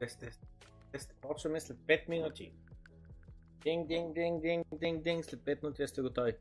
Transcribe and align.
Тест, 0.00 0.20
тест. 0.20 0.40
Тест. 0.92 1.14
Почваме 1.20 1.60
след 1.60 1.78
5 1.86 2.08
минути. 2.08 2.52
Динг, 3.62 3.86
динг, 3.86 4.14
динг, 4.14 4.42
динг, 4.42 4.66
динг, 4.80 5.02
динг. 5.02 5.24
След 5.24 5.44
5 5.44 5.62
минути 5.62 5.86
сте 5.86 6.02
готови. 6.02 6.36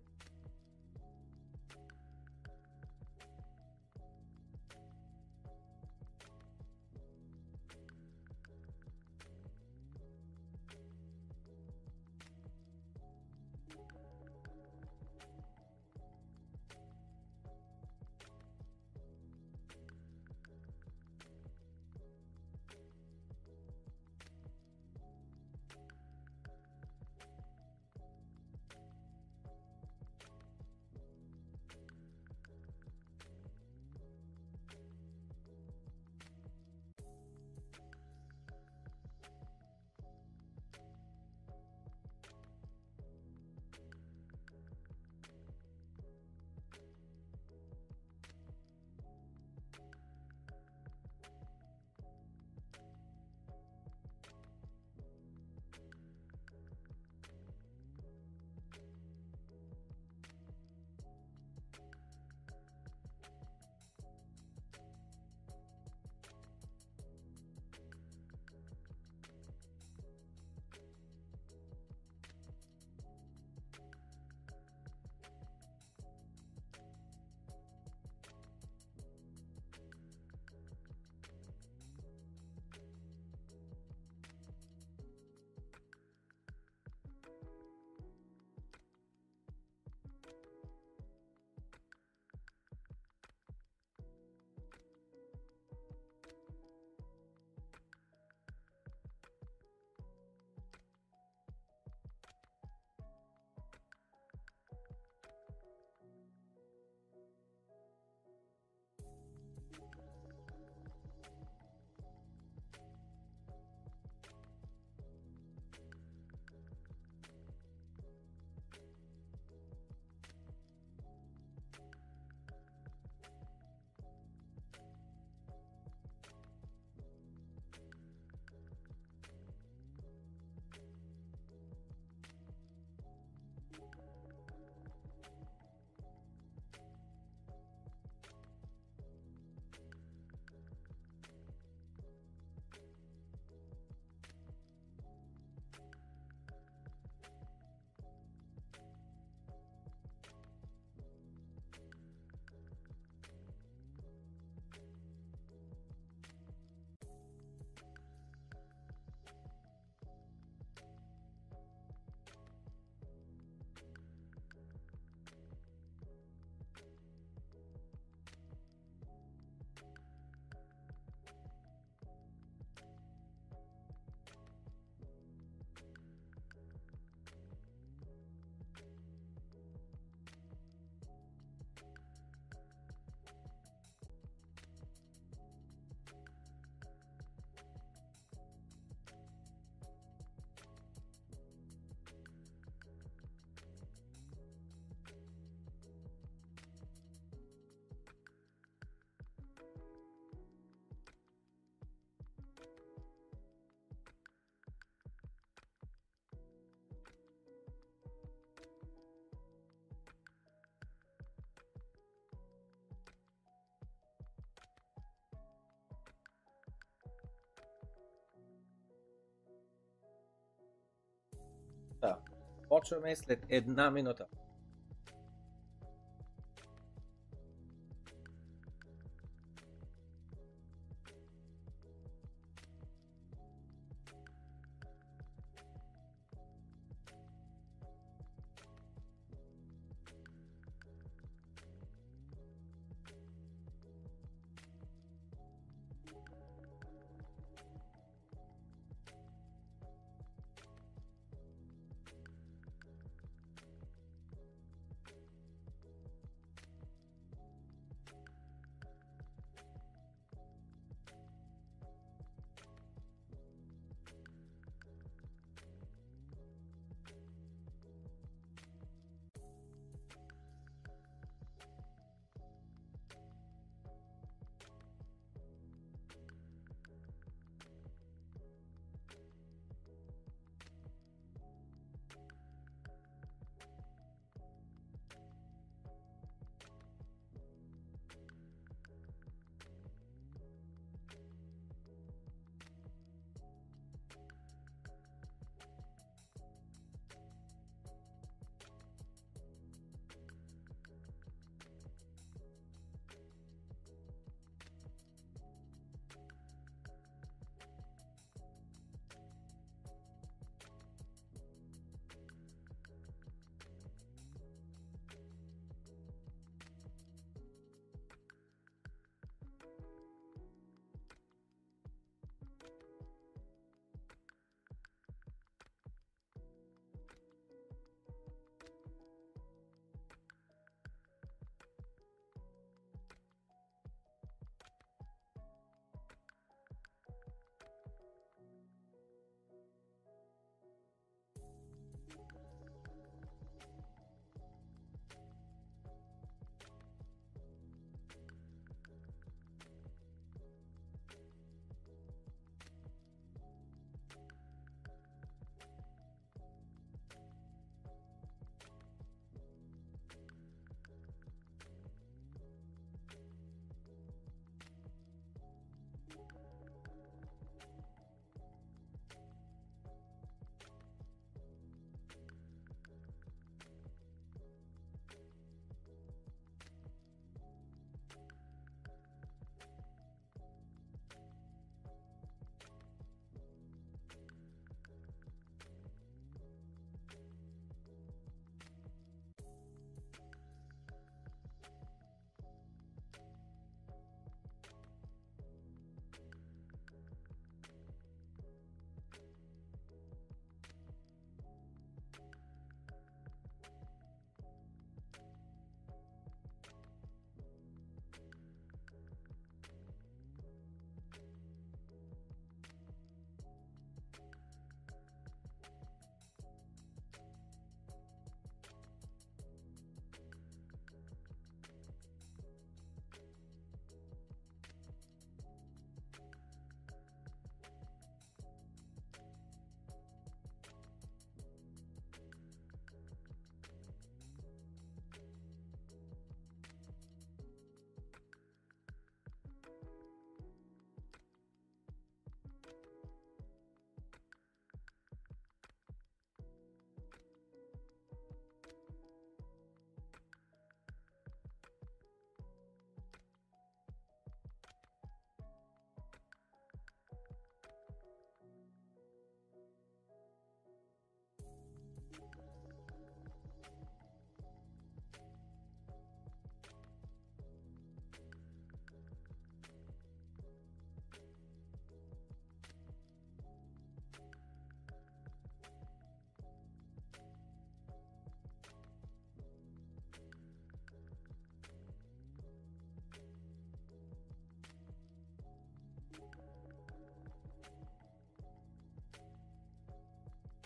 Почваме 222.69 223.15
след 223.15 223.45
една 223.49 223.91
минута. 223.91 224.25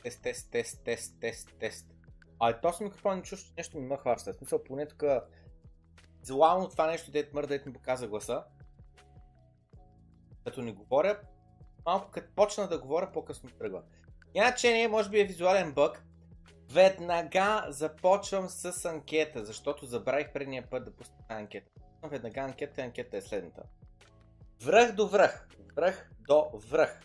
Тест, 0.03 0.23
тест, 0.23 0.51
тест, 0.51 0.83
тест, 0.83 1.19
тест, 1.19 1.49
тест. 1.59 1.87
А 2.39 2.61
този 2.61 2.83
микрофон 2.83 3.15
не 3.15 3.23
чувствам, 3.23 3.47
че 3.47 3.59
нещо 3.59 3.77
ми 3.77 3.87
ме 3.87 3.97
хваща. 3.97 4.33
В 4.33 4.35
смисъл, 4.35 4.63
поне 4.63 4.87
тук 4.87 5.03
злално 6.23 6.69
това 6.69 6.87
нещо, 6.87 7.11
дет 7.11 7.33
мърда, 7.33 7.47
дет 7.47 7.65
ми 7.65 7.73
показа 7.73 8.07
гласа. 8.07 8.43
Като 10.43 10.61
не 10.61 10.71
говоря, 10.71 11.19
малко 11.85 12.11
като 12.11 12.35
почна 12.35 12.67
да 12.67 12.79
говоря, 12.79 13.11
по-късно 13.11 13.49
тръгва. 13.49 13.83
Иначе 14.33 14.71
не, 14.71 14.87
може 14.87 15.09
би 15.09 15.19
е 15.19 15.25
визуален 15.25 15.73
бък. 15.73 16.03
Веднага 16.71 17.65
започвам 17.69 18.49
с 18.49 18.85
анкета, 18.85 19.45
защото 19.45 19.85
забравих 19.85 20.33
предния 20.33 20.69
път 20.69 20.85
да 20.85 20.95
пусна 20.95 21.15
анкета. 21.29 21.71
Веднага 22.03 22.41
анкета, 22.41 22.81
анкета 22.81 23.17
е 23.17 23.21
следната. 23.21 23.63
Връх 24.63 24.91
до 24.91 25.07
връх, 25.07 25.47
връх 25.75 26.11
до 26.27 26.49
връх. 26.69 26.99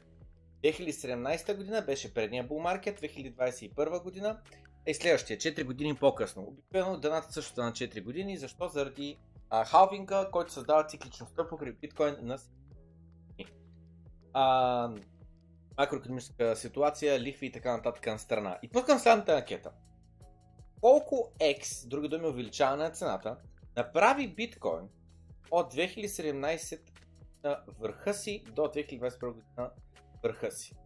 2017 0.65 1.57
година 1.57 1.83
беше 1.83 2.15
предния 2.15 2.45
булмаркет, 2.45 3.01
2021 3.01 4.03
година 4.03 4.41
е 4.87 4.95
следващия, 4.95 5.39
4 5.39 5.65
години 5.65 5.95
по-късно. 5.95 6.43
Обикновено 6.43 7.01
дъната 7.01 7.33
също 7.33 7.61
на 7.61 7.73
4 7.73 8.03
години. 8.03 8.37
Защо? 8.37 8.69
Заради 8.69 9.19
а, 9.51 9.65
халвинга, 9.65 10.29
който 10.33 10.53
създава 10.53 10.87
цикличността 10.87 11.49
покрай 11.49 11.73
биткоин 11.73 12.17
на 12.23 12.39
а, 14.33 14.91
макроекономическа 15.79 16.57
ситуация, 16.57 17.21
лихви 17.21 17.47
и 17.47 17.53
така 17.53 17.77
нататък 17.77 18.07
на 18.07 18.19
страна. 18.19 18.59
И 18.63 18.69
пускам 18.69 18.99
следната 18.99 19.33
анкета. 19.33 19.71
Колко 20.81 21.33
X, 21.41 21.89
други 21.89 22.09
думи 22.09 22.27
увеличаване 22.27 22.85
на 22.85 22.91
цената, 22.91 23.37
направи 23.77 24.29
биткоин 24.29 24.89
от 25.51 25.75
2017 25.75 26.81
на 27.45 27.61
върха 27.67 28.15
си 28.15 28.45
до 28.53 28.63
2021 28.63 29.33
година 29.33 29.71
върха 30.23 30.53
си? 30.53 30.77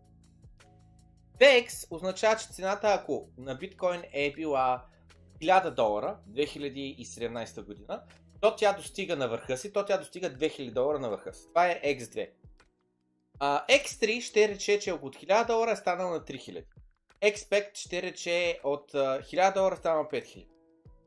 VX 1.41 1.87
означава, 1.91 2.37
че 2.37 2.49
цената 2.49 2.89
ако 2.89 3.29
на 3.39 3.55
биткоин 3.55 4.03
е 4.13 4.33
била 4.33 4.85
1000 5.41 5.71
долара 5.71 6.19
2017 6.31 7.65
година, 7.65 8.03
то 8.41 8.57
тя 8.57 8.73
достига 8.73 9.17
на 9.17 9.29
върха 9.29 9.57
си, 9.57 9.73
то 9.73 9.85
тя 9.85 9.99
достига 9.99 10.31
2000 10.31 10.73
долара 10.73 10.99
на 10.99 11.11
върха 11.11 11.35
си. 11.35 11.49
Това 11.49 11.67
е 11.67 11.81
X2. 11.83 12.31
А, 13.39 13.67
X3 13.67 14.21
ще 14.21 14.49
рече, 14.49 14.79
че 14.79 14.93
от 14.93 15.17
1000 15.17 15.47
долара 15.47 15.71
е 15.71 15.77
станал 15.77 16.11
на 16.11 16.21
3000. 16.21 16.65
Expect 17.23 17.71
ще 17.75 18.03
рече 18.03 18.61
от 18.65 18.93
1000 18.93 19.55
долара 19.55 19.75
е 19.75 19.79
станал 19.79 20.03
на 20.03 20.09
5000. 20.09 20.47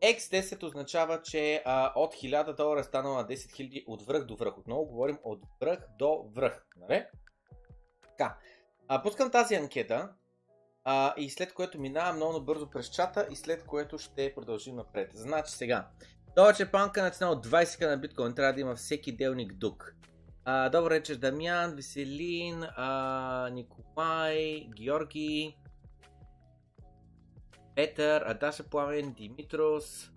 X10 0.02 0.64
означава, 0.64 1.22
че 1.22 1.62
а, 1.66 1.92
от 1.96 2.14
1000 2.14 2.56
долара 2.56 2.80
е 2.80 2.84
станал 2.84 3.14
на 3.14 3.28
10 3.28 3.34
000 3.34 3.84
от 3.88 4.06
връх 4.06 4.26
до 4.26 4.36
връх. 4.36 4.58
Отново 4.58 4.86
говорим 4.86 5.20
от 5.24 5.40
връх 5.62 5.80
до 6.00 6.30
връх. 6.36 6.66
Нали? 6.78 7.06
Така. 8.18 8.38
А, 8.88 9.02
пускам 9.04 9.32
тази 9.32 9.56
анкета 9.56 10.10
а, 10.84 11.14
и 11.18 11.30
след 11.30 11.54
което 11.54 11.80
минавам 11.80 12.16
много 12.16 12.42
бързо 12.42 12.70
през 12.70 12.90
чата 12.90 13.28
и 13.32 13.36
след 13.36 13.66
което 13.66 13.98
ще 13.98 14.34
продължим 14.36 14.76
напред. 14.76 15.12
Значи 15.14 15.52
сега, 15.52 15.88
че 16.58 16.72
панка 16.72 17.04
на 17.04 17.12
цена 17.12 17.32
от 17.32 17.48
20к 17.48 17.90
на 17.90 17.98
биткоин 17.98 18.36
трябва 18.36 18.54
да 18.54 18.62
има 18.62 18.76
всеки 18.76 19.16
делник 19.16 19.54
дук. 19.54 19.96
А, 20.46 20.70
добър 20.70 20.92
вечер 20.92 21.16
Дамян, 21.16 21.76
Веселин, 21.76 22.64
а, 22.76 23.50
Николай, 23.54 24.70
Георги, 24.76 25.58
Петър, 27.76 28.22
Адаша 28.22 28.64
Пламен, 28.64 29.14
Димитрос. 29.14 30.12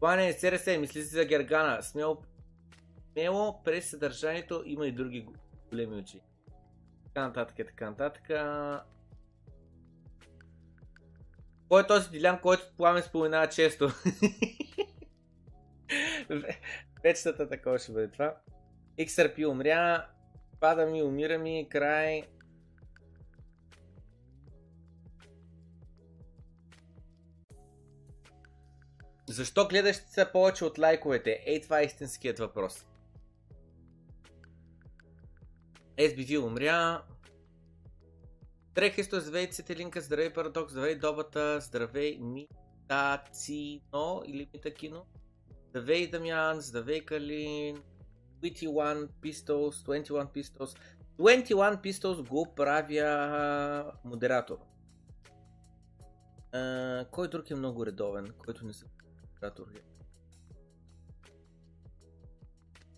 Плане, 0.00 0.32
СРС, 0.32 0.66
мисли 0.66 1.02
си 1.02 1.08
за 1.08 1.24
Гергана. 1.24 1.82
Смело, 1.82 2.22
смело 3.12 3.62
през 3.62 3.90
съдържанието 3.90 4.62
има 4.66 4.86
и 4.86 4.92
други 4.92 5.26
големи 5.74 5.96
очи. 5.96 6.20
Така 7.04 7.26
нататък, 7.26 7.56
така 7.56 7.90
нататък. 7.90 8.22
Кой 11.68 11.82
е 11.82 11.86
този 11.86 12.10
Дилян, 12.10 12.40
който 12.40 12.72
Пламен 12.76 13.02
споменава 13.02 13.48
често? 13.48 13.90
Вечетата 17.02 17.48
такова 17.48 17.78
ще 17.78 17.92
бъде 17.92 18.08
това. 18.08 18.36
XRP 18.98 19.48
умря, 19.48 20.08
пада 20.60 20.86
ми, 20.86 21.02
умира 21.02 21.38
ми, 21.38 21.68
край. 21.70 22.22
Защо 29.28 29.68
гледаш 29.68 29.96
се 29.96 30.32
повече 30.32 30.64
от 30.64 30.78
лайковете? 30.78 31.42
Ей, 31.46 31.60
това 31.60 31.80
е 31.80 31.84
истинският 31.84 32.38
въпрос. 32.38 32.86
SBV 35.96 36.38
умря. 36.38 37.02
Здравей 38.72 38.90
Христо, 38.90 39.20
здравей 39.20 39.46
Цетелинка, 39.46 40.00
здравей 40.00 40.30
Парадокс, 40.30 40.72
здравей 40.72 40.96
Добата, 40.96 41.60
здравей 41.60 42.18
Митацино 42.18 43.78
или 44.26 44.48
Митакино. 44.52 45.06
Здравей 45.68 46.08
Дамян, 46.08 46.60
здравей 46.60 47.00
Калин, 47.00 47.84
21 48.42 49.08
Pistols, 49.22 49.84
21 49.86 50.32
Pistols. 50.32 50.76
21 51.18 51.80
Pistols 51.80 52.28
го 52.28 52.54
правя 52.54 53.92
модератор. 54.04 54.58
А, 56.52 57.06
кой 57.10 57.28
друг 57.28 57.50
е 57.50 57.54
много 57.54 57.86
редовен, 57.86 58.34
който 58.38 58.66
не 58.66 58.72
съм 58.72 58.88
модератор? 59.34 59.66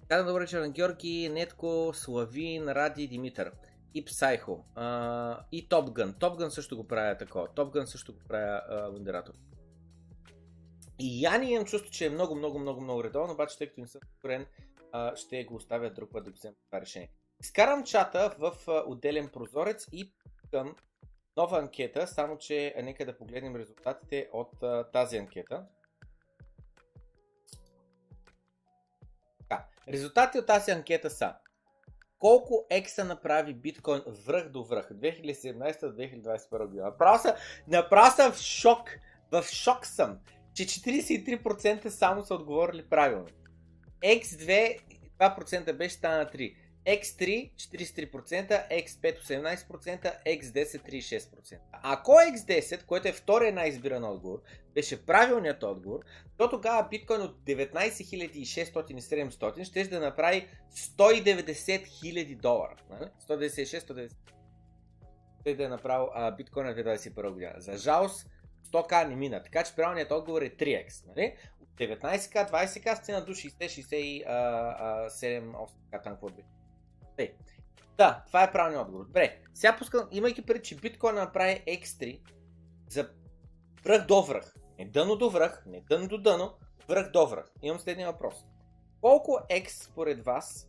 Казвам 0.08 0.26
добър 0.26 0.40
вечер 0.40 0.60
на 0.60 0.70
Георги, 0.70 1.28
Нетко, 1.28 1.90
Славин, 1.94 2.68
Ради, 2.68 3.08
Димитър 3.08 3.52
и 3.94 4.04
Псайхо. 4.04 4.64
А, 4.74 5.40
и 5.52 5.68
Топгън. 5.68 6.14
Топгън 6.20 6.50
също 6.50 6.76
го 6.76 6.88
правя 6.88 7.16
такова. 7.16 7.48
Топгън 7.54 7.86
също 7.86 8.12
го 8.12 8.18
правя 8.28 8.90
модератор. 8.92 9.32
И 10.98 11.22
Яни 11.22 11.50
имам 11.50 11.64
чувство, 11.64 11.90
че 11.90 12.06
е 12.06 12.10
много, 12.10 12.34
много, 12.34 12.58
много, 12.58 12.80
много 12.80 13.04
редовно, 13.04 13.32
обаче 13.32 13.58
тъй 13.58 13.66
като 13.66 13.80
не 13.80 13.86
съм 13.86 14.00
сигурен, 14.14 14.46
ще 15.14 15.44
го 15.44 15.54
оставя 15.54 15.90
друг 15.90 16.12
път 16.12 16.24
да 16.24 16.30
взема 16.30 16.54
това 16.66 16.80
решение. 16.80 17.10
Изкарам 17.40 17.84
чата 17.84 18.36
в 18.38 18.52
отделен 18.86 19.28
прозорец 19.28 19.86
и 19.92 20.12
към 20.50 20.76
нова 21.36 21.58
анкета, 21.58 22.06
само 22.06 22.38
че 22.38 22.74
нека 22.82 23.06
да 23.06 23.18
погледнем 23.18 23.56
резултатите 23.56 24.28
от 24.32 24.52
тази 24.92 25.16
анкета. 25.16 25.66
Резултати 29.92 30.38
от 30.38 30.46
тази 30.46 30.70
анкета 30.70 31.10
са 31.10 31.34
колко 32.18 32.66
екса 32.70 33.04
направи 33.04 33.54
биткоин 33.54 34.02
връх 34.26 34.48
до 34.48 34.64
връх 34.64 34.88
2017-2021 34.90 36.66
година. 36.66 36.84
Направо 36.84 37.22
съм, 37.22 37.32
направо 37.68 38.16
съм 38.16 38.32
в 38.32 38.38
шок. 38.38 38.90
В 39.32 39.42
шок 39.42 39.86
съм 39.86 40.18
че 40.56 40.66
43% 40.66 41.88
само 41.88 42.24
са 42.24 42.34
отговорили 42.34 42.88
правилно. 42.88 43.26
X2 44.04 44.78
2% 45.20 45.72
беше 45.72 45.94
стана 45.94 46.26
3. 46.26 46.56
X3 46.86 47.50
43%, 47.56 48.68
X5 48.70 49.22
18%, 49.22 50.12
X10 50.26 50.92
36%. 50.92 51.58
Ако 51.72 52.12
X10, 52.12 52.84
което 52.84 53.08
е 53.08 53.12
втория 53.12 53.52
най-избиран 53.52 54.04
отговор, 54.04 54.42
беше 54.74 55.06
правилният 55.06 55.62
отговор, 55.62 56.00
то 56.36 56.50
тогава 56.50 56.88
биткоин 56.88 57.20
от 57.20 57.44
19 57.44 57.72
600 57.72 59.64
ще 59.64 59.84
да 59.84 60.00
направи 60.00 60.48
190 60.74 61.54
000 61.54 62.40
долара. 62.40 62.76
196-190 63.28 64.10
Ще 65.40 65.54
да 65.54 65.64
е 65.64 65.68
направил 65.68 66.08
биткоин 66.36 66.66
на 66.66 66.74
2021 66.74 67.30
година. 67.30 67.52
За 67.56 67.76
жалост, 67.76 68.26
100к 68.72 69.08
не 69.08 69.16
мина. 69.16 69.42
Така 69.42 69.64
че 69.64 69.76
правилният 69.76 70.12
отговор 70.12 70.42
е 70.42 70.50
3x. 70.50 71.06
Нали? 71.06 71.36
От 71.62 71.68
19к, 71.68 72.50
20к 72.50 72.94
стигна 72.94 73.24
до 73.24 73.32
60-67-8к 73.32 76.02
там 76.02 76.12
какво 76.12 76.28
е. 77.18 77.34
Да, 77.96 78.22
това 78.26 78.42
е 78.42 78.52
правилният 78.52 78.86
отговор. 78.86 79.04
Добре, 79.06 79.38
сега 79.54 79.76
пускам, 79.78 80.08
имайки 80.10 80.42
преди, 80.42 80.62
че 80.62 80.76
биткоин 80.76 81.14
направи 81.14 81.62
X3 81.66 82.20
за 82.88 83.10
връх 83.84 84.06
до 84.06 84.22
връх. 84.22 84.54
Не 84.78 84.84
дъно 84.84 85.16
до 85.16 85.30
връх, 85.30 85.62
не 85.66 85.80
дъно 85.80 86.08
до 86.08 86.18
дъно, 86.18 86.54
връх 86.88 87.10
до 87.10 87.26
връх. 87.26 87.46
Имам 87.62 87.80
следния 87.80 88.12
въпрос. 88.12 88.34
Колко 89.00 89.40
X 89.50 89.68
според 89.68 90.24
вас 90.24 90.68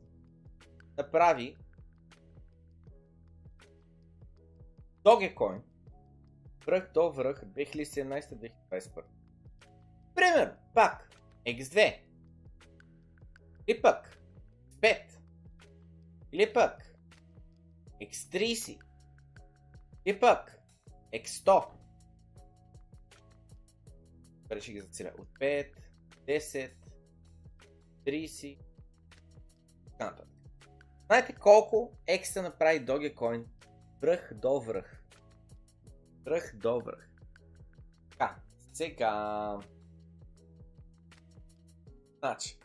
направи 0.97 1.57
Dogecoin 5.03 5.61
връх 6.65 6.91
до 6.93 7.11
връх 7.11 7.45
2017-2021. 7.45 9.03
Пример, 10.15 10.53
пак, 10.73 11.09
X2. 11.45 11.99
Или 13.67 13.81
пък, 13.81 14.19
5. 14.81 15.16
Или 16.31 16.53
пък, 16.53 16.95
X30. 18.01 18.79
Или 20.05 20.19
пък, 20.19 20.59
X100. 21.13 21.67
Добре, 24.41 24.61
ще 24.61 24.71
ги 24.71 24.81
зацеля. 24.81 25.11
От 25.19 25.27
5, 25.39 25.73
10, 26.27 26.71
30. 28.05 28.59
Така 29.99 30.15
Знаете 31.05 31.35
колко 31.35 31.91
X 32.07 32.41
направи 32.41 32.85
Dogecoin 32.85 33.45
връх 34.01 34.33
до 34.33 34.59
връх. 34.59 35.03
Връх 36.25 36.55
до 36.55 36.81
връх. 36.81 37.09
Така, 38.09 38.35
сега... 38.73 39.59
Значи. 42.19 42.59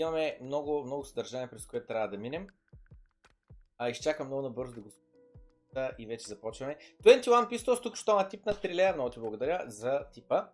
Имаме 0.00 0.38
много, 0.42 0.82
много 0.84 1.04
съдържание, 1.04 1.48
през 1.50 1.66
което 1.66 1.86
трябва 1.86 2.08
да 2.08 2.18
минем. 2.18 2.46
А 3.78 3.88
изчакам 3.90 4.26
много 4.26 4.42
набързо 4.42 4.74
да 4.74 4.80
го 4.80 4.90
да, 5.74 5.92
и 5.98 6.06
вече 6.06 6.28
започваме. 6.28 6.76
21 7.02 7.24
Pistols, 7.26 7.82
тук 7.82 7.96
що 7.96 8.16
на 8.16 8.28
тип 8.28 8.46
на 8.46 8.54
3 8.54 8.74
лея, 8.74 8.94
много 8.94 9.10
ти 9.10 9.20
благодаря 9.20 9.64
за 9.66 10.04
типа. 10.12 10.44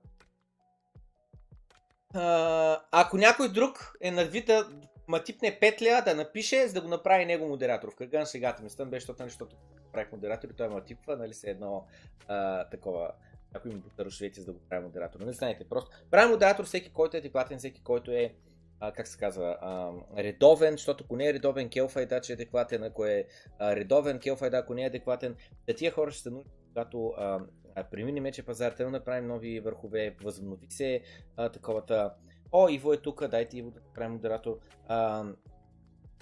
А, 2.14 2.80
ако 2.90 3.16
някой 3.16 3.52
друг 3.52 3.96
е 4.00 4.10
надвита 4.10 4.68
ма 5.08 5.22
типне 5.22 5.60
5 5.60 5.82
лея 5.82 6.04
да 6.04 6.14
напише, 6.14 6.68
за 6.68 6.74
да 6.74 6.80
го 6.80 6.88
направи 6.88 7.24
него 7.24 7.48
модератор. 7.48 7.92
В 7.92 7.96
кръга 7.96 8.18
на 8.18 8.26
шегата 8.26 8.62
ми 8.62 8.70
стън 8.70 8.90
беше, 8.90 9.06
защото, 9.06 9.24
нали, 9.24 9.50
правих 9.92 10.12
модератор 10.12 10.48
и 10.48 10.56
той 10.56 10.68
ме 10.68 10.84
типва, 10.84 11.16
нали 11.16 11.34
се 11.34 11.50
едно 11.50 11.86
а, 12.28 12.68
такова 12.68 13.12
ако 13.54 13.68
има 13.68 13.78
бутарошвете, 13.78 14.40
за 14.40 14.46
да 14.46 14.52
го 14.52 14.60
прави 14.68 14.84
модератор. 14.84 15.20
Не 15.20 15.32
знаете, 15.32 15.68
просто 15.68 15.90
прави 16.10 16.30
модератор 16.30 16.64
всеки, 16.64 16.92
който 16.92 17.16
е 17.16 17.20
адекватен, 17.20 17.58
всеки, 17.58 17.82
който 17.82 18.10
е 18.10 18.34
а, 18.80 18.92
как 18.92 19.06
се 19.06 19.18
казва, 19.18 19.56
а, 19.60 19.92
редовен, 20.22 20.72
защото 20.72 21.04
ако 21.04 21.16
не 21.16 21.28
е 21.28 21.32
редовен 21.32 21.68
келфайда, 21.68 22.20
че 22.20 22.32
е 22.32 22.34
адекватен, 22.34 22.82
ако 22.82 23.04
е 23.04 23.24
а, 23.58 23.76
редовен 23.76 24.18
келфайда, 24.18 24.56
ако 24.56 24.74
не 24.74 24.82
е 24.82 24.86
адекватен, 24.86 25.36
да 25.66 25.74
тия 25.74 25.92
хора 25.92 26.10
ще 26.10 26.22
се 26.22 26.30
научат, 26.30 26.52
когато 26.68 27.14
а, 27.16 27.40
а, 27.74 27.84
премине 27.84 28.20
мече 28.20 28.42
пазар, 28.42 28.74
да 28.78 28.90
направим 28.90 29.26
нови 29.26 29.60
върхове, 29.60 30.16
възобнови 30.22 30.66
се 30.70 31.00
а, 31.36 31.48
таковата. 31.48 32.14
О, 32.52 32.68
Иво 32.68 32.92
е 32.92 32.96
тук, 32.96 33.26
дайте 33.26 33.58
Иво 33.58 33.70
да 33.70 33.80
направим 33.80 34.12
модератор. 34.12 34.58
А, 34.88 35.24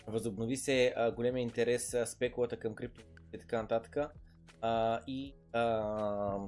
възобнови 0.07 0.57
се 0.57 0.95
а, 0.97 1.11
големия 1.13 1.43
интерес, 1.43 1.95
а, 1.95 2.07
спекулата 2.07 2.57
към 2.57 2.75
крипто 2.75 3.01
и 3.33 3.39
така 3.39 3.63
нататък. 3.63 3.97
А, 4.61 5.01
и 5.07 5.35
а, 5.53 6.39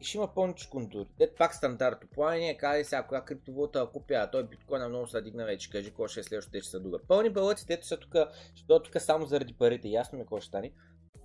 И 0.00 0.04
ще 0.04 0.16
има 0.16 0.34
пълничко 0.34 0.70
контури. 0.70 1.08
Те 1.18 1.34
пак 1.34 1.54
стандартно 1.54 2.08
плаване, 2.14 2.56
каже 2.56 2.84
сега, 2.84 3.06
коя 3.06 3.24
криптовалута 3.24 3.90
купя, 3.92 4.14
а 4.14 4.30
той 4.30 4.48
биткоин 4.48 4.88
много 4.88 5.06
се 5.06 5.20
дигна 5.20 5.44
вече, 5.44 5.70
кажи 5.70 5.90
кой 5.90 6.08
ще 6.08 6.20
е 6.20 6.22
следващото, 6.22 6.60
ще 6.60 6.70
са 6.70 6.80
друга. 6.80 6.98
Пълни 7.08 7.30
балъци, 7.30 7.66
те 7.66 7.78
са 7.82 7.96
тук, 7.96 8.14
ще 8.54 8.66
дойдат 8.66 8.84
тук 8.84 9.02
само 9.02 9.26
заради 9.26 9.54
парите, 9.54 9.88
ясно 9.88 10.18
ми 10.18 10.24
какво 10.24 10.40
ще 10.40 10.48
стане. 10.48 10.72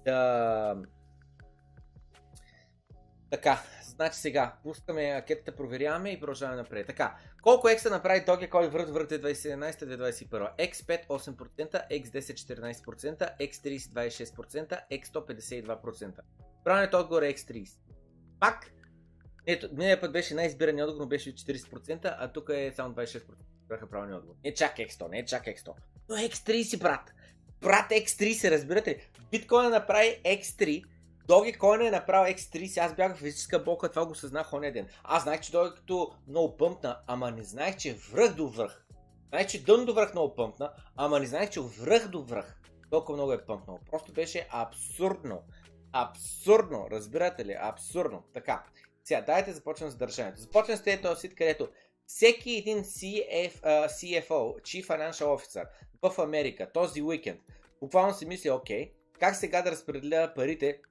Да... 0.06 0.76
Така, 3.30 3.60
значи 3.98 4.20
сега, 4.20 4.56
пускаме 4.64 5.04
акетата, 5.04 5.56
проверяваме 5.56 6.10
и 6.10 6.20
продължаваме 6.20 6.58
напред. 6.58 6.88
Така, 6.88 7.18
колко 7.42 7.70
екса 7.70 7.90
направи 7.90 8.20
Dogecoin 8.20 8.68
връх 8.70 8.90
връх 8.94 9.08
2017-2021? 9.08 10.72
X5 10.72 11.08
8%, 11.08 11.90
X10 11.92 12.20
14%, 12.20 13.38
X30 13.40 13.78
26%, 13.78 14.80
X152%. 14.92 16.20
Правилният 16.64 16.94
отговор 16.94 17.22
е 17.22 17.34
X30. 17.34 17.78
Пак, 18.40 18.72
ето, 19.46 19.70
миналия 19.72 20.02
път 20.02 20.12
беше 20.12 20.34
най-избираният 20.34 20.90
отговор, 20.90 21.08
беше 21.08 21.36
40%, 21.36 22.16
а 22.20 22.32
тук 22.32 22.50
е 22.50 22.72
само 22.76 22.96
26% 22.96 23.22
бяха 23.68 23.90
правилни 23.90 24.16
отговор. 24.16 24.36
Не 24.44 24.54
чак 24.54 24.78
X100, 24.78 25.10
не 25.10 25.26
чак 25.26 25.46
X100. 25.46 25.74
Но 26.10 26.16
X30, 26.16 26.80
брат. 26.80 27.14
Брат 27.62 27.92
X30, 27.92 28.52
разбирате 28.52 28.90
ли? 28.90 29.10
Биткоин 29.32 29.70
направи 29.70 30.22
X3, 30.26 30.84
Dogecoin 31.28 31.88
е 31.88 31.92
направил 31.92 32.36
X30, 32.36 32.78
аз 32.78 32.96
бях 32.96 33.16
в 33.16 33.20
физическа 33.20 33.64
болка, 33.64 33.90
това 33.90 34.06
го 34.06 34.16
съзнах 34.16 34.54
оня 34.54 34.72
ден. 34.72 34.88
Аз 35.04 35.24
знаех, 35.24 35.42
че 35.42 35.52
той 35.52 35.76
като 35.76 36.14
много 36.28 36.58
пъмпна, 36.58 37.00
ама 37.08 37.32
не 37.32 37.44
знаех, 37.44 37.78
че 37.78 37.94
връх 37.94 38.34
до 38.34 38.50
връх. 38.50 38.86
Знаех, 39.30 39.48
че 39.48 39.64
дън 39.64 39.86
до 39.86 39.94
връх 39.94 40.14
много 40.14 40.36
пъмпна, 40.36 40.74
ама 40.96 41.20
не 41.20 41.26
знаех, 41.26 41.50
че 41.50 41.60
връх 41.62 42.08
до 42.08 42.24
връх 42.24 42.62
толкова 42.90 43.18
много 43.18 43.34
е 43.34 43.46
пъмпнал. 43.46 43.80
Просто 43.92 44.14
беше 44.14 44.48
абсурдно. 44.52 45.44
Абсурдно, 45.92 46.88
разбирате 46.92 47.46
ли? 47.46 47.56
Абсурдно. 47.60 48.24
Така, 48.34 48.64
сега 49.04 49.22
дайте 49.22 49.54
започнем 49.54 49.90
с 49.90 49.96
държането. 49.96 50.42
Започнем 50.42 50.78
с 50.78 51.02
този 51.02 51.22
сит, 51.22 51.36
където 51.36 51.68
всеки 52.06 52.52
един 52.52 52.84
CF, 52.84 53.62
uh, 53.62 53.88
CFO, 53.88 54.62
Chief 54.62 54.86
Financial 54.86 55.26
Officer 55.26 55.68
в 56.02 56.20
Америка 56.20 56.72
този 56.74 57.02
уикенд 57.02 57.42
буквално 57.82 58.14
си 58.14 58.26
мисли, 58.26 58.50
окей, 58.50 58.94
как 59.20 59.36
сега 59.36 59.62
да 59.62 59.72
разпределя 59.72 60.32
парите 60.36 60.82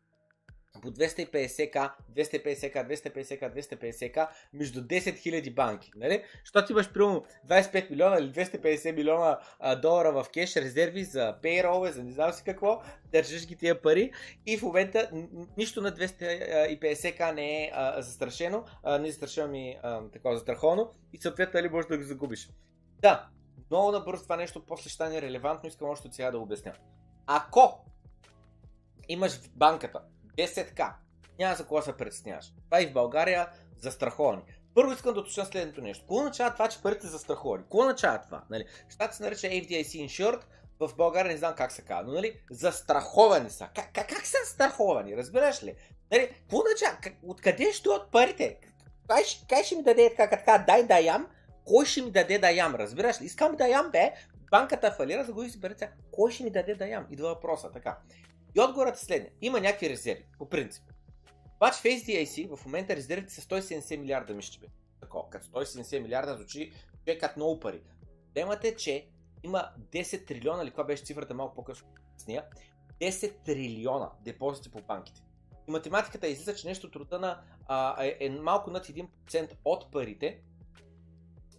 по 0.81 0.91
250к, 0.91 1.91
250к, 2.17 2.89
250к, 2.89 3.55
250к 3.55 4.29
между 4.53 4.81
10 4.81 5.43
000 5.43 5.55
банки. 5.55 5.91
Нали? 5.97 6.23
Защото 6.45 6.73
имаш 6.73 6.93
примерно 6.93 7.25
25 7.49 7.91
милиона 7.91 8.19
или 8.19 8.33
250 8.33 8.93
милиона 8.93 9.39
а, 9.61 9.77
долара 9.77 10.13
в 10.13 10.27
кеш 10.35 10.57
резерви 10.57 11.05
за 11.05 11.37
пейролове, 11.43 11.93
за 11.93 12.05
не 12.05 12.13
знам 12.13 12.33
си 12.33 12.43
какво, 12.45 12.83
държиш 13.13 13.47
ги 13.47 13.57
тия 13.57 13.83
пари 13.83 14.13
и 14.47 14.59
в 14.59 14.63
момента 14.63 15.11
нищо 15.57 15.81
на 15.81 15.93
250к 15.93 17.33
не 17.35 17.65
е 17.65 17.71
а, 17.75 18.03
застрашено, 18.03 18.65
а, 18.83 18.99
не 18.99 19.09
е 19.09 19.11
застрашено 19.11 19.49
ми 19.49 19.79
такова 20.13 20.37
застраховано 20.37 20.91
и 21.13 21.19
съответно 21.19 21.61
нали, 21.61 21.69
можеш 21.69 21.89
да 21.89 21.99
ги 21.99 22.05
загубиш. 22.05 22.49
Да, 23.01 23.29
много 23.71 23.93
набързо 23.93 24.23
това 24.23 24.37
нещо 24.37 24.67
после 24.67 24.83
ще 24.83 24.95
стане 24.95 25.23
релевантно, 25.23 25.69
искам 25.69 25.89
още 25.89 26.09
от 26.09 26.15
сега 26.15 26.31
да 26.31 26.39
обясня. 26.39 26.73
Ако 27.27 27.85
имаш 29.09 29.41
банката 29.49 30.01
10к. 30.39 30.93
Няма 31.39 31.55
за 31.55 31.67
кого 31.67 31.83
се 31.83 31.97
притесняваш. 31.97 32.53
Това 32.65 32.83
и 32.83 32.87
в 32.87 32.93
България 32.93 33.49
застраховани. 33.79 34.43
Първо 34.75 34.93
искам 34.93 35.15
да 35.15 35.21
уточня 35.21 35.45
следното 35.45 35.81
нещо. 35.81 36.03
Какво 36.03 36.17
означава 36.17 36.53
това, 36.53 36.69
че 36.69 36.83
парите 36.83 37.07
са 37.07 37.13
застраховани? 37.13 37.63
Какво 37.63 37.79
означава 37.79 38.23
това? 38.23 38.45
Нали? 38.51 38.65
Щата 38.89 39.17
се 39.17 39.23
нарича 39.23 39.47
FDIC 39.47 40.07
Insured, 40.07 40.43
в 40.81 40.91
България 40.97 41.33
не 41.33 41.39
знам 41.39 41.55
как 41.55 41.73
се 41.73 41.83
казва, 41.83 42.05
но 42.07 42.13
нали, 42.13 42.41
застраховани 42.51 43.51
са. 43.51 43.69
Как, 43.75 43.93
как, 43.93 44.09
как 44.09 44.27
са 44.27 44.37
застраховани? 44.45 45.17
Разбираш 45.17 45.63
ли? 45.63 45.75
Нали, 46.13 46.29
какво 46.29 46.59
означава? 46.59 46.97
Откъде 47.23 47.73
ще 47.73 47.89
от 47.89 48.11
парите? 48.11 48.59
Кой 49.09 49.25
ще, 49.25 49.47
кой 49.49 49.65
ще 49.65 49.77
ми 49.77 49.83
даде 49.83 50.11
така, 50.17 50.31
така, 50.31 50.65
дай 50.67 50.87
да 50.87 50.99
ям? 50.99 51.27
Кой 51.65 51.87
ще 51.87 52.03
ми 52.03 52.11
даде 52.11 52.39
да 52.39 52.51
ям? 52.51 52.75
Разбираш 52.75 53.21
ли? 53.21 53.25
Искам 53.25 53.57
да 53.57 53.69
ям, 53.69 53.91
бе. 53.91 54.13
Банката 54.51 54.93
фалира, 54.93 55.25
за 55.25 55.33
го 55.33 55.45
парите. 55.63 55.91
Кой 56.11 56.33
ще 56.33 56.45
ми 56.45 56.51
даде 56.51 56.75
да 56.75 56.87
ям? 56.87 57.07
Идва 57.11 57.29
въпроса. 57.29 57.73
Така. 57.73 57.99
И 58.57 58.61
отговорът 58.61 58.97
е 58.97 58.99
следния. 58.99 59.33
Има 59.43 59.61
някакви 59.61 59.91
резерви, 59.91 60.27
по 60.39 60.49
принцип. 60.49 60.85
Обаче 61.57 61.79
в 61.79 61.83
SDIC 61.83 62.57
в 62.57 62.65
момента 62.65 62.97
резервите 62.97 63.35
са 63.35 63.41
170 63.41 63.97
милиарда, 63.97 64.35
мисля, 64.35 64.53
че 64.53 64.61
Тако, 65.01 65.29
като 65.31 65.47
170 65.47 65.99
милиарда 65.99 66.37
звучи, 66.37 66.73
че 67.07 67.19
като 67.19 67.39
много 67.39 67.61
пари. 67.61 67.83
Темът 68.35 68.65
е, 68.65 68.77
че 68.77 69.09
има 69.43 69.71
10 69.79 70.27
трилиона, 70.27 70.63
или 70.63 70.71
каква 70.71 70.85
беше 70.85 71.05
цифрата 71.05 71.35
малко 71.35 71.55
по-късно 71.55 71.89
с 72.17 72.27
нея, 72.27 72.45
10 73.01 73.45
трилиона 73.45 74.11
депозити 74.21 74.71
по 74.71 74.81
банките. 74.81 75.23
И 75.69 75.71
математиката 75.71 76.29
излиза, 76.29 76.55
че 76.55 76.69
нещо 76.69 76.91
труда 76.91 77.19
на 77.19 77.43
а, 77.67 78.05
е, 78.05 78.17
е 78.21 78.31
малко 78.31 78.71
над 78.71 78.87
1% 78.87 79.53
от 79.65 79.91
парите 79.93 80.41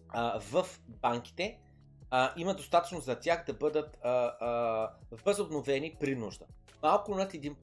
а, 0.10 0.40
в 0.40 0.68
банките 0.88 1.60
а, 2.10 2.34
има 2.38 2.56
достатъчно 2.56 3.00
за 3.00 3.20
тях 3.20 3.46
да 3.46 3.54
бъдат 3.54 3.98
а, 4.04 4.10
а, 4.10 4.92
възобновени 5.26 5.98
при 6.00 6.16
нужда 6.16 6.46
малко 6.84 7.16
над 7.16 7.34
1%. 7.34 7.56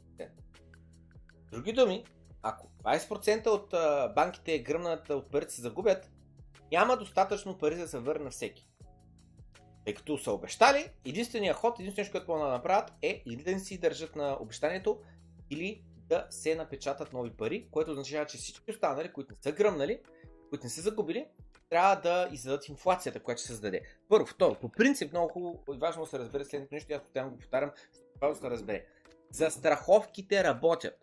Други 1.52 1.72
думи, 1.72 2.04
ако 2.42 2.68
20% 2.84 3.46
от 3.46 3.74
а, 3.74 4.08
банките 4.08 4.58
гръмнат 4.58 5.10
от 5.10 5.30
парите 5.30 5.52
се 5.52 5.62
загубят, 5.62 6.10
няма 6.72 6.96
достатъчно 6.96 7.58
пари 7.58 7.76
да 7.76 7.88
се 7.88 7.98
върне 7.98 8.24
на 8.24 8.30
всеки. 8.30 8.68
Тъй 9.84 9.94
като 9.94 10.18
са 10.18 10.32
обещали, 10.32 10.90
единственият 11.04 11.56
ход, 11.56 11.80
единственият, 11.80 12.12
което 12.12 12.30
могат 12.30 12.46
да 12.46 12.52
направят 12.52 12.92
е 13.02 13.22
или 13.26 13.42
да 13.42 13.52
не 13.52 13.58
си 13.58 13.78
държат 13.78 14.16
на 14.16 14.36
обещанието, 14.40 15.00
или 15.50 15.84
да 16.08 16.26
се 16.30 16.54
напечатат 16.54 17.12
нови 17.12 17.30
пари, 17.30 17.68
което 17.70 17.90
означава, 17.90 18.26
че 18.26 18.38
всички 18.38 18.70
останали, 18.70 19.12
които 19.12 19.34
не 19.34 19.38
са 19.42 19.52
гръмнали, 19.52 20.00
които 20.50 20.64
не 20.64 20.70
са 20.70 20.80
загубили, 20.80 21.26
трябва 21.70 21.96
да 21.96 22.28
издадат 22.32 22.68
инфлацията, 22.68 23.20
която 23.20 23.38
ще 23.38 23.46
се 23.46 23.52
създаде. 23.52 23.80
Първо, 24.08 24.26
второ, 24.26 24.54
по 24.54 24.68
принцип 24.68 25.12
много 25.12 25.32
хубаво 25.32 25.62
и 25.74 25.78
важно 25.78 26.02
да 26.02 26.10
се 26.10 26.18
разбере 26.18 26.44
следното 26.44 26.74
нещо, 26.74 26.94
аз 26.94 27.02
постоянно 27.02 27.30
го 27.30 27.38
повтарям, 27.38 27.70
за 28.22 28.28
да 28.28 28.34
се 28.34 28.50
разбере. 28.50 28.86
Застраховките 29.34 30.44
работят, 30.44 30.94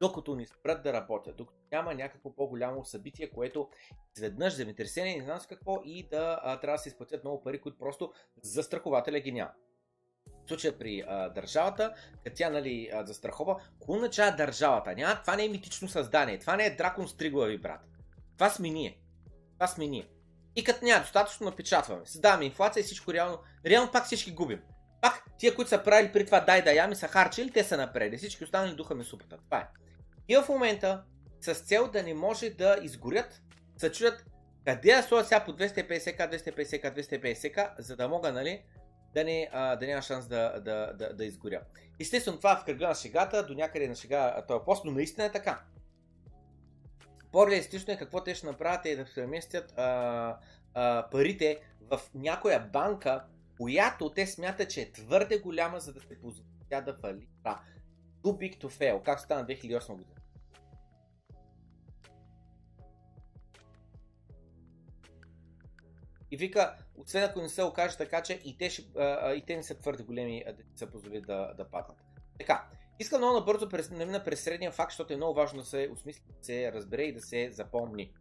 докато 0.00 0.34
ни 0.34 0.46
спрат 0.46 0.82
да 0.82 0.92
работят, 0.92 1.36
докато 1.36 1.60
няма 1.72 1.94
някакво 1.94 2.34
по-голямо 2.34 2.84
събитие, 2.84 3.30
което 3.30 3.68
изведнъж 4.16 4.54
земетресение, 4.54 5.16
не 5.16 5.24
знам 5.24 5.40
с 5.40 5.46
какво 5.46 5.80
и 5.84 6.08
да 6.08 6.40
а, 6.42 6.60
трябва 6.60 6.74
да 6.76 6.82
се 6.82 6.88
изплатят 6.88 7.24
много 7.24 7.42
пари, 7.42 7.60
които 7.60 7.78
просто 7.78 8.12
застрахователя 8.42 9.20
ги 9.20 9.32
няма. 9.32 9.50
В 10.44 10.48
случая 10.48 10.78
при 10.78 11.04
а, 11.06 11.28
държавата, 11.28 11.94
като 12.24 12.36
тя 12.36 12.50
нали, 12.50 12.90
а, 12.92 13.06
застрахова, 13.06 13.56
какво 13.78 13.92
означава 13.92 14.36
държавата? 14.36 14.94
Няма, 14.94 15.20
това 15.20 15.36
не 15.36 15.44
е 15.44 15.48
митично 15.48 15.88
създание, 15.88 16.38
това 16.38 16.56
не 16.56 16.66
е 16.66 16.76
дракон 16.76 17.08
с 17.08 17.16
три 17.16 17.30
глави, 17.30 17.58
брат. 17.58 17.80
Това 18.36 18.50
сме 18.50 18.70
ние. 18.70 19.00
Това 19.54 19.66
сме 19.66 19.86
ние. 19.86 20.08
И 20.56 20.64
като 20.64 20.84
няма 20.84 21.00
достатъчно 21.00 21.46
напечатваме, 21.46 22.06
създаваме 22.06 22.44
инфлация 22.44 22.80
и 22.80 22.84
всичко 22.84 23.12
реално, 23.12 23.38
реално 23.66 23.92
пак 23.92 24.04
всички 24.04 24.32
губим. 24.32 24.62
Пак, 25.00 25.24
тия, 25.38 25.54
които 25.54 25.68
са 25.68 25.82
правили 25.82 26.12
при 26.12 26.26
това 26.26 26.40
дай 26.40 26.62
да 26.62 26.72
ями, 26.72 26.94
са 26.94 27.08
харчили, 27.08 27.50
те 27.50 27.64
са 27.64 27.76
напред. 27.76 28.18
Всички 28.18 28.44
останали 28.44 28.74
духа 28.74 28.94
ми 28.94 29.04
супата. 29.04 29.38
Това 29.44 29.58
е. 29.58 29.66
И 30.28 30.36
в 30.36 30.48
момента, 30.48 31.02
с 31.40 31.54
цел 31.54 31.88
да 31.88 32.02
не 32.02 32.14
може 32.14 32.50
да 32.50 32.78
изгорят, 32.82 33.42
се 33.76 33.92
чудят 33.92 34.24
къде 34.64 34.94
да 34.94 35.02
сложа 35.02 35.24
сега 35.24 35.44
по 35.44 35.52
250к, 35.52 36.18
250к, 36.18 36.94
250к, 36.94 37.70
за 37.78 37.96
да 37.96 38.08
мога, 38.08 38.32
нали, 38.32 38.62
да, 39.14 39.24
не, 39.24 39.48
а, 39.52 39.76
да 39.76 39.86
няма 39.86 40.02
шанс 40.02 40.26
да, 40.26 40.60
да, 40.60 40.92
да, 40.92 41.14
да 41.14 41.24
изгоря. 41.24 41.60
Естествено, 42.00 42.36
това 42.36 42.56
в 42.56 42.64
кръга 42.64 42.88
на 42.88 42.94
шегата, 42.94 43.46
до 43.46 43.54
някъде 43.54 43.88
на 43.88 43.94
шега 43.94 44.44
този 44.48 44.64
пост, 44.64 44.84
но 44.84 44.90
наистина 44.90 45.26
е 45.26 45.32
така. 45.32 45.62
По-реалистично 47.32 47.92
е 47.92 47.96
какво 47.96 48.24
те 48.24 48.34
ще 48.34 48.46
направят 48.46 48.86
е 48.86 48.96
да 48.96 49.04
преместят 49.14 49.74
а, 49.76 50.38
парите 51.10 51.60
в 51.80 52.00
някоя 52.14 52.60
банка, 52.60 53.24
която 53.60 54.10
те 54.10 54.26
смятат, 54.26 54.70
че 54.70 54.80
е 54.80 54.92
твърде 54.92 55.38
голяма, 55.38 55.80
за 55.80 55.92
да 55.92 56.00
се 56.00 56.20
позволи 56.20 56.46
тя 56.70 56.80
да 56.80 56.94
фали. 56.94 57.28
Да. 57.42 57.60
Too 58.22 58.32
big 58.32 58.62
to 58.62 58.68
fail, 58.68 59.02
както 59.02 59.22
стана 59.22 59.46
2008 59.46 59.96
година. 59.96 60.16
И 66.30 66.36
вика, 66.36 66.76
освен 66.96 67.24
ако 67.24 67.42
не 67.42 67.48
се 67.48 67.62
окаже 67.62 67.96
така, 67.96 68.22
че 68.22 68.40
и 68.44 68.58
те, 68.58 68.70
ще, 68.70 68.84
а, 68.98 69.32
и 69.32 69.46
те 69.46 69.56
не 69.56 69.62
са 69.62 69.78
твърде 69.78 70.02
големи 70.02 70.44
да 70.46 70.78
се 70.78 70.90
позволи 70.90 71.20
да, 71.20 71.54
да 71.56 71.70
паднат. 71.70 71.98
Така, 72.38 72.68
искам 72.98 73.20
много 73.20 73.38
набързо 73.38 73.68
през, 73.68 73.90
намина 73.90 74.24
през 74.24 74.40
средния 74.40 74.72
факт, 74.72 74.92
защото 74.92 75.12
е 75.12 75.16
много 75.16 75.34
важно 75.34 75.60
да 75.60 75.66
се 75.66 75.88
осмисли, 75.92 76.22
да 76.38 76.44
се 76.44 76.72
разбере 76.72 77.02
и 77.02 77.14
да 77.14 77.20
се 77.20 77.50
запомни. 77.52 78.12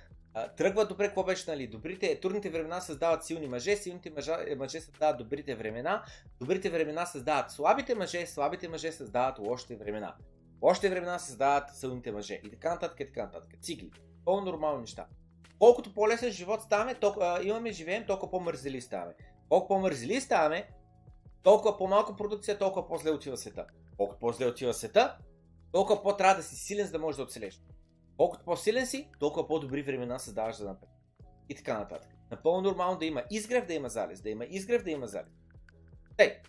тръгват 0.57 0.89
добре, 0.89 1.07
какво 1.07 1.25
беше, 1.25 1.51
нали? 1.51 1.67
Добрите, 1.67 2.21
трудните 2.21 2.51
времена 2.51 2.81
създават 2.81 3.25
силни 3.25 3.49
мъже, 3.49 3.77
силните 3.77 4.11
мъже, 4.11 4.33
мъже 4.59 4.81
създават 4.81 5.19
добрите 5.19 5.55
времена, 5.55 6.05
добрите 6.41 6.71
времена 6.71 7.07
създават 7.07 7.51
слабите 7.51 7.95
мъже, 7.95 8.27
слабите 8.27 8.69
мъже 8.69 8.93
създават 8.93 9.39
лошите 9.39 9.77
времена. 9.77 10.15
Лошите 10.63 10.91
времена 10.91 11.19
създават 11.19 11.77
силните 11.77 12.13
мъже. 12.13 12.41
И 12.45 12.51
така 12.51 12.71
нататък, 12.71 13.01
и 13.01 13.07
така 13.07 13.23
нататък. 13.23 13.51
Цигли. 13.63 13.91
Пълно 14.25 14.45
нормални 14.45 14.81
неща. 14.81 15.07
Колкото 15.59 15.95
по-лесен 15.95 16.31
живот 16.33 16.63
ставаме, 16.63 16.95
толкова, 16.95 17.41
имаме, 17.43 17.73
живеем, 17.73 18.07
толкова 18.07 18.31
по-мързели 18.31 18.81
ставаме. 18.81 19.15
Колко 19.49 19.69
по-мързели 19.69 20.21
ставаме, 20.21 20.71
толкова 21.43 21.79
по-малко 21.79 22.17
продукция, 22.17 22.59
толкова 22.59 22.89
по-зле 22.89 23.11
отива 23.11 23.37
света. 23.37 23.67
Колкото 23.97 24.19
по-зле 24.19 24.47
отива 24.47 24.75
света, 24.75 25.17
толкова 25.73 26.03
по-трябва 26.03 26.35
да 26.35 26.43
си 26.43 26.57
силен, 26.57 26.87
за 26.87 26.93
да 26.93 26.99
можеш 26.99 27.17
да 27.17 27.23
оцелеш. 27.23 27.61
Колкото 28.21 28.45
по-силен 28.45 28.87
си, 28.87 29.09
толкова 29.19 29.47
по-добри 29.47 29.83
времена 29.83 30.19
създаваш 30.19 30.57
за 30.57 30.65
напред. 30.65 30.91
И 31.49 31.55
така 31.55 31.79
нататък. 31.79 32.11
Напълно 32.31 32.61
нормално 32.61 32.99
да 32.99 33.07
има 33.07 33.25
изгрев, 33.31 33.67
да 33.67 33.75
има 33.75 33.89
залез, 33.89 34.21
да 34.21 34.31
има 34.31 34.45
изгрев, 34.45 34.85
да 34.85 34.91
има 34.91 35.07
залез. 35.07 35.33
Тей, 36.17 36.41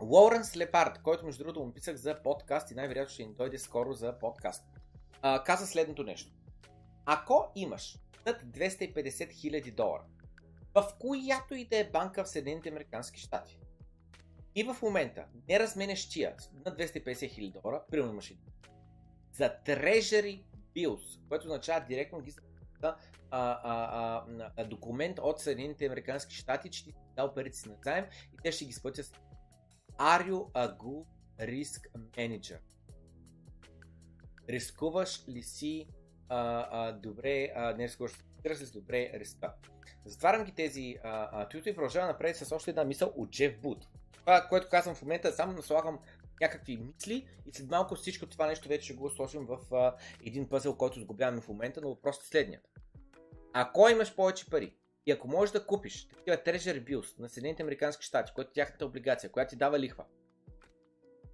Лоуренс 0.00 0.56
Лепард, 0.56 1.02
който 1.02 1.26
между 1.26 1.44
другото 1.44 1.64
му 1.64 1.72
писах 1.72 1.96
за 1.96 2.22
подкаст 2.22 2.70
и 2.70 2.74
най-вероятно 2.74 3.14
ще 3.14 3.24
ни 3.24 3.34
дойде 3.34 3.58
скоро 3.58 3.92
за 3.92 4.18
подкаст, 4.18 4.64
а, 5.22 5.44
каза 5.44 5.66
следното 5.66 6.02
нещо. 6.02 6.32
Ако 7.06 7.52
имаш 7.54 7.98
над 8.26 8.42
250 8.42 8.94
000 8.94 9.74
долара 9.74 10.04
в 10.74 10.94
която 10.98 11.54
и 11.54 11.64
да 11.64 11.78
е 11.78 11.90
банка 11.90 12.24
в 12.24 12.28
Съединените 12.28 12.68
Американски 12.68 13.20
щати 13.20 13.58
и 14.54 14.64
в 14.64 14.76
момента 14.82 15.26
не 15.48 15.60
разменеш 15.60 16.08
тия 16.08 16.36
на 16.64 16.76
250 16.76 17.04
000 17.04 17.52
долара, 17.52 17.82
примерно 17.90 18.12
имаш 18.12 18.34
за 19.32 19.54
Treasury 19.66 20.42
Bills, 20.76 21.28
което 21.28 21.46
означава 21.46 21.84
директно 21.86 22.20
ги 22.20 22.34
а, 22.82 22.96
а, 23.30 23.58
а, 23.62 24.24
а, 24.56 24.64
документ 24.64 25.18
от 25.18 25.40
Съединените 25.40 25.86
Американски 25.86 26.34
щати, 26.34 26.70
че 26.70 26.84
ти 26.84 26.94
дал 27.16 27.34
парите 27.34 27.58
си 27.58 27.68
на 27.68 27.74
заем 27.84 28.04
и 28.34 28.36
те 28.42 28.52
ще 28.52 28.64
ги 28.64 28.72
сплатят. 28.72 29.20
Are 29.98 30.30
you 30.30 30.52
a 30.52 30.76
good 30.76 31.04
risk 31.40 31.90
manager? 32.16 32.58
Рискуваш 34.48 35.28
ли 35.28 35.42
си 35.42 35.88
а, 36.28 36.68
а, 36.70 36.92
добре, 36.92 37.52
а, 37.56 37.74
не 37.74 37.84
рискуваш, 37.84 38.12
с 38.54 38.72
добре 38.72 39.10
риска? 39.14 39.54
Затварям 40.04 40.44
ги 40.44 40.52
тези 40.52 40.96
а, 41.04 41.48
и 41.54 41.74
продължавам 41.74 42.08
напред 42.08 42.36
с 42.36 42.52
още 42.52 42.70
една 42.70 42.84
мисъл 42.84 43.12
от 43.16 43.30
Джеф 43.30 43.60
Буд. 43.60 43.86
Това, 44.12 44.46
което 44.48 44.68
казвам 44.68 44.94
в 44.94 45.02
момента, 45.02 45.32
само 45.32 45.52
наслагам 45.52 45.98
някакви 46.40 46.76
мисли 46.76 47.28
и 47.46 47.52
след 47.52 47.70
малко 47.70 47.94
всичко 47.94 48.26
това 48.26 48.46
нещо 48.46 48.68
вече 48.68 48.84
ще 48.84 48.94
го 48.94 49.10
сложим 49.10 49.46
в 49.46 49.74
а, 49.74 49.96
един 50.26 50.48
пъзел, 50.48 50.76
който 50.76 51.00
сгубяваме 51.00 51.40
в 51.40 51.48
момента, 51.48 51.80
но 51.80 51.88
въпросът 51.88 52.24
е 52.24 52.26
следният. 52.26 52.68
Ако 53.52 53.88
имаш 53.88 54.14
повече 54.14 54.50
пари 54.50 54.76
и 55.06 55.12
ако 55.12 55.28
можеш 55.28 55.52
да 55.52 55.66
купиш 55.66 56.08
такива 56.08 56.36
Treasury 56.36 56.84
Bills 56.84 57.18
на 57.18 57.28
Съединените 57.28 57.62
Американски 57.62 58.06
щати, 58.06 58.32
което 58.34 58.50
е 58.50 58.52
тяхната 58.52 58.86
облигация, 58.86 59.30
която 59.30 59.50
ти 59.50 59.56
дава 59.56 59.78
лихва, 59.78 60.04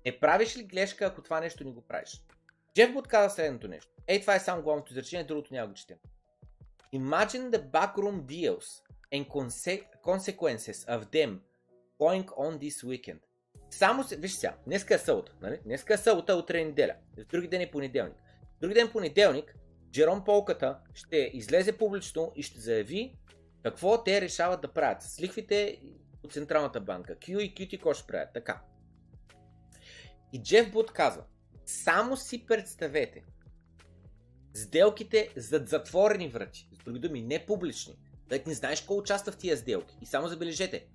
не 0.07 0.21
правиш 0.21 0.57
ли 0.57 0.65
грешка, 0.65 1.05
ако 1.05 1.23
това 1.23 1.41
нещо 1.41 1.65
не 1.65 1.71
го 1.71 1.83
правиш? 1.83 2.23
Джеф 2.75 2.93
Бут 2.93 3.09
каза 3.09 3.35
следното 3.35 3.69
нещо. 3.69 3.93
Ей, 4.07 4.21
това 4.21 4.35
е 4.35 4.41
само 4.41 4.63
главното 4.63 4.93
изречение, 4.93 5.25
другото 5.25 5.55
няма 5.55 5.69
го 5.69 5.75
четем. 5.75 5.97
Imagine 6.95 7.51
the 7.51 7.71
backroom 7.71 8.23
deals 8.23 8.83
and 9.15 9.27
consequences 10.03 10.79
of 10.87 11.01
them 11.11 11.41
going 12.01 12.27
on 12.45 12.59
this 12.59 12.85
weekend. 12.85 13.21
Само 13.73 14.05
се, 14.05 14.17
виж 14.17 14.33
сега, 14.33 14.57
днеска 14.67 14.95
е 14.95 14.99
събота, 14.99 15.33
нали? 15.43 15.61
Днеска 15.65 15.95
е 15.95 15.97
събота, 15.97 16.37
утре 16.37 16.61
е 16.61 16.65
неделя. 16.65 16.95
Други 17.31 17.49
ден 17.49 17.61
е 17.61 17.71
понеделник. 17.71 18.17
Други 18.61 18.75
ден 18.75 18.91
понеделник, 18.93 19.55
Джером 19.93 20.25
Полката 20.25 20.79
ще 20.95 21.31
излезе 21.33 21.79
публично 21.79 22.33
и 22.37 22.43
ще 22.43 22.61
заяви 22.61 23.15
какво 23.63 24.05
те 24.05 24.21
решават 24.21 24.61
да 24.61 24.73
правят 24.73 25.03
с 25.03 25.21
лихвите 25.21 25.81
от 26.23 26.33
Централната 26.33 26.81
банка. 26.81 27.17
Q 27.17 27.39
и 27.39 27.55
QT 27.55 27.71
какво 27.71 27.95
ще 27.95 28.07
правят? 28.07 28.29
Така. 28.35 28.63
И 30.33 30.43
Джеф 30.43 30.73
Бут 30.73 30.93
казва, 30.93 31.25
само 31.67 32.17
си 32.17 32.47
представете 32.47 33.25
сделките 34.55 35.29
зад 35.37 35.69
затворени 35.69 36.29
врати, 36.29 36.69
с 36.73 36.85
други 36.85 36.99
думи, 36.99 37.23
не 37.23 37.47
публични, 37.47 37.99
да 38.29 38.41
не 38.47 38.55
знаеш 38.55 38.81
кой 38.81 38.97
участва 38.97 39.33
в 39.33 39.37
тия 39.37 39.57
сделки. 39.57 39.97
И 40.01 40.07
само 40.07 40.29
забележете, 40.29 40.87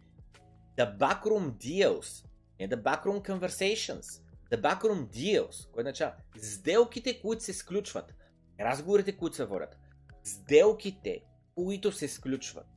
the 0.78 0.98
backroom 0.98 1.52
deals, 1.52 2.26
не 2.60 2.70
the 2.70 2.84
backroom 2.84 3.22
conversations, 3.22 4.22
the 4.52 4.62
backroom 4.62 5.08
deals, 5.08 5.72
което 5.72 5.88
означава 5.88 6.13
сделките, 6.41 7.22
които 7.22 7.43
се 7.43 7.54
сключват, 7.54 8.13
разговорите, 8.60 9.17
които 9.17 9.36
се 9.36 9.46
водят, 9.46 9.78
сделките, 10.24 11.22
които 11.56 11.91
се 11.91 12.08
сключват, 12.08 12.67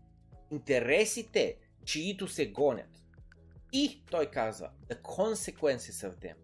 интересите, 0.50 1.56
чието 1.84 2.28
се 2.28 2.50
гонят. 2.50 2.90
И 3.72 4.02
той 4.10 4.26
казва, 4.26 4.70
the 4.88 5.02
consequences 5.02 6.10
of 6.10 6.14
them. 6.14 6.34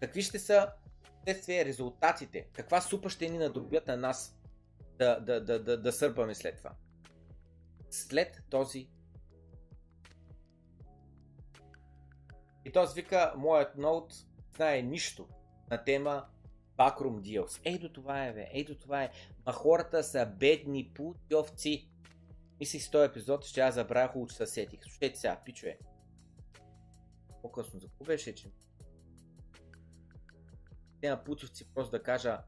Какви 0.00 0.22
ще 0.22 0.38
са 0.38 0.72
следствие 1.24 1.64
резултатите? 1.64 2.48
Каква 2.52 2.80
супа 2.80 3.10
ще 3.10 3.28
ни 3.28 3.38
надробят 3.38 3.86
на 3.86 3.96
нас 3.96 4.36
да, 4.98 5.20
да, 5.20 5.44
да, 5.44 5.62
да, 5.62 5.82
да 5.82 5.92
сърпаме 5.92 6.34
след 6.34 6.58
това? 6.58 6.74
След 7.90 8.42
този 8.50 8.88
И 12.64 12.72
този 12.72 12.94
вика, 12.94 13.34
моят 13.36 13.76
ноут 13.76 14.14
знае 14.56 14.82
нищо 14.82 15.28
на 15.70 15.84
тема 15.84 16.26
Backroom 16.78 17.20
Deals. 17.20 17.60
Ей 17.64 17.78
до 17.78 17.88
това 17.88 18.24
е, 18.24 18.32
бе, 18.32 18.48
ей 18.52 18.64
до 18.64 18.74
това 18.74 19.02
е. 19.02 19.10
Ма 19.46 19.52
хората 19.52 20.04
са 20.04 20.26
бедни 20.26 20.92
путьовци. 20.94 21.90
Мислих 22.60 22.82
с 22.82 22.90
този 22.90 23.10
епизод, 23.10 23.44
ще 23.44 23.60
аз 23.60 23.74
забравя 23.74 24.08
хубаво, 24.08 24.26
че 24.26 24.36
се 24.36 24.46
сетих. 24.46 24.80
Слушайте 24.82 25.18
сега, 25.18 25.40
пичове. 25.44 25.78
По-късно, 27.42 27.80
за 27.80 27.88
беше, 28.04 28.34
че 28.34 28.52
те 31.00 31.10
на 31.10 31.24
путьовци 31.24 31.74
просто 31.74 31.90
да 31.90 32.02
кажа 32.02 32.42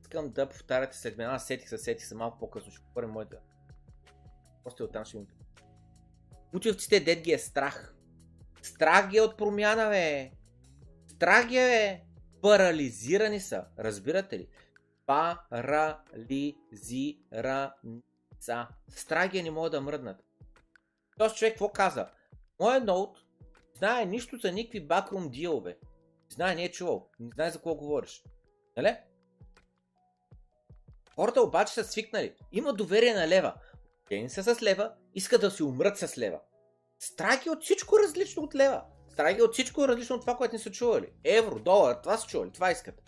искам 0.00 0.30
да 0.32 0.48
повтаряте 0.48 0.96
след 0.96 1.16
мен. 1.16 1.30
Аз 1.30 1.46
сетих 1.46 1.68
се, 1.68 1.78
сетих 1.78 2.06
се 2.06 2.14
малко 2.14 2.38
по-късно. 2.38 2.72
Ще 2.72 2.84
говорим 2.84 3.10
моята. 3.10 3.40
После 4.64 4.84
оттам 4.84 5.04
ще 5.04 5.18
ми... 5.18 5.26
Путевците 6.52 7.00
дед 7.00 7.20
ги 7.20 7.32
е 7.32 7.38
страх. 7.38 7.95
Страх 8.66 9.08
ги 9.08 9.16
е 9.16 9.20
от 9.20 9.36
промяна, 9.36 9.88
бе. 9.88 10.30
Страх 11.08 11.48
ги 11.48 11.56
е. 11.56 12.04
Парализирани 12.42 13.40
са. 13.40 13.64
Разбирате 13.78 14.38
ли? 14.38 14.48
Парализирани 15.06 16.02
са. 18.40 18.66
Страх 18.88 19.30
ги 19.30 19.38
е, 19.38 19.42
не 19.42 19.50
могат 19.50 19.72
да 19.72 19.80
мръднат. 19.80 20.24
Този 21.18 21.34
човек 21.34 21.52
какво 21.52 21.68
каза? 21.68 22.08
Моят 22.60 22.84
ноут 22.84 23.18
знае 23.78 24.06
нищо 24.06 24.36
за 24.36 24.52
никакви 24.52 24.86
бакрум 24.86 25.30
дилове. 25.30 25.78
Знае, 26.28 26.54
не 26.54 26.64
е 26.64 26.72
чувал. 26.72 27.08
Не 27.20 27.30
знае 27.34 27.50
за 27.50 27.58
какво 27.58 27.74
говориш. 27.74 28.22
Нали? 28.76 28.96
Хората 31.14 31.42
обаче 31.42 31.74
са 31.74 31.84
свикнали. 31.84 32.34
Има 32.52 32.72
доверие 32.72 33.14
на 33.14 33.28
лева. 33.28 33.54
Те 34.08 34.28
са 34.28 34.54
с 34.54 34.62
лева, 34.62 34.94
искат 35.14 35.40
да 35.40 35.50
си 35.50 35.62
умрат 35.62 35.98
с 35.98 36.18
лева. 36.18 36.40
Страх 36.98 37.46
е 37.46 37.50
от 37.50 37.62
всичко 37.62 37.98
различно 37.98 38.42
от 38.42 38.54
лева. 38.54 38.82
Страх 39.12 39.38
е 39.38 39.42
от 39.42 39.52
всичко 39.52 39.88
различно 39.88 40.16
от 40.16 40.22
това, 40.22 40.36
което 40.36 40.54
не 40.54 40.58
са 40.58 40.70
чували. 40.70 41.06
Евро, 41.24 41.58
долар, 41.58 41.94
това 42.02 42.16
са 42.16 42.26
чували, 42.26 42.50
това 42.50 42.70
искат. 42.70 43.02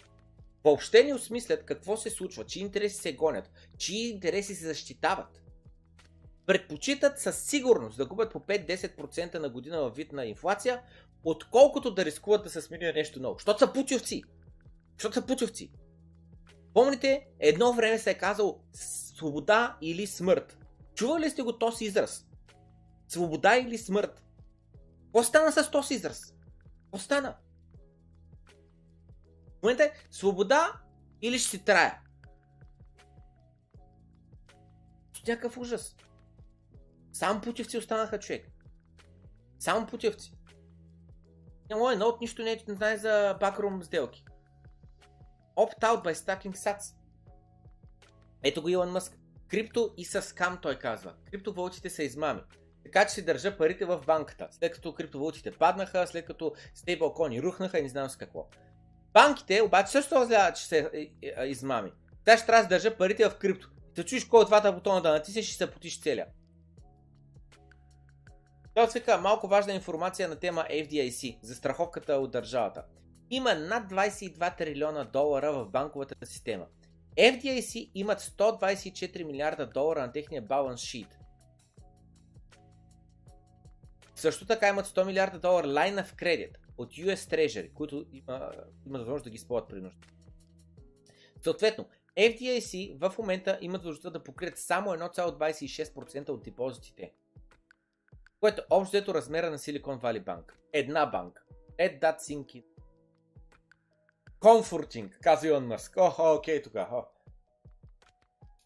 Въобще 0.64 1.04
не 1.04 1.14
осмислят 1.14 1.64
какво 1.64 1.96
се 1.96 2.10
случва, 2.10 2.44
чии 2.44 2.62
интереси 2.62 2.96
се 2.96 3.12
гонят, 3.12 3.50
чии 3.78 4.10
интереси 4.10 4.54
се 4.54 4.66
защитават. 4.66 5.42
Предпочитат 6.46 7.20
със 7.20 7.42
сигурност 7.42 7.96
да 7.96 8.06
губят 8.06 8.32
по 8.32 8.40
5-10% 8.40 9.38
на 9.38 9.48
година 9.48 9.80
във 9.80 9.96
вид 9.96 10.12
на 10.12 10.26
инфлация, 10.26 10.82
отколкото 11.24 11.94
да 11.94 12.04
рискуват 12.04 12.44
да 12.44 12.50
се 12.50 12.60
смени 12.60 12.92
нещо 12.92 13.20
ново. 13.20 13.34
Защото 13.38 13.58
са 13.58 13.72
путевци. 13.72 14.22
Защото 14.92 15.14
са 15.14 15.26
путевци. 15.26 15.70
Помните, 16.74 17.26
едно 17.40 17.72
време 17.72 17.98
се 17.98 18.10
е 18.10 18.18
казал 18.18 18.60
свобода 18.72 19.76
или 19.80 20.06
смърт. 20.06 20.58
Чували 20.94 21.24
ли 21.24 21.30
сте 21.30 21.42
го 21.42 21.58
този 21.58 21.84
израз? 21.84 22.27
Свобода 23.08 23.56
или 23.56 23.78
смърт? 23.78 24.24
Какво 25.04 25.22
стана 25.22 25.52
с 25.52 25.70
този 25.70 25.94
израз? 25.94 26.34
Какво 26.82 26.98
стана? 26.98 27.36
В 29.58 29.62
момента 29.62 29.84
е 29.84 29.92
свобода 30.10 30.72
или 31.22 31.38
ще 31.38 31.50
си 31.50 31.64
трая. 31.64 32.02
С 35.16 35.26
някакъв 35.26 35.58
ужас. 35.58 35.96
Само 37.12 37.40
путевци 37.40 37.78
останаха 37.78 38.18
човек. 38.18 38.48
Само 39.58 39.86
путевци. 39.86 40.32
Няма 41.70 41.92
едно 41.92 42.06
от 42.06 42.20
нищо 42.20 42.42
не 42.42 42.58
знае 42.68 42.96
за 42.96 43.36
бакрум 43.40 43.82
сделки. 43.82 44.24
Opt-out 45.56 46.04
by 46.04 46.14
stacking 46.14 46.56
sats. 46.56 46.94
Ето 48.42 48.62
го 48.62 48.68
Илон 48.68 48.90
Мъск. 48.90 49.18
Крипто 49.48 49.94
и 49.96 50.04
с 50.04 50.22
скам 50.22 50.58
той 50.62 50.78
казва. 50.78 51.14
Криптовалутите 51.30 51.90
са 51.90 52.02
измами. 52.02 52.40
Така 52.92 53.06
че 53.06 53.14
си 53.14 53.24
държа 53.24 53.56
парите 53.56 53.84
в 53.84 54.00
банката. 54.06 54.48
След 54.50 54.72
като 54.72 54.94
криптовалутите 54.94 55.50
паднаха, 55.50 56.06
след 56.06 56.26
като 56.26 56.52
стейблкони 56.74 57.42
рухнаха 57.42 57.78
и 57.78 57.82
не 57.82 57.88
знам 57.88 58.10
с 58.10 58.16
какво. 58.16 58.46
Банките 59.12 59.62
обаче 59.62 59.92
също 59.92 60.14
разгледат, 60.14 60.56
че 60.56 60.66
са 60.66 60.76
е, 60.76 61.10
е, 61.22 61.46
измами. 61.46 61.92
Та 62.24 62.36
ще 62.36 62.46
трябва 62.46 62.62
да 62.62 62.68
държа 62.68 62.96
парите 62.96 63.28
в 63.28 63.38
крипто. 63.38 63.70
Да 63.94 64.04
чуеш 64.04 64.24
кой 64.24 64.40
от 64.40 64.46
двата 64.46 64.72
бутона 64.72 65.02
да 65.02 65.12
натиснеш 65.12 65.50
и 65.50 65.54
се 65.54 65.70
потиш 65.70 66.00
целя. 66.00 66.24
Той 68.74 68.88
свика 68.88 69.18
малко 69.18 69.48
важна 69.48 69.72
информация 69.72 70.28
на 70.28 70.36
тема 70.36 70.66
FDIC, 70.70 71.38
за 71.42 71.54
страховката 71.54 72.14
от 72.14 72.30
държавата. 72.30 72.84
Има 73.30 73.54
над 73.54 73.90
22 73.92 74.56
трилиона 74.56 75.04
долара 75.04 75.52
в 75.52 75.70
банковата 75.70 76.14
система. 76.26 76.66
FDIC 77.18 77.90
имат 77.94 78.20
124 78.20 79.24
милиарда 79.24 79.66
долара 79.66 80.00
на 80.00 80.12
техния 80.12 80.42
баланс 80.42 80.80
шит. 80.80 81.17
Също 84.18 84.46
така 84.46 84.68
имат 84.68 84.86
100 84.86 85.06
милиарда 85.06 85.38
долара 85.38 85.66
line 85.66 86.04
of 86.04 86.14
credit 86.14 86.56
от 86.78 86.92
US 86.92 87.16
Treasury, 87.16 87.72
които 87.72 88.06
има, 88.12 88.52
имат 88.86 89.00
възможност 89.00 89.24
да 89.24 89.30
ги 89.30 89.36
използват 89.36 89.68
при 89.68 89.80
нужда. 89.80 90.00
Съответно, 91.42 91.88
FDIC 92.16 92.98
в 93.08 93.18
момента 93.18 93.58
имат 93.60 93.82
възможността 93.82 94.10
да 94.10 94.24
покрият 94.24 94.58
само 94.58 94.90
1,26% 94.90 96.28
от 96.28 96.42
депозитите. 96.42 97.12
Което 98.40 98.62
общо 98.70 98.96
ето 98.96 99.14
размера 99.14 99.50
на 99.50 99.58
Silicon 99.58 100.00
Valley 100.02 100.24
Bank. 100.24 100.52
Една 100.72 101.06
банка. 101.06 101.44
Ed 101.78 102.00
that 102.00 102.20
thinking. 102.20 102.64
Comforting, 104.40 105.18
казва 105.18 105.48
Илон 105.48 105.66
Мърск. 105.66 105.96
Охо, 105.96 106.34
окей 106.34 106.62
тогава. 106.62 107.04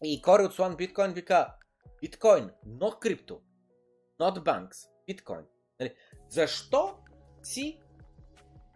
И 0.03 0.21
Кори 0.21 0.43
от 0.43 0.53
Swan 0.53 0.75
Bitcoin 0.75 1.13
вика, 1.13 1.53
Bitcoin, 2.03 2.51
not 2.67 3.01
crypto, 3.01 3.39
not 4.19 4.43
banks, 4.43 4.92
Bitcoin. 5.09 5.45
Нали? 5.79 5.95
Защо 6.29 6.97
си 7.43 7.79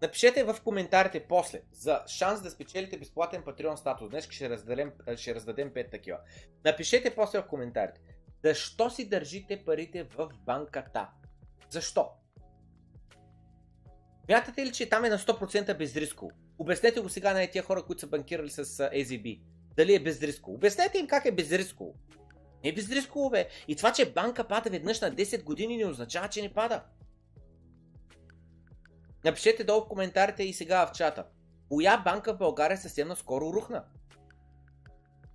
Напишете 0.01 0.43
в 0.43 0.55
коментарите 0.63 1.25
после 1.29 1.61
за 1.71 2.03
шанс 2.07 2.41
да 2.41 2.51
спечелите 2.51 2.97
безплатен 2.97 3.43
Patreon 3.43 3.75
статус. 3.75 4.09
Днес 4.09 4.29
ще 4.29 4.49
раздадем, 4.49 4.91
ще 5.15 5.35
раздадем 5.35 5.69
5 5.69 5.91
такива. 5.91 6.17
Напишете 6.65 7.15
после 7.15 7.39
в 7.39 7.47
коментарите. 7.47 8.01
Защо 8.43 8.89
си 8.89 9.09
държите 9.09 9.65
парите 9.65 10.03
в 10.03 10.29
банката? 10.45 11.09
Защо? 11.69 12.09
Мятате 14.29 14.65
ли, 14.65 14.71
че 14.71 14.89
там 14.89 15.05
е 15.05 15.09
на 15.09 15.17
100% 15.17 15.77
безрисково? 15.77 16.31
Обяснете 16.59 16.99
го 16.99 17.09
сега 17.09 17.33
на 17.33 17.47
тия 17.47 17.63
хора, 17.63 17.83
които 17.83 17.99
са 17.99 18.07
банкирали 18.07 18.49
с 18.49 18.65
AZB. 18.65 19.41
Дали 19.75 19.95
е 19.95 19.99
безрисково? 19.99 20.55
Обяснете 20.55 20.97
им 20.97 21.07
как 21.07 21.25
е 21.25 21.31
безрисково. 21.31 21.95
Не 22.67 22.71
е 22.71 22.75
безрисково, 22.75 23.29
бе. 23.29 23.49
И 23.67 23.75
това, 23.75 23.93
че 23.93 24.13
банка 24.13 24.47
пада 24.47 24.69
веднъж 24.69 25.01
на 25.01 25.11
10 25.11 25.43
години 25.43 25.77
не 25.77 25.85
означава, 25.85 26.27
че 26.27 26.41
не 26.41 26.53
пада. 26.53 26.83
Напишете 29.23 29.63
долу 29.63 29.81
в 29.81 29.87
коментарите 29.87 30.43
и 30.43 30.53
сега 30.53 30.87
в 30.87 30.91
чата. 30.91 31.25
Коя 31.69 31.97
банка 31.97 32.33
в 32.33 32.37
България 32.37 32.77
съвсем 32.77 33.07
наскоро 33.07 33.53
рухна? 33.53 33.83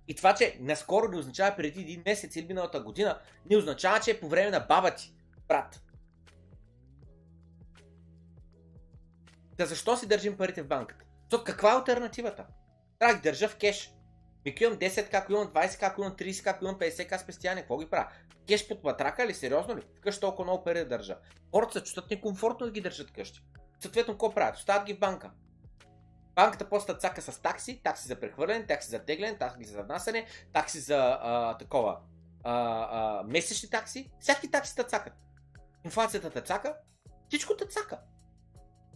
И 0.07 0.15
това, 0.15 0.35
че 0.35 0.57
наскоро 0.59 1.07
не 1.07 1.17
означава 1.17 1.55
преди 1.55 1.81
един 1.81 2.03
месец 2.05 2.35
или 2.35 2.47
миналата 2.47 2.79
година, 2.79 3.19
не 3.49 3.57
означава, 3.57 3.99
че 3.99 4.11
е 4.11 4.19
по 4.19 4.29
време 4.29 4.51
на 4.51 4.59
баба 4.59 4.95
ти, 4.95 5.13
брат. 5.47 5.81
Да 9.57 9.65
защо 9.65 9.97
си 9.97 10.07
държим 10.07 10.37
парите 10.37 10.63
в 10.63 10.67
банката? 10.67 11.05
То 11.29 11.43
каква 11.43 11.71
е 11.71 11.75
альтернативата? 11.75 12.45
Трябва 12.99 13.15
да 13.15 13.21
държа 13.21 13.47
в 13.47 13.57
кеш. 13.57 13.93
Ми 14.45 14.55
имам 14.61 14.77
10, 14.77 15.09
как 15.09 15.29
имам 15.29 15.47
20, 15.47 15.79
как 15.79 15.97
имам 15.97 16.11
30, 16.11 16.43
как 16.43 16.61
имам 16.61 16.75
50, 16.75 17.07
как 17.09 17.21
спестяване, 17.21 17.61
какво 17.61 17.77
ги 17.77 17.89
правя? 17.89 18.09
Кеш 18.47 18.67
под 18.67 18.83
патрака 18.83 19.27
ли? 19.27 19.33
Сериозно 19.33 19.77
ли? 19.77 19.81
Вкъщи 19.97 20.21
толкова 20.21 20.43
много 20.43 20.63
пари 20.63 20.79
да 20.79 20.85
държа. 20.85 21.17
Хората 21.51 21.73
се 21.73 21.83
чувстват 21.83 22.11
некомфортно 22.11 22.65
да 22.65 22.71
ги 22.71 22.81
държат 22.81 23.11
къщи. 23.11 23.43
Съответно, 23.79 24.13
какво 24.13 24.33
правят? 24.33 24.55
Остават 24.55 24.85
ги 24.85 24.93
в 24.93 24.99
банка. 24.99 25.31
Банката 26.35 26.69
после 26.69 26.93
цака 26.93 27.21
с 27.21 27.41
такси, 27.41 27.81
такси 27.83 28.07
за 28.07 28.19
прехвърляне, 28.19 28.65
такси 28.65 28.89
за 28.89 28.99
тегляне, 28.99 29.37
такси 29.37 29.63
за 29.63 29.83
внасяне, 29.83 30.25
такси 30.53 30.79
за 30.79 31.17
а, 31.21 31.57
такова 31.57 31.99
а, 32.43 32.53
а, 32.91 33.23
месечни 33.23 33.69
такси. 33.69 34.11
Всяки 34.19 34.51
такси 34.51 34.75
цакат. 34.75 35.13
Инфлацията 35.85 36.41
цака, 36.41 36.75
всичко 37.27 37.53
цака. 37.69 37.99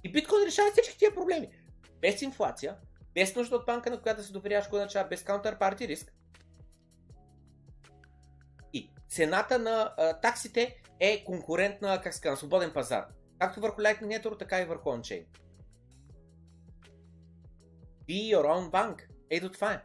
И 0.04 0.12
биткоин 0.12 0.45
решава 0.48 0.72
всички 0.72 0.98
тия 0.98 1.14
проблеми. 1.14 1.50
Без 2.02 2.22
инфлация, 2.22 2.76
без 3.18 3.36
нужда 3.36 3.55
от 3.55 3.65
банка, 3.65 3.89
на 3.89 4.01
която 4.01 4.24
се 4.24 4.32
доверяваш 4.32 4.68
кой 4.68 4.80
начава, 4.80 5.09
без 5.09 5.24
counterparty 5.24 5.88
риск. 5.88 6.13
И 8.74 8.91
цената 9.09 9.59
на 9.59 9.93
а, 9.97 10.20
таксите 10.20 10.82
е 10.99 11.24
конкурентна, 11.24 12.01
как 12.01 12.13
се 12.13 12.22
казва, 12.22 12.38
свободен 12.38 12.74
пазар. 12.74 13.07
Както 13.39 13.61
върху 13.61 13.82
Lightning 13.82 14.22
Network, 14.22 14.39
така 14.39 14.61
и 14.61 14.65
върху 14.65 14.89
OnChain. 14.89 15.26
Be 18.09 18.36
your 18.36 18.45
own 18.45 18.72
bank. 18.72 19.07
Ето 19.30 19.51
това 19.51 19.74
е. 19.74 19.84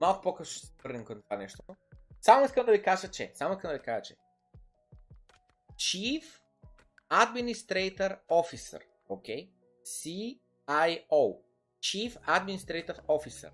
Малко 0.00 0.22
по-късно 0.22 0.58
ще 0.58 0.66
се 0.66 0.72
върнем 0.84 1.04
към 1.04 1.22
това 1.22 1.36
нещо. 1.36 1.62
Само 2.22 2.44
искам 2.44 2.66
да 2.66 2.72
ви 2.72 2.82
кажа, 2.82 3.10
че, 3.10 3.32
само 3.34 3.54
искам 3.54 3.70
да 3.70 3.78
ви 3.78 3.82
кажа, 3.82 4.02
че 4.02 4.16
Chief 5.74 6.24
Administrator 7.10 8.18
Officer, 8.28 8.80
окей? 9.08 9.50
Okay? 9.50 9.50
CIO, 9.84 11.36
Chief 11.80 12.20
Administrative 12.26 13.06
Officer 13.06 13.50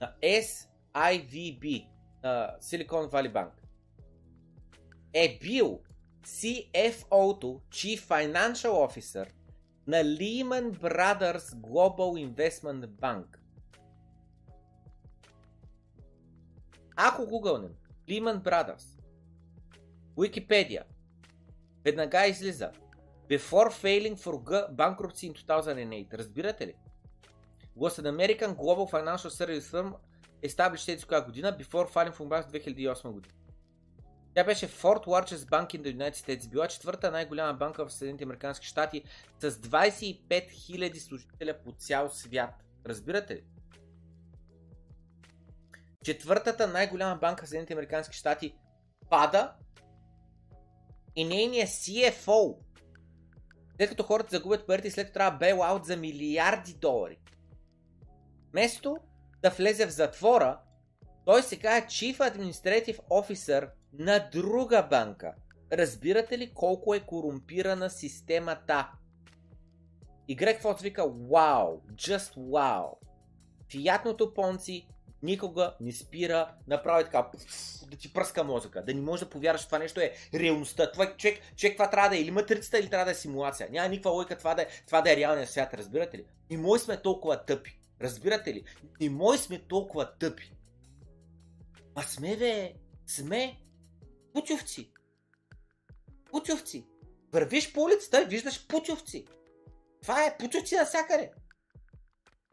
на 0.00 0.16
SIVB, 0.22 1.88
на 2.22 2.56
Silicon 2.60 3.10
Valley 3.10 3.32
Bank, 3.32 3.52
е 5.12 5.38
бил 5.38 5.82
CFO-то, 6.24 7.60
Chief 7.68 8.00
Financial 8.00 8.70
Officer 8.70 9.30
на 9.86 9.96
Lehman 9.96 10.78
Brothers 10.78 11.54
Global 11.54 12.30
Investment 12.30 12.86
Bank. 12.86 13.38
Ако 16.96 17.26
гугълнем 17.26 17.74
Lehman 18.08 18.40
Brothers, 18.40 18.84
Wikipedia. 20.16 20.84
Веднага 21.84 22.26
излиза. 22.28 22.72
Before 23.28 23.70
failing 23.70 24.16
for 24.16 24.34
G 24.44 24.74
bankruptcy 24.76 25.26
in 25.26 25.34
2008. 25.34 26.14
Разбирате 26.14 26.66
ли? 26.66 26.74
Was 27.76 27.98
an 27.98 28.06
American 28.06 28.54
Global 28.54 28.86
Financial 28.86 29.30
Service 29.30 29.66
Firm 29.72 29.94
established 30.42 31.06
коя 31.06 31.20
година? 31.20 31.58
Before 31.58 31.88
filing 31.88 32.12
for 32.12 32.28
bankruptcy 32.28 32.74
2008 32.74 33.10
година. 33.10 33.34
Тя 34.34 34.44
беше 34.44 34.68
Fort 34.68 35.06
Largest 35.06 35.50
Bank 35.50 35.74
in 35.74 35.82
the 35.82 35.96
United 35.96 36.14
States. 36.14 36.48
Била 36.48 36.68
четвърта 36.68 37.10
най-голяма 37.10 37.54
банка 37.54 37.86
в 37.86 37.92
Съединените 37.92 38.24
Американски 38.24 38.66
щати 38.66 39.02
с 39.40 39.50
25 39.50 40.28
000 40.28 40.98
служителя 40.98 41.54
по 41.64 41.72
цял 41.72 42.10
свят. 42.10 42.64
Разбирате 42.86 43.34
ли? 43.34 43.42
Четвъртата 46.06 46.66
най-голяма 46.66 47.16
банка 47.16 47.44
в 47.44 47.48
Съединените 47.48 47.72
Американски 47.72 48.16
щати 48.16 48.54
пада 49.10 49.54
и 51.16 51.24
нейният 51.24 51.68
CFO, 51.68 52.56
след 53.76 53.88
като 53.88 54.02
хората 54.02 54.36
загубят 54.36 54.66
парите, 54.66 54.90
след 54.90 55.06
това 55.06 55.12
трябва 55.14 55.38
бейлаут 55.38 55.84
за 55.84 55.96
милиарди 55.96 56.74
долари. 56.74 57.18
Вместо 58.50 58.96
да 59.42 59.50
влезе 59.50 59.86
в 59.86 59.90
затвора, 59.90 60.60
той 61.24 61.42
сега 61.42 61.76
е 61.76 61.86
Chief 61.86 62.16
Administrative 62.16 62.98
Officer 62.98 63.70
на 63.92 64.30
друга 64.32 64.86
банка. 64.90 65.34
Разбирате 65.72 66.38
ли 66.38 66.54
колко 66.54 66.94
е 66.94 67.00
корумпирана 67.00 67.90
системата? 67.90 68.90
И 70.28 70.36
Грег 70.36 70.62
Фос 70.62 70.80
вика, 70.80 71.08
вау, 71.08 71.80
just 71.92 72.34
wow. 72.36 72.90
Фиятното 73.70 74.34
понци 74.34 74.88
никога 75.26 75.74
не 75.80 75.92
спира 75.92 76.54
направи 76.66 77.04
така, 77.04 77.30
да 77.90 77.96
ти 77.96 78.12
пръска 78.12 78.44
мозъка, 78.44 78.84
да 78.84 78.94
не 78.94 79.00
можеш 79.00 79.24
да 79.24 79.30
повярваш, 79.30 79.66
това 79.66 79.78
нещо 79.78 80.00
е 80.00 80.12
реалността. 80.34 80.92
Това, 80.92 81.16
човек, 81.16 81.40
човек 81.56 81.76
това 81.76 81.90
трябва 81.90 82.08
да 82.08 82.16
е 82.16 82.20
или 82.20 82.30
матрицата, 82.30 82.78
или 82.78 82.90
трябва 82.90 83.04
да 83.04 83.10
е 83.10 83.14
симулация. 83.14 83.68
Няма 83.70 83.88
никаква 83.88 84.10
логика 84.10 84.38
това 84.38 84.54
да 84.54 84.62
е, 84.62 84.66
това 84.86 85.02
да 85.02 85.12
е 85.12 85.16
реалният 85.16 85.50
свят, 85.50 85.74
разбирате 85.74 86.18
ли? 86.18 86.24
И 86.50 86.56
мои 86.56 86.78
сме 86.78 87.02
толкова 87.02 87.44
тъпи. 87.44 87.78
Разбирате 88.00 88.54
ли? 88.54 88.64
И 89.00 89.08
мои 89.08 89.38
сме 89.38 89.58
толкова 89.58 90.18
тъпи. 90.18 90.52
А 91.94 92.02
сме, 92.02 92.36
бе, 92.36 92.72
сме 93.06 93.60
путевци. 94.32 94.92
Путевци. 96.30 96.86
Вървиш 97.32 97.72
по 97.72 97.82
улицата 97.82 98.22
и 98.22 98.24
виждаш 98.24 98.66
путевци. 98.66 99.26
Това 100.02 100.26
е 100.26 100.36
путевци 100.38 100.76
навсякъде. 100.76 101.30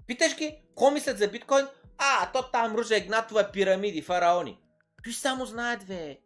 Питаш 0.07 0.37
ги, 0.37 0.61
ко 0.75 0.91
мислят 0.91 1.17
за 1.17 1.27
биткоин? 1.27 1.65
А, 1.97 2.31
то 2.31 2.51
там 2.51 2.75
Ружа 2.75 2.97
Игнатова 2.97 3.51
пирамиди, 3.51 4.01
фараони. 4.01 4.59
Той 5.03 5.13
само 5.13 5.45
знаят, 5.45 5.85
бе. 5.87 6.17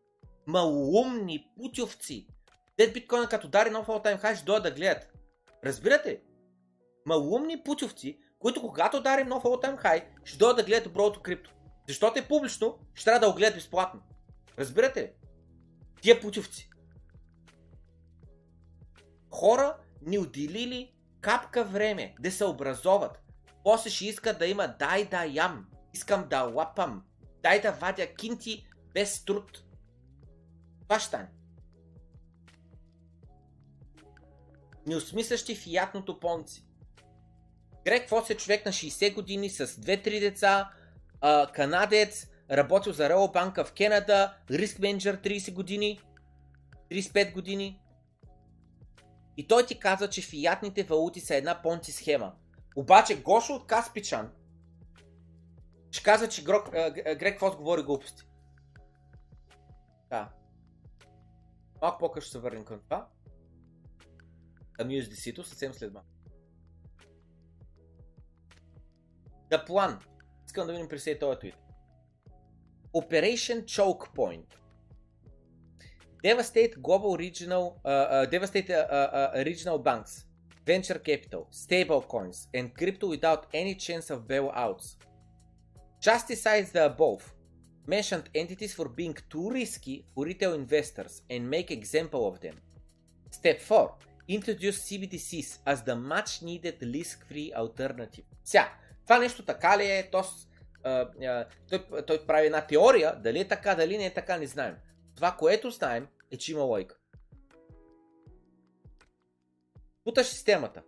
Малумни 0.47 1.47
путевци. 1.57 2.27
Дед 2.77 2.93
биткоина 2.93 3.29
като 3.29 3.47
дари 3.47 3.69
нов 3.69 3.87
all 3.87 4.05
time 4.05 4.23
high 4.23 4.35
ще 4.35 4.45
дойдат 4.45 4.63
да 4.63 4.71
гледат. 4.71 5.09
Разбирате? 5.65 6.21
Малумни 7.05 7.63
путевци, 7.63 8.19
които 8.39 8.61
когато 8.61 9.01
дарим 9.01 9.27
нов 9.27 9.43
all 9.43 9.65
time 9.65 9.83
high, 9.83 10.03
ще 10.23 10.37
дойдат 10.37 10.57
да 10.57 10.63
гледат 10.63 10.83
доброто 10.83 11.21
крипто. 11.21 11.53
Защото 11.87 12.19
е 12.19 12.27
публично, 12.27 12.79
ще 12.93 13.05
трябва 13.05 13.19
да 13.19 13.31
го 13.31 13.37
гледат 13.37 13.55
безплатно. 13.55 14.01
Разбирате? 14.59 15.13
Тия 16.01 16.21
путевци. 16.21 16.69
Хора 19.31 19.77
ни 20.01 20.19
отделили 20.19 20.93
капка 21.21 21.63
време 21.63 22.15
да 22.19 22.31
се 22.31 22.45
образоват. 22.45 23.23
После 23.67 23.89
ще 23.89 24.05
искат 24.05 24.39
да 24.39 24.45
има 24.45 24.75
дай 24.79 25.05
да 25.05 25.25
ям. 25.25 25.65
Искам 25.93 26.27
да 26.29 26.41
лапам. 26.41 27.03
Дай 27.43 27.61
да 27.61 27.71
вадя 27.71 28.13
кинти 28.13 28.67
без 28.93 29.25
труд. 29.25 29.63
Това 30.81 30.99
ще 30.99 31.07
стане. 31.07 31.27
Неосмислящи 34.85 35.55
фиятното 35.55 36.19
понци. 36.19 36.65
Грег 37.85 38.09
Фос 38.09 38.29
е 38.29 38.37
човек 38.37 38.65
на 38.65 38.71
60 38.71 39.13
години 39.13 39.49
с 39.49 39.67
2-3 39.67 40.19
деца, 40.19 40.71
а, 41.21 41.51
канадец, 41.51 42.27
работил 42.51 42.93
за 42.93 43.09
Рео 43.09 43.31
банка 43.31 43.65
в 43.65 43.73
Кенада, 43.73 44.33
риск 44.49 44.79
менеджер 44.79 45.21
30 45.21 45.53
години, 45.53 46.01
35 46.91 47.33
години. 47.33 47.81
И 49.37 49.47
той 49.47 49.65
ти 49.65 49.79
каза, 49.79 50.09
че 50.09 50.21
фиатните 50.21 50.83
валути 50.83 51.19
са 51.19 51.35
една 51.35 51.61
понци 51.61 51.91
схема. 51.91 52.33
Обаче 52.77 53.21
Гошо 53.21 53.53
от 53.53 53.67
Каспичан 53.67 54.31
ще 55.91 56.03
казва, 56.03 56.29
че 56.29 56.43
Грок, 56.43 56.71
Грег 56.93 57.39
Фос 57.39 57.55
говори 57.55 57.83
глупости. 57.83 58.23
Да. 60.09 60.29
Малко 61.81 61.99
по-късно 61.99 62.25
ще 62.25 62.31
се 62.31 62.39
върнем 62.39 62.65
към 62.65 62.79
това. 62.79 63.07
Към 64.73 64.87
USDC-то 64.87 65.43
съвсем 65.43 65.73
след 65.73 65.93
малко. 65.93 66.09
Да 69.49 69.65
план. 69.65 69.99
Искам 70.45 70.67
да 70.67 70.73
видим 70.73 70.87
при 70.87 71.19
този 71.19 71.39
твит. 71.39 71.55
Operation 72.93 73.63
Choke 73.63 74.15
Point. 74.15 74.53
Devastate 76.23 76.75
Global 76.81 77.13
Regional, 77.25 77.65
uh, 77.83 78.05
uh, 78.13 78.25
Devastate 78.31 78.69
uh, 78.69 78.85
uh, 78.89 79.43
Regional 79.49 79.77
Banks, 79.87 80.26
Venture 80.67 80.99
Capital, 80.99 81.47
Stablecoins, 81.63 82.47
and 82.53 82.75
crypto 82.79 83.07
without 83.07 83.47
any 83.53 83.75
chance 83.75 84.09
of 84.09 84.27
bailouts. 84.27 84.95
Justicize 86.01 86.71
the 86.71 86.85
above 86.85 87.23
mentioned 87.87 88.29
entities 88.35 88.73
for 88.73 88.89
being 88.89 89.17
too 89.29 89.49
risky 89.49 90.03
for 90.13 90.25
retail 90.25 90.53
investors 90.53 91.21
and 91.29 91.49
make 91.49 91.71
example 91.71 92.27
of 92.27 92.41
them. 92.41 92.55
Step 93.31 93.61
4. 93.61 93.93
Introduce 94.27 94.79
CBDCs 94.87 95.59
as 95.65 95.83
the 95.83 95.95
much 95.95 96.41
needed 96.41 96.75
risk-free 96.81 97.53
alternative. 97.55 98.25
Сега, 98.43 98.71
това 99.03 99.19
нещо 99.19 99.45
така 99.45 99.77
ли 99.77 99.85
е? 99.85 100.09
Тоест, 100.11 100.49
той, 101.69 101.85
той 102.07 102.27
прави 102.27 102.45
една 102.45 102.61
теория, 102.61 103.15
дали 103.15 103.39
е 103.39 103.47
така, 103.47 103.75
дали 103.75 103.97
не 103.97 104.05
е 104.05 104.13
така, 104.13 104.37
не 104.37 104.47
знаем. 104.47 104.75
Това, 105.15 105.31
което 105.31 105.71
знаем, 105.71 106.07
е, 106.31 106.37
че 106.37 106.51
има 106.51 106.61
лойка. 106.61 106.95
Путаш 110.07 110.27
системата. 110.27 110.83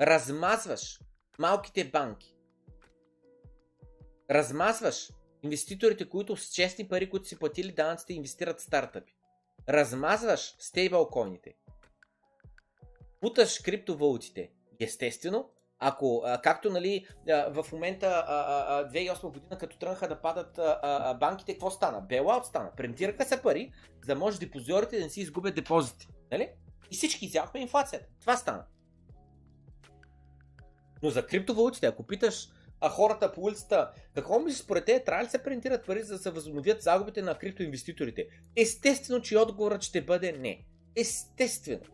Размазваш 0.00 1.00
малките 1.38 1.84
банки. 1.84 2.36
Размазваш 4.30 5.12
инвеститорите, 5.42 6.08
които 6.08 6.36
с 6.36 6.50
честни 6.52 6.88
пари, 6.88 7.10
които 7.10 7.26
си 7.26 7.38
платили 7.38 7.72
данъците, 7.72 8.14
инвестират 8.14 8.60
в 8.60 8.62
стартъпи. 8.62 9.14
Размазваш 9.68 10.54
стейблкоините. 10.58 11.54
Путаш 13.20 13.58
криптовалутите. 13.58 14.50
Естествено, 14.80 15.50
ако, 15.78 16.24
както 16.42 16.70
нали, 16.70 17.06
в 17.26 17.66
момента 17.72 18.24
а, 18.26 18.80
а, 18.80 18.90
2008 18.90 19.32
година, 19.32 19.58
като 19.58 19.78
тръгнаха 19.78 20.08
да 20.08 20.20
падат 20.20 20.60
банките, 21.20 21.52
какво 21.52 21.70
стана? 21.70 22.00
Белаут 22.00 22.44
стана. 22.44 22.72
Прентираха 22.76 23.24
се 23.24 23.42
пари, 23.42 23.72
за 24.02 24.14
да 24.14 24.20
може 24.20 24.38
депозиорите 24.38 24.96
да 24.96 25.02
не 25.02 25.10
си 25.10 25.20
изгубят 25.20 25.54
депозити. 25.54 26.08
Нали? 26.32 26.48
И 26.90 26.96
всички 26.96 27.26
изяхме 27.26 27.60
инфлацията. 27.60 28.06
Това 28.20 28.36
стана. 28.36 28.64
Но 31.02 31.10
за 31.10 31.26
криптовалутите, 31.26 31.86
ако 31.86 32.06
питаш 32.06 32.48
а 32.80 32.88
хората 32.88 33.32
по 33.32 33.40
улицата, 33.40 33.90
какво 34.14 34.38
мислиш 34.38 34.62
според 34.62 34.84
те, 34.84 35.04
трябва 35.04 35.24
ли 35.24 35.28
се 35.28 35.42
принтират 35.42 35.86
пари, 35.86 36.02
за 36.02 36.14
да 36.14 36.18
се 36.18 36.30
възобновят 36.30 36.82
загубите 36.82 37.22
на 37.22 37.38
криптоинвеститорите? 37.38 38.28
Естествено, 38.56 39.22
че 39.22 39.38
отговорът 39.38 39.82
ще 39.82 40.04
бъде 40.04 40.32
не. 40.32 40.64
Естествено. 40.96 41.84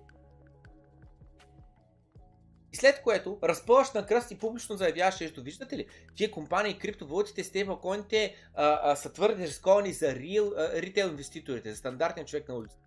И 2.72 2.76
след 2.76 3.02
което 3.02 3.38
разпъваш 3.42 3.92
на 3.92 4.06
кръст 4.06 4.30
и 4.30 4.38
публично 4.38 4.76
заявяваш 4.76 5.20
нещо. 5.20 5.42
Виждате 5.42 5.76
ли, 5.76 5.86
тия 6.16 6.30
компании, 6.30 6.78
криптовалутите, 6.78 7.44
стейблкоините 7.44 8.34
са 8.96 9.12
твърде 9.12 9.46
рисковани 9.46 9.92
за 9.92 10.14
реал, 10.14 10.52
ритейл 10.56 11.06
инвеститорите, 11.06 11.70
за 11.70 11.76
стандартен 11.76 12.24
човек 12.24 12.48
на 12.48 12.54
улицата. 12.54 12.86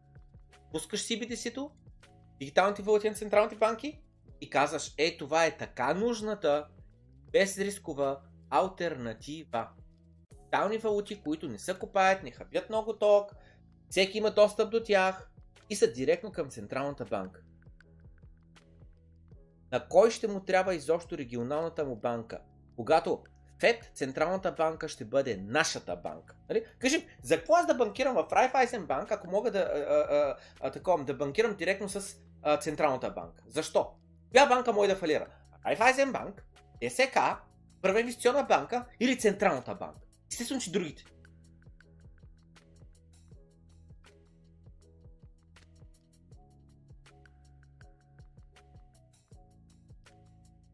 Пускаш 0.71 1.07
CBDC-то, 1.07 1.71
дигиталните 2.39 2.81
валути 2.81 3.09
на 3.09 3.15
централните 3.15 3.55
банки 3.55 4.01
и 4.41 4.49
казваш, 4.49 4.93
е, 4.97 5.17
това 5.17 5.45
е 5.45 5.57
така 5.57 5.93
нужната, 5.93 6.67
безрискова 7.31 8.19
альтернатива. 8.49 9.67
Дигитални 10.31 10.77
валути, 10.77 11.21
които 11.21 11.47
не 11.47 11.59
се 11.59 11.79
копаят, 11.79 12.23
не 12.23 12.31
хапят 12.31 12.69
много 12.69 12.97
ток, 12.97 13.35
всеки 13.89 14.17
има 14.17 14.31
достъп 14.31 14.71
до 14.71 14.83
тях 14.83 15.29
и 15.69 15.75
са 15.75 15.91
директно 15.91 16.31
към 16.31 16.49
централната 16.49 17.05
банка. 17.05 17.41
На 19.71 19.87
кой 19.87 20.11
ще 20.11 20.27
му 20.27 20.39
трябва 20.39 20.75
изобщо 20.75 21.17
регионалната 21.17 21.85
му 21.85 21.95
банка? 21.95 22.39
Когато 22.75 23.23
ФЕД, 23.59 23.91
Централната 23.95 24.51
банка, 24.51 24.87
ще 24.87 25.05
бъде 25.05 25.37
нашата 25.37 25.95
банка. 25.95 26.35
Нали? 26.49 26.65
Кажи, 26.79 27.07
за 27.23 27.37
какво 27.37 27.53
аз 27.53 27.67
да 27.67 27.73
банкирам 27.73 28.15
в 28.15 28.27
Raiffeisen 28.31 28.85
банк, 28.85 29.11
ако 29.11 29.29
мога 29.29 29.51
да, 29.51 29.59
а, 29.59 30.15
а, 30.15 30.37
а, 30.61 30.71
такова, 30.71 31.03
да 31.03 31.13
банкирам 31.13 31.55
директно 31.55 31.89
с 31.89 32.15
Централната 32.61 33.11
банка. 33.11 33.43
Защо? 33.47 33.91
Коя 34.31 34.45
банка 34.45 34.73
може 34.73 34.89
да 34.89 34.95
фалира? 34.95 35.27
Райфайзен 35.65 36.11
банк, 36.11 36.45
ДСК, 36.83 37.19
Първа 37.81 37.99
инвестиционна 37.99 38.43
банка 38.43 38.85
или 38.99 39.19
Централната 39.19 39.75
банка? 39.75 40.01
Естествено, 40.31 40.61
че 40.61 40.71
другите. 40.71 41.05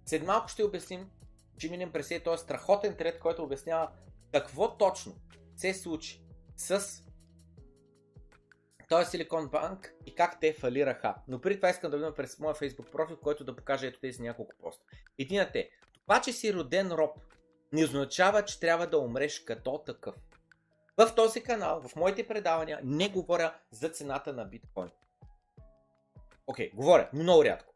След 0.05 0.25
малко 0.25 0.47
ще 0.47 0.63
обясним, 0.63 1.09
че 1.57 1.69
минем 1.69 1.91
през 1.91 2.07
този 2.23 2.35
е 2.35 2.37
страхотен 2.37 2.95
трет, 2.95 3.19
който 3.19 3.43
обяснява 3.43 3.91
какво 4.31 4.77
точно 4.77 5.15
се 5.57 5.73
случи 5.73 6.21
с 6.57 7.03
този 8.87 9.09
Силикон 9.09 9.47
Банк 9.47 9.93
и 10.05 10.15
как 10.15 10.39
те 10.39 10.53
фалираха. 10.53 11.15
Но 11.27 11.41
преди 11.41 11.55
това 11.55 11.69
искам 11.69 11.91
да 11.91 11.97
видим 11.97 12.13
през 12.13 12.39
моя 12.39 12.55
Facebook 12.55 12.91
профил, 12.91 13.17
който 13.17 13.43
да 13.43 13.55
покажа 13.55 13.87
ето 13.87 13.99
тези 13.99 14.21
няколко 14.21 14.53
поста. 14.59 14.83
Единът 15.17 15.55
е, 15.55 15.69
това, 16.01 16.21
че 16.21 16.33
си 16.33 16.53
роден 16.53 16.91
роб, 16.91 17.17
не 17.71 17.83
означава, 17.83 18.45
че 18.45 18.59
трябва 18.59 18.87
да 18.87 18.97
умреш 18.97 19.39
като 19.39 19.77
такъв. 19.77 20.15
В 20.97 21.15
този 21.15 21.43
канал, 21.43 21.81
в 21.81 21.95
моите 21.95 22.27
предавания, 22.27 22.79
не 22.83 23.09
говоря 23.09 23.53
за 23.71 23.89
цената 23.89 24.33
на 24.33 24.45
биткоин. 24.45 24.89
Окей, 26.47 26.71
okay, 26.71 26.75
говоря, 26.75 27.09
но 27.13 27.23
много 27.23 27.45
рядко. 27.45 27.73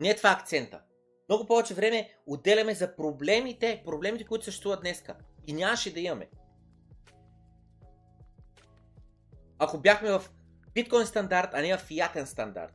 Не 0.00 0.10
е 0.10 0.16
това 0.16 0.30
акцента. 0.30 0.82
Много 1.28 1.46
повече 1.46 1.74
време 1.74 2.14
отделяме 2.26 2.74
за 2.74 2.96
проблемите, 2.96 3.82
проблемите, 3.84 4.24
които 4.24 4.44
съществуват 4.44 4.80
днеска. 4.80 5.16
И 5.46 5.52
нямаше 5.52 5.94
да 5.94 6.00
имаме. 6.00 6.30
Ако 9.58 9.78
бяхме 9.78 10.10
в 10.10 10.30
биткоин 10.74 11.06
стандарт, 11.06 11.50
а 11.52 11.62
не 11.62 11.78
фиатен 11.78 12.26
стандарт. 12.26 12.72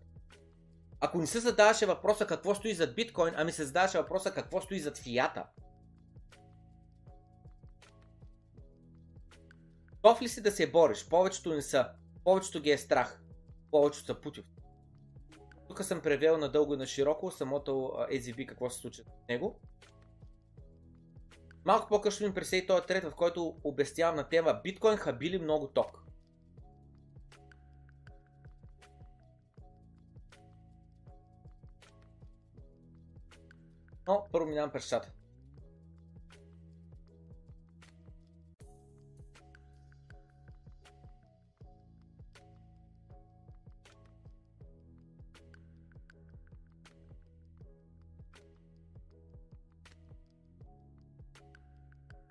Ако 0.99 1.17
не 1.17 1.27
се 1.27 1.39
задаваше 1.39 1.85
въпроса 1.85 2.27
какво 2.27 2.55
стои 2.55 2.73
зад 2.73 2.95
биткоин, 2.95 3.33
ами 3.37 3.51
се 3.51 3.65
задаваше 3.65 3.97
въпроса 3.97 4.31
какво 4.31 4.61
стои 4.61 4.79
зад 4.79 4.97
фията. 4.97 5.45
Готов 10.05 10.21
ли 10.21 10.29
си 10.29 10.41
да 10.41 10.51
се 10.51 10.71
бориш? 10.71 11.09
Повечето 11.09 11.53
не 11.53 11.61
са. 11.61 11.89
Повечето 12.23 12.61
ги 12.61 12.71
е 12.71 12.77
страх. 12.77 13.21
Повечето 13.71 14.05
са 14.05 14.21
путив. 14.21 14.45
Тук 15.67 15.83
съм 15.83 16.01
превел 16.01 16.37
надълго 16.37 16.73
и 16.73 16.77
на 16.77 16.87
широко 16.87 17.31
самото 17.31 17.71
EZB 18.11 18.45
какво 18.45 18.69
се 18.69 18.79
случи 18.79 19.01
с 19.01 19.27
него. 19.29 19.59
Малко 21.65 21.87
по-късно 21.87 22.27
ми 22.27 22.33
пресей 22.33 22.65
този 22.65 22.85
трет, 22.85 23.03
в 23.03 23.15
който 23.15 23.57
обяснявам 23.63 24.15
на 24.15 24.29
тема 24.29 24.59
биткоин 24.63 24.97
хабили 24.97 25.39
много 25.39 25.67
ток. 25.67 26.04
Но 34.07 34.25
първо 34.31 34.47
минавам 34.47 34.71
през 34.71 34.89
чата. 34.89 35.11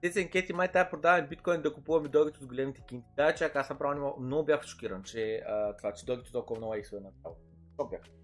Тези 0.05 0.21
анкети 0.21 0.53
май 0.53 0.73
трябва 0.73 0.85
да 0.85 0.91
продаваме 0.91 1.29
биткоин 1.29 1.63
да 1.63 1.75
купуваме 1.75 2.09
дългите 2.09 2.39
от 2.43 2.47
големите 2.47 2.83
кинти. 2.87 3.09
Да, 3.17 3.35
чак, 3.35 3.57
аз 3.57 3.71
направо 3.71 4.17
много 4.21 4.45
бях 4.45 4.63
шокиран, 4.63 5.03
че 5.03 5.43
а, 5.49 5.77
това, 5.77 5.93
че 5.93 6.07
дългите 6.07 6.33
толкова 6.33 6.61
много 6.61 6.75
иксове 6.75 7.01
направо. 7.01 7.37
Шок 7.77 7.91
бях. 7.91 8.24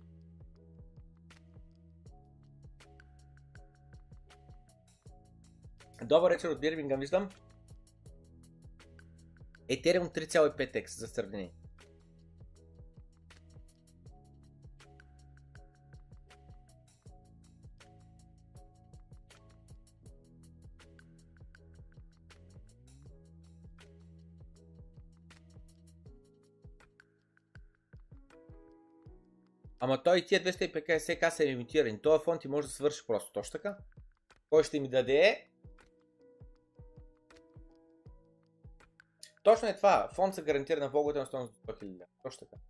Добър 6.04 6.32
вечер 6.32 6.48
от 6.48 6.60
Бирмингам, 6.60 7.00
виждам. 7.00 7.28
Ethereum 9.68 10.14
3.5x 10.14 10.86
за 10.88 11.08
сравнение. 11.08 11.52
Ама 29.80 30.02
той 30.02 30.18
и 30.18 30.26
тия 30.26 30.44
250к 30.44 31.30
са 31.30 31.48
емитирани. 31.48 32.02
Този 32.02 32.24
фонд 32.24 32.40
ти 32.40 32.48
може 32.48 32.66
да 32.66 32.72
свърши 32.72 33.06
просто 33.06 33.32
точно 33.32 33.52
така. 33.52 33.76
Кой 34.50 34.64
ще 34.64 34.80
ми 34.80 34.88
даде? 34.88 35.49
Точно 39.42 39.68
е 39.68 39.76
това. 39.76 40.08
Фонд 40.12 40.34
се 40.34 40.42
гарантира 40.42 40.80
на 40.80 40.88
влоговете 40.88 41.18
на 41.18 41.26
стоеност 41.26 41.54
100 41.66 41.82
000. 41.82 42.04
Точно 42.22 42.46
така. 42.46 42.62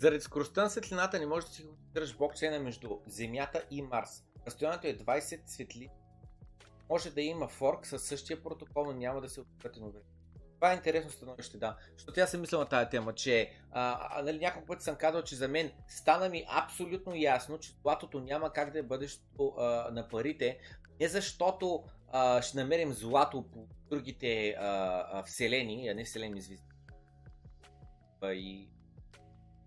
Заради 0.00 0.20
скоростта 0.20 0.62
на 0.62 0.70
светлината 0.70 1.18
не 1.18 1.26
можеш 1.26 1.48
да 1.48 1.54
си 1.54 1.66
концентрираш 1.66 2.16
блокчейна 2.16 2.58
между 2.58 2.98
Земята 3.06 3.64
и 3.70 3.82
Марс. 3.82 4.24
Разстоянието 4.46 4.86
е 4.86 4.96
20 4.96 5.40
светли. 5.46 5.88
Може 6.90 7.10
да 7.10 7.20
има 7.20 7.48
форк 7.48 7.86
със 7.86 8.02
същия 8.02 8.42
протокол, 8.42 8.84
но 8.84 8.92
няма 8.92 9.20
да 9.20 9.28
се 9.28 9.40
време. 9.40 9.92
Това 10.54 10.72
е 10.72 10.74
интересно 10.74 11.10
становище, 11.10 11.58
да. 11.58 11.76
Защото 11.96 12.20
аз 12.20 12.30
съм 12.30 12.40
мисля 12.40 12.58
на 12.58 12.64
тази 12.64 12.90
тема, 12.90 13.14
че 13.14 13.52
а, 13.70 14.08
а, 14.10 14.22
нали, 14.22 14.38
няколко 14.38 14.66
пъти 14.66 14.84
съм 14.84 14.96
казал, 14.96 15.22
че 15.22 15.36
за 15.36 15.48
мен 15.48 15.72
стана 15.88 16.28
ми 16.28 16.44
абсолютно 16.48 17.14
ясно, 17.16 17.58
че 17.58 17.72
златото 17.82 18.20
няма 18.20 18.52
как 18.52 18.72
да 18.72 18.78
е 18.78 18.82
бъдещето 18.82 19.54
а, 19.58 19.90
на 19.92 20.08
парите, 20.08 20.58
не 21.00 21.08
защото 21.08 21.84
а, 22.12 22.42
ще 22.42 22.58
намерим 22.58 22.92
злато 22.92 23.42
по 23.42 23.66
другите 23.90 24.50
а, 24.58 24.64
а, 25.12 25.22
вселени, 25.22 25.88
а 25.88 25.94
не 25.94 26.04
вселени 26.04 26.40
звезди. 26.40 26.66
И 28.24 28.68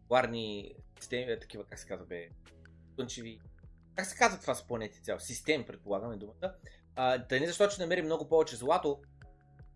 полярни 0.08 0.76
системи, 1.00 1.40
такива, 1.40 1.64
как 1.66 1.80
се 1.80 1.88
казва, 1.88 2.06
бе, 2.06 2.28
слънчеви, 2.96 3.40
как 3.96 4.06
се 4.06 4.18
казва 4.18 4.40
това 4.40 4.56
с 4.56 4.68
планети 4.68 5.02
цял? 5.02 5.20
Систем, 5.20 5.66
предполагаме 5.66 6.18
думата. 6.18 6.54
А, 6.96 7.18
да 7.18 7.40
не 7.40 7.48
защото 7.48 7.74
ще 7.74 7.84
намерим 7.84 8.06
много 8.06 8.30
повече 8.30 8.56
злато, 8.56 9.02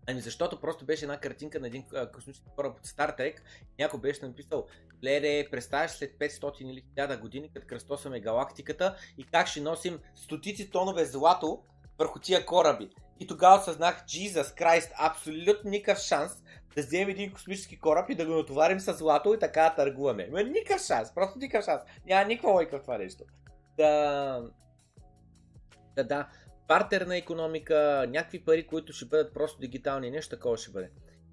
ами 0.06 0.20
защото 0.20 0.60
просто 0.60 0.84
беше 0.84 1.04
една 1.04 1.20
картинка 1.20 1.60
на 1.60 1.66
един 1.66 1.84
космически 2.14 2.48
кораб 2.56 2.78
от 2.78 2.86
Star 2.86 3.18
Trek. 3.18 3.38
Някой 3.78 4.00
беше 4.00 4.26
написал, 4.26 4.66
леде, 5.04 5.48
представяш 5.50 5.90
след 5.90 6.18
500 6.18 6.62
или 6.62 6.84
1000 6.96 7.20
години, 7.20 7.50
като 7.52 7.66
кръстосаме 7.66 8.20
галактиката 8.20 8.96
и 9.18 9.24
как 9.24 9.46
ще 9.46 9.60
носим 9.60 10.00
стотици 10.14 10.70
тонове 10.70 11.04
злато 11.04 11.62
върху 11.98 12.18
тия 12.18 12.46
кораби. 12.46 12.90
И 13.20 13.26
тогава 13.26 13.60
осъзнах, 13.60 14.04
Jesus 14.04 14.42
Christ, 14.42 14.90
абсолютно 14.98 15.70
никакъв 15.70 16.02
шанс 16.02 16.32
да 16.76 16.82
вземем 16.82 17.08
един 17.08 17.32
космически 17.32 17.78
кораб 17.78 18.10
и 18.10 18.14
да 18.14 18.26
го 18.26 18.32
натоварим 18.32 18.80
с 18.80 18.92
злато 18.92 19.34
и 19.34 19.38
така 19.38 19.62
да 19.62 19.74
търгуваме. 19.74 20.28
Ма 20.32 20.42
никакъв 20.42 20.82
шанс, 20.82 21.14
просто 21.14 21.38
никакъв 21.38 21.64
шанс. 21.64 21.82
Няма 22.06 22.24
никаква 22.24 22.52
лойка 22.52 22.78
в 22.78 22.82
това 22.82 22.98
нещо. 22.98 23.24
Да, 23.76 24.42
да, 25.96 26.04
да. 26.04 26.28
Партерна 26.68 27.16
економика, 27.16 28.06
някакви 28.08 28.44
пари, 28.44 28.66
които 28.66 28.92
ще 28.92 29.04
бъдат 29.04 29.34
просто 29.34 29.60
дигитални, 29.60 30.10
нещо 30.10 30.36
такова 30.36 30.56
ще 30.56 30.70
бъде. 30.70 30.90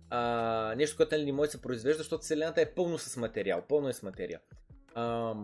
А, 0.09 0.75
нещо, 0.77 0.97
което 0.97 1.15
нали, 1.15 1.25
не 1.25 1.31
може 1.31 1.47
да 1.47 1.51
се 1.51 1.61
произвежда, 1.61 1.97
защото 1.97 2.23
Вселената 2.23 2.61
е 2.61 2.73
пълно 2.73 2.97
с 2.97 3.17
материал. 3.17 3.61
Пълно 3.69 3.89
е 3.89 3.93
с 3.93 4.03
материал. 4.03 4.39
А, 4.95 5.35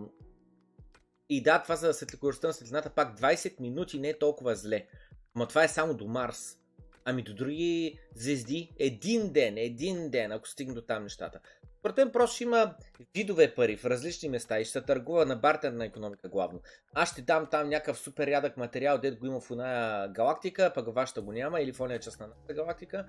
и 1.30 1.44
да, 1.44 1.64
това 1.64 1.76
за 1.76 1.94
светлокоростта 1.94 2.48
на 2.48 2.54
светлината 2.54 2.89
пак 2.89 3.20
20 3.20 3.60
минути 3.60 4.00
не 4.00 4.10
е 4.10 4.20
толкова 4.20 4.56
зле. 4.56 4.88
Но 5.36 5.48
това 5.48 5.64
е 5.64 5.68
само 5.68 5.94
до 5.94 6.08
Марс. 6.08 6.58
Ами 7.06 7.24
до 7.24 7.34
други 7.34 7.99
звезди, 8.16 8.72
един 8.80 9.34
ден, 9.34 9.58
един 9.58 10.10
ден, 10.10 10.32
ако 10.32 10.47
стигне 10.47 10.74
до 10.74 10.82
там 10.82 11.04
нещата. 11.04 11.39
Според 11.80 11.97
мен 11.97 12.12
просто 12.12 12.43
има 12.43 12.76
видове 13.16 13.56
пари 13.56 13.78
в 13.78 13.86
различни 13.86 14.30
места 14.30 14.60
и 14.60 14.66
ще 14.66 14.72
се 14.72 14.82
търгува 14.82 15.26
на 15.26 15.36
бартерна 15.36 15.86
економика 15.86 16.30
главно. 16.30 16.62
Аз 16.93 17.12
ще 17.12 17.22
дам 17.22 17.47
там 17.52 17.70
някакъв 17.70 17.99
супер 17.99 18.28
рядък 18.28 18.58
материал, 18.58 18.97
дед 18.97 19.20
го 19.20 19.26
има 19.26 19.39
в 19.39 19.52
една 19.52 20.08
галактика, 20.16 20.72
пък 20.76 20.95
вашата 20.95 21.22
го 21.22 21.32
няма 21.32 21.62
или 21.62 21.74
в 21.74 21.80
ония 21.80 21.99
част 21.99 22.20
на 22.20 22.28
нашата 22.28 22.54
галактика 22.54 23.06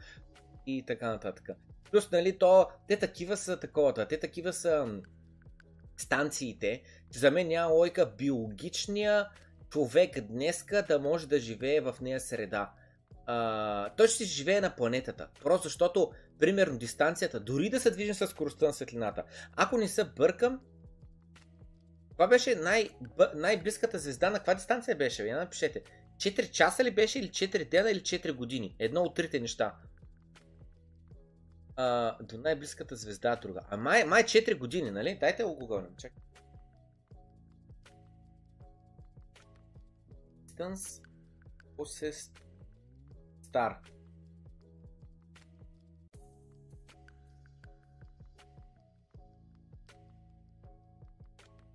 и 0.66 0.84
така 0.86 1.09
нататък. 1.09 1.49
Плюс, 1.90 2.11
нали, 2.11 2.38
то, 2.38 2.68
те 2.88 2.97
такива 2.97 3.36
са 3.36 3.61
такова, 3.61 3.93
те 3.93 4.20
такива 4.20 4.53
са 4.53 5.01
станциите, 5.97 6.82
че 7.12 7.18
за 7.18 7.30
мен 7.30 7.49
няма 7.49 7.72
лойка 7.72 8.07
биологичния 8.07 9.28
човек 9.70 10.20
днеска 10.20 10.82
да 10.82 10.99
може 10.99 11.28
да 11.28 11.38
живее 11.38 11.80
в 11.80 11.97
нея 12.01 12.20
среда 12.20 12.72
той 13.96 14.08
ще 14.08 14.16
си 14.16 14.24
живее 14.24 14.60
на 14.60 14.76
планетата. 14.76 15.28
Просто 15.42 15.68
защото, 15.68 16.12
примерно, 16.38 16.78
дистанцията, 16.78 17.40
дори 17.40 17.70
да 17.70 17.80
се 17.80 17.90
движим 17.90 18.14
с 18.14 18.26
скоростта 18.26 18.66
на 18.66 18.72
светлината, 18.72 19.24
ако 19.56 19.78
не 19.78 19.88
се 19.88 20.04
бъркам, 20.04 20.60
това 22.12 22.26
беше 22.28 22.54
най- 22.54 22.88
най-близката 23.34 23.98
звезда 23.98 24.30
на 24.30 24.38
каква 24.38 24.54
дистанция 24.54 24.96
беше? 24.96 25.26
Я 25.26 25.36
напишете. 25.36 25.82
4 26.16 26.50
часа 26.50 26.84
ли 26.84 26.90
беше 26.90 27.18
или 27.18 27.28
4 27.28 27.70
дена 27.70 27.90
или 27.90 28.00
4 28.00 28.32
години? 28.32 28.76
Едно 28.78 29.02
от 29.02 29.14
трите 29.14 29.40
неща. 29.40 29.74
А, 31.76 32.16
до 32.22 32.38
най-близката 32.38 32.96
звезда 32.96 33.36
друга. 33.36 33.60
А 33.70 33.76
май, 33.76 34.04
май 34.04 34.24
4 34.24 34.58
години, 34.58 34.90
нали? 34.90 35.18
Дайте 35.20 35.44
го 35.44 35.54
гугълнем. 35.54 35.90
Чакай. 35.98 36.22
Distance 40.46 41.02
closest 41.76 42.41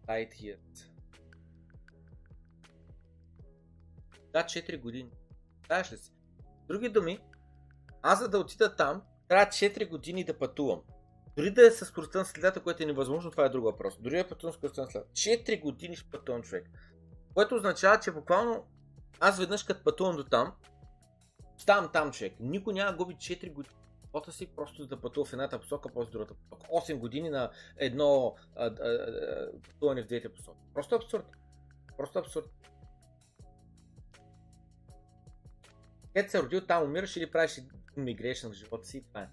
Light 0.08 0.34
years. 0.34 0.88
Да, 4.34 4.44
4 4.44 4.82
години. 4.82 5.12
Знаеш 5.66 5.92
ли 5.92 5.98
си? 5.98 6.14
Други 6.68 6.90
думи, 6.90 7.20
аз 8.02 8.20
за 8.20 8.30
да 8.30 8.40
отида 8.40 8.76
там, 8.76 9.02
трябва 9.28 9.46
4 9.46 9.90
години 9.90 10.24
да 10.24 10.38
пътувам. 10.38 10.82
Дори 11.38 11.52
да 11.52 11.68
е 11.68 11.72
с 11.72 11.86
скоростта 11.86 12.20
на 12.20 12.26
следата, 12.26 12.64
което 12.64 12.84
е 12.84 12.86
невъзможно, 12.86 13.32
това 13.32 13.46
е 13.46 13.50
друг 13.50 13.64
въпрос. 13.64 13.98
Дори 14.02 14.16
да 14.16 14.20
е 14.20 14.28
пътувам 14.28 14.54
с 14.54 14.58
скоростта 14.58 14.82
на 14.82 14.88
следата. 14.88 15.12
4 15.12 15.62
години 15.62 15.96
ще 15.96 16.10
пътувам 16.10 16.42
човек. 16.42 16.70
Което 17.34 17.56
означава, 17.56 18.00
че 18.00 18.12
буквално 18.12 18.68
аз 19.20 19.40
веднъж 19.40 19.64
като 19.64 19.84
пътувам 19.84 20.16
до 20.16 20.24
там, 20.24 20.56
ставам 21.58 21.92
там 21.94 22.12
човек. 22.12 22.34
Никой 22.40 22.74
няма 22.74 22.98
губи 22.98 23.16
4 23.16 23.54
години 23.54 23.76
живота 24.06 24.32
си, 24.32 24.48
просто 24.56 24.88
да 24.88 25.02
пътува 25.02 25.26
в 25.26 25.34
едната 25.34 25.60
посока, 25.60 25.90
после 25.94 26.12
другата 26.12 26.34
посока. 26.34 26.68
8 26.68 26.98
години 26.98 27.30
на 27.30 27.52
едно 27.78 28.36
а, 28.56 28.66
а, 28.66 28.70
а, 28.70 29.52
пътуване 29.68 30.04
в 30.04 30.08
двете 30.08 30.34
посоки. 30.34 30.60
Просто 30.74 30.96
абсурд. 30.96 31.26
Просто 31.98 32.20
абсурд. 32.20 32.50
Където 36.14 36.32
се 36.32 36.44
родил, 36.44 36.62
там 36.62 36.84
умираш 36.84 37.16
или 37.16 37.32
правиш 37.32 37.62
мигрейшн 37.98 38.48
в 38.48 38.54
живота 38.54 38.88
си, 38.88 39.04
това 39.08 39.22
е. 39.22 39.30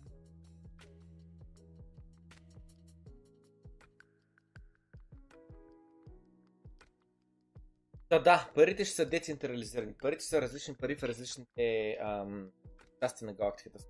Да, 8.14 8.20
да, 8.20 8.50
парите 8.54 8.84
ще 8.84 8.94
са 8.94 9.06
децентрализирани. 9.06 9.94
Парите 9.94 10.24
са 10.24 10.42
различни 10.42 10.74
пари 10.74 10.96
в 10.96 11.02
различните 11.02 11.96
ам, 12.00 12.50
части 13.02 13.24
на 13.24 13.34
галактиката. 13.34 13.84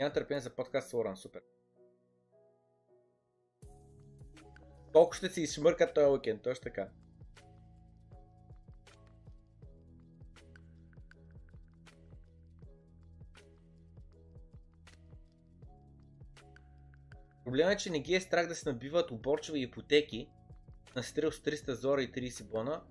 Няма 0.00 0.12
търпение 0.12 0.40
за 0.40 0.54
подкаст 0.54 0.88
с 0.88 0.92
Лоран, 0.92 1.16
супер. 1.16 1.42
Колко 4.92 5.12
ще 5.12 5.28
си 5.28 5.40
изшмъркат 5.42 5.94
този 5.94 6.06
уикенд, 6.06 6.42
точно 6.42 6.62
така. 6.62 6.88
Проблемът 17.50 17.74
е, 17.74 17.76
че 17.76 17.90
не 17.90 18.00
ги 18.00 18.14
е 18.14 18.20
страх 18.20 18.46
да 18.46 18.54
се 18.54 18.68
набиват 18.68 19.10
оборчеви 19.10 19.62
ипотеки 19.62 20.28
на 20.96 21.02
стрел 21.02 21.32
с 21.32 21.38
300 21.40 21.72
зора 21.72 22.02
и 22.02 22.12
30 22.12 22.44
бона 22.44 22.82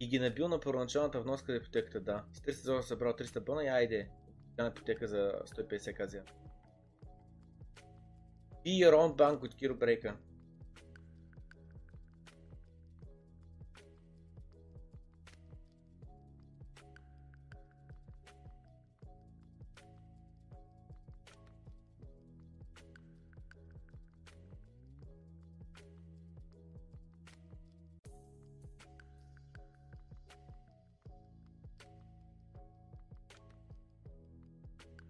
и 0.00 0.08
ги 0.08 0.18
набил 0.18 0.48
на 0.48 0.60
първоначалната 0.60 1.20
вноска 1.20 1.52
на 1.52 1.58
ипотеката, 1.58 2.00
да. 2.00 2.24
С 2.32 2.40
300 2.40 2.52
зора 2.52 2.82
събрал 2.82 3.12
300 3.12 3.40
бона 3.40 3.64
и 3.64 3.66
айде, 3.66 4.08
на 4.58 4.66
ипотека 4.66 5.06
за 5.06 5.32
150 5.46 5.94
казия. 5.94 6.24
Your 8.66 8.94
own 8.94 9.16
bank 9.16 9.44
от 9.44 9.54
Киро 9.54 9.74
Брейка. 9.74 10.16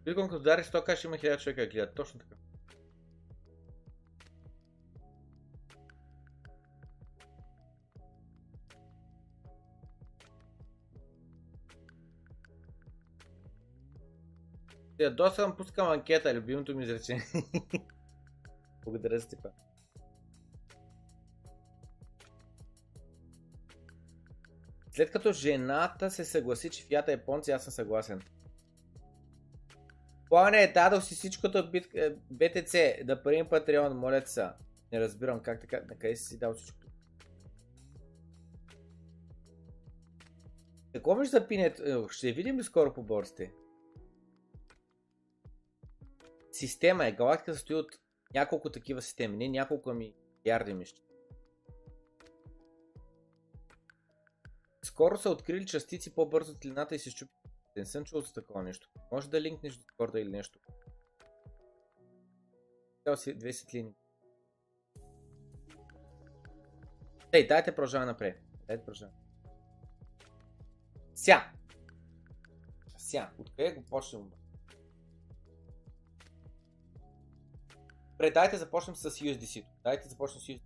Биткоин 0.05 0.29
като 0.29 0.41
удари 0.41 0.63
100 0.63 0.85
каш 0.85 1.05
има 1.05 1.17
1000 1.17 1.39
човека 1.43 1.67
гледат. 1.67 1.95
Точно 1.95 2.21
така. 2.21 2.35
Доста 15.11 15.43
съм 15.43 15.57
пускам 15.57 15.89
анкета, 15.89 16.35
любимото 16.35 16.77
ми 16.77 16.85
изречение. 16.85 17.25
Благодаря, 18.85 19.21
Степа. 19.21 19.51
След 24.93 25.11
като 25.11 25.33
жената 25.33 26.11
се 26.11 26.25
съгласи, 26.25 26.71
че 26.71 26.85
фията 26.85 27.13
е 27.13 27.25
понци, 27.25 27.51
аз 27.51 27.65
съм 27.65 27.73
съгласен. 27.73 28.23
Плане, 30.31 30.73
дадох 30.75 31.05
си 31.05 31.15
всичкото 31.15 31.59
от 31.59 31.73
BTC, 32.33 32.75
е, 32.75 33.05
да 33.05 33.23
парим 33.23 33.47
Patreon, 33.47 33.93
моля 33.93 34.23
се. 34.27 34.49
Не 34.93 35.01
разбирам 35.01 35.41
как 35.41 35.61
така, 35.61 35.81
на 35.89 35.99
къде 35.99 36.17
си 36.17 36.39
дал 36.39 36.55
всичко. 36.55 36.79
Какво 40.93 41.15
ми 41.15 41.27
ще 41.27 41.39
запинят? 41.39 41.81
Е, 41.81 41.97
ще 42.11 42.33
видим 42.33 42.59
ли 42.59 42.63
скоро 42.65 42.95
по 42.95 43.03
борсите? 43.03 43.53
Система 46.53 47.07
е. 47.07 47.13
Галактика 47.13 47.55
състои 47.55 47.77
от 47.77 47.99
няколко 48.35 48.71
такива 48.71 49.03
системи. 49.03 49.37
Не 49.37 49.49
няколко, 49.49 49.91
ами 49.91 50.15
ярди 50.45 50.75
мишки. 50.75 51.03
Скоро 54.83 55.19
са 55.19 55.31
открили 55.31 55.67
частици 55.67 56.15
по-бързо 56.15 56.53
от 56.53 56.65
и 56.95 56.99
се 56.99 57.11
щупи. 57.11 57.40
Не 57.77 57.87
съм 57.87 58.05
чул 58.05 58.21
за 58.21 58.33
такова 58.33 58.63
нещо. 58.63 58.91
Може 59.13 59.31
да 59.31 59.41
линкнеш 59.41 59.77
до 59.77 59.83
Discord 59.83 60.19
или 60.19 60.31
нещо. 60.31 60.59
Цял 63.05 63.17
си 63.17 63.35
две 63.35 63.53
светлини. 63.53 63.95
Ей, 67.33 67.47
дайте 67.47 67.75
продължаваме 67.75 68.13
напред. 68.13 68.43
Дайте 68.67 68.85
продължаваме. 68.85 69.19
Ся. 71.15 71.53
Ся. 72.99 73.31
Откъде 73.39 73.73
го 73.73 73.83
почнем? 73.83 74.31
Добре, 78.11 78.31
дайте 78.31 78.57
започнем 78.57 78.97
с 78.97 79.11
USDC. 79.11 79.67
Дайте 79.85 80.09
започнем 80.09 80.41
с 80.41 80.47
USDC 80.47 80.61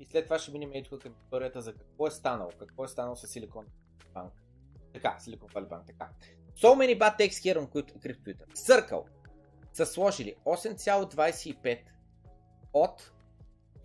и 0.00 0.06
след 0.06 0.24
това 0.24 0.38
ще 0.38 0.52
минем 0.52 0.74
и 0.74 0.82
тук 0.82 1.02
към 1.02 1.14
историята 1.24 1.60
за 1.60 1.74
какво 1.74 2.06
е 2.06 2.10
станало. 2.10 2.50
Какво 2.58 2.84
е 2.84 2.88
станало 2.88 3.16
с 3.16 3.26
Silicon 3.26 3.66
Bank. 4.14 4.30
Така, 4.92 5.16
Silicon 5.20 5.52
Valley 5.52 5.68
Bank, 5.68 5.86
така. 5.86 6.10
So 6.56 6.74
many 6.74 6.94
bad 6.94 7.16
takes 7.18 7.38
here 7.38 7.58
on 7.58 7.66
CryptoTwitter. 7.66 8.46
Circle 8.54 9.04
са 9.72 9.86
сложили 9.86 10.34
8,25 10.44 11.78
от 12.72 13.12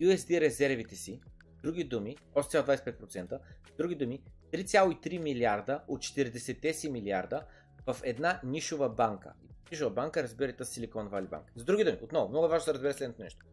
USD 0.00 0.40
резервите 0.40 0.96
си, 0.96 1.20
други 1.62 1.84
думи, 1.84 2.16
8,25%, 2.34 3.38
други 3.78 3.94
думи, 3.94 4.22
3,3 4.52 5.18
милиарда 5.18 5.80
от 5.88 6.00
40 6.00 6.72
си 6.72 6.90
милиарда 6.90 7.42
в 7.86 7.96
една 8.02 8.40
нишова 8.44 8.88
банка. 8.88 9.32
Нишова 9.70 9.90
банка, 9.90 10.22
разбирате 10.22 10.64
Silicon 10.64 11.10
Valley 11.10 11.28
Bank. 11.28 11.42
С 11.56 11.64
други 11.64 11.84
думи, 11.84 11.98
отново, 12.02 12.28
много 12.28 12.48
важно 12.48 12.66
да 12.66 12.74
разбере 12.74 12.92
следното 12.92 13.22
нещо. 13.22 13.46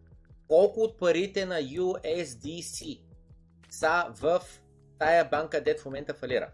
Колко 0.48 0.80
от 0.80 1.00
парите 1.00 1.46
на 1.46 1.56
USDC 1.56 3.02
са 3.70 4.06
в 4.10 4.42
тая 5.00 5.30
банка, 5.30 5.64
дет 5.64 5.80
в 5.80 5.86
момента 5.86 6.14
фалира? 6.14 6.52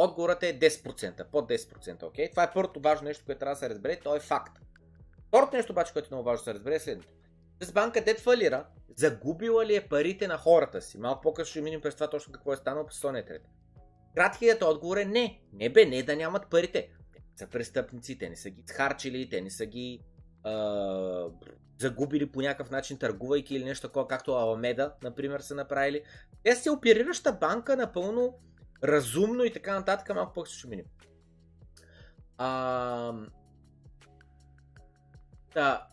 Отговорът 0.00 0.42
е 0.42 0.58
10%, 0.58 1.24
под 1.24 1.50
10%, 1.50 2.02
окей? 2.02 2.26
Okay? 2.26 2.30
Това 2.30 2.42
е 2.42 2.52
първото 2.52 2.80
важно 2.80 3.04
нещо, 3.04 3.24
което 3.26 3.38
трябва 3.38 3.54
да 3.54 3.58
се 3.58 3.70
разбере, 3.70 4.00
то 4.04 4.16
е 4.16 4.20
факт. 4.20 4.58
Второто 5.28 5.56
нещо 5.56 5.72
обаче, 5.72 5.92
което 5.92 6.06
е 6.06 6.14
много 6.14 6.24
важно 6.24 6.40
да 6.40 6.44
се 6.44 6.54
разбере 6.54 6.74
е 6.74 6.80
следното. 6.80 7.08
С 7.60 7.72
банка 7.72 8.04
Дет 8.04 8.20
фалира, 8.20 8.66
загубила 8.96 9.66
ли 9.66 9.76
е 9.76 9.88
парите 9.88 10.28
на 10.28 10.38
хората 10.38 10.82
си? 10.82 10.98
Малко 10.98 11.20
по-късно 11.20 11.50
ще 11.50 11.60
минем 11.60 11.80
през 11.80 11.94
това 11.94 12.10
точно 12.10 12.32
какво 12.32 12.52
е 12.52 12.56
станало 12.56 12.86
по 12.86 12.92
Соня. 12.92 13.24
Краткият 14.14 14.62
отговор 14.62 14.96
е 14.96 15.04
не. 15.04 15.40
Не 15.52 15.68
бе, 15.68 15.84
не 15.84 16.02
да 16.02 16.16
нямат 16.16 16.50
парите. 16.50 16.90
Те 17.12 17.22
са 17.36 17.46
престъпници, 17.46 18.18
те 18.18 18.28
не 18.28 18.36
са 18.36 18.50
ги 18.50 18.62
схарчили, 18.66 19.30
те 19.30 19.40
не 19.40 19.50
са 19.50 19.66
ги 19.66 20.00
а, 20.44 21.24
загубили 21.78 22.32
по 22.32 22.40
някакъв 22.40 22.70
начин, 22.70 22.98
търгувайки 22.98 23.54
или 23.54 23.64
нещо 23.64 23.86
такова, 23.86 24.08
както 24.08 24.34
Аламеда, 24.34 24.94
например, 25.02 25.40
са 25.40 25.54
направили. 25.54 26.02
Те 26.42 26.56
са 26.56 26.72
оперираща 26.72 27.32
банка 27.32 27.76
напълно 27.76 28.34
разумно 28.84 29.44
и 29.44 29.52
така 29.52 29.74
нататък, 29.74 30.14
малко 30.14 30.34
пък 30.34 30.46
ще 30.46 30.68
минем. 30.68 30.86
А, 32.38 33.12
да, 35.54 35.86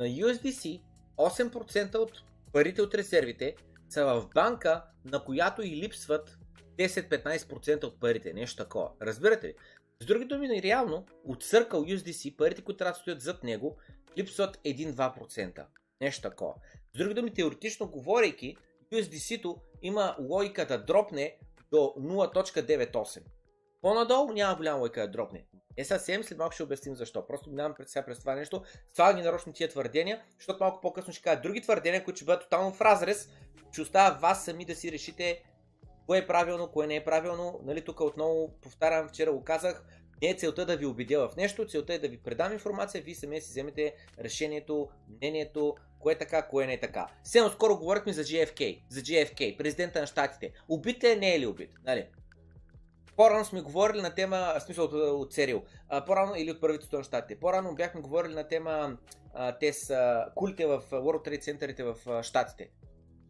На 0.00 0.06
USDC 0.06 0.82
8% 1.16 1.94
от 1.94 2.22
парите 2.52 2.82
от 2.82 2.94
резервите 2.94 3.56
са 3.88 4.04
в 4.04 4.28
банка, 4.34 4.84
на 5.04 5.24
която 5.24 5.62
и 5.62 5.76
липсват 5.76 6.38
10-15% 6.78 7.84
от 7.84 8.00
парите. 8.00 8.32
Нещо 8.32 8.62
такова. 8.62 8.90
Разбирате 9.02 9.46
ли? 9.46 9.54
С 10.00 10.06
други 10.06 10.24
думи, 10.24 10.62
реално 10.62 11.06
от 11.24 11.44
Circle 11.44 11.96
USDC 11.96 12.36
парите, 12.36 12.62
които 12.62 12.78
трябва 12.78 12.92
да 12.92 12.98
стоят 12.98 13.20
зад 13.20 13.44
него, 13.44 13.78
липсват 14.18 14.56
1-2%. 14.56 15.64
Нещо 16.00 16.22
такова. 16.22 16.54
С 16.94 16.98
други 16.98 17.14
думи, 17.14 17.34
теоретично 17.34 17.88
говорейки, 17.88 18.56
USDC-то 18.92 19.58
има 19.82 20.16
логика 20.20 20.66
да 20.66 20.84
дропне 20.84 21.38
до 21.74 21.94
0.98. 21.98 23.22
По-надолу 23.82 24.32
няма 24.32 24.56
голяма 24.56 24.78
логика 24.78 25.00
да 25.00 25.08
дропне. 25.08 25.44
Е, 25.76 25.84
съвсем 25.84 26.22
след 26.22 26.38
малко 26.38 26.54
ще 26.54 26.62
обясним 26.62 26.94
защо. 26.94 27.26
Просто 27.26 27.50
минавам 27.50 27.74
пред 27.74 27.88
сега 27.88 28.04
през 28.04 28.18
това 28.18 28.34
нещо. 28.34 28.62
Това 28.92 29.14
ги 29.14 29.22
нарочно 29.22 29.52
тия 29.52 29.68
твърдения, 29.68 30.22
защото 30.38 30.64
малко 30.64 30.80
по-късно 30.80 31.12
ще 31.12 31.22
кажа 31.22 31.40
други 31.40 31.60
твърдения, 31.60 32.04
които 32.04 32.16
ще 32.16 32.24
бъдат 32.24 32.42
тотално 32.42 32.72
в 32.72 32.80
разрез. 32.80 33.28
Ще 33.72 33.82
оставя 33.82 34.18
вас 34.18 34.44
сами 34.44 34.64
да 34.64 34.74
си 34.74 34.92
решите 34.92 35.42
кое 36.06 36.18
е 36.18 36.26
правилно, 36.26 36.68
кое 36.68 36.86
не 36.86 36.96
е 36.96 37.04
правилно. 37.04 37.60
Нали, 37.64 37.84
тук 37.84 38.00
отново 38.00 38.60
повтарям, 38.60 39.08
вчера 39.08 39.32
го 39.32 39.44
казах, 39.44 39.84
не 40.22 40.28
е 40.30 40.34
целта 40.34 40.66
да 40.66 40.76
ви 40.76 40.86
убедя 40.86 41.28
в 41.28 41.36
нещо, 41.36 41.66
целта 41.68 41.94
е 41.94 41.98
да 41.98 42.08
ви 42.08 42.22
предам 42.22 42.52
информация, 42.52 43.02
вие 43.02 43.14
сами 43.14 43.40
си 43.40 43.50
вземете 43.50 43.94
решението, 44.18 44.88
мнението, 45.08 45.76
кое 46.04 46.12
е 46.12 46.18
така, 46.18 46.42
кое 46.42 46.66
не 46.66 46.72
е 46.72 46.80
така. 46.80 47.06
Сега 47.24 47.50
скоро 47.50 47.76
говорихме 47.76 48.12
за 48.12 48.24
JFK, 48.24 48.82
за 48.88 49.00
JFK, 49.00 49.56
президента 49.56 50.00
на 50.00 50.06
щатите. 50.06 50.52
Убит 50.68 51.04
е, 51.04 51.16
не 51.16 51.34
е 51.34 51.40
ли 51.40 51.46
убит? 51.46 51.70
Нали? 51.84 52.06
По-рано 53.16 53.44
сме 53.44 53.60
говорили 53.60 54.02
на 54.02 54.14
тема, 54.14 54.54
в 54.58 54.62
смисъл 54.62 54.84
от, 54.84 54.92
от 54.92 55.32
Серил, 55.32 55.62
по-рано 56.06 56.34
или 56.36 56.50
от 56.50 56.60
правителството 56.60 56.98
на 56.98 57.04
щатите. 57.04 57.40
По-рано 57.40 57.74
бяхме 57.74 58.00
говорили 58.00 58.34
на 58.34 58.48
тема 58.48 58.96
а, 59.34 59.58
те 59.58 59.72
са 59.72 60.24
кулите 60.34 60.66
в 60.66 60.82
World 60.90 61.28
Trade 61.28 61.42
Center 61.42 61.82
в 61.82 62.22
щатите. 62.22 62.70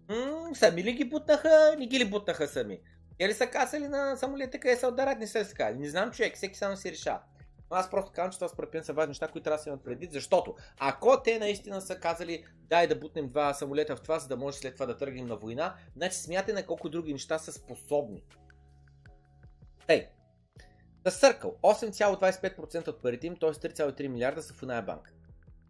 М- 0.08 0.54
сами 0.54 0.84
ли 0.84 0.92
ги 0.92 1.04
бутнаха, 1.04 1.76
не 1.78 1.86
ги 1.86 1.98
ли 1.98 2.04
бутнаха 2.04 2.48
сами? 2.48 2.80
Те 3.18 3.28
ли 3.28 3.34
са 3.34 3.46
касали 3.46 3.88
на 3.88 4.16
самолета, 4.16 4.58
къде 4.58 4.76
са 4.76 4.88
отдарят, 4.88 5.18
не 5.18 5.26
са 5.26 5.44
сказали. 5.44 5.78
Не 5.78 5.88
знам 5.88 6.10
човек, 6.10 6.36
всеки 6.36 6.58
само 6.58 6.76
си 6.76 6.92
решава. 6.92 7.20
Но 7.70 7.76
аз 7.76 7.90
просто 7.90 8.12
казвам, 8.12 8.32
че 8.32 8.38
това 8.38 8.48
според 8.48 8.74
мен 8.74 8.84
са 8.84 8.92
важни 8.92 9.10
неща, 9.10 9.28
които 9.28 9.44
трябва 9.44 9.56
да 9.56 9.62
се 9.62 9.68
имат 9.68 9.84
предвид, 9.84 10.12
защото 10.12 10.54
ако 10.78 11.22
те 11.22 11.38
наистина 11.38 11.80
са 11.80 12.00
казали, 12.00 12.44
дай 12.58 12.86
да 12.86 12.96
бутнем 12.96 13.28
два 13.28 13.54
самолета 13.54 13.96
в 13.96 14.02
това, 14.02 14.18
за 14.18 14.28
да 14.28 14.36
може 14.36 14.56
след 14.56 14.74
това 14.74 14.86
да 14.86 14.96
тръгнем 14.96 15.26
на 15.26 15.36
война, 15.36 15.74
значи 15.96 16.16
смятай 16.16 16.54
на 16.54 16.66
колко 16.66 16.88
други 16.88 17.12
неща 17.12 17.38
са 17.38 17.52
способни. 17.52 18.22
Ей, 19.88 20.08
The 21.04 21.10
Circle, 21.10 21.60
8,25% 21.62 22.88
от 22.88 23.02
парите 23.02 23.26
им, 23.26 23.36
т.е. 23.36 23.50
3,3 23.50 24.08
милиарда 24.08 24.42
са 24.42 24.54
в 24.54 24.62
една 24.62 24.82
банка. 24.82 25.10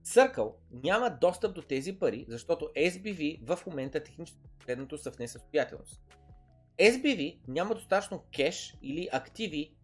Circle 0.07 0.53
няма 0.71 1.11
достъп 1.21 1.55
до 1.55 1.63
тези 1.63 1.99
пари, 1.99 2.27
защото 2.29 2.71
SBV 2.77 3.57
в 3.57 3.67
момента 3.67 4.03
технически 4.03 4.41
следното 4.65 4.99
са 4.99 5.11
в 5.11 5.19
несъстоятелност. 5.19 6.03
SBV 6.79 7.39
няма 7.49 7.75
достатъчно 7.75 8.25
кеш 8.37 8.77
или 8.83 9.09
активи 9.13 9.75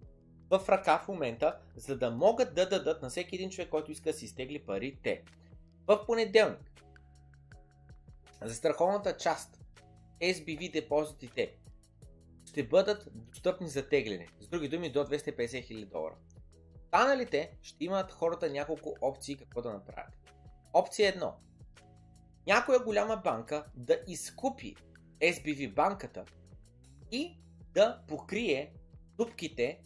в 0.51 0.69
ръка 0.69 0.99
в 0.99 1.09
момента, 1.09 1.59
за 1.77 1.99
да 1.99 2.11
могат 2.11 2.55
да 2.55 2.69
дадат 2.69 3.03
на 3.03 3.09
всеки 3.09 3.35
един 3.35 3.51
човек, 3.51 3.69
който 3.71 3.93
иска 3.93 4.13
да 4.13 4.19
си 4.19 4.25
изтегли 4.25 4.59
парите. 4.59 5.23
В 5.87 6.07
понеделник, 6.07 6.71
за 8.43 8.55
страховната 8.55 9.17
част, 9.17 9.61
SBV 10.23 10.73
депозитите 10.73 11.57
ще 12.45 12.69
бъдат 12.69 13.09
достъпни 13.15 13.69
за 13.69 13.89
тегляне. 13.89 14.27
С 14.41 14.49
други 14.49 14.69
думи, 14.69 14.93
до 14.93 14.99
250 14.99 15.37
000 15.37 15.87
долара. 15.87 16.15
Останалите 16.85 17.59
ще 17.63 17.85
имат 17.85 18.13
хората 18.13 18.51
няколко 18.51 18.95
опции 19.01 19.37
какво 19.37 19.63
да 19.63 19.73
направят. 19.73 20.15
Опция 20.73 21.13
1. 21.13 21.33
Някоя 22.47 22.81
голяма 22.85 23.17
банка 23.17 23.65
да 23.75 24.01
изкупи 24.07 24.77
SBV 25.21 25.75
банката 25.75 26.25
и 27.13 27.39
да 27.73 28.03
покрие 28.09 28.73
дупките, 29.17 29.81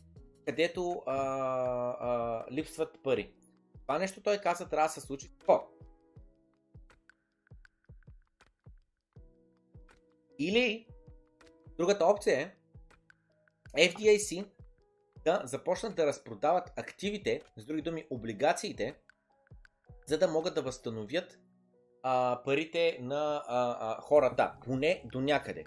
където 0.45 1.03
а, 1.07 1.17
а, 1.17 2.45
липсват 2.51 3.03
пари. 3.03 3.33
Това 3.83 3.99
нещо 3.99 4.23
той 4.23 4.39
каза 4.39 4.69
трябва 4.69 4.89
да 4.89 4.93
се 4.93 5.01
случи. 5.01 5.31
Какво? 5.31 5.69
Или 10.39 10.87
другата 11.79 12.05
опция 12.05 12.55
е 13.77 13.93
FDIC 13.93 14.47
да 15.25 15.43
започнат 15.45 15.97
да 15.97 16.07
разпродават 16.07 16.79
активите, 16.79 17.43
с 17.57 17.65
други 17.65 17.83
думи 17.83 18.07
облигациите, 18.11 18.95
за 20.07 20.19
да 20.19 20.29
могат 20.29 20.55
да 20.55 20.63
възстановят 20.63 21.39
а, 22.03 22.43
парите 22.45 22.99
на 23.01 23.45
а, 23.47 23.77
а, 23.81 24.01
хората, 24.01 24.53
поне 24.65 25.03
до 25.05 25.21
някъде. 25.21 25.65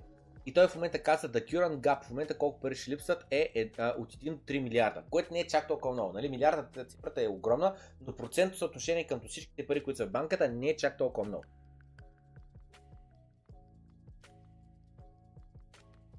И 0.48 0.54
той 0.54 0.68
в 0.68 0.76
момента 0.76 1.04
каза 1.04 1.28
да 1.28 1.46
Current 1.46 1.78
Gap, 1.78 2.04
в 2.04 2.10
момента 2.10 2.38
колко 2.38 2.60
пари 2.60 2.76
ще 2.76 2.92
липсват 2.92 3.26
е, 3.32 3.52
е 3.56 3.82
от 3.82 4.14
1 4.14 4.30
до 4.30 4.38
3 4.38 4.60
милиарда, 4.60 5.04
което 5.10 5.34
не 5.34 5.40
е 5.40 5.48
чак 5.48 5.68
толкова 5.68 5.94
много. 5.94 6.14
Нали? 6.14 6.30
Милиардата 6.30 6.86
цифрата 6.86 7.24
е 7.24 7.28
огромна, 7.28 7.76
но 8.02 8.16
процентно 8.16 8.58
съотношение 8.58 9.08
към 9.08 9.22
всичките 9.28 9.68
пари, 9.68 9.84
които 9.84 9.98
са 9.98 10.06
в 10.06 10.12
банката 10.12 10.50
не 10.50 10.70
е 10.70 10.76
чак 10.76 10.98
толкова 10.98 11.28
много. 11.28 11.44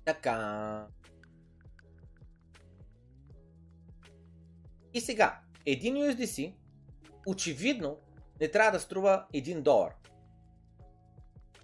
Така. 0.04 0.86
И 4.94 5.00
сега, 5.00 5.40
един 5.66 5.94
USDC 5.94 6.54
очевидно 7.26 7.98
не 8.40 8.50
трябва 8.50 8.72
да 8.72 8.80
струва 8.80 9.26
1 9.34 9.60
долар. 9.60 9.97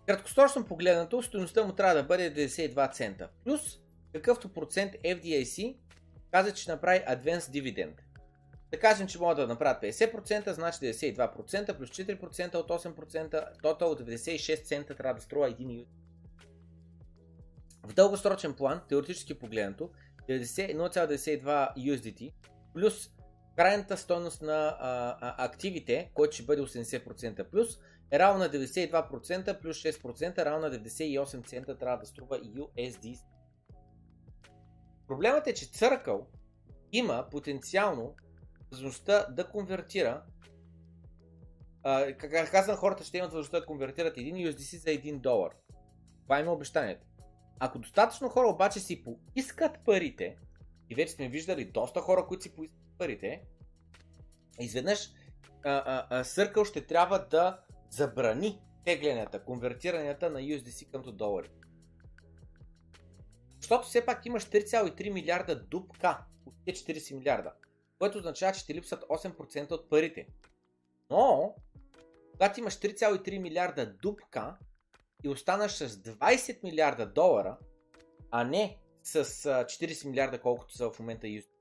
Краткосрочно 0.06 0.64
погледнато, 0.64 1.22
стоеността 1.22 1.64
му 1.64 1.72
трябва 1.72 1.94
да 1.94 2.02
бъде 2.02 2.48
92 2.48 2.92
цента. 2.92 3.28
Плюс 3.44 3.60
какъвто 4.12 4.48
процент 4.48 4.92
FDIC 4.92 5.76
каза, 6.30 6.54
че 6.54 6.70
направи 6.70 6.98
Advanced 6.98 7.38
Dividend. 7.38 7.94
Да 8.70 8.80
кажем, 8.80 9.06
че 9.06 9.18
могат 9.18 9.36
да 9.36 9.46
направят 9.46 9.82
50%, 9.82 10.52
значи 10.52 10.78
92%, 10.78 11.76
плюс 11.76 11.90
4% 11.90 12.54
от 12.54 12.68
8%, 12.68 13.62
тотал 13.62 13.90
от 13.90 14.00
96 14.00 14.64
цента 14.64 14.94
трябва 14.94 15.14
да 15.14 15.20
струва 15.20 15.50
1 15.50 15.56
USDC. 15.56 15.86
В 17.86 17.92
дългосрочен 17.94 18.54
план, 18.54 18.80
теоретически 18.88 19.38
погледнато, 19.38 19.90
0,92 20.28 21.76
USDT 21.76 22.32
плюс 22.74 23.10
крайната 23.56 23.96
стойност 23.96 24.42
на 24.42 24.76
а, 24.80 25.16
а, 25.20 25.44
активите, 25.44 26.10
който 26.14 26.34
ще 26.34 26.44
бъде 26.44 26.62
80% 26.62 27.44
плюс, 27.44 27.78
равно 28.12 28.38
на 28.38 28.50
92% 28.50 29.60
плюс 29.60 29.76
6% 29.76 30.44
равно 30.44 30.68
на 30.68 30.74
98 30.74 31.46
цента 31.46 31.78
трябва 31.78 31.98
да 31.98 32.06
струва 32.06 32.40
USD. 32.40 33.18
Проблемът 35.08 35.46
е, 35.46 35.54
че 35.54 35.66
Circle 35.66 36.24
има 36.92 37.28
потенциално 37.30 38.14
възможността 38.70 39.26
да 39.30 39.48
конвертира 39.48 40.22
как 42.18 42.50
казвам, 42.50 42.76
хората 42.76 43.04
ще 43.04 43.18
имат 43.18 43.30
възможността 43.30 43.60
да 43.60 43.66
конвертират 43.66 44.16
един 44.16 44.36
USDC 44.36 44.76
за 44.76 44.90
1 44.90 45.18
долар. 45.18 45.50
Това 46.22 46.40
има 46.40 46.52
обещанието. 46.52 47.06
Ако 47.58 47.78
достатъчно 47.78 48.28
хора 48.28 48.48
обаче 48.48 48.80
си 48.80 49.04
поискат 49.04 49.84
парите, 49.84 50.36
и 50.90 50.94
вече 50.94 51.12
сме 51.12 51.28
виждали 51.28 51.64
доста 51.64 52.00
хора, 52.00 52.26
които 52.26 52.42
си 52.42 52.54
поискат 52.54 52.80
парите, 52.98 53.42
изведнъж 54.60 55.12
Circle 56.10 56.64
ще 56.64 56.86
трябва 56.86 57.18
да 57.18 57.60
забрани 57.94 58.60
теглянията, 58.84 59.44
конвертиранията 59.44 60.30
на 60.30 60.40
USDC 60.40 60.90
към 60.90 61.02
долари. 61.02 61.50
Защото 63.60 63.88
все 63.88 64.06
пак 64.06 64.26
имаш 64.26 64.44
3,3 64.44 65.12
милиарда 65.12 65.60
дупка 65.60 66.24
от 66.46 66.54
40 66.66 67.14
милиарда, 67.14 67.52
което 67.98 68.18
означава, 68.18 68.52
че 68.52 68.66
ти 68.66 68.74
липсват 68.74 69.04
8% 69.04 69.70
от 69.70 69.90
парите. 69.90 70.26
Но, 71.10 71.54
когато 72.32 72.60
имаш 72.60 72.74
3,3 72.74 73.38
милиарда 73.38 73.86
дупка 73.86 74.56
и 75.24 75.28
останаш 75.28 75.72
с 75.72 75.88
20 75.88 76.62
милиарда 76.62 77.06
долара, 77.06 77.58
а 78.30 78.44
не 78.44 78.78
с 79.02 79.24
40 79.24 80.06
милиарда, 80.06 80.40
колкото 80.40 80.76
са 80.76 80.90
в 80.90 80.98
момента 80.98 81.26
USDC, 81.26 81.53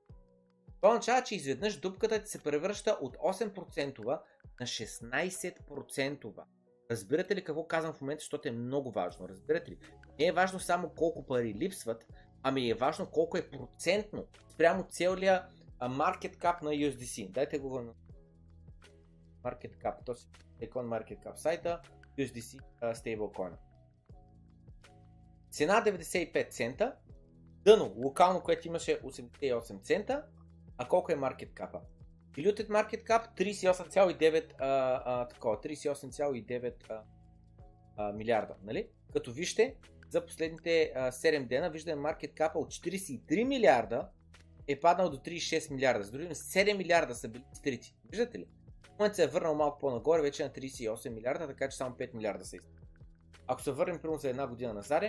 това 0.84 0.92
означава, 0.92 1.22
че 1.22 1.34
изведнъж 1.34 1.76
дупката 1.76 2.22
ти 2.22 2.30
се 2.30 2.42
превръща 2.42 2.98
от 3.00 3.16
8% 3.16 4.20
на 4.60 4.66
16%. 4.66 6.42
Разбирате 6.90 7.36
ли 7.36 7.44
какво 7.44 7.66
казвам 7.66 7.94
в 7.94 8.00
момента, 8.00 8.20
защото 8.20 8.48
е 8.48 8.50
много 8.50 8.90
важно? 8.90 9.28
Разбирате 9.28 9.70
ли? 9.70 9.78
Не 10.18 10.26
е 10.26 10.32
важно 10.32 10.60
само 10.60 10.88
колко 10.88 11.26
пари 11.26 11.54
липсват, 11.54 12.06
ами 12.42 12.70
е 12.70 12.74
важно 12.74 13.10
колко 13.10 13.36
е 13.36 13.50
процентно 13.50 14.26
спрямо 14.48 14.86
целия 14.90 15.46
market 15.80 16.36
cap 16.36 16.62
на 16.62 16.70
USDC. 16.70 17.30
Дайте 17.30 17.58
го 17.58 17.80
на 17.80 17.92
market 19.44 19.76
cap, 19.82 20.14
си 20.14 20.28
Econ 20.60 20.68
Market 20.68 21.24
Cap 21.24 21.36
сайта, 21.36 21.80
USDC 22.18 22.60
stablecoin. 22.82 23.52
Цена 25.50 25.84
95 25.84 26.50
цента, 26.50 26.94
дъно, 27.62 27.94
локално, 27.96 28.40
което 28.40 28.68
имаше 28.68 29.00
88 29.02 29.82
цента, 29.82 30.24
а 30.78 30.88
колко 30.88 31.12
е 31.12 31.16
маркет 31.16 31.54
капа? 31.54 31.80
Diluted 32.36 32.68
Market 32.68 33.04
Cap 33.04 33.38
38,9 33.38 34.52
а, 34.58 35.02
а, 35.04 35.28
такова, 35.28 35.56
38,9 35.56 36.74
а, 36.88 37.02
а, 37.96 38.12
милиарда, 38.12 38.54
нали? 38.64 38.88
Като 39.12 39.32
вижте, 39.32 39.74
за 40.08 40.26
последните 40.26 40.92
а, 40.94 41.12
7 41.12 41.46
дена 41.46 41.70
виждаме 41.70 42.02
Market 42.02 42.34
Cap 42.34 42.54
от 42.54 42.72
43 42.72 43.44
милиарда 43.44 44.08
е 44.68 44.80
паднал 44.80 45.10
до 45.10 45.16
36 45.16 45.70
милиарда. 45.70 46.04
С 46.04 46.10
други 46.10 46.28
7 46.28 46.76
милиарда 46.76 47.14
са 47.14 47.28
били 47.28 47.44
стрити. 47.52 47.94
Виждате 48.10 48.38
ли? 48.38 48.46
В 48.82 48.98
момента 48.98 49.16
се 49.16 49.24
е 49.24 49.26
върнал 49.26 49.54
малко 49.54 49.78
по-нагоре, 49.78 50.22
вече 50.22 50.44
на 50.44 50.50
38 50.50 51.08
милиарда, 51.08 51.46
така 51.46 51.68
че 51.68 51.76
само 51.76 51.96
5 51.96 52.14
милиарда 52.14 52.44
са 52.44 52.56
изтекли. 52.56 52.86
Ако 53.46 53.62
се 53.62 53.72
върнем 53.72 53.98
примерно 53.98 54.18
за 54.18 54.28
една 54.28 54.46
година 54.46 54.74
назад, 54.74 55.04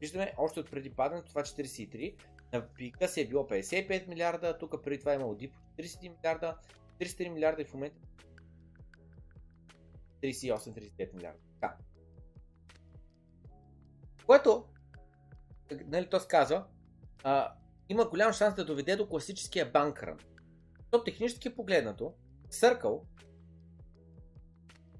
виждаме 0.00 0.32
още 0.36 0.60
от 0.60 0.70
преди 0.70 0.90
падането 0.90 1.28
това 1.28 1.42
43, 1.42 2.14
на 2.52 2.68
пика 2.68 3.08
си 3.08 3.20
е 3.20 3.28
било 3.28 3.42
55 3.42 4.08
милиарда, 4.08 4.58
тук 4.58 4.84
преди 4.84 4.98
това 4.98 5.12
е 5.12 5.14
имало 5.14 5.34
дип 5.34 5.54
30 5.78 6.16
милиарда, 6.16 6.56
33 7.00 7.28
милиарда 7.28 7.62
и 7.62 7.64
в 7.64 7.74
момента 7.74 7.98
38-39 10.22 11.14
милиарда. 11.14 11.38
Така. 11.60 11.76
Което, 14.26 14.64
нали, 15.86 16.08
то 16.10 16.20
казва, 16.28 16.66
а, 17.22 17.52
има 17.88 18.08
голям 18.08 18.32
шанс 18.32 18.54
да 18.54 18.64
доведе 18.64 18.96
до 18.96 19.08
класическия 19.08 19.70
банкрън. 19.70 20.18
То 20.90 21.04
технически 21.04 21.54
погледнато, 21.54 22.14
Circle 22.48 23.00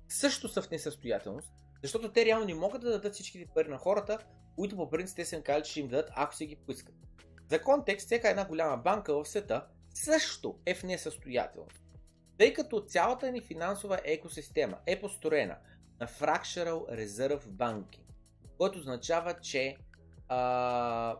също 0.09 0.49
са 0.49 0.63
в 0.63 0.71
несъстоятелност, 0.71 1.53
защото 1.83 2.13
те 2.13 2.25
реално 2.25 2.47
не 2.47 2.55
могат 2.55 2.83
да 2.83 2.91
дадат 2.91 3.15
всичките 3.15 3.51
пари 3.55 3.69
на 3.69 3.79
хората, 3.79 4.19
които 4.57 4.77
по 4.77 4.91
принцип 4.91 5.17
те 5.17 5.25
са 5.25 5.37
им 5.37 5.43
казали, 5.43 5.65
че 5.65 5.71
ще 5.71 5.81
им 5.81 5.89
дадат, 5.89 6.11
ако 6.15 6.35
се 6.35 6.47
ги 6.47 6.57
поискат. 6.57 6.95
За 7.51 7.63
контекст, 7.63 8.07
всяка 8.07 8.29
една 8.29 8.45
голяма 8.45 8.77
банка 8.77 9.15
в 9.15 9.29
света 9.29 9.67
също 9.95 10.59
е 10.67 10.75
в 10.75 10.83
несъстоятелност. 10.83 11.83
Тъй 12.39 12.53
като 12.53 12.81
цялата 12.81 13.33
ни 13.33 13.41
финансова 13.41 14.01
екосистема 14.05 14.79
е 14.87 15.01
построена 15.01 15.57
на 16.01 16.07
Fractional 16.07 17.07
Reserve 17.07 17.45
Banking, 17.45 18.05
което 18.59 18.79
означава, 18.79 19.41
че 19.41 19.77
а, 20.29 21.17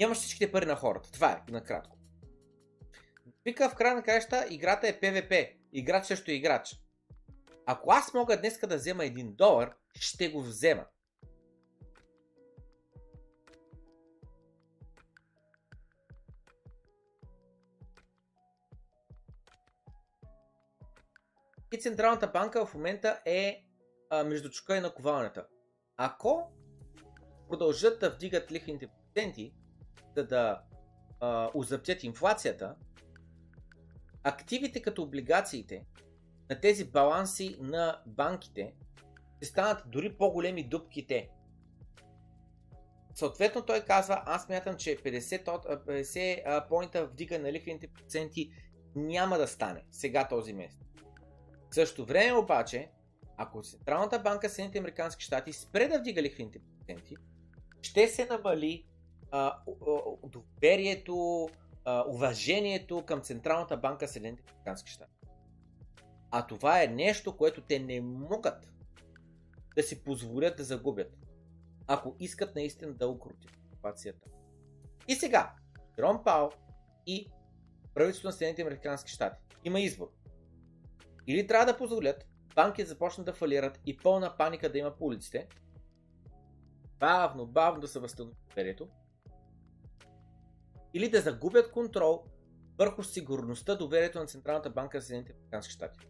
нямаш 0.00 0.18
всичките 0.18 0.52
пари 0.52 0.66
на 0.66 0.76
хората. 0.76 1.10
Това 1.12 1.32
е, 1.32 1.52
накратко. 1.52 1.96
Вика 3.44 3.70
в 3.70 3.74
края 3.74 3.94
на 3.94 4.02
краища, 4.02 4.46
играта 4.50 4.88
е 4.88 5.00
PvP. 5.00 5.52
Играч 5.72 6.06
също 6.06 6.30
е 6.30 6.34
играч. 6.34 6.76
Ако 7.66 7.92
аз 7.92 8.14
мога 8.14 8.40
днес 8.40 8.58
да 8.58 8.76
взема 8.76 9.02
1 9.02 9.24
долар, 9.24 9.74
ще 9.94 10.28
го 10.28 10.42
взема. 10.42 10.84
И 21.74 21.78
Централната 21.78 22.26
банка 22.26 22.66
в 22.66 22.74
момента 22.74 23.20
е 23.24 23.64
а, 24.10 24.24
между 24.24 24.50
чука 24.50 24.76
и 24.76 24.80
наковалната. 24.80 25.46
Ако 25.96 26.52
продължат 27.48 28.00
да 28.00 28.10
вдигат 28.10 28.52
лихвените 28.52 28.86
проценти, 28.86 29.54
за 30.16 30.26
да 30.26 30.62
а, 31.20 31.50
узъптят 31.54 32.04
инфлацията, 32.04 32.74
активите 34.22 34.82
като 34.82 35.02
облигациите 35.02 35.86
на 36.50 36.60
тези 36.60 36.84
баланси 36.84 37.56
на 37.60 38.02
банките 38.06 38.74
ще 39.36 39.46
станат 39.46 39.82
дори 39.86 40.16
по-големи 40.16 40.68
дупките. 40.68 41.30
Съответно 43.14 43.62
той 43.62 43.80
казва, 43.80 44.22
аз 44.26 44.48
мятам, 44.48 44.76
че 44.76 44.96
50, 44.96 45.44
50 45.86 46.68
поинта 46.68 47.06
вдига 47.06 47.38
на 47.38 47.52
лихвените 47.52 47.86
проценти 47.86 48.52
няма 48.96 49.38
да 49.38 49.48
стане 49.48 49.84
сега 49.90 50.28
този 50.28 50.52
месец. 50.52 50.93
В 51.74 51.82
същото 51.82 52.04
време 52.04 52.38
обаче, 52.38 52.90
ако 53.36 53.62
Централната 53.62 54.18
банка 54.18 54.48
Съединените 54.48 54.78
Американски 54.78 55.24
щати 55.24 55.52
спре 55.52 55.88
да 55.88 55.98
вдига 55.98 56.22
лихвените 56.22 56.58
проценти, 56.58 57.16
ще 57.82 58.08
се 58.08 58.26
намали 58.26 58.86
а, 59.30 59.58
доверието, 60.24 61.48
а, 61.84 62.04
уважението 62.08 63.04
към 63.06 63.20
Централната 63.20 63.76
банка 63.76 64.08
Съединените 64.08 64.42
Американски 64.52 64.90
щати. 64.90 65.12
А 66.30 66.46
това 66.46 66.82
е 66.82 66.86
нещо, 66.86 67.36
което 67.36 67.60
те 67.60 67.78
не 67.78 68.00
могат 68.00 68.72
да 69.76 69.82
си 69.82 70.04
позволят 70.04 70.56
да 70.56 70.64
загубят, 70.64 71.16
ако 71.86 72.16
искат 72.20 72.54
наистина 72.54 72.92
да 72.92 73.08
укрутят 73.08 73.52
ситуацията. 73.70 74.28
И 75.08 75.14
сега, 75.14 75.52
Джером 75.96 76.24
Пал 76.24 76.50
и 77.06 77.30
правителството 77.94 78.28
на 78.28 78.32
Съединените 78.32 78.62
Американски 78.62 79.10
щати 79.10 79.38
има 79.64 79.80
избор. 79.80 80.23
Или 81.26 81.46
трябва 81.46 81.72
да 81.72 81.78
позволят 81.78 82.26
банки 82.54 82.84
започнат 82.84 83.26
да 83.26 83.32
фалират 83.32 83.80
и 83.86 83.96
пълна 83.96 84.36
паника 84.36 84.72
да 84.72 84.78
има 84.78 84.96
по 84.96 85.04
улиците, 85.04 85.48
бавно, 86.98 87.46
бавно 87.46 87.80
да 87.80 87.88
се 87.88 87.98
възстанови 88.00 88.36
доверието, 88.48 88.88
или 90.94 91.08
да 91.08 91.20
загубят 91.20 91.70
контрол 91.70 92.24
върху 92.78 93.02
сигурността, 93.02 93.74
доверието 93.74 94.18
на 94.18 94.26
Централната 94.26 94.70
банка 94.70 94.96
на 94.96 95.02
Съединените 95.02 95.32
Американски 95.32 95.72
щати. 95.72 96.06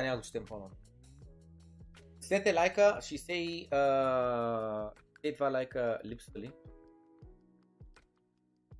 Така 0.00 0.08
няма 0.08 0.16
да 0.16 0.22
четем 0.22 0.44
по 0.44 0.70
След 2.20 2.56
лайка, 2.56 2.98
60 3.00 3.68
62 3.70 5.52
лайка 5.52 6.00
липсва 6.04 6.40
ли? 6.40 6.52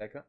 Лайка. 0.00 0.24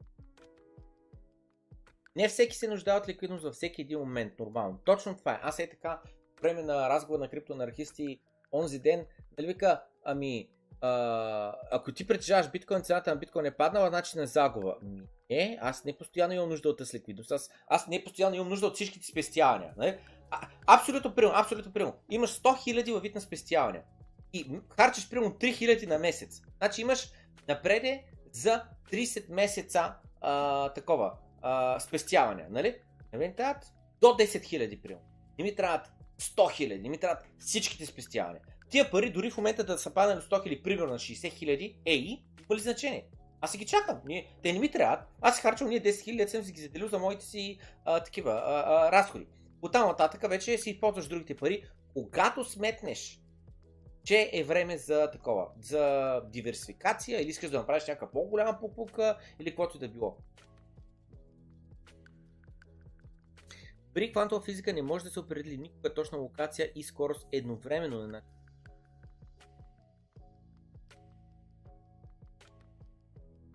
Не 2.16 2.28
всеки 2.28 2.56
се 2.56 2.68
нуждае 2.68 2.98
от 2.98 3.08
ликвидност 3.08 3.44
във 3.44 3.54
всеки 3.54 3.82
един 3.82 4.00
момент, 4.00 4.40
нормално. 4.40 4.80
Точно 4.86 5.18
това 5.18 5.34
е. 5.34 5.40
Аз 5.42 5.60
е 5.60 5.70
така, 5.70 6.02
време 6.42 6.64
на 6.64 6.90
разговор 6.90 7.20
на 7.20 7.30
криптоанархисти, 7.30 8.20
онзи 8.54 8.80
ден, 8.80 9.06
дали 9.38 9.48
вика, 9.48 9.84
ами, 10.04 10.50
а, 10.82 11.56
ако 11.72 11.92
ти 11.92 12.08
притежаваш 12.08 12.52
биткоин, 12.52 12.84
цената 12.84 13.10
на 13.10 13.16
биткоин 13.16 13.46
е 13.46 13.58
паднала, 13.58 13.90
значи 13.90 14.18
не 14.18 14.26
загуба. 14.26 14.78
Не, 15.30 15.58
аз 15.62 15.86
не 15.86 15.98
постоянно 15.98 16.34
имам 16.34 16.50
нужда 16.50 16.70
от 16.70 16.78
тази 16.78 16.98
ликвидност. 16.98 17.32
Аз, 17.32 17.50
аз 17.68 17.88
не 17.88 18.04
постоянно 18.04 18.36
имам 18.36 18.50
нужда 18.50 18.68
от 18.68 18.76
всичките 18.76 19.06
спестявания. 19.06 19.74
Не? 19.78 20.00
Абсолютно 20.68 21.16
примерно, 21.16 21.38
абсолютно 21.38 21.74
примерно. 21.74 21.96
Имаш 22.10 22.30
100 22.30 22.84
000 22.84 22.94
във 22.94 23.02
вид 23.02 23.16
на 23.16 23.22
спестявания. 23.22 23.84
И 24.34 24.60
харчиш 24.70 25.10
примерно 25.10 25.32
3000 25.32 25.88
на 25.88 26.00
месец. 26.00 26.42
Значи 26.58 26.82
имаш 26.82 27.12
напреде 27.48 28.04
за 28.32 28.64
30 28.92 29.32
месеца 29.32 29.94
а, 30.22 30.70
такова 30.70 31.14
а, 31.42 31.80
спестяване, 31.80 32.46
нали? 32.50 32.76
Не 33.14 33.20
ми 33.20 33.36
трябват 33.36 33.74
до 34.02 34.08
10 34.08 34.24
000 34.24 34.82
примерно. 34.82 35.06
Не 35.40 35.44
ми 35.44 35.56
трябват 35.56 35.92
100 36.20 36.36
000, 36.36 36.82
не 36.82 36.90
ми 36.90 36.98
трябват 36.98 37.26
всичките 37.40 37.86
спестявания. 37.86 38.42
Тия 38.70 38.92
пари 38.92 39.12
дори 39.12 39.32
в 39.32 39.38
момента 39.38 39.64
да 39.64 39.78
са 39.78 39.94
паднали 39.94 40.20
до 40.20 40.26
100 40.26 40.48
000, 40.48 40.64
примерно 40.64 40.92
на 40.92 41.00
60 41.00 41.34
000, 41.34 41.76
ей, 41.86 42.24
има 42.50 42.56
ли 42.56 42.60
значение? 42.60 43.06
Аз 43.42 43.52
си 43.52 43.58
ги 43.58 43.66
чакам. 43.66 44.02
Ние, 44.06 44.36
те 44.44 44.54
не 44.54 44.60
ми 44.60 44.72
трябват. 44.72 45.00
Аз 45.22 45.36
си 45.36 45.42
харчвам 45.42 45.70
ние 45.70 45.82
10 45.82 45.90
000, 45.90 46.28
съм 46.28 46.44
си 46.44 46.52
ги 46.52 46.62
заделил 46.62 46.88
за 46.88 47.00
моите 47.00 47.26
си 47.26 47.60
а, 47.86 48.00
такива 48.00 48.32
а, 48.32 48.64
а, 48.68 48.92
разходи. 48.92 49.28
Оттам 49.62 49.88
нататък 49.88 50.30
вече 50.30 50.58
си 50.58 50.80
ползваш 50.80 51.08
другите 51.08 51.36
пари, 51.36 51.64
когато 51.94 52.44
сметнеш, 52.44 53.22
че 54.04 54.30
е 54.34 54.44
време 54.44 54.78
за 54.78 55.12
такова, 55.12 55.48
за 55.62 56.22
диверсификация 56.30 57.22
или 57.22 57.30
искаш 57.30 57.50
да 57.50 57.58
направиш 57.58 57.88
някаква 57.88 58.12
по-голяма 58.12 58.60
покупка 58.60 59.18
или 59.40 59.50
каквото 59.50 59.80
да 59.80 59.90
било. 59.90 60.18
При 63.94 64.12
квантова 64.12 64.42
физика 64.42 64.74
не 64.74 64.82
може 64.82 65.04
да 65.04 65.12
се 65.12 65.20
определи 65.20 65.58
никога 65.58 65.94
точна 65.94 66.18
локация 66.18 66.72
и 66.76 66.84
скорост 66.84 67.28
едновременно 67.32 68.08
на 68.08 68.22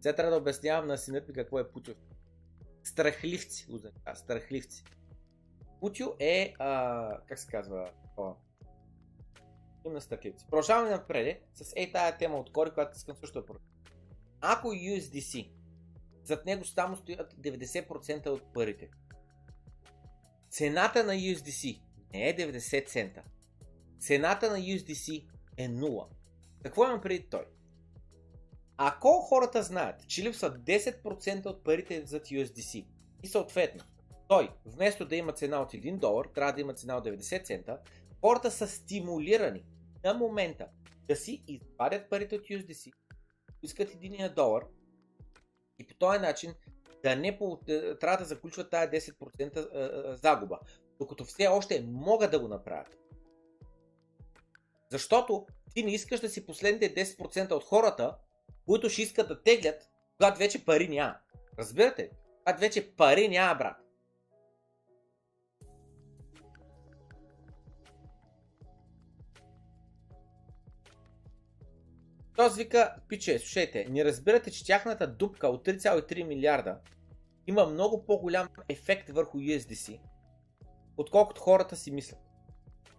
Сега 0.00 0.16
трябва 0.16 0.30
да 0.30 0.38
обяснявам 0.38 0.86
на 0.86 0.98
синът 0.98 1.28
ми 1.28 1.34
какво 1.34 1.58
е 1.58 1.68
Путио. 1.68 1.94
Страхливци, 2.84 3.68
страхливци. 4.14 4.84
Путио 5.80 6.06
е, 6.18 6.54
а, 6.58 7.20
как 7.26 7.38
се 7.38 7.46
казва, 7.46 7.90
о, 8.16 8.34
на 9.84 10.00
страхливци. 10.00 10.46
Продължаваме 10.50 10.90
напред 10.90 11.42
с 11.54 11.72
ей 11.76 11.92
тая 11.92 12.18
тема 12.18 12.36
от 12.36 12.52
Кори, 12.52 12.70
която 12.70 12.96
искам 12.96 13.16
също 13.16 13.42
да 13.42 13.54
Ако 14.40 14.68
USDC, 14.68 15.50
зад 16.24 16.46
него 16.46 16.64
само 16.64 16.96
стоят 16.96 17.34
90% 17.34 18.26
от 18.26 18.52
парите. 18.52 18.90
Цената 20.50 21.04
на 21.04 21.12
USDC 21.12 21.80
не 22.12 22.28
е 22.28 22.36
90 22.36 22.86
цента. 22.86 23.22
Цената 24.00 24.50
на 24.50 24.58
USDC 24.58 25.28
е 25.56 25.68
0. 25.68 26.06
Какво 26.62 26.84
има 26.84 27.00
преди 27.00 27.28
той? 27.28 27.44
Ако 28.76 29.08
хората 29.08 29.62
знаят, 29.62 30.08
че 30.08 30.22
липсват 30.22 30.58
10% 30.58 31.46
от 31.46 31.64
парите 31.64 32.06
за 32.06 32.20
USDC 32.20 32.86
и 33.22 33.28
съответно 33.28 33.84
той, 34.28 34.50
вместо 34.64 35.04
да 35.04 35.16
има 35.16 35.32
цена 35.32 35.60
от 35.60 35.72
1 35.72 35.98
долар, 35.98 36.26
трябва 36.34 36.52
да 36.52 36.60
има 36.60 36.74
цена 36.74 36.96
от 36.96 37.04
90 37.04 37.44
цента, 37.44 37.78
хората 38.20 38.50
са 38.50 38.68
стимулирани 38.68 39.64
на 40.04 40.14
момента 40.14 40.66
да 41.08 41.16
си 41.16 41.44
извадят 41.48 42.10
парите 42.10 42.34
от 42.34 42.42
USDC, 42.42 42.92
искат 43.62 43.90
1 43.90 44.34
долар 44.34 44.62
и 45.78 45.86
по 45.86 45.94
този 45.94 46.18
начин 46.18 46.54
да 47.02 47.16
не 47.16 47.38
по, 47.38 47.60
трябва 48.00 48.16
да 48.18 48.24
заключват 48.24 48.70
тази 48.70 48.90
10% 48.90 50.14
загуба, 50.14 50.58
докато 50.98 51.24
все 51.24 51.46
още 51.46 51.86
могат 51.88 52.30
да 52.30 52.40
го 52.40 52.48
направят. 52.48 52.98
Защото 54.90 55.46
ти 55.74 55.82
не 55.82 55.94
искаш 55.94 56.20
да 56.20 56.28
си 56.28 56.46
последните 56.46 56.94
10% 56.94 57.52
от 57.52 57.64
хората, 57.64 58.16
които 58.66 58.88
ще 58.88 59.02
искат 59.02 59.28
да 59.28 59.42
теглят, 59.42 59.90
когато 60.16 60.38
вече 60.38 60.64
пари 60.64 60.88
няма. 60.88 61.16
Разбирате? 61.58 62.10
Когато 62.36 62.60
вече 62.60 62.96
пари 62.96 63.28
няма, 63.28 63.54
брат. 63.54 63.85
Този 72.36 72.62
вика, 72.62 72.94
пиче, 73.08 73.38
слушайте, 73.38 73.86
не 73.90 74.04
разбирате, 74.04 74.50
че 74.50 74.64
тяхната 74.64 75.06
дупка 75.06 75.48
от 75.48 75.66
3,3 75.66 76.22
милиарда 76.24 76.78
има 77.46 77.66
много 77.66 78.04
по-голям 78.04 78.48
ефект 78.68 79.10
върху 79.10 79.38
USDC, 79.38 80.00
отколкото 80.96 81.40
хората 81.40 81.76
си 81.76 81.90
мислят. 81.90 82.20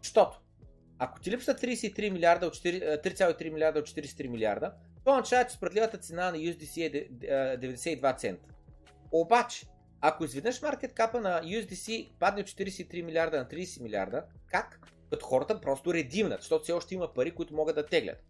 Защото, 0.03 0.41
ако 0.99 1.19
ти 1.19 1.31
липсва 1.31 1.53
33 1.53 2.09
милиарда 2.09 2.47
от 2.47 2.55
3,3 2.55 3.49
милиарда 3.53 3.79
от 3.79 3.88
43 3.88 4.27
милиарда, 4.27 4.73
това 4.99 5.13
означава, 5.13 5.49
че 5.49 5.55
справедливата 5.55 5.97
цена 5.97 6.31
на 6.31 6.38
USDC 6.38 6.93
е 6.93 7.09
92 7.57 8.17
цента. 8.17 8.49
Обаче, 9.11 9.65
ако 10.01 10.25
изведнъж 10.25 10.61
маркет 10.61 10.93
капа 10.93 11.21
на 11.21 11.41
USDC 11.41 12.11
падне 12.19 12.41
от 12.41 12.47
43 12.47 13.01
милиарда 13.01 13.38
на 13.38 13.45
30 13.45 13.81
милиарда, 13.81 14.23
как? 14.47 14.79
Като 15.09 15.25
хората 15.25 15.61
просто 15.61 15.93
редимнат, 15.93 16.41
защото 16.41 16.63
все 16.63 16.71
още 16.71 16.95
има 16.95 17.13
пари, 17.13 17.31
които 17.31 17.55
могат 17.55 17.75
да 17.75 17.85
теглят. 17.85 18.23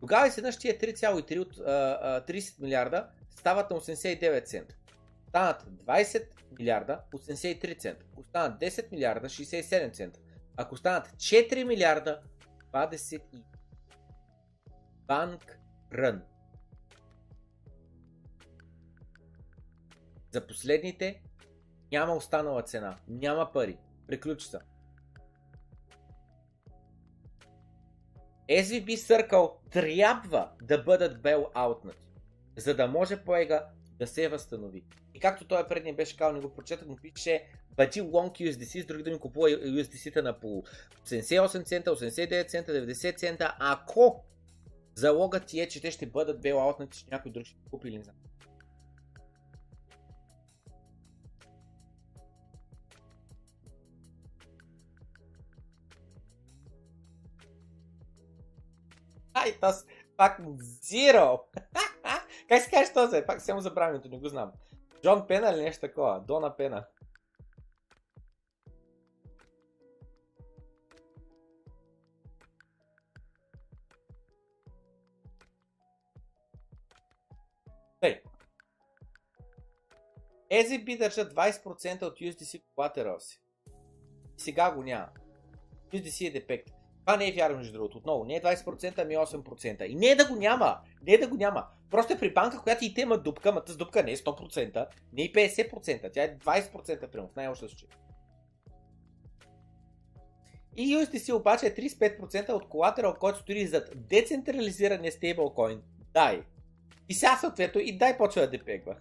Тогава 0.00 0.26
изведнъж 0.28 0.58
тия 0.58 0.78
3,3 0.78 1.38
от 1.38 1.58
а, 1.58 2.24
30 2.28 2.60
милиарда 2.60 3.08
стават 3.30 3.70
на 3.70 3.76
89 3.76 4.46
цента. 4.46 4.74
Станат 5.28 5.62
20 5.62 6.26
милиарда 6.58 7.00
83 7.12 7.78
цента. 7.78 8.04
Останат 8.16 8.60
10 8.60 8.92
милиарда 8.92 9.28
67 9.28 9.92
цента. 9.92 10.20
Ако 10.56 10.76
станат 10.76 11.08
4 11.08 11.64
милиарда 11.64 12.20
20 12.72 13.22
и 13.32 13.44
банк 15.06 15.58
рън. 15.94 16.22
За 20.30 20.46
последните 20.46 21.22
няма 21.92 22.14
останала 22.14 22.62
цена, 22.62 22.96
няма 23.08 23.52
пари. 23.52 23.78
Приключи 24.06 24.46
се. 24.46 24.58
SVB 28.48 28.96
Circle 28.96 29.52
трябва 29.70 30.50
да 30.62 30.82
бъдат 30.82 31.22
бел 31.22 31.46
аутнати, 31.54 31.98
за 32.56 32.74
да 32.74 32.86
може 32.86 33.24
поега 33.24 33.66
да 33.98 34.06
се 34.06 34.28
възстанови. 34.28 34.84
И 35.14 35.20
както 35.20 35.46
той 35.46 35.66
предния 35.66 35.94
беше 35.94 36.16
казал, 36.16 36.34
не 36.34 36.40
го 36.40 36.54
прочетах, 36.54 36.88
но 36.88 36.96
пише 36.96 37.44
Бати 37.76 38.02
Long 38.02 38.30
USDC, 38.30 38.82
с 38.82 38.86
други 38.86 39.02
да 39.02 39.10
ми 39.10 39.18
купува 39.18 39.48
USDC-та 39.48 40.22
на 40.22 40.40
по 40.40 40.64
78 41.06 41.64
цента, 41.64 41.90
89 41.90 42.48
цента, 42.48 42.72
90 42.72 43.16
цента, 43.16 43.56
ако 43.60 44.24
залогът 44.94 45.46
ти 45.46 45.60
е, 45.60 45.68
че 45.68 45.80
те 45.80 45.90
ще 45.90 46.06
бъдат 46.06 46.40
бел 46.40 46.60
аутнати, 46.60 46.98
че 46.98 47.04
някой 47.10 47.32
друг 47.32 47.44
ще 47.44 47.56
купи 47.70 47.88
или 47.88 47.98
не 47.98 48.04
знам. 48.04 48.16
Ай, 59.48 59.58
таз, 59.60 59.86
пак 60.16 60.40
зиро. 60.82 61.44
как 62.48 62.62
се 62.62 62.70
кажеш 62.70 62.92
този? 62.92 63.22
Пак 63.26 63.40
само 63.40 63.60
забравянето, 63.60 64.08
не 64.08 64.18
го 64.18 64.28
знам. 64.28 64.52
Джон 65.02 65.26
Пена 65.26 65.50
или 65.50 65.62
нещо 65.62 65.80
такова? 65.80 66.20
Дона 66.20 66.56
Пена. 66.56 66.86
Тъй. 78.00 78.22
SVB 80.50 80.98
държа 80.98 81.28
20% 81.28 82.02
от 82.02 82.18
USDC 82.18 82.62
collateral 82.76 83.18
си. 83.18 83.40
Сега 84.36 84.74
го 84.74 84.82
няма. 84.82 85.08
USDC 85.92 86.28
е 86.28 86.32
депект. 86.32 86.77
Това 87.08 87.16
не 87.16 87.28
е 87.28 87.32
вярно, 87.32 87.56
между 87.56 87.72
другото. 87.72 87.98
Отново, 87.98 88.24
не 88.24 88.34
е 88.34 88.40
20%, 88.40 88.98
ами 88.98 89.16
8%. 89.16 89.82
И 89.82 89.94
не 89.94 90.06
е 90.06 90.14
да 90.14 90.28
го 90.28 90.36
няма. 90.36 90.78
Не 91.06 91.14
е 91.14 91.18
да 91.18 91.28
го 91.28 91.36
няма. 91.36 91.66
Просто 91.90 92.12
е 92.12 92.18
при 92.18 92.34
банка, 92.34 92.62
която 92.62 92.84
и 92.84 92.94
те 92.94 93.00
има 93.00 93.18
дупка, 93.18 93.48
ама 93.48 93.64
тази 93.64 93.78
дупка 93.78 94.02
не 94.02 94.12
е 94.12 94.16
100%, 94.16 94.86
не 95.12 95.22
е 95.22 95.32
50%, 95.32 96.12
тя 96.12 96.22
е 96.22 96.38
20% 96.38 97.06
примерно 97.06 97.28
в 97.28 97.36
най-лошия 97.36 97.68
случай. 97.68 97.88
И 100.76 100.96
USDC 100.96 101.32
обаче 101.32 101.66
е 101.66 101.74
35% 101.74 102.50
от 102.50 102.68
колатерал, 102.68 103.14
който 103.14 103.38
стои 103.38 103.66
зад 103.66 103.90
децентрализирания 103.94 105.12
стейблкоин. 105.12 105.82
Дай. 106.12 106.42
И 107.08 107.14
сега 107.14 107.36
съответно 107.36 107.80
и 107.80 107.98
дай 107.98 108.18
почва 108.18 108.40
да 108.42 108.50
депегва. 108.50 108.96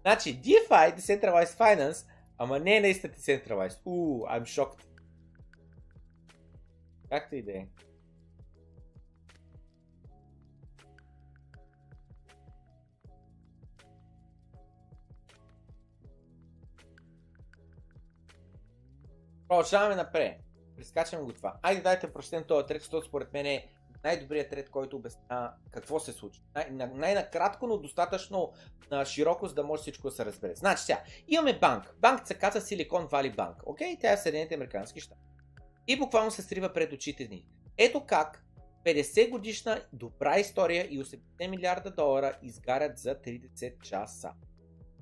Значи 0.00 0.40
DeFi, 0.40 0.98
Decentralized 0.98 1.58
Finance, 1.58 2.06
ама 2.38 2.58
не 2.58 2.76
е 2.76 2.80
наистина 2.80 3.12
Decentralized. 3.12 3.78
Уу, 3.84 4.26
I'm 4.26 4.42
shocked. 4.42 4.86
Както 7.10 7.34
и 7.34 7.42
да 7.42 7.52
е. 7.52 7.66
Продължаваме 19.48 19.94
напред. 19.94 20.40
Прескачаме 20.76 21.22
го 21.22 21.32
това. 21.32 21.54
Айде 21.62 21.80
дайте 21.80 22.12
прочетем 22.12 22.44
този 22.44 22.66
трет, 22.66 22.82
защото 22.82 23.06
според 23.06 23.32
мен 23.32 23.46
е 23.46 23.68
най-добрият 24.04 24.50
трет, 24.50 24.70
който 24.70 24.96
обясня 24.96 25.52
какво 25.70 26.00
се. 26.00 26.14
Най- 26.54 26.88
най-накратко, 26.94 27.66
но 27.66 27.78
достатъчно 27.78 28.52
а, 28.90 29.04
широко, 29.04 29.46
за 29.46 29.54
да 29.54 29.64
може 29.64 29.82
всичко 29.82 30.08
да 30.08 30.14
се 30.14 30.24
разбере. 30.24 30.54
Значи 30.54 30.82
сега, 30.82 31.02
имаме 31.28 31.58
банк. 31.58 31.94
Банк 31.98 32.26
се 32.26 32.34
казва 32.34 32.60
Silicon 32.60 33.10
Valley 33.10 33.36
Bank. 33.36 33.54
Окей, 33.64 33.98
тя 34.00 34.12
е 34.12 34.16
в 34.16 34.20
Съединените 34.20 34.54
Американски 34.54 35.00
щати 35.00 35.25
и 35.88 35.98
буквално 35.98 36.30
се 36.30 36.42
срива 36.42 36.72
пред 36.72 36.92
очите 36.92 37.28
ни. 37.28 37.46
Ето 37.78 38.04
как 38.06 38.44
50 38.84 39.30
годишна 39.30 39.82
добра 39.92 40.38
история 40.38 40.84
и 40.84 41.04
80 41.04 41.48
милиарда 41.50 41.90
долара 41.90 42.38
изгарят 42.42 42.98
за 42.98 43.14
30 43.14 43.80
часа. 43.80 44.32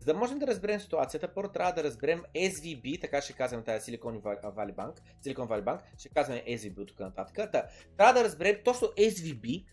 За 0.01 0.13
да 0.13 0.19
можем 0.19 0.39
да 0.39 0.47
разберем 0.47 0.81
ситуацията, 0.81 1.35
първо 1.35 1.53
трябва 1.53 1.73
да 1.73 1.85
разберем 1.85 2.23
SVB, 2.35 3.01
така 3.01 3.21
ще 3.21 3.33
казваме 3.33 3.65
тази 3.65 3.93
Silicon 3.93 4.21
Valley 4.21 4.75
Bank, 4.75 4.99
Silicon 5.25 5.49
Valley 5.49 5.65
Bank, 5.65 5.81
ще 5.99 6.09
казваме 6.09 6.45
SVB 6.49 6.79
от 6.79 6.89
тук 6.89 7.01
нататък. 7.01 7.51
Да, 7.53 7.69
трябва 7.97 8.13
да 8.13 8.25
разберем 8.25 8.57
точно 8.65 8.89
SVB, 8.89 9.65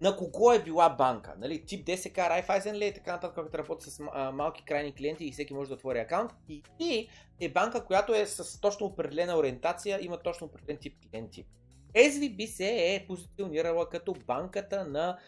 на 0.00 0.16
кого 0.16 0.52
е 0.52 0.62
била 0.62 0.88
банка. 0.88 1.34
Нали? 1.38 1.64
Тип 1.66 1.86
ДСК, 1.86 2.16
Raiffeisen 2.16 2.78
ли 2.78 2.86
и 2.86 2.94
така 2.94 3.12
нататък, 3.12 3.34
който 3.34 3.58
работи 3.58 3.90
с 3.90 4.02
малки 4.32 4.64
крайни 4.64 4.94
клиенти 4.94 5.24
и 5.24 5.32
всеки 5.32 5.54
може 5.54 5.68
да 5.68 5.74
отвори 5.74 5.98
акаунт. 5.98 6.32
И, 6.48 6.62
и 6.78 7.08
е 7.40 7.48
банка, 7.48 7.84
която 7.84 8.14
е 8.14 8.26
с 8.26 8.60
точно 8.60 8.86
определена 8.86 9.38
ориентация, 9.38 9.98
има 10.02 10.18
точно 10.18 10.46
определен 10.46 10.76
тип 10.76 10.94
клиенти. 11.10 11.46
SVB 11.94 12.46
се 12.46 12.94
е 12.94 13.04
позиционирала 13.06 13.88
като 13.88 14.14
банката 14.26 14.84
на 14.84 15.18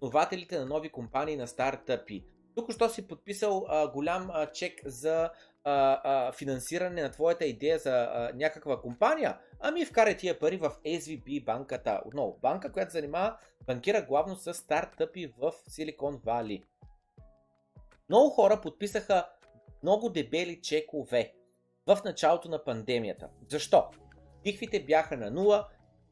основателите 0.00 0.58
на 0.58 0.66
нови 0.66 0.88
компании 0.88 1.36
на 1.36 1.46
стартъпи. 1.46 2.24
Тук 2.54 2.72
що 2.72 2.88
си 2.88 3.08
подписал 3.08 3.66
а, 3.68 3.92
голям 3.92 4.30
а, 4.32 4.46
чек 4.46 4.80
за 4.84 5.30
а, 5.68 6.00
а, 6.04 6.32
финансиране 6.32 7.02
на 7.02 7.10
твоята 7.10 7.44
идея 7.44 7.78
за 7.78 7.90
а, 7.90 8.32
някаква 8.34 8.80
компания, 8.80 9.38
ами 9.60 9.84
вкарай 9.84 10.16
тия 10.16 10.38
пари 10.38 10.56
в 10.56 10.70
SVB 10.86 11.44
банката. 11.44 12.00
Отново, 12.04 12.38
банка, 12.42 12.72
която 12.72 12.92
занимава, 12.92 13.36
банкира 13.66 14.02
главно 14.02 14.36
с 14.36 14.54
стартъпи 14.54 15.32
в 15.38 15.52
Силикон 15.68 16.20
Вали. 16.24 16.64
Много 18.08 18.30
хора 18.30 18.60
подписаха 18.60 19.26
много 19.82 20.10
дебели 20.10 20.60
чекове 20.62 21.32
в 21.86 21.98
началото 22.04 22.48
на 22.48 22.64
пандемията. 22.64 23.28
Защо? 23.48 23.84
Лихвите 24.46 24.84
бяха 24.84 25.16
на 25.16 25.30
нула, 25.30 25.68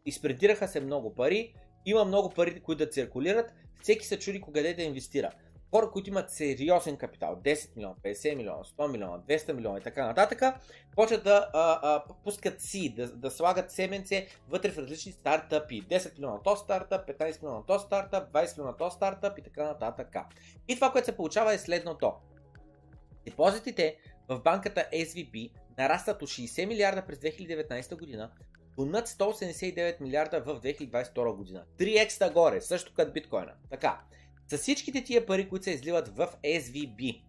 изпредираха 0.07 0.69
се 0.69 0.81
много 0.81 1.15
пари, 1.15 1.55
има 1.87 2.05
много 2.05 2.31
пари, 2.31 2.63
които 2.63 2.85
да 2.85 2.91
циркулират, 2.91 3.53
всеки 3.83 4.07
се 4.07 4.19
чуди 4.19 4.41
кога 4.41 4.63
да 4.63 4.83
инвестира. 4.83 5.31
Хора, 5.75 5.91
които 5.91 6.11
имат 6.11 6.31
сериозен 6.31 6.97
капитал, 6.97 7.41
10 7.45 7.77
милиона, 7.77 7.95
50 8.05 8.35
милиона, 8.35 8.65
100 8.65 8.93
милиона, 8.93 9.19
200 9.19 9.53
милиона 9.53 9.79
и 9.79 9.83
така 9.83 10.07
нататък, 10.07 10.43
почват 10.97 11.25
да 11.25 11.51
а, 11.53 11.81
а, 11.83 12.05
пускат 12.25 12.61
си, 12.61 12.95
да, 12.97 13.13
да 13.13 13.31
слагат 13.31 13.73
семенце 13.73 14.27
вътре 14.49 14.71
в 14.71 14.79
различни 14.79 15.13
стартъпи. 15.13 15.83
10 15.83 16.15
милиона 16.19 16.41
то 16.45 16.57
стартъп, 16.57 17.09
15 17.09 17.43
милиона 17.43 17.63
то 17.67 17.79
стартъп, 17.79 18.33
20 18.33 18.59
милиона 18.59 18.77
то 18.77 18.91
стартъп 18.91 19.39
и 19.39 19.43
така 19.43 19.65
нататък. 19.65 20.17
И 20.69 20.75
това, 20.75 20.93
което 20.93 21.05
се 21.05 21.17
получава 21.17 21.55
е 21.55 21.59
следното. 21.59 22.13
Депозитите 23.25 23.97
в 24.29 24.41
банката 24.41 24.87
SVB 24.93 25.51
нарастват 25.79 26.23
от 26.23 26.29
60 26.29 26.67
милиарда 26.67 27.07
през 27.07 27.19
2019 27.19 27.99
година 27.99 28.31
до 28.77 28.87
над 28.87 29.09
189 29.09 30.01
милиарда 30.01 30.41
в 30.41 30.61
2022 30.61 31.37
година. 31.37 31.65
3x 31.79 32.21
нагоре, 32.21 32.61
също 32.61 32.95
като 32.95 33.13
биткоина. 33.13 33.53
Така, 33.71 34.01
с 34.49 34.59
всичките 34.59 35.05
тия 35.05 35.27
пари, 35.27 35.49
които 35.49 35.65
се 35.65 35.71
изливат 35.71 36.09
в 36.09 36.29
SVB, 36.45 37.23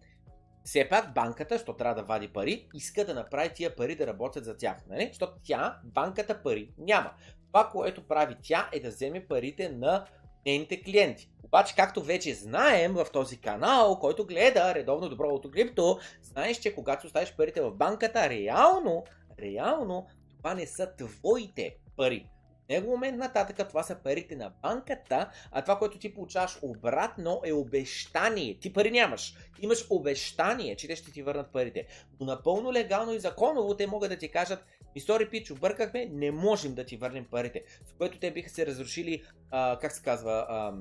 все 0.64 0.88
пак 0.88 1.14
банката, 1.14 1.58
що 1.58 1.72
трябва 1.72 1.94
да 1.94 2.02
вади 2.02 2.28
пари, 2.28 2.68
иска 2.74 3.04
да 3.04 3.14
направи 3.14 3.50
тия 3.54 3.76
пари 3.76 3.94
да 3.94 4.06
работят 4.06 4.44
за 4.44 4.56
тях. 4.56 4.76
Нали? 4.88 5.06
Защото 5.08 5.32
тя, 5.44 5.78
банката 5.84 6.42
пари 6.42 6.70
няма. 6.78 7.12
Това, 7.46 7.68
което 7.68 8.08
прави 8.08 8.36
тя 8.42 8.68
е 8.72 8.80
да 8.80 8.88
вземе 8.88 9.26
парите 9.26 9.68
на 9.68 10.06
нейните 10.46 10.82
клиенти. 10.82 11.30
Обаче, 11.44 11.74
както 11.76 12.02
вече 12.02 12.34
знаем 12.34 12.92
в 12.92 13.06
този 13.12 13.40
канал, 13.40 13.98
който 13.98 14.26
гледа 14.26 14.74
редовно 14.74 15.08
доброто 15.08 15.50
крипто, 15.50 15.98
знаеш, 16.22 16.56
че 16.56 16.74
когато 16.74 17.06
оставиш 17.06 17.34
парите 17.36 17.60
в 17.60 17.70
банката, 17.70 18.30
реално, 18.30 19.04
реално, 19.38 20.06
това 20.36 20.54
не 20.54 20.66
са 20.66 20.92
твоите 20.96 21.76
пари 21.96 22.28
него 22.68 22.90
момент 22.90 23.18
нататък 23.18 23.68
това 23.68 23.82
са 23.82 23.94
парите 23.94 24.36
на 24.36 24.52
банката, 24.62 25.30
а 25.52 25.62
това, 25.62 25.78
което 25.78 25.98
ти 25.98 26.14
получаваш 26.14 26.58
обратно 26.62 27.40
е 27.44 27.52
обещание. 27.52 28.58
Ти 28.58 28.72
пари 28.72 28.90
нямаш. 28.90 29.34
Имаш 29.60 29.86
обещание, 29.90 30.76
че 30.76 30.88
те 30.88 30.96
ще 30.96 31.12
ти 31.12 31.22
върнат 31.22 31.52
парите. 31.52 31.86
Но 32.20 32.26
напълно 32.26 32.72
легално 32.72 33.12
и 33.12 33.20
законово 33.20 33.76
те 33.76 33.86
могат 33.86 34.10
да 34.10 34.16
ти 34.16 34.30
кажат, 34.30 34.64
ми 34.94 35.00
стори 35.00 35.30
пич, 35.30 35.50
объркахме, 35.50 36.06
не 36.06 36.30
можем 36.30 36.74
да 36.74 36.84
ти 36.84 36.96
върнем 36.96 37.24
парите. 37.24 37.64
С 37.86 37.92
което 37.92 38.18
те 38.18 38.30
биха 38.30 38.50
се 38.50 38.66
разрушили, 38.66 39.24
а, 39.50 39.78
как 39.80 39.92
се 39.92 40.02
казва, 40.02 40.46
а, 40.48 40.74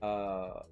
а, 0.00 0.62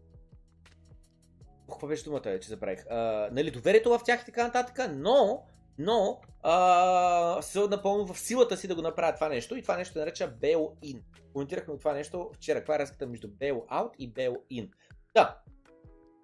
какво 1.70 1.86
беше 1.86 2.04
думата, 2.04 2.40
че 2.40 2.48
забравих? 2.48 2.86
А, 2.90 3.28
нали, 3.32 3.50
доверието 3.50 3.90
в 3.90 4.00
тях 4.04 4.22
и 4.22 4.24
така 4.24 4.44
нататък, 4.44 4.90
но 4.94 5.42
но 5.78 6.20
а, 6.42 7.42
са 7.42 7.68
напълно 7.68 8.06
в 8.06 8.18
силата 8.18 8.56
си 8.56 8.68
да 8.68 8.74
го 8.74 8.82
направят 8.82 9.14
това 9.14 9.28
нещо 9.28 9.56
и 9.56 9.62
това 9.62 9.76
нещо 9.76 9.92
се 9.92 9.98
нареча 9.98 10.32
bail-in. 10.42 11.00
Коментирахме 11.32 11.78
това 11.78 11.92
нещо 11.92 12.30
вчера, 12.34 12.58
каква 12.58 12.74
е 12.74 12.78
разликата 12.78 13.06
между 13.06 13.28
bail-out 13.28 13.90
и 13.98 14.12
bail-in. 14.12 14.70
Да, 15.14 15.38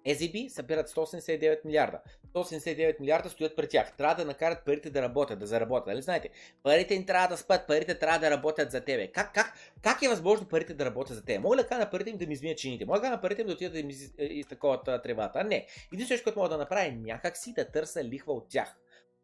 SEB 0.07 0.47
събират 0.47 0.89
189 0.89 1.65
милиарда. 1.65 1.99
189 2.33 2.99
милиарда 2.99 3.29
стоят 3.29 3.55
пред 3.55 3.69
тях. 3.69 3.93
Трябва 3.97 4.15
да 4.15 4.25
накарат 4.25 4.65
парите 4.65 4.89
да 4.89 5.01
работят, 5.01 5.39
да 5.39 5.47
заработят. 5.47 5.87
Нали 5.87 6.01
знаете? 6.01 6.29
Парите 6.63 6.93
им 6.93 7.05
трябва 7.05 7.27
да 7.27 7.37
спят, 7.37 7.67
парите 7.67 7.99
трябва 7.99 8.19
да 8.19 8.31
работят 8.31 8.71
за 8.71 8.81
тебе. 8.81 9.07
Как, 9.07 9.33
как, 9.33 9.53
как 9.81 10.01
е 10.01 10.09
възможно 10.09 10.47
парите 10.47 10.73
да 10.73 10.85
работят 10.85 11.15
за 11.15 11.25
тебе? 11.25 11.39
Мога 11.39 11.55
ли 11.55 11.61
да 11.61 11.67
кажа 11.67 11.79
на 11.79 11.89
парите 11.89 12.09
им 12.09 12.17
да 12.17 12.27
ми 12.27 12.33
измият 12.33 12.57
чините? 12.57 12.85
Мога 12.85 12.99
ли 12.99 13.01
да 13.01 13.09
на 13.09 13.21
парите 13.21 13.41
им 13.41 13.47
да 13.47 13.53
отидат 13.53 13.73
да 13.73 13.83
ми 13.83 13.93
изтаковат 14.17 15.03
тревата? 15.03 15.43
Не. 15.43 15.67
Единственото, 15.93 16.23
което 16.23 16.39
мога 16.39 16.49
да 16.49 16.57
направя 16.57 16.85
е 16.85 16.91
някакси 16.91 17.53
да 17.53 17.71
търся 17.71 18.03
лихва 18.03 18.33
от 18.33 18.49
тях. 18.49 18.75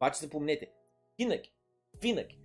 Обаче 0.02 0.20
запомнете, 0.20 0.72
винаги, 1.18 1.54
винаги, 2.02 2.40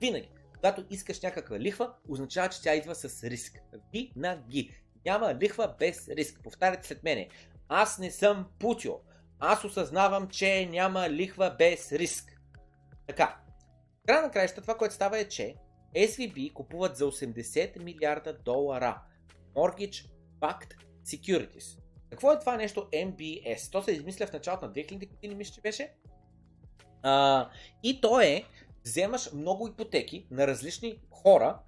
винаги, 0.00 0.30
когато 0.54 0.84
искаш 0.90 1.20
някаква 1.20 1.60
лихва, 1.60 1.94
означава, 2.08 2.48
че 2.48 2.62
тя 2.62 2.74
идва 2.74 2.94
с 2.94 3.24
риск. 3.24 3.58
Винаги. 3.92 4.76
Няма 5.04 5.34
лихва 5.34 5.74
без 5.78 6.08
риск. 6.08 6.40
Повтаряйте 6.42 6.86
след 6.86 7.02
мене. 7.02 7.28
Аз 7.68 7.98
не 7.98 8.10
съм 8.10 8.46
путио. 8.58 8.92
Аз 9.38 9.64
осъзнавам, 9.64 10.28
че 10.28 10.66
няма 10.66 11.10
лихва 11.10 11.54
без 11.58 11.92
риск. 11.92 12.40
Така. 13.06 13.40
Край 14.06 14.22
на 14.22 14.30
краища 14.30 14.60
това, 14.60 14.76
което 14.76 14.94
става 14.94 15.18
е, 15.18 15.28
че 15.28 15.54
SVB 15.96 16.52
купуват 16.52 16.96
за 16.96 17.04
80 17.04 17.82
милиарда 17.82 18.38
долара 18.44 19.02
Mortgage 19.54 20.08
Backed 20.40 20.74
Securities. 21.04 21.78
Какво 22.10 22.32
е 22.32 22.38
това 22.38 22.56
нещо 22.56 22.88
MBS? 22.92 23.72
То 23.72 23.82
се 23.82 23.92
измисля 23.92 24.26
в 24.26 24.32
началото 24.32 24.66
на 24.66 24.72
2000 24.72 25.08
години, 25.08 25.34
мисля, 25.34 25.54
че 25.54 25.60
беше. 25.60 25.94
А, 27.02 27.48
и 27.82 28.00
то 28.00 28.20
е, 28.20 28.44
вземаш 28.84 29.32
много 29.32 29.68
ипотеки 29.68 30.26
на 30.30 30.46
различни 30.46 31.00
хора 31.10 31.58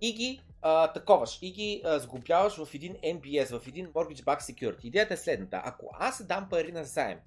и 0.00 0.12
ги 0.12 0.42
а, 0.62 0.92
таковаш 0.92 1.38
и 1.42 1.52
ги 1.52 1.82
а, 1.84 1.98
сглобяваш 1.98 2.56
в 2.56 2.74
един 2.74 2.94
MBS, 2.94 3.58
в 3.58 3.66
един 3.66 3.86
Mortgage 3.86 4.24
Back 4.24 4.40
Security. 4.40 4.84
Идеята 4.84 5.14
е 5.14 5.16
следната. 5.16 5.60
Ако 5.64 5.90
аз 5.98 6.22
дам 6.26 6.48
пари 6.50 6.72
на 6.72 6.84
заем 6.84 7.18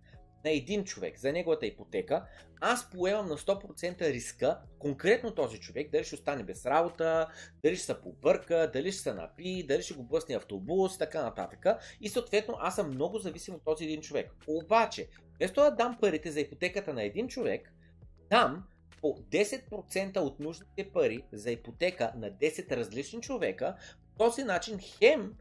на 0.45 0.51
един 0.51 0.83
човек 0.83 1.19
за 1.19 1.31
неговата 1.31 1.65
ипотека, 1.65 2.25
аз 2.61 2.89
поемам 2.89 3.27
на 3.27 3.37
100% 3.37 4.01
риска, 4.01 4.57
конкретно 4.79 5.35
този 5.35 5.59
човек, 5.59 5.91
дали 5.91 6.03
ще 6.03 6.15
остане 6.15 6.43
без 6.43 6.65
работа, 6.65 7.27
дали 7.63 7.75
ще 7.75 7.85
се 7.85 8.01
побърка, 8.01 8.69
дали 8.73 8.91
ще 8.91 9.01
се 9.01 9.13
напи, 9.13 9.65
дали 9.67 9.81
ще 9.81 9.93
го 9.93 10.03
блъсне 10.03 10.35
автобус, 10.35 10.97
така 10.97 11.23
нататък. 11.23 11.65
И 12.01 12.09
съответно 12.09 12.55
аз 12.59 12.75
съм 12.75 12.89
много 12.89 13.19
зависим 13.19 13.55
от 13.55 13.63
този 13.65 13.83
един 13.83 14.01
човек. 14.01 14.31
Обаче, 14.47 15.07
Вместо 15.39 15.61
да 15.61 15.71
дам 15.71 15.97
парите 16.01 16.31
за 16.31 16.39
ипотеката 16.39 16.93
на 16.93 17.03
един 17.03 17.27
човек, 17.27 17.73
дам 18.29 18.63
по 19.01 19.07
10% 19.07 20.17
от 20.17 20.39
нужните 20.39 20.91
пари 20.93 21.23
за 21.31 21.51
ипотека 21.51 22.13
на 22.15 22.31
10 22.31 22.71
различни 22.71 23.21
човека. 23.21 23.75
По 24.17 24.25
този 24.25 24.43
начин 24.43 24.79
хем 24.79 25.33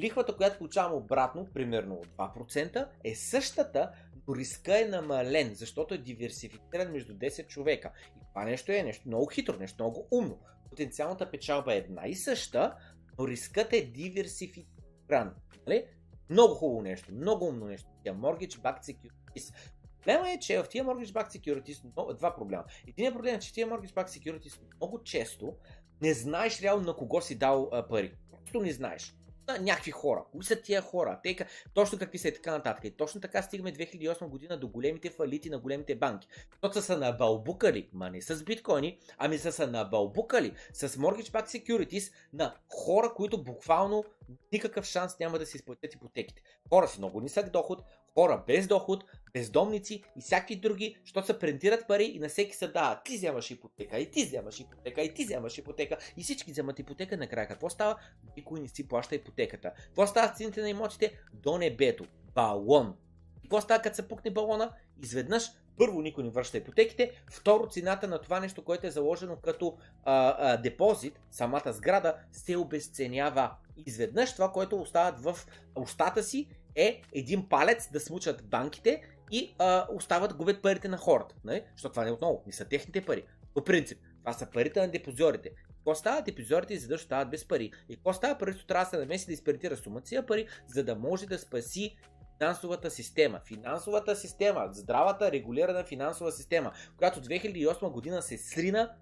лихвата, 0.00 0.36
която 0.36 0.58
получавам 0.58 0.94
обратно, 0.94 1.48
примерно 1.54 1.94
от 1.94 2.06
2%, 2.06 2.88
е 3.04 3.14
същата, 3.14 3.92
но 4.28 4.36
риска 4.36 4.80
е 4.80 4.84
намален, 4.84 5.54
защото 5.54 5.94
е 5.94 5.98
диверсифициран 5.98 6.92
между 6.92 7.14
10 7.14 7.46
човека. 7.46 7.92
И 8.16 8.20
това 8.28 8.44
нещо 8.44 8.72
е 8.72 8.82
нещо 8.82 9.08
много 9.08 9.26
хитро, 9.26 9.56
нещо 9.58 9.82
много 9.82 10.08
умно. 10.10 10.38
Потенциалната 10.70 11.30
печалба 11.30 11.74
е 11.74 11.78
една 11.78 12.08
и 12.08 12.14
съща, 12.14 12.74
но 13.18 13.28
рискът 13.28 13.72
е 13.72 13.82
диверсифициран. 13.82 15.34
Нали? 15.66 15.86
Много 16.30 16.54
хубаво 16.54 16.82
нещо, 16.82 17.14
много 17.14 17.46
умно 17.46 17.66
нещо. 17.66 17.88
Mortgage 18.06 18.58
Backed 18.58 18.96
Securities. 19.40 19.54
Проблема 20.00 20.30
е, 20.30 20.38
че 20.38 20.62
в 20.62 20.68
тия 20.68 20.84
Mortgage 20.84 21.12
Backed 21.12 21.38
Securities 21.38 21.84
много, 21.84 22.14
два 22.14 22.36
проблема. 22.36 22.64
Единият 22.88 23.14
проблем 23.14 23.34
е, 23.34 23.38
че 23.38 23.52
тия 23.52 23.68
Mortgage 23.68 23.92
Backed 23.92 24.08
Securities 24.08 24.60
много 24.76 25.02
често 25.02 25.54
не 26.02 26.14
знаеш 26.14 26.62
реално 26.62 26.84
на 26.84 26.96
кого 26.96 27.20
си 27.20 27.34
дал 27.34 27.68
а, 27.72 27.88
пари. 27.88 28.14
Просто 28.30 28.60
не 28.60 28.72
знаеш 28.72 29.14
на 29.48 29.58
някакви 29.58 29.90
хора. 29.90 30.24
Кои 30.32 30.44
са 30.44 30.60
тия 30.60 30.82
хора? 30.82 31.20
Те, 31.22 31.36
точно 31.74 31.98
какви 31.98 32.18
са 32.18 32.28
и 32.28 32.34
така 32.34 32.50
нататък. 32.50 32.84
И 32.84 32.90
точно 32.90 33.20
така 33.20 33.42
стигаме 33.42 33.72
2008 33.72 34.26
година 34.28 34.58
до 34.58 34.68
големите 34.68 35.10
фалити 35.10 35.50
на 35.50 35.58
големите 35.58 35.94
банки. 35.94 36.28
Защото 36.50 36.82
са 36.82 36.98
набалбукали, 36.98 37.88
ма 37.92 38.10
не 38.10 38.22
с 38.22 38.44
биткоини, 38.44 38.98
ами 39.18 39.38
са 39.38 39.52
са 39.52 39.66
набалбукали 39.66 40.52
с 40.72 40.88
Mortgage 40.88 41.30
Back 41.30 41.46
Securities 41.46 42.12
на 42.32 42.54
хора, 42.68 43.12
които 43.16 43.42
буквално 43.42 44.04
никакъв 44.52 44.84
шанс 44.84 45.18
няма 45.18 45.38
да 45.38 45.46
си 45.46 45.56
изплатят 45.56 45.94
ипотеките. 45.94 46.42
Хора 46.68 46.88
с 46.88 46.98
много 46.98 47.20
нисък 47.20 47.50
доход, 47.50 47.82
хора 48.20 48.42
без 48.46 48.66
доход, 48.66 49.04
бездомници 49.32 50.02
и 50.16 50.20
всякакви 50.20 50.56
други, 50.56 50.96
защото 51.04 51.26
се 51.26 51.38
принтират 51.38 51.88
пари 51.88 52.04
и 52.04 52.18
на 52.18 52.28
всеки 52.28 52.56
се 52.56 52.68
дава. 52.68 53.00
Ти 53.04 53.16
вземаш 53.16 53.50
ипотека, 53.50 53.98
и 53.98 54.10
ти 54.10 54.24
вземаш 54.24 54.60
ипотека, 54.60 55.02
и 55.02 55.14
ти 55.14 55.24
вземаш 55.24 55.58
ипотека, 55.58 55.96
и 56.16 56.22
всички 56.22 56.52
вземат 56.52 56.78
ипотека 56.78 57.16
накрая. 57.16 57.48
Какво 57.48 57.70
става? 57.70 57.96
Никой 58.36 58.60
не 58.60 58.68
си 58.68 58.88
плаща 58.88 59.14
ипотеката. 59.14 59.72
Какво 59.84 60.06
става 60.06 60.34
с 60.34 60.36
цените 60.38 60.62
на 60.62 60.70
имотите? 60.70 61.12
До 61.32 61.58
небето. 61.58 62.04
Балон. 62.34 62.94
Какво 63.42 63.60
става 63.60 63.82
като 63.82 63.96
се 63.96 64.08
пукне 64.08 64.30
балона? 64.30 64.72
Изведнъж 65.02 65.50
първо 65.78 66.02
никой 66.02 66.24
не 66.24 66.30
връща 66.30 66.58
ипотеките, 66.58 67.12
второ 67.30 67.68
цената 67.68 68.08
на 68.08 68.18
това 68.18 68.40
нещо, 68.40 68.64
което 68.64 68.86
е 68.86 68.90
заложено 68.90 69.36
като 69.36 69.76
а, 70.04 70.36
а, 70.38 70.56
депозит, 70.56 71.20
самата 71.30 71.72
сграда, 71.72 72.14
се 72.32 72.56
обесценява. 72.56 73.50
Изведнъж 73.86 74.32
това, 74.32 74.52
което 74.52 74.80
остават 74.80 75.20
в 75.20 75.38
устата 75.76 76.22
си 76.22 76.48
е 76.76 77.02
един 77.12 77.48
палец 77.48 77.88
да 77.92 78.00
смучат 78.00 78.48
банките 78.48 79.02
и 79.30 79.54
а, 79.58 79.86
остават 79.92 80.34
губят 80.34 80.62
парите 80.62 80.88
на 80.88 80.96
хората. 80.96 81.34
Нали? 81.44 81.62
Защото 81.72 81.92
това 81.92 82.04
не 82.04 82.10
е 82.10 82.12
отново, 82.12 82.42
не 82.46 82.52
са 82.52 82.64
техните 82.64 83.04
пари. 83.04 83.24
По 83.54 83.64
принцип, 83.64 83.98
това 84.18 84.32
са 84.32 84.50
парите 84.50 84.80
на 84.80 84.88
депозиорите. 84.88 85.50
Какво 85.76 85.94
става? 85.94 86.22
Депозиорите 86.22 86.74
изведнъж 86.74 87.00
стават 87.00 87.30
без 87.30 87.48
пари. 87.48 87.72
И 87.88 87.96
какво 87.96 88.12
става? 88.12 88.38
Правителството 88.38 88.68
трябва 88.68 88.84
да 88.84 88.90
се 88.90 88.98
намеси 88.98 89.26
да 89.26 89.32
изпретира 89.32 89.76
сумация 89.76 90.26
пари, 90.26 90.46
за 90.66 90.84
да 90.84 90.96
може 90.96 91.26
да 91.26 91.38
спаси 91.38 91.96
финансовата 92.38 92.90
система. 92.90 93.40
Финансовата 93.46 94.16
система, 94.16 94.68
здравата 94.72 95.32
регулирана 95.32 95.84
финансова 95.84 96.32
система, 96.32 96.72
която 96.96 97.20
2008 97.20 97.90
година 97.90 98.22
се 98.22 98.38
срина, 98.38 98.92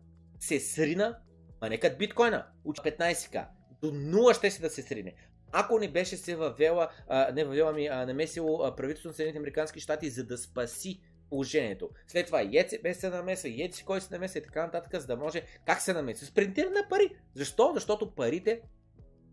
се 0.41 0.61
срина, 0.61 1.19
а 1.61 1.69
не 1.69 1.79
като 1.79 1.99
биткоина, 1.99 2.47
от 2.65 2.79
15к. 2.79 3.47
До 3.83 3.91
0 3.91 4.39
ще 4.39 4.51
се 4.51 4.63
да 4.63 4.71
се 4.71 4.83
срине 4.83 5.15
ако 5.53 5.79
не 5.79 5.89
беше 5.89 6.17
се 6.17 6.37
въвела, 6.37 6.89
а, 7.09 7.33
не 7.33 7.45
въвела 7.45 7.73
ми, 7.73 7.87
а, 7.87 8.07
намесило 8.07 8.77
правителството 8.77 9.09
на 9.09 9.15
Съединените 9.15 9.39
Американски 9.39 9.81
щати, 9.81 10.11
за 10.11 10.25
да 10.25 10.39
спаси 10.39 11.01
положението. 11.31 11.91
След 12.07 12.27
това 12.27 12.43
ЕЦБ 12.53 12.87
се 12.93 13.11
намеса, 13.11 13.49
ЕЦ 13.49 13.83
кой 13.83 14.01
се 14.01 14.15
намеса 14.15 14.39
и 14.39 14.43
така 14.43 14.65
нататък, 14.65 15.01
за 15.01 15.07
да 15.07 15.17
може 15.17 15.43
как 15.67 15.81
се 15.81 15.93
намеса. 15.93 16.27
С 16.27 16.31
принтиране 16.31 16.81
на 16.81 16.89
пари. 16.89 17.17
Защо? 17.35 17.71
Защото 17.75 18.15
парите 18.15 18.61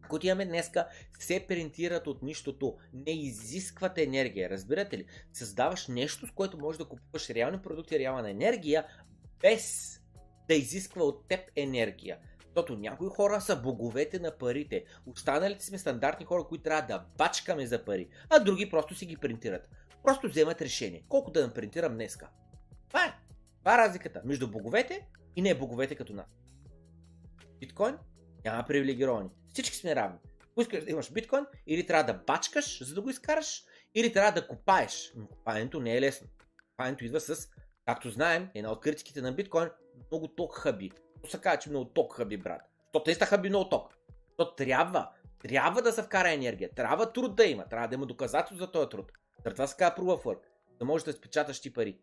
които 0.09 0.27
имаме 0.27 0.45
днеска, 0.45 0.87
се 1.19 1.45
принтират 1.47 2.07
от 2.07 2.23
нищото. 2.23 2.77
Не 2.93 3.11
изискват 3.11 3.97
енергия. 3.97 4.49
Разбирате 4.49 4.97
ли? 4.97 5.05
Създаваш 5.33 5.87
нещо, 5.87 6.27
с 6.27 6.31
което 6.31 6.57
можеш 6.57 6.77
да 6.77 6.85
купуваш 6.85 7.29
реални 7.29 7.61
продукти, 7.61 7.99
реална 7.99 8.29
енергия, 8.29 8.85
без 9.41 9.95
да 10.47 10.53
изисква 10.53 11.03
от 11.03 11.27
теб 11.27 11.39
енергия. 11.55 12.17
Защото 12.55 12.77
някои 12.77 13.09
хора 13.09 13.41
са 13.41 13.55
боговете 13.55 14.19
на 14.19 14.37
парите. 14.37 14.85
Останалите 15.05 15.65
сме 15.65 15.77
стандартни 15.77 16.25
хора, 16.25 16.43
които 16.43 16.63
трябва 16.63 16.87
да 16.87 17.05
бачкаме 17.17 17.65
за 17.67 17.85
пари, 17.85 18.09
а 18.29 18.39
други 18.39 18.69
просто 18.69 18.95
си 18.95 19.05
ги 19.05 19.17
принтират. 19.17 19.69
Просто 20.03 20.27
вземат 20.27 20.61
решение. 20.61 21.03
Колко 21.09 21.31
да 21.31 21.47
напринтирам 21.47 21.93
днеска? 21.93 22.29
Това 22.87 23.05
е. 23.05 23.13
Това 23.59 23.73
е 23.73 23.77
разликата 23.77 24.21
между 24.25 24.51
боговете 24.51 25.07
и 25.35 25.41
не 25.41 25.55
боговете 25.55 25.95
като 25.95 26.13
нас. 26.13 26.25
Биткоин 27.59 27.97
няма 28.45 28.63
привилегировани. 28.67 29.29
Всички 29.53 29.77
сме 29.77 29.95
равни. 29.95 30.19
Ако 30.51 30.61
искаш 30.61 30.83
да 30.83 30.91
имаш 30.91 31.11
биткоин, 31.11 31.45
или 31.67 31.85
трябва 31.85 32.13
да 32.13 32.19
бачкаш, 32.27 32.83
за 32.83 32.95
да 32.95 33.01
го 33.01 33.09
изкараш, 33.09 33.63
или 33.95 34.13
трябва 34.13 34.41
да 34.41 34.47
копаеш. 34.47 35.13
Но 35.15 35.27
копаенето 35.27 35.79
не 35.79 35.97
е 35.97 36.01
лесно. 36.01 36.27
Копаенето 36.71 37.05
идва 37.05 37.19
с, 37.19 37.49
както 37.85 38.11
знаем, 38.11 38.49
една 38.55 38.71
от 38.71 38.81
критиките 38.81 39.21
на 39.21 39.31
биткоин, 39.31 39.69
много 40.11 40.27
ток 40.27 40.55
хъби. 40.55 40.91
Се 41.25 41.41
казва, 41.41 41.59
че 41.59 41.69
много 41.69 41.85
ток 41.85 42.13
хъби, 42.13 42.37
брат. 42.37 42.61
То 42.91 43.03
те 43.03 43.15
са 43.15 43.25
хъби 43.25 43.49
много 43.49 43.69
ток. 43.69 43.97
То 44.37 44.55
трябва, 44.55 45.09
трябва 45.39 45.81
да 45.81 45.91
се 45.91 46.03
вкара 46.03 46.31
енергия, 46.31 46.69
трябва 46.75 47.11
труд 47.11 47.35
да 47.35 47.45
има, 47.45 47.65
трябва 47.65 47.87
да 47.87 47.95
има 47.95 48.05
доказателство 48.05 48.65
за 48.65 48.71
този 48.71 48.89
труд. 48.89 49.11
За 49.45 49.51
това 49.51 49.67
се 49.67 49.75
казва 49.77 49.95
Proof 49.95 50.23
of 50.23 50.23
Work, 50.23 50.39
да 50.79 50.85
можеш 50.85 51.05
да 51.05 51.13
спечаташ 51.13 51.61
ти 51.61 51.73
пари. 51.73 51.99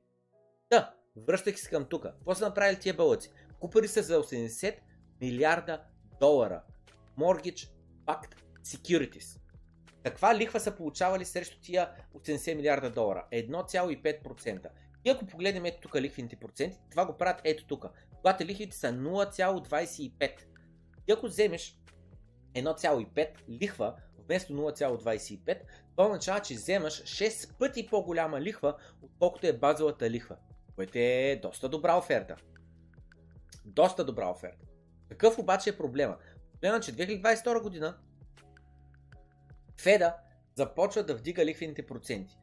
Да, 0.71 0.95
връщайки 1.17 1.61
се 1.61 1.71
към 1.71 1.85
тук. 1.85 2.03
Какво 2.03 2.35
са 2.35 2.45
направили 2.45 2.81
тия 2.81 2.95
бълъци? 2.95 3.31
Купили 3.61 3.89
се 3.89 4.03
за 4.03 4.23
80 4.23 4.77
милиарда 5.21 5.83
долара. 6.21 6.63
Mortgage 7.19 7.71
Backed 8.07 8.35
Securities. 8.65 9.39
Каква 10.05 10.35
лихва 10.35 10.61
са 10.61 10.77
получавали 10.77 11.25
срещу 11.25 11.61
тия 11.61 11.91
80 12.15 12.55
милиарда 12.55 12.91
долара? 12.91 13.27
1,5%. 13.33 14.69
И 15.05 15.11
ако 15.11 15.27
погледнем 15.27 15.65
ето 15.65 15.81
тук 15.81 15.95
лихвените 15.95 16.37
проценти, 16.37 16.79
това 16.91 17.07
го 17.07 17.17
правят 17.17 17.41
ето 17.45 17.67
тук. 17.67 17.87
Когато 18.23 18.45
лихвите 18.45 18.77
са 18.77 18.93
0,25. 18.93 20.33
И 21.09 21.13
ако 21.13 21.27
вземеш 21.27 21.79
1,5 22.55 23.29
лихва 23.49 23.95
вместо 24.19 24.53
0,25, 24.53 25.61
това 25.91 26.07
означава, 26.07 26.41
че 26.41 26.55
вземаш 26.55 27.03
6 27.03 27.59
пъти 27.59 27.87
по-голяма 27.87 28.41
лихва, 28.41 28.77
отколкото 29.03 29.47
е 29.47 29.53
базовата 29.53 30.11
лихва. 30.11 30.37
Което 30.77 30.99
е 30.99 31.41
доста 31.43 31.69
добра 31.69 31.97
оферта. 31.97 32.37
Доста 33.65 34.05
добра 34.05 34.31
оферта. 34.31 34.67
Какъв 35.09 35.39
обаче 35.39 35.71
е 35.71 35.77
проблема? 35.77 36.17
Проблема 36.53 36.77
е, 36.77 36.81
че 36.81 36.93
2022 36.93 37.63
година 37.63 37.99
Феда 39.81 40.15
започва 40.55 41.03
да 41.03 41.15
вдига 41.15 41.45
лихвените 41.45 41.87
проценти. 41.87 42.37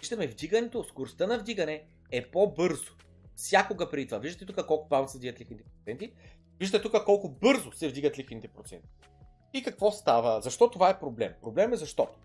Виждаме 0.00 0.26
вдигането, 0.26 0.84
скоростта 0.84 1.26
на 1.26 1.38
вдигане 1.38 1.86
е 2.10 2.30
по-бързо. 2.30 2.92
Всякога 3.36 3.90
преди 3.90 4.06
това. 4.06 4.18
Виждате 4.18 4.46
тук 4.46 4.66
колко 4.66 4.88
бавно 4.88 5.08
се 5.08 5.18
вдигат 5.18 5.40
лихвените 5.40 5.64
проценти. 5.64 6.12
Виждате 6.60 6.82
тук 6.82 7.04
колко 7.04 7.28
бързо 7.28 7.72
се 7.72 7.88
вдигат 7.88 8.18
лихвените 8.18 8.48
проценти. 8.48 8.88
И 9.54 9.62
какво 9.62 9.90
става? 9.90 10.40
Защо 10.40 10.70
това 10.70 10.90
е 10.90 10.98
проблем? 10.98 11.32
Проблем 11.42 11.72
е 11.72 11.76
защото 11.76 12.18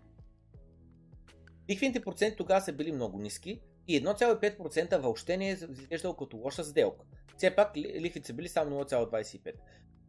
лихвените 1.70 2.00
проценти 2.00 2.36
тогава 2.36 2.60
са 2.60 2.72
били 2.72 2.92
много 2.92 3.18
ниски 3.18 3.60
и 3.88 4.04
1,5% 4.04 4.98
въобще 4.98 5.36
не 5.36 5.48
е 5.48 5.52
изглеждал 5.52 6.16
като 6.16 6.36
лоша 6.36 6.64
сделка. 6.64 7.04
Все 7.36 7.56
пак 7.56 7.76
лихвите 7.76 8.26
са 8.26 8.32
били 8.32 8.48
само 8.48 8.84
0,25. 8.84 9.52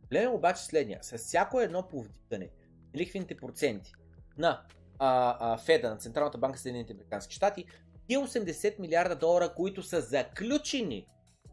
Проблем 0.01 0.23
е 0.23 0.27
обаче 0.27 0.63
следния. 0.63 0.99
С 1.01 1.17
всяко 1.17 1.59
едно 1.59 1.87
повдигане 1.87 2.49
лихвените 2.95 3.37
проценти 3.37 3.93
на 4.37 4.61
а, 4.99 5.37
а, 5.39 5.57
Феда, 5.57 5.89
на 5.89 5.97
Централната 5.97 6.37
банка 6.37 6.59
Съединените 6.59 6.93
Американски 6.93 7.35
щати, 7.35 7.65
и 8.11 8.17
80 8.17 8.79
милиарда 8.79 9.15
долара, 9.15 9.53
които 9.53 9.83
са 9.83 10.01
заключени 10.01 11.07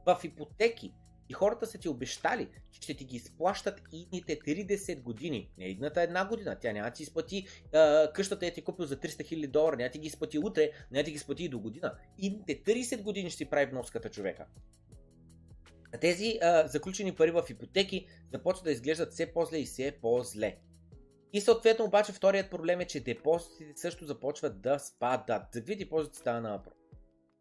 в 0.07 0.21
ипотеки 0.25 0.93
и 1.29 1.33
хората 1.33 1.67
са 1.67 1.79
ти 1.79 1.89
обещали, 1.89 2.49
че 2.71 2.81
ще 2.83 2.95
ти 2.95 3.05
ги 3.05 3.17
изплащат 3.17 3.83
идните 3.93 4.39
30 4.39 5.03
години. 5.03 5.51
Не 5.59 5.65
идната 5.65 6.03
една 6.03 6.29
година. 6.29 6.59
Тя 6.61 6.73
няма 6.73 6.91
ти 6.91 7.03
изплати 7.03 7.47
а, 7.73 8.13
къщата 8.13 8.47
е 8.47 8.53
ти 8.53 8.63
купил 8.63 8.87
за 8.87 8.97
300 8.97 9.25
хиляди 9.25 9.47
долара, 9.47 9.77
няма 9.77 9.91
ти 9.91 9.99
ги 9.99 10.07
изплати 10.07 10.39
утре, 10.39 10.71
няма 10.91 11.05
ти 11.05 11.11
ги 11.11 11.17
изплати 11.17 11.45
и 11.45 11.49
до 11.49 11.59
година. 11.59 11.95
Идните 12.19 12.63
30 12.63 13.03
години 13.03 13.31
ще 13.31 13.45
ти 13.45 13.51
прави 13.51 13.67
вноската 13.67 14.11
човека. 14.11 14.47
Тези 16.01 16.39
а, 16.43 16.69
заключени 16.69 17.15
пари 17.15 17.31
в 17.31 17.45
ипотеки 17.51 18.07
започват 18.33 18.65
да 18.65 18.73
изглеждат 18.73 19.13
все 19.13 19.27
по-зле 19.27 19.59
и 19.59 19.65
все 19.65 19.99
по-зле. 20.03 20.57
И 21.33 21.41
съответно 21.41 21.85
обаче 21.85 22.13
вторият 22.13 22.51
проблем 22.51 22.81
е, 22.81 22.87
че 22.87 23.01
депозитите 23.01 23.81
също 23.81 24.07
започват 24.07 24.61
да 24.61 24.79
спадат. 24.79 25.43
За 25.53 25.61
какви 25.61 25.77
депозити 25.77 26.17
става 26.17 26.41
на 26.41 26.53
въпрос? 26.53 26.75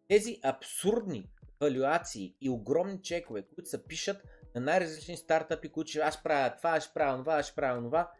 Тези 0.07 0.39
абсурдни 0.43 1.29
валюации 1.61 2.35
и 2.41 2.49
огромни 2.49 3.01
чекове, 3.01 3.41
които 3.41 3.69
се 3.69 3.83
пишат 3.83 4.23
на 4.55 4.61
най-различни 4.61 5.17
стартъпи, 5.17 5.69
които 5.69 5.89
ще 5.89 5.99
аз 5.99 6.23
правя 6.23 6.55
това, 6.57 6.69
аз 6.69 6.93
правя 6.93 7.17
това, 7.17 7.33
аз 7.33 7.55
правя 7.55 7.83
това, 7.83 8.11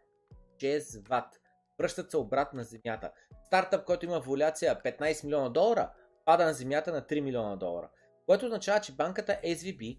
чезват. 0.58 1.42
Връщат 1.80 2.12
се 2.12 2.18
обратно 2.18 2.58
на 2.58 2.64
земята. 2.64 3.12
Стартъп, 3.46 3.86
който 3.86 4.06
има 4.06 4.20
валюация 4.20 4.82
15 4.84 5.24
милиона 5.24 5.50
долара, 5.50 5.92
пада 6.26 6.46
на 6.46 6.54
земята 6.54 6.92
на 6.92 7.02
3 7.02 7.22
милиона 7.22 7.56
долара. 7.56 7.90
Което 8.26 8.46
означава, 8.46 8.82
че 8.82 8.92
банката 8.92 9.40
SVB 9.46 9.98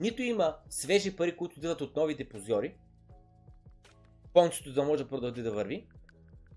нито 0.00 0.22
има 0.22 0.56
свежи 0.68 1.16
пари, 1.16 1.36
които 1.36 1.58
идват 1.58 1.80
от 1.80 1.96
нови 1.96 2.14
депозиори, 2.14 2.76
кончето 4.36 4.72
да 4.72 4.84
може 4.84 5.02
да 5.02 5.08
продължи 5.08 5.42
да 5.42 5.50
върви, 5.50 5.86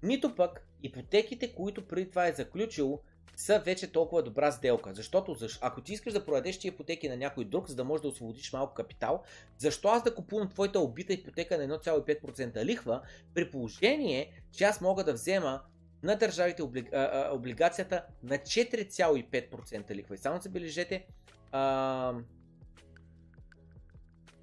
нито 0.04 0.36
пък 0.36 0.68
ипотеките, 0.84 1.54
които 1.54 1.88
преди 1.88 2.10
това 2.10 2.28
е 2.28 2.34
заключило, 2.34 3.00
са 3.36 3.60
вече 3.60 3.92
толкова 3.92 4.24
добра 4.24 4.52
сделка. 4.52 4.94
Защото 4.94 5.36
ако 5.62 5.82
ти 5.82 5.94
искаш 5.94 6.14
да 6.14 6.26
продадеш 6.26 6.60
ти 6.60 6.68
ипотеки 6.68 7.10
на 7.10 7.18
някой 7.18 7.46
друг, 7.46 7.68
за 7.68 7.76
да 7.76 7.84
можеш 7.84 8.02
да 8.02 8.08
освободиш 8.08 8.54
малко 8.54 8.74
капитал, 8.74 9.24
защо 9.58 9.88
аз 9.88 10.04
да 10.04 10.16
купувам 10.16 10.50
твоята 10.50 10.80
убита 10.80 11.14
ипотека 11.14 11.58
на 11.58 11.80
1,5% 11.80 12.66
лихва, 12.66 13.02
при 13.34 13.52
положение, 13.52 14.42
че 14.52 14.64
аз 14.64 14.82
мога 14.82 15.04
да 15.04 15.14
взема 15.14 15.62
на 16.04 16.16
държавите 16.16 16.62
облиг... 16.62 16.94
а, 16.94 17.30
облигацията 17.32 18.06
на 18.24 18.38
4,5% 18.38 19.96
лихва. 19.96 20.16
И 20.16 20.18
само 20.18 20.42
забележете, 20.42 21.06
а... 21.52 22.14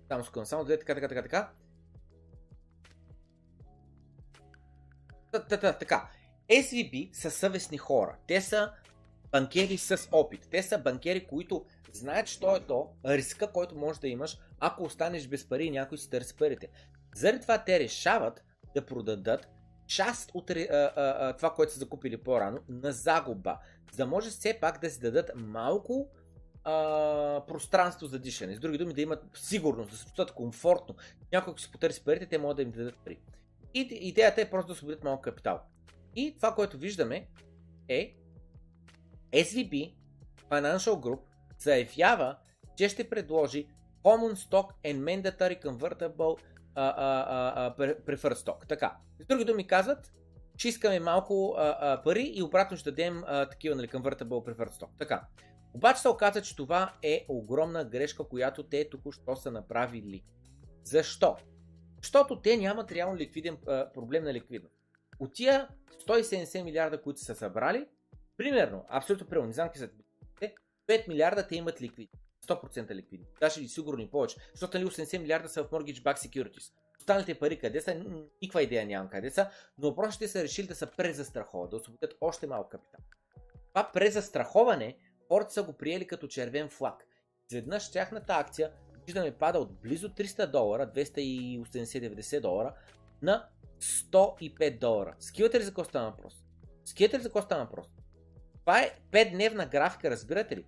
само 0.09 0.25
секунда, 0.25 0.47
само 0.47 0.65
така, 0.65 0.95
така, 0.95 1.09
така, 1.09 1.23
така. 1.23 1.51
Така, 5.33 6.09
SVB 6.51 7.15
са 7.15 7.31
съвестни 7.31 7.79
хора. 7.79 8.17
Те 8.27 8.41
са 8.41 8.73
банкери 9.31 9.79
с 9.79 10.09
опит. 10.13 10.49
Те 10.51 10.63
са 10.63 10.79
банкери, 10.79 11.27
които 11.27 11.65
знаят, 11.93 12.27
що 12.27 12.57
е 12.57 12.61
то 12.61 12.91
риска, 13.07 13.53
който 13.53 13.77
можеш 13.77 14.01
да 14.01 14.09
имаш, 14.09 14.39
ако 14.61 14.85
останеш 14.85 15.29
без 15.29 15.49
пари 15.49 15.65
и 15.65 15.71
някой 15.71 15.99
си 15.99 16.11
търси 16.11 16.37
парите. 16.37 16.69
Заради 17.15 17.41
това 17.41 17.65
те 17.65 17.81
решават 17.81 18.45
да 18.75 18.87
продадат 18.87 19.49
част 19.87 20.31
от 20.35 20.51
а, 20.51 20.55
а, 20.55 20.91
а, 20.97 21.33
това, 21.37 21.55
което 21.55 21.73
са 21.73 21.79
закупили 21.79 22.17
по-рано, 22.17 22.59
на 22.69 22.93
загуба, 22.93 23.59
за 23.93 23.97
да 23.97 24.07
може 24.07 24.31
все 24.31 24.59
пак 24.61 24.81
да 24.81 24.91
си 24.91 25.01
дадат 25.01 25.31
малко 25.35 26.09
а, 26.65 27.43
пространство 27.49 28.07
за 28.07 28.19
дишане. 28.19 28.57
С 28.57 28.61
други 28.61 28.79
думи, 28.79 28.95
да 28.95 29.01
имат 29.01 29.25
сигурност, 29.35 29.91
да 29.91 29.97
се 29.97 30.05
чувстват 30.05 30.33
комфортно. 30.33 30.95
Някой, 31.33 31.51
ако 31.51 31.61
си 31.61 31.73
потърси 31.73 32.05
парите, 32.05 32.27
те 32.27 32.39
могат 32.39 32.57
да 32.57 32.63
им 32.63 32.71
дадат 32.71 32.97
пари. 32.97 33.19
И 33.77 33.81
идеята 33.81 34.41
е 34.41 34.51
просто 34.51 34.67
да 34.67 34.73
освободят 34.73 35.05
малко 35.05 35.23
капитал. 35.23 35.61
И 36.15 36.35
това, 36.37 36.55
което 36.55 36.79
виждаме 36.79 37.27
е 37.89 38.15
SVB 39.33 39.95
Financial 40.51 40.93
Group 40.93 41.21
заявява, 41.59 42.37
че 42.77 42.89
ще 42.89 43.09
предложи 43.09 43.69
Common 44.03 44.35
Stock 44.35 44.69
and 44.85 44.99
Mandatory 45.01 45.65
Convertible 45.65 46.17
uh, 46.17 46.39
uh, 46.77 47.79
uh, 47.79 48.05
Preferred 48.05 48.35
Stock. 48.35 48.69
Така, 48.69 48.97
с 49.21 49.27
други 49.27 49.45
думи 49.45 49.67
казват, 49.67 50.13
че 50.57 50.69
искаме 50.69 51.01
малко 51.01 51.33
uh, 51.33 51.83
uh, 51.83 52.05
пари 52.05 52.33
и 52.35 52.43
обратно 52.43 52.77
ще 52.77 52.91
дадем 52.91 53.15
uh, 53.23 53.51
такива 53.51 53.77
нали, 53.77 53.89
Convertible 53.89 54.25
Preferred 54.25 54.81
Stock. 54.81 54.89
Така, 54.99 55.27
обаче 55.75 56.01
се 56.01 56.09
оказа, 56.09 56.43
че 56.43 56.57
това 56.57 56.93
е 57.03 57.27
огромна 57.29 57.85
грешка, 57.85 58.29
която 58.29 58.63
те 58.63 58.91
току-що 58.91 59.37
са 59.37 59.51
направили. 59.51 60.25
Защо? 60.85 61.37
Защото 62.07 62.41
те 62.41 62.57
нямат 62.57 62.93
реално 62.93 63.17
ликвиден 63.17 63.59
а, 63.67 63.93
проблем 63.93 64.25
на 64.25 64.35
ликвидност. 64.35 64.75
От 65.19 65.35
тия 65.35 65.69
170 66.09 66.63
милиарда, 66.63 67.03
които 67.03 67.21
са 67.21 67.35
събрали, 67.35 67.87
примерно, 68.37 68.85
абсолютно 68.89 69.27
правилно, 69.27 69.47
не 69.47 69.53
знам 69.53 69.69
какви 69.69 69.81
са 69.81 69.91
5 70.89 71.09
милиарда 71.09 71.47
те 71.47 71.57
имат 71.57 71.83
ликвидност. 71.83 72.23
100% 72.47 72.95
ликвидни. 72.95 73.27
Даже 73.41 73.63
и 73.63 73.69
сигурно 73.69 74.03
и 74.03 74.11
повече. 74.11 74.37
Защото 74.53 74.79
нали 74.79 74.89
80 74.89 75.19
милиарда 75.19 75.49
са 75.49 75.65
в 75.65 75.71
Mortgage 75.71 76.03
Back 76.03 76.17
Securities. 76.17 76.73
Останалите 76.99 77.35
пари 77.35 77.59
къде 77.59 77.81
са, 77.81 77.95
никаква 78.43 78.63
идея 78.63 78.87
нямам 78.87 79.09
къде 79.09 79.31
са, 79.31 79.51
но 79.79 79.95
просто 79.95 80.15
ще 80.15 80.29
са 80.29 80.43
решили 80.43 80.67
да 80.67 80.75
са 80.75 80.87
презастраховат, 80.87 81.71
да 81.71 81.77
освободят 81.77 82.15
още 82.21 82.47
малко 82.47 82.69
капитал. 82.69 83.01
Това 83.69 83.91
презастраховане 83.93 84.99
хората 85.29 85.53
са 85.53 85.63
го 85.63 85.73
приели 85.73 86.07
като 86.07 86.29
червен 86.29 86.69
флаг. 86.69 87.05
Изведнъж 87.51 87.91
тяхната 87.91 88.33
акция 88.33 88.73
виждаме 89.07 89.31
пада 89.31 89.59
от 89.59 89.73
близо 89.73 90.09
300 90.09 90.51
долара, 90.51 90.91
280-90 90.95 92.41
долара, 92.41 92.75
на 93.23 93.49
105 93.81 94.79
долара. 94.79 95.15
Скивате 95.19 95.59
ли 95.59 95.65
за 95.65 95.71
какво 95.71 95.85
става 95.85 96.11
въпрос? 96.11 96.35
Скивате 96.85 97.19
ли 97.19 97.23
за 97.23 97.29
какво 97.29 97.43
става 97.43 97.65
въпрос? 97.65 97.87
Това 98.61 98.81
е 98.81 98.99
5-дневна 99.11 99.71
графика, 99.71 100.11
разбирате 100.11 100.57
ли? 100.57 100.65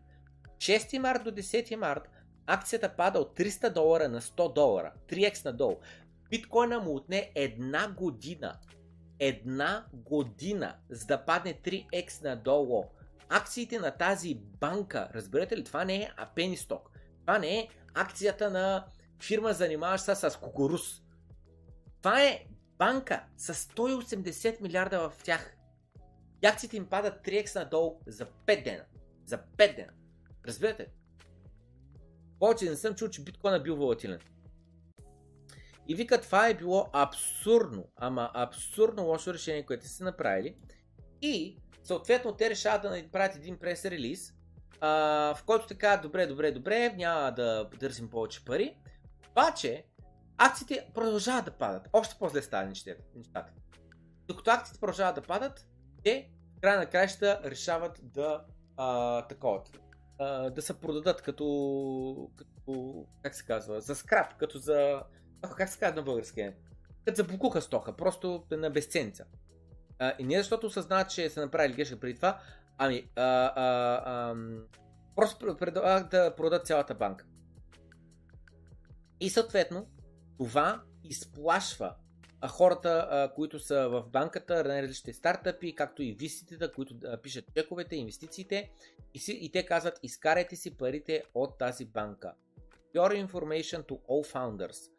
6 0.59 0.99
март 0.99 1.25
до 1.25 1.31
10 1.31 1.77
март 1.77 2.09
акцията 2.47 2.97
пада 2.97 3.19
от 3.19 3.39
300 3.39 3.73
долара 3.73 4.09
на 4.09 4.21
100 4.21 4.55
долара. 4.55 4.93
3x 5.09 5.45
надолу. 5.45 5.77
Биткоина 6.31 6.81
му 6.81 6.97
отне 6.97 7.33
една 7.35 7.93
година. 7.93 8.59
Една 9.19 9.87
година, 9.93 10.75
за 10.91 11.07
да 11.07 11.25
падне 11.25 11.55
3x 11.55 12.25
надолу. 12.25 12.85
Акциите 13.29 13.79
на 13.79 13.91
тази 13.91 14.35
банка, 14.35 15.09
разберете 15.15 15.57
ли, 15.57 15.65
това 15.65 15.85
не 15.85 15.97
е 15.97 16.11
пени 16.35 16.57
сток. 16.57 16.91
Това 17.29 17.39
не 17.39 17.59
е 17.59 17.69
акцията 17.95 18.51
на 18.51 18.87
фирма, 19.23 19.53
занимаваща 19.53 20.17
се 20.17 20.31
с 20.31 20.37
кукуруз. 20.37 21.03
Това 21.99 22.23
е 22.23 22.45
банка 22.79 23.25
с 23.37 23.55
180 23.55 24.61
милиарда 24.61 25.11
в 25.11 25.23
тях. 25.23 25.57
И 26.43 26.47
акциите 26.47 26.77
им 26.77 26.87
падат 26.87 27.27
3x 27.27 27.55
надолу 27.55 28.01
за 28.07 28.27
5 28.27 28.65
дена. 28.65 28.85
За 29.25 29.39
5 29.39 29.77
дена. 29.77 29.93
Разбирате? 30.47 30.87
Повече 32.39 32.71
не 32.71 32.77
съм 32.77 32.95
чул, 32.95 33.09
че 33.09 33.23
биткоин 33.23 33.55
е 33.55 33.63
бил 33.63 33.77
волатилен. 33.77 34.21
И 35.89 35.95
вика, 35.95 36.21
това 36.21 36.49
е 36.49 36.55
било 36.55 36.91
абсурдно, 36.93 37.89
ама 37.97 38.31
абсурдно 38.35 39.07
лошо 39.07 39.35
решение, 39.35 39.67
което 39.67 39.89
са 39.89 40.05
направили. 40.05 40.57
И 41.23 41.59
съответно 41.85 42.37
те 42.37 42.51
решават 42.51 42.83
да 42.83 43.03
направят 43.03 43.37
един 43.37 43.59
прес 43.59 43.85
релиз, 43.85 44.38
а, 44.81 44.91
в 45.35 45.45
който 45.45 45.67
така, 45.67 45.97
добре, 45.97 46.27
добре, 46.27 46.53
добре, 46.53 46.95
няма 46.97 47.33
да 47.33 47.71
търсим 47.81 48.11
повече 48.11 48.45
пари. 48.45 48.77
Обаче, 49.31 49.85
акциите 50.39 50.87
продължават 50.95 51.45
да 51.45 51.51
падат. 51.51 51.89
Още 51.93 52.17
по-зле 52.19 52.43
става 52.43 52.67
нещата. 52.67 53.53
Докато 54.29 54.51
акциите 54.51 54.81
продължават 54.81 55.15
да 55.15 55.23
падат, 55.23 55.67
те 56.05 56.31
в 56.57 56.61
края 56.61 56.79
на 56.79 56.87
краища 56.87 57.41
решават 57.45 58.01
да 58.03 58.45
а, 58.77 59.23
такова, 59.27 59.63
а, 60.19 60.51
да 60.51 60.63
се 60.63 60.81
продадат 60.81 61.23
като, 61.23 62.31
като, 62.37 63.05
как 63.23 63.35
се 63.35 63.45
казва, 63.45 63.81
за 63.81 63.95
скрап, 63.95 64.35
като 64.35 64.59
за, 64.59 65.03
как 65.57 65.69
се 65.69 65.79
казва 65.79 65.97
на 65.97 66.03
български, 66.03 66.51
като 67.05 67.17
за 67.17 67.25
букуха 67.25 67.63
стока, 67.63 67.97
просто 67.97 68.45
на 68.51 68.71
безценца. 68.71 69.25
А, 69.99 70.15
и 70.19 70.25
не 70.25 70.39
защото 70.39 70.67
осъзнават, 70.67 71.11
че 71.11 71.31
са 71.31 71.41
направили 71.41 71.77
грешка 71.77 72.01
преди 72.01 72.15
това, 72.15 72.41
ами 72.79 73.09
а, 73.17 73.23
а, 73.23 73.63
а, 74.05 74.35
просто 75.17 75.57
предлагат 75.57 76.11
да 76.11 76.35
продадат 76.37 76.67
цялата 76.67 76.95
банка. 76.95 77.25
И 79.21 79.31
съответно, 79.31 79.87
това 80.39 80.83
изплашва 81.05 81.95
хората, 82.49 83.33
които 83.35 83.61
са 83.61 83.89
в 83.89 84.05
банката, 84.11 84.65
различните 84.65 85.13
стартъпи, 85.13 85.75
както 85.75 86.03
и 86.03 86.13
виситите, 86.13 86.73
които 86.73 86.95
а, 87.05 87.17
пишат 87.17 87.45
чековете, 87.57 87.97
инвестициите 87.97 88.71
и, 89.15 89.19
си, 89.19 89.39
и 89.41 89.53
те 89.53 89.67
казват, 89.67 89.99
изкарайте 90.03 90.57
си 90.57 90.77
парите 90.77 91.23
от 91.35 91.59
тази 91.59 91.85
банка. 91.85 92.33
Your 92.95 93.27
information 93.27 93.83
to 93.83 94.01
all 94.09 94.33
founders. 94.35 94.91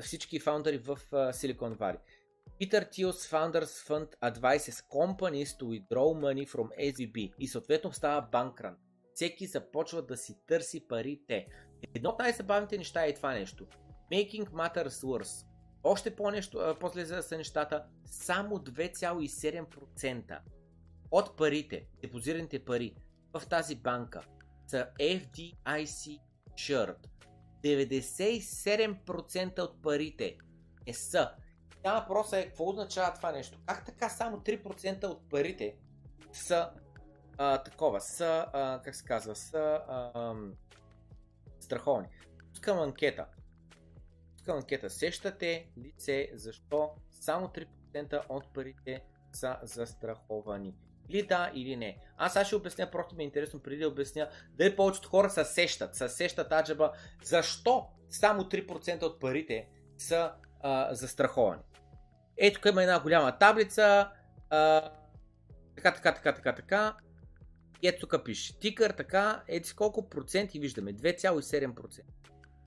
Всички 0.00 0.40
фаундъри 0.40 0.78
в 0.78 0.98
Silicon 1.10 1.76
Valley. 1.76 1.98
Peter 2.60 2.84
Thiel's 2.92 3.22
Founders 3.32 3.74
Fund 3.88 4.08
advises 4.22 4.80
companies 4.80 5.50
to 5.58 5.64
withdraw 5.66 6.08
money 6.24 6.46
from 6.46 6.68
SVB 6.92 7.32
и 7.38 7.48
съответно 7.48 7.92
става 7.92 8.22
банкран. 8.32 8.76
Всеки 9.14 9.46
започва 9.46 10.02
да 10.02 10.16
си 10.16 10.38
търси 10.46 10.88
парите. 10.88 11.46
Едно 11.94 12.10
от 12.10 12.18
най-забавните 12.18 12.78
неща 12.78 13.06
е 13.06 13.14
това 13.14 13.32
нещо. 13.32 13.66
Making 14.12 14.50
matters 14.50 14.88
worse 14.88 15.46
още 15.86 16.16
по-нещо, 16.16 16.76
после 16.80 17.22
са 17.22 17.36
нещата, 17.36 17.84
само 18.04 18.56
2,7% 18.56 20.38
от 21.10 21.36
парите, 21.36 21.86
депозираните 22.02 22.64
пари 22.64 22.94
в 23.32 23.42
тази 23.48 23.76
банка 23.76 24.20
са 24.66 24.88
FDIC 25.00 26.18
shirt. 26.54 26.96
97% 27.64 29.58
от 29.58 29.82
парите 29.82 30.36
е 30.86 30.92
са. 30.92 31.30
Та 31.86 32.00
въпросът 32.00 32.32
е 32.32 32.46
какво 32.46 32.68
означава 32.68 33.14
това 33.14 33.32
нещо. 33.32 33.58
Как 33.66 33.86
така 33.86 34.08
само 34.08 34.36
3% 34.36 35.04
от 35.04 35.30
парите 35.30 35.76
са 36.32 36.70
а, 37.38 37.62
такова, 37.62 38.00
са, 38.00 38.46
а, 38.52 38.80
как 38.84 38.94
се 38.94 39.04
казва, 39.04 39.36
са 39.36 39.80
а, 39.88 40.10
а, 40.14 40.34
страховани. 41.60 42.08
Пускам 42.52 42.78
анкета 42.78 43.26
пуска 44.46 44.52
анкета. 44.52 44.90
Сещате 44.90 45.66
ли 45.78 45.92
се 45.98 46.30
защо 46.34 46.90
само 47.20 47.48
3% 47.92 48.22
от 48.28 48.54
парите 48.54 49.04
са 49.32 49.58
застраховани? 49.62 50.74
Или 51.08 51.26
да, 51.26 51.50
или 51.54 51.76
не. 51.76 51.98
Аз 52.16 52.32
сега 52.32 52.44
ще 52.44 52.56
обясня, 52.56 52.90
просто 52.90 53.16
ми 53.16 53.22
е 53.22 53.26
интересно 53.26 53.60
преди 53.60 53.82
да 53.82 53.88
обясня 53.88 54.28
дали 54.50 54.76
повечето 54.76 55.08
хора 55.08 55.30
се 55.30 55.44
сещат, 55.44 55.94
се 55.94 56.08
сещат 56.08 56.52
аджаба, 56.52 56.92
защо 57.24 57.88
само 58.10 58.42
3% 58.42 59.02
от 59.02 59.20
парите 59.20 59.68
са 59.98 60.32
а, 60.60 60.94
застраховани. 60.94 61.62
Ето 62.38 62.54
тук 62.54 62.72
има 62.72 62.82
една 62.82 63.00
голяма 63.00 63.38
таблица, 63.38 64.10
а, 64.50 64.90
така, 65.76 65.94
така, 65.94 66.14
така, 66.14 66.34
така, 66.34 66.54
така, 66.54 66.96
и 67.82 67.88
ето 67.88 68.06
тук 68.06 68.24
пише, 68.24 68.58
тикър, 68.58 68.90
така, 68.90 69.42
ето 69.48 69.72
колко 69.76 70.08
проценти 70.08 70.58
виждаме, 70.58 70.94
2,7% 70.94 72.00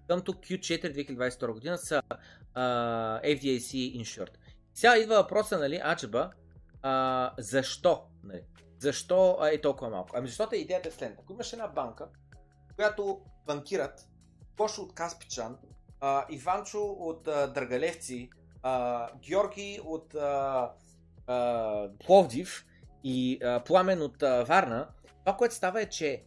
къмто 0.10 0.34
Q4 0.34 1.18
2022 1.18 1.52
година 1.54 1.78
са 1.78 2.02
uh, 2.56 3.24
FDIC 3.24 4.02
insured. 4.02 4.34
Сега 4.74 4.98
идва 4.98 5.16
въпроса, 5.16 5.60
нали, 5.60 5.82
Аджаба, 5.84 6.32
uh, 6.84 7.32
защо? 7.38 8.04
Нали? 8.24 8.42
Защо 8.80 9.40
е 9.52 9.62
толкова 9.62 9.90
малко? 9.90 10.10
Ами 10.14 10.28
защото 10.28 10.56
идеята 10.56 10.90
е 10.90 10.92
следната. 10.92 11.22
Ако 11.24 11.34
имаш 11.34 11.54
една 11.54 11.68
банка, 11.68 12.08
която 12.76 13.22
банкират 13.46 14.08
Кошо 14.58 14.82
от 14.82 14.94
Каспичан, 14.94 15.58
uh, 16.02 16.26
Иванчо 16.30 16.80
от 16.80 17.28
uh, 17.28 17.54
Дъргалевци, 17.54 18.30
Георги 19.22 19.80
от 19.84 20.14
uh, 20.14 20.72
uh, 21.28 22.06
Пловдив 22.06 22.66
и 23.04 23.40
uh, 23.40 23.64
Пламен 23.64 24.02
от 24.02 24.18
uh, 24.18 24.48
Варна, 24.48 24.88
това, 25.20 25.38
което 25.38 25.56
става 25.56 25.82
е, 25.82 25.90
че 25.90 26.24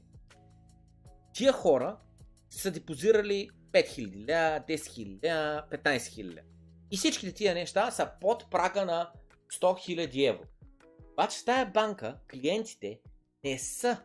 тия 1.33 1.53
хора 1.53 1.97
са 2.51 2.71
депозирали 2.71 3.51
5000 3.73 4.29
ля, 4.29 4.65
10 4.69 4.77
000 4.77 5.25
ля, 5.25 5.67
15 5.71 5.97
000 5.97 6.37
ля. 6.37 6.41
И 6.91 6.97
всичките 6.97 7.33
тия 7.33 7.55
неща 7.55 7.91
са 7.91 8.11
под 8.21 8.51
прага 8.51 8.85
на 8.85 9.13
100 9.61 9.61
000 9.61 10.29
евро. 10.31 10.45
Обаче 11.13 11.39
в 11.39 11.45
тая 11.45 11.67
банка 11.67 12.19
клиентите 12.31 13.01
не 13.45 13.59
са 13.59 14.03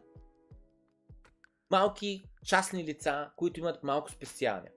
малки 1.71 2.23
частни 2.45 2.83
лица, 2.83 3.31
които 3.35 3.59
имат 3.59 3.83
малко 3.83 4.11
специалния. 4.11 4.71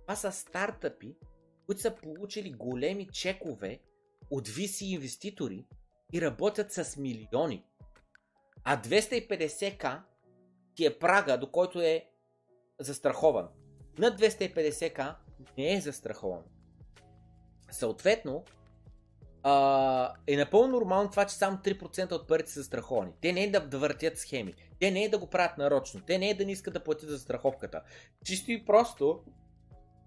Това 0.00 0.16
са 0.16 0.32
стартъпи, 0.32 1.16
които 1.68 1.82
са 1.82 1.94
получили 1.94 2.52
големи 2.52 3.08
чекове 3.12 3.80
от 4.30 4.48
VC 4.48 4.84
инвеститори 4.84 5.66
и 6.12 6.22
работят 6.22 6.72
с 6.72 6.96
милиони. 6.96 7.64
А 8.64 8.82
250к 8.82 10.00
ти 10.74 10.86
е 10.86 10.98
прага, 10.98 11.38
до 11.38 11.50
който 11.50 11.80
е 11.80 12.04
застрахован 12.80 13.48
над 13.98 14.20
250к 14.20 15.14
не 15.58 15.74
е 15.74 15.80
застрахован. 15.80 16.42
Съответно, 17.70 18.44
а, 19.42 20.14
е 20.26 20.36
напълно 20.36 20.68
нормално 20.68 21.10
това, 21.10 21.26
че 21.26 21.34
само 21.34 21.56
3% 21.56 22.12
от 22.12 22.28
парите 22.28 22.50
са 22.50 22.60
застраховани. 22.60 23.12
Те 23.20 23.32
не 23.32 23.44
е 23.44 23.50
да, 23.50 23.60
да 23.60 23.78
въртят 23.78 24.18
схеми. 24.18 24.54
Те 24.80 24.90
не 24.90 25.04
е 25.04 25.08
да 25.08 25.18
го 25.18 25.26
правят 25.26 25.58
нарочно. 25.58 26.00
Те 26.06 26.18
не 26.18 26.30
е 26.30 26.34
да 26.34 26.44
не 26.46 26.52
искат 26.52 26.74
да 26.74 26.84
платят 26.84 27.10
за 27.10 27.18
страховката. 27.18 27.82
Чисто 28.24 28.50
и 28.50 28.64
просто 28.64 29.24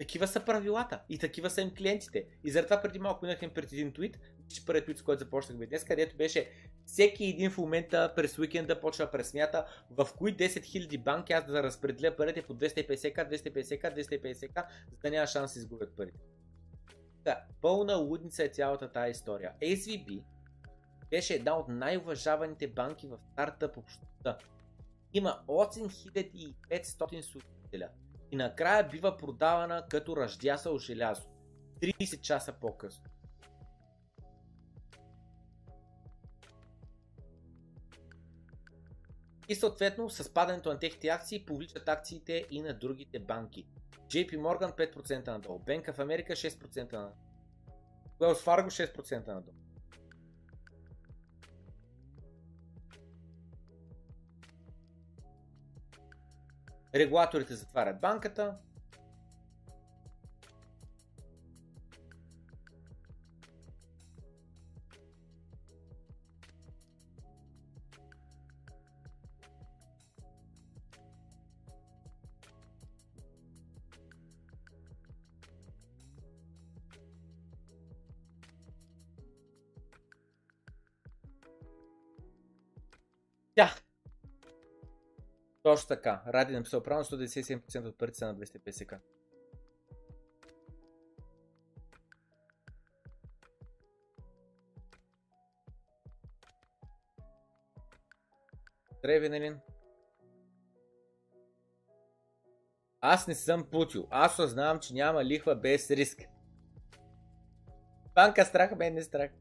такива 0.02 0.28
са 0.28 0.45
правилата 0.45 1.02
и 1.10 1.18
такива 1.18 1.49
са 1.49 1.61
им 1.61 1.76
клиентите. 1.76 2.26
И 2.44 2.52
заради 2.52 2.82
преди 2.82 2.99
малко 2.99 3.26
минахме 3.26 3.53
пред 3.53 3.72
един 3.73 3.94
твит, 3.94 4.19
че 4.48 4.65
първият 4.65 4.86
твит, 4.86 4.98
с 4.98 5.02
който 5.02 5.19
започнахме 5.19 5.65
днес, 5.65 5.84
където 5.84 6.18
беше 6.18 6.52
всеки 6.86 7.26
един 7.26 7.52
в 7.52 7.57
момента 7.57 8.14
през 8.15 8.40
уикенда 8.40 8.82
почва 8.82 9.11
пресмята 9.11 9.65
в 9.90 10.07
кои 10.18 10.38
10 10.38 10.48
000 10.48 11.03
банки 11.03 11.34
аз 11.34 11.45
да 11.45 11.64
разпределя 11.64 12.15
парите 12.15 12.41
по 12.41 12.53
250к, 12.53 13.30
250к, 13.30 13.95
250к, 13.95 14.65
за 14.91 14.98
да 15.02 15.11
няма 15.11 15.28
шанс 15.28 15.53
да 15.53 15.60
изгубят 15.60 15.95
парите. 15.98 16.19
Да, 17.23 17.44
пълна 17.61 17.95
лудница 17.95 18.44
е 18.44 18.49
цялата 18.49 18.91
тази 18.91 19.11
история. 19.11 19.53
SVB 19.61 20.23
беше 21.10 21.34
една 21.34 21.57
от 21.57 21.68
най-уважаваните 21.68 22.68
банки 22.68 23.07
в 23.07 23.18
стартъп 23.32 23.78
общността. 23.78 24.38
Има 25.14 25.44
8500 25.48 27.22
служителя 27.22 27.90
и 28.32 28.36
накрая 28.36 28.88
бива 28.88 29.18
продавана 29.18 29.86
като 29.90 30.16
ръждясало 30.16 30.78
желязо. 30.78 31.24
30 31.82 32.22
часа 32.22 32.53
по-късно. 32.53 33.03
И 39.49 39.56
съответно 39.56 40.10
с 40.10 40.34
падането 40.34 40.70
на 40.70 40.80
техните 40.80 41.08
акции 41.08 41.45
повличат 41.45 41.90
акциите 41.90 42.45
и 42.52 42.62
на 42.62 42.74
другите 42.74 43.20
банки. 43.20 43.68
JP 44.08 44.38
Morgan 44.38 44.95
5% 44.95 45.28
надолу, 45.28 45.60
Bank 45.60 45.91
of 45.91 45.98
America 45.98 46.32
6% 46.32 46.94
надолу. 46.94 47.16
Wells 48.20 48.45
Fargo 48.45 48.95
6% 48.95 49.28
надолу. 49.28 49.61
Регулаторите 56.96 57.56
затварят 57.56 58.00
банката. 58.00 58.56
Точно 85.64 85.88
така. 85.88 86.24
Ради 86.28 86.54
написал 86.54 86.84
правилно 86.84 87.06
197% 87.06 87.86
от 87.88 87.98
парите 87.98 88.18
са 88.18 88.28
на 88.28 88.36
250к. 88.36 89.00
Здравей, 98.98 99.20
Венелин. 99.20 99.60
Аз 103.02 103.28
не 103.28 103.36
съм 103.36 103.64
путил. 103.72 104.08
Аз 104.10 104.34
осъзнавам, 104.34 104.80
че 104.80 104.94
няма 104.94 105.26
лихва 105.26 105.56
без 105.56 105.92
риск. 105.92 106.22
Банка 108.16 108.46
страх, 108.46 108.76
мен 108.76 108.94
не 108.94 109.02
страх. 109.02 109.32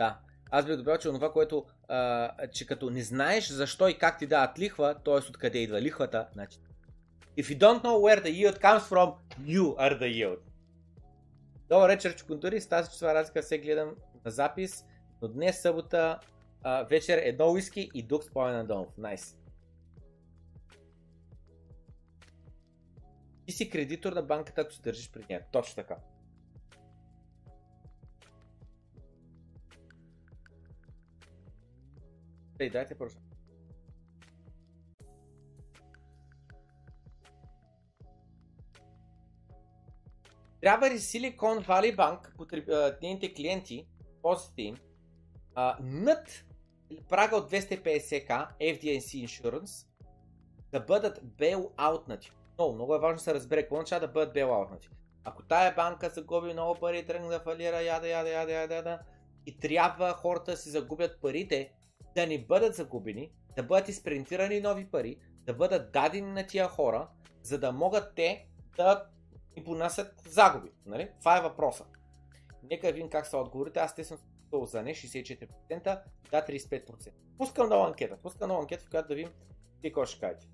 Да. 0.00 0.18
Аз 0.50 0.66
би 0.66 0.76
добавил, 0.76 0.98
че 0.98 1.08
това, 1.08 1.32
което, 1.32 1.64
а, 1.88 2.30
че 2.46 2.66
като 2.66 2.90
не 2.90 3.02
знаеш 3.02 3.48
защо 3.48 3.88
и 3.88 3.98
как 3.98 4.18
ти 4.18 4.26
дават 4.26 4.58
лихва, 4.58 4.94
т.е. 5.04 5.14
откъде 5.14 5.58
идва 5.58 5.82
лихвата, 5.82 6.28
значи 6.32 6.58
If 7.38 7.42
you 7.42 7.58
don't 7.58 7.82
know 7.82 7.96
where 8.06 8.24
the 8.24 8.30
yield 8.30 8.60
comes 8.60 8.80
from, 8.80 9.14
you 9.40 9.76
are 9.76 10.00
the 10.00 10.08
yield. 10.18 10.38
Добър 11.68 11.88
вечер, 11.88 12.16
чукунтури. 12.16 12.60
С 12.60 12.68
тази 12.68 12.90
часова 12.90 13.14
разлика 13.14 13.42
се 13.42 13.58
гледам 13.58 13.94
на 14.24 14.30
запис, 14.30 14.84
но 15.22 15.28
днес 15.28 15.62
събота 15.62 16.20
а, 16.62 16.82
вечер 16.82 17.18
едно 17.22 17.52
уиски 17.52 17.90
и 17.94 18.02
дух 18.02 18.24
спомен 18.24 18.56
на 18.56 18.64
Домов. 18.64 18.88
Найс. 18.98 19.36
Ти 23.46 23.52
си 23.52 23.70
кредитор 23.70 24.12
на 24.12 24.22
банката, 24.22 24.60
ако 24.60 24.72
се 24.72 24.82
държиш 24.82 25.10
при 25.12 25.24
нея. 25.28 25.42
Точно 25.52 25.74
така. 25.74 25.96
Ей, 32.60 32.70
дайте 32.70 32.94
просто. 32.94 33.20
Трябва 40.60 40.90
ли 40.90 40.98
Silicon 40.98 41.66
Valley 41.66 41.96
Bank, 41.96 42.36
потреб... 42.36 42.68
нейните 43.02 43.34
клиенти, 43.34 43.88
ползите 44.22 44.62
им, 44.62 44.76
над 45.80 46.44
прага 47.08 47.36
от 47.36 47.50
250к 47.50 48.48
FDIC 48.60 49.26
Insurance 49.26 49.86
да 50.72 50.80
бъдат 50.80 51.18
bail-outнати. 51.18 52.30
Много, 52.58 52.74
много 52.74 52.94
е 52.94 52.98
важно 52.98 53.16
да 53.16 53.22
се 53.22 53.34
разбере 53.34 53.62
какво 53.62 53.76
означава 53.76 54.00
да 54.00 54.12
бъдат 54.12 54.34
bail-outнати. 54.34 54.88
Ако 55.24 55.42
тая 55.42 55.74
банка 55.74 56.10
загуби 56.10 56.52
много 56.52 56.80
пари, 56.80 57.06
тръгне 57.06 57.28
да 57.28 57.40
фалира, 57.40 57.82
яда, 57.82 58.08
яда, 58.08 58.30
яда, 58.30 58.52
яда, 58.52 58.74
яда, 58.74 58.98
и 59.46 59.58
трябва 59.58 60.12
хората 60.12 60.56
си 60.56 60.70
загубят 60.70 61.20
парите, 61.20 61.72
да 62.20 62.26
не 62.26 62.44
бъдат 62.44 62.74
загубени, 62.74 63.32
да 63.56 63.62
бъдат 63.62 63.88
изпринтирани 63.88 64.60
нови 64.60 64.90
пари, 64.90 65.20
да 65.46 65.54
бъдат 65.54 65.92
дадени 65.92 66.32
на 66.32 66.46
тия 66.46 66.68
хора, 66.68 67.08
за 67.42 67.58
да 67.58 67.72
могат 67.72 68.14
те 68.14 68.46
да 68.76 69.06
ни 69.56 69.64
понасят 69.64 70.22
загуби. 70.26 70.70
Нали? 70.86 71.10
Това 71.20 71.38
е 71.38 71.42
въпроса. 71.42 71.84
Нека 72.62 72.92
видим 72.92 73.10
как 73.10 73.26
са 73.26 73.38
отговорите. 73.38 73.80
Аз 73.80 73.94
те 73.94 74.04
съм 74.04 74.18
за 74.52 74.82
не 74.82 74.94
64%, 74.94 75.48
да 76.30 76.46
35%. 76.46 77.12
Пускам 77.38 77.68
нова 77.68 77.86
анкета. 77.86 78.18
Пускам 78.22 78.48
нова 78.48 78.60
анкета, 78.60 78.84
в 78.84 78.90
която 78.90 79.08
да 79.08 79.14
видим 79.14 79.32
ти 79.82 79.88
какво 79.88 80.06
ще 80.06 80.20
кажете. 80.20 80.46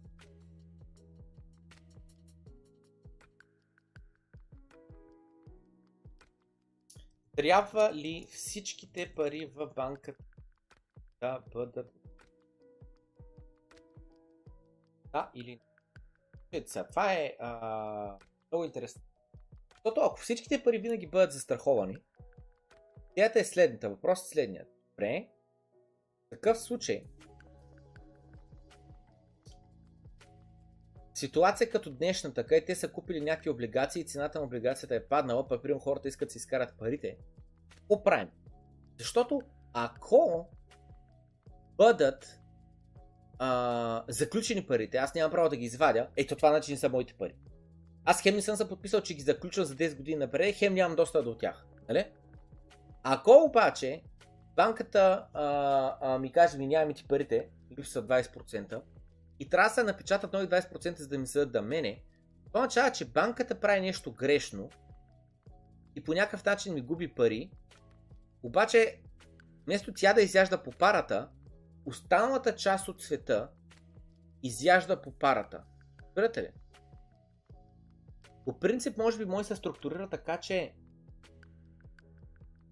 Трябва 7.37 7.95
ли 7.95 8.27
всичките 8.31 9.15
пари 9.15 9.53
в 9.55 9.71
банката 9.77 10.36
да 11.21 11.43
бъдат 11.53 11.93
да 15.13 15.31
или 15.35 15.61
не. 16.53 16.65
Това 16.65 17.13
е 17.13 17.37
а, 17.39 18.19
много 18.53 18.65
интересно. 18.65 19.03
Защото 19.73 20.01
ако 20.01 20.21
всичките 20.21 20.63
пари 20.63 20.79
винаги 20.79 21.07
бъдат 21.07 21.33
застраховани, 21.33 21.97
идеята 23.11 23.41
е 23.41 23.45
следната. 23.45 23.91
Въпросът 23.91 24.27
е 24.27 24.29
следният. 24.29 24.69
Добре, 24.91 25.29
в 26.27 26.31
такъв 26.31 26.59
случай 26.59 27.05
ситуация 31.17 31.71
като 31.71 31.91
днешната, 31.91 32.47
където 32.47 32.67
те 32.67 32.75
са 32.75 32.93
купили 32.93 33.21
някакви 33.21 33.51
облигации 33.51 34.01
и 34.01 34.05
цената 34.05 34.39
на 34.39 34.45
облигацията 34.45 34.95
е 34.95 35.07
паднала, 35.07 35.49
пък 35.49 35.63
примерно 35.63 35.81
хората 35.81 36.09
искат 36.09 36.29
да 36.29 36.33
си 36.33 36.39
изкарат 36.39 36.75
парите, 36.79 37.17
какво 37.71 38.03
правим? 38.03 38.31
Защото 38.99 39.43
ако 39.73 40.49
бъдат 41.77 42.40
а, 43.39 44.05
заключени 44.09 44.66
парите, 44.66 44.97
аз 44.97 45.15
нямам 45.15 45.32
право 45.32 45.48
да 45.48 45.57
ги 45.57 45.65
извадя, 45.65 46.09
ето 46.16 46.36
това 46.36 46.51
начин 46.51 46.78
са 46.78 46.89
моите 46.89 47.15
пари. 47.15 47.35
Аз 48.05 48.23
хем 48.23 48.35
не 48.35 48.43
съм 48.43 48.57
се 48.57 48.69
подписал, 48.69 49.01
че 49.01 49.15
ги 49.15 49.23
заключвам 49.23 49.65
за 49.65 49.74
10 49.74 49.97
години 49.97 50.16
напред, 50.16 50.57
хем 50.57 50.74
нямам 50.74 50.97
доста 50.97 51.23
до 51.23 51.35
тях. 51.35 51.66
Нали? 51.89 52.05
Ако 53.03 53.31
обаче 53.31 54.03
банката 54.57 55.27
а, 55.35 55.44
а, 56.01 56.19
ми 56.19 56.32
каже, 56.32 56.59
ми 56.59 56.66
нямаме 56.66 56.94
ти 56.94 57.05
парите, 57.09 57.48
липсва 57.78 58.03
20%, 58.03 58.81
и 59.40 59.48
трябва 59.48 59.69
да 59.69 59.74
се 59.74 59.82
напечатат 59.82 60.32
нови 60.32 60.47
20% 60.47 60.98
за 60.98 61.09
да 61.09 61.19
ми 61.19 61.27
се 61.27 61.39
дадат 61.39 61.53
да 61.53 61.62
мене, 61.62 62.03
това 62.47 62.61
означава, 62.61 62.93
че 62.93 63.05
банката 63.05 63.61
прави 63.61 63.81
нещо 63.81 64.12
грешно 64.12 64.70
и 65.97 66.05
по 66.05 66.15
някакъв 66.15 66.44
начин 66.44 66.74
ми 66.74 66.81
губи 66.81 67.09
пари, 67.09 67.51
обаче 68.43 69.01
вместо 69.65 69.93
тя 69.93 70.12
да 70.12 70.23
изяжда 70.23 70.62
по 70.62 70.70
парата, 70.70 71.28
останалата 71.87 72.55
част 72.57 72.89
от 72.89 73.03
света 73.03 73.49
изяжда 74.43 75.03
по 75.03 75.11
парата. 75.11 75.63
Разбирате 76.03 76.43
ли? 76.43 76.51
По 78.45 78.59
принцип, 78.59 78.97
може 78.97 79.19
би 79.19 79.25
може 79.25 79.49
се 79.49 79.57
структурира 79.57 80.09
така, 80.09 80.37
че 80.37 80.75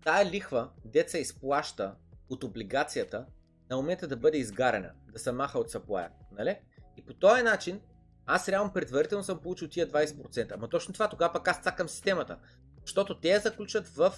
тая 0.04 0.30
лихва, 0.30 0.70
деца 0.84 1.18
изплаща 1.18 1.96
от 2.28 2.44
облигацията, 2.44 3.26
на 3.70 3.76
момента 3.76 4.08
да 4.08 4.16
бъде 4.16 4.38
изгарена, 4.38 4.92
да 5.12 5.18
се 5.18 5.32
маха 5.32 5.58
от 5.58 5.70
саплая. 5.70 6.10
Нали? 6.32 6.58
И 6.96 7.04
по 7.04 7.14
този 7.14 7.42
начин, 7.42 7.80
аз 8.26 8.48
реално 8.48 8.72
предварително 8.72 9.24
съм 9.24 9.40
получил 9.40 9.68
тия 9.68 9.88
20%. 9.88 10.52
Ама 10.54 10.68
точно 10.68 10.94
това 10.94 11.08
тогава 11.08 11.32
пък 11.32 11.48
аз 11.48 11.62
цакам 11.62 11.88
системата. 11.88 12.38
Защото 12.86 13.20
те 13.20 13.28
я 13.28 13.40
заключат 13.40 13.88
в 13.88 14.14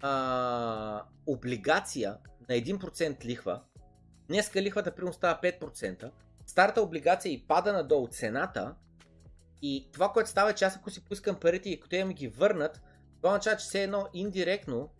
а, 0.00 1.04
облигация 1.26 2.18
на 2.48 2.54
1% 2.54 3.24
лихва, 3.24 3.62
Днеска 4.32 4.62
лихвата 4.62 4.94
примерно 4.94 5.12
става 5.12 5.40
5%, 5.42 6.10
старата 6.46 6.82
облигация 6.82 7.32
и 7.32 7.46
пада 7.46 7.72
надолу 7.72 8.08
цената 8.08 8.74
и 9.62 9.88
това, 9.92 10.12
което 10.12 10.30
става 10.30 10.50
е, 10.50 10.54
че 10.54 10.64
аз 10.64 10.76
ако 10.76 10.90
си 10.90 11.04
поискам 11.04 11.40
парите 11.40 11.70
и 11.70 11.80
те 11.90 12.04
ми 12.04 12.14
ги 12.14 12.28
върнат, 12.28 12.82
това 13.16 13.30
означава, 13.30 13.56
че 13.56 13.64
все 13.64 13.82
едно 13.82 14.08
индиректно 14.14 14.90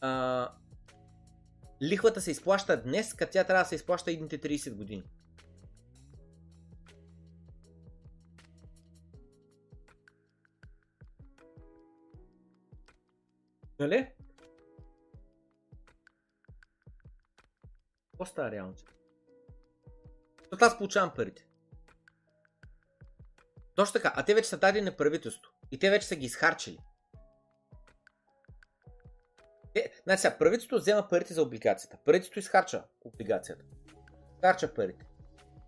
а, 0.00 0.48
лихвата 1.82 2.20
се 2.20 2.30
изплаща 2.30 2.82
днес, 2.82 3.14
като 3.14 3.32
тя 3.32 3.44
трябва 3.44 3.62
да 3.62 3.68
се 3.68 3.74
изплаща 3.74 4.10
едните 4.10 4.38
30 4.38 4.74
години. 4.74 5.04
Нали? 13.78 14.08
Какво 18.20 18.32
става 18.32 18.50
реално? 18.50 18.74
Защото 20.38 20.64
аз 20.64 20.78
получавам 20.78 21.12
парите. 21.16 21.46
Точно 23.74 23.92
така, 23.92 24.12
а 24.16 24.24
те 24.24 24.34
вече 24.34 24.48
са 24.48 24.56
дадени 24.56 24.84
на 24.84 24.96
правителство. 24.96 25.52
И 25.70 25.78
те 25.78 25.90
вече 25.90 26.06
са 26.06 26.16
ги 26.16 26.26
изхарчили. 26.26 26.78
Те, 29.74 29.92
значи 30.02 30.20
сега, 30.20 30.38
правителството 30.38 30.80
взема 30.82 31.08
парите 31.08 31.34
за 31.34 31.42
облигацията. 31.42 31.98
Правителството 32.04 32.38
изхарча 32.38 32.84
облигацията. 33.04 33.64
Харча 34.40 34.74
парите. 34.74 35.06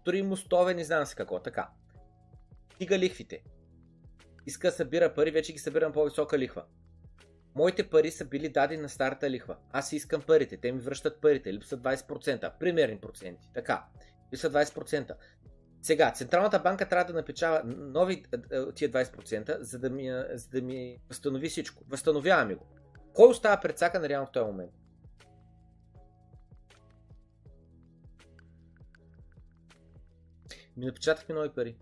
Дори 0.05 0.23
мостове, 0.23 0.75
не 0.75 0.85
знам 0.85 1.07
си 1.07 1.17
какво. 1.17 1.43
Така. 1.43 1.71
стига 2.75 2.99
лихвите. 2.99 3.45
Иска 4.47 4.69
да 4.69 4.73
събира 4.73 5.15
пари, 5.15 5.31
вече 5.31 5.53
ги 5.53 5.59
събира 5.59 5.87
на 5.87 5.93
по-висока 5.93 6.39
лихва. 6.39 6.65
Моите 7.55 7.91
пари 7.91 8.11
са 8.11 8.25
били 8.25 8.49
дадени 8.49 8.83
на 8.83 8.89
старата 8.89 9.31
лихва. 9.31 9.57
Аз 9.73 9.93
искам 9.93 10.23
парите, 10.23 10.57
те 10.57 10.73
ми 10.73 10.81
връщат 10.81 11.21
парите, 11.21 11.53
липсват 11.53 11.81
20%, 11.81 12.53
примерни 12.59 12.99
проценти. 12.99 13.49
Така, 13.55 13.85
липсват 14.33 14.53
20%. 14.53 15.15
Сега, 15.83 16.13
Централната 16.13 16.59
банка 16.59 16.89
трябва 16.89 17.13
да 17.13 17.19
напечава 17.19 17.63
нови 17.65 18.25
тия 18.75 18.91
20%, 18.91 19.61
за 19.61 19.79
да 19.79 19.91
ми, 19.91 20.11
за 20.33 20.49
да 20.49 20.63
ми 20.63 20.99
възстанови 21.09 21.49
всичко. 21.49 21.85
Възстановяваме 21.89 22.55
го. 22.55 22.67
Кой 23.15 23.29
остава 23.29 23.61
пред 23.61 23.79
сака 23.79 24.01
на 24.01 24.09
реално 24.09 24.27
в 24.27 24.33
този 24.33 24.47
момент? 24.47 24.73
Ми 30.77 30.87
напечатахме 30.87 31.35
нови 31.35 31.51
пари. 31.51 31.77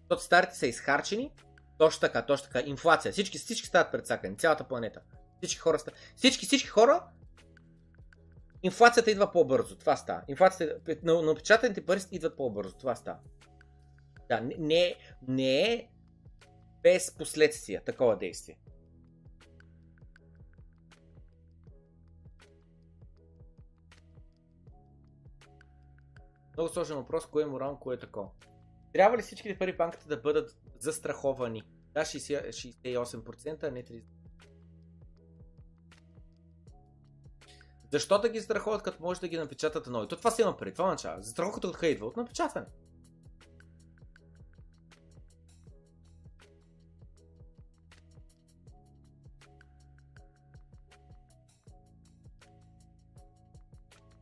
Защото 0.00 0.22
старите 0.22 0.56
са 0.56 0.66
изхарчени, 0.66 1.32
точно 1.80 2.00
така, 2.00 2.26
точно 2.26 2.46
така. 2.52 2.68
Инфлация. 2.68 3.12
Всички, 3.12 3.38
всички 3.38 3.66
стават 3.66 3.92
предсакани. 3.92 4.36
Цялата 4.36 4.64
планета. 4.64 5.00
Всички 5.38 5.58
хора 5.58 5.78
ста... 5.78 5.92
Всички, 6.16 6.46
всички 6.46 6.68
хора 6.68 7.04
Инфлацията 8.62 9.10
идва 9.10 9.32
по-бързо. 9.32 9.76
Това 9.76 9.96
става. 9.96 10.22
Инфлацията, 10.28 10.96
но 11.02 11.22
напечатаните 11.22 11.86
пари 11.86 12.00
идват 12.12 12.36
по-бързо. 12.36 12.74
Това 12.74 12.94
става. 12.94 13.18
Да, 14.28 14.40
не, 14.58 14.94
не 15.28 15.60
е 15.60 15.88
без 16.82 17.14
последствия 17.14 17.84
такова 17.84 18.16
действие. 18.16 18.58
Много 26.56 26.68
сложен 26.68 26.96
въпрос, 26.96 27.26
кое 27.26 27.42
е 27.42 27.46
морално, 27.46 27.80
кое 27.80 27.94
е 27.94 27.98
такова. 27.98 28.28
Трябва 28.92 29.18
ли 29.18 29.22
всичките 29.22 29.58
пари 29.58 29.76
банката 29.76 30.08
да 30.08 30.16
бъдат 30.16 30.56
застраховани? 30.80 31.62
Да, 31.94 32.00
68%, 32.00 33.62
а 33.62 33.70
не 33.70 33.84
30%. 33.84 34.02
Защо 37.92 38.18
да 38.18 38.28
ги 38.28 38.40
страхуват, 38.40 38.82
като 38.82 39.02
може 39.02 39.20
да 39.20 39.28
ги 39.28 39.38
напечатат 39.38 39.86
нови? 39.86 40.08
То 40.08 40.16
това 40.16 40.30
си 40.30 40.42
има 40.42 40.56
пари, 40.56 40.72
това 40.72 40.84
означава. 40.84 41.22
Застраховката 41.22 41.68
от 41.68 41.82
идва? 41.82 42.06
От 42.06 42.16
напечатване. 42.16 42.66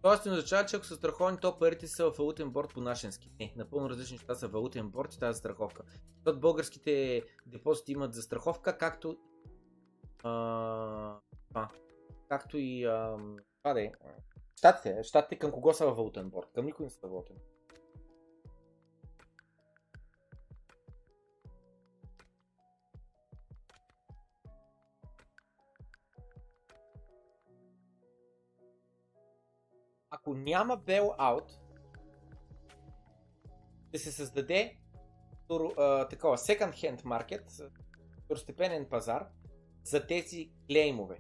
Тоест 0.03 0.27
не 0.27 0.33
означава, 0.33 0.67
че 0.67 0.77
ако 0.77 0.87
са 0.87 0.97
страховани, 0.97 1.39
то 1.41 1.59
парите 1.59 1.87
са 1.89 2.11
в 2.11 2.19
валутен 2.19 2.51
борт 2.51 2.75
по 2.75 2.81
нашенски. 2.81 3.31
Не, 3.41 3.53
напълно 3.57 3.91
различни 3.91 4.15
неща 4.15 4.35
са 4.35 4.49
валутен 4.49 4.89
борт 4.89 5.15
и 5.15 5.19
тази 5.19 5.39
страховка. 5.39 5.83
Защото 6.15 6.41
българските 6.41 7.23
депозити 7.47 7.93
имат 7.93 8.15
застраховка, 8.15 8.79
както 8.79 9.17
а, 10.23 11.19
а, 11.55 11.69
както 12.29 12.59
и 12.59 12.85
а, 12.85 13.17
това 13.63 13.75
да 13.75 13.83
е. 13.83 13.93
Штатите, 14.57 15.03
щатите 15.03 15.39
към 15.39 15.53
кого 15.53 15.73
са 15.73 15.87
във 15.87 15.97
валутен 15.97 16.31
борт? 16.31 16.49
Към 16.55 16.67
никой 16.67 16.85
не 16.85 16.91
са 16.91 16.99
във 17.03 17.11
валутен. 17.11 17.37
Ако 30.29 30.37
няма 30.37 30.79
bail-out, 30.79 31.51
ще 33.89 33.99
се 33.99 34.13
създаде 34.13 34.77
uh, 35.49 36.11
такова 36.11 36.37
second 36.37 36.73
hand 36.73 37.03
market, 37.03 37.71
второстепенен 38.25 38.87
пазар 38.91 39.29
за 39.85 40.07
тези 40.07 40.51
клеймове. 40.71 41.19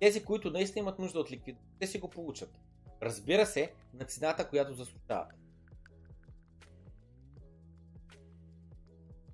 Тези, 0.00 0.24
които 0.24 0.50
наистина 0.50 0.82
имат 0.82 0.98
нужда 0.98 1.20
от 1.20 1.30
ликвидност, 1.30 1.68
те 1.78 1.86
си 1.86 1.98
го 1.98 2.10
получат. 2.10 2.58
Разбира 3.02 3.46
се, 3.46 3.74
на 3.94 4.04
цената, 4.04 4.48
която 4.48 4.74
заслужават. 4.74 5.32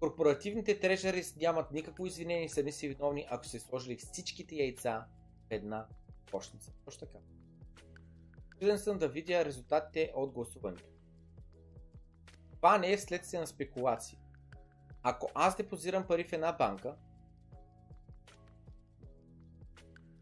Корпоративните 0.00 0.80
трежери 0.80 1.22
нямат 1.40 1.72
никакво 1.72 2.06
извинение 2.06 2.44
и 2.44 2.48
са 2.48 2.62
не 2.62 2.72
си 2.72 2.88
виновни, 2.88 3.26
ако 3.30 3.46
се 3.46 3.60
сложили 3.60 3.96
всичките 3.96 4.54
яйца 4.54 5.06
в 5.48 5.50
една 5.50 5.86
почница. 6.30 6.72
Точно 6.84 7.06
така. 7.06 7.18
Чуден 8.60 8.78
съм 8.78 8.98
да 8.98 9.08
видя 9.08 9.44
резултатите 9.44 10.12
от 10.14 10.32
гласуването. 10.32 10.90
Това 12.56 12.78
не 12.78 12.92
е 12.92 12.96
вследствие 12.96 13.40
на 13.40 13.46
спекулации. 13.46 14.18
Ако 15.02 15.30
аз 15.34 15.56
депозирам 15.56 16.06
пари 16.06 16.24
в 16.24 16.32
една 16.32 16.52
банка, 16.52 16.96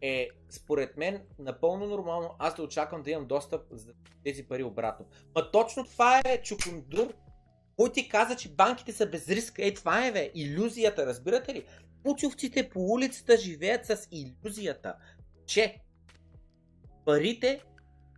е 0.00 0.28
според 0.50 0.96
мен 0.96 1.22
напълно 1.38 1.86
нормално 1.86 2.34
аз 2.38 2.54
да 2.54 2.62
очаквам 2.62 3.02
да 3.02 3.10
имам 3.10 3.26
достъп 3.26 3.66
за 3.70 3.92
тези 4.24 4.48
пари 4.48 4.62
обратно. 4.62 5.06
Ма 5.34 5.50
точно 5.50 5.84
това 5.84 6.22
е 6.24 6.42
чукундур, 6.42 7.14
кой 7.76 7.92
ти 7.92 8.08
каза, 8.08 8.36
че 8.36 8.54
банките 8.54 8.92
са 8.92 9.06
без 9.06 9.28
риск. 9.28 9.58
Е, 9.58 9.74
това 9.74 10.06
е, 10.06 10.12
бе, 10.12 10.30
иллюзията, 10.34 11.06
разбирате 11.06 11.54
ли? 11.54 11.64
Пучовците 12.02 12.68
по 12.68 12.80
улицата 12.80 13.36
живеят 13.36 13.86
с 13.86 14.08
иллюзията, 14.10 14.94
че 15.46 15.83
парите 17.04 17.62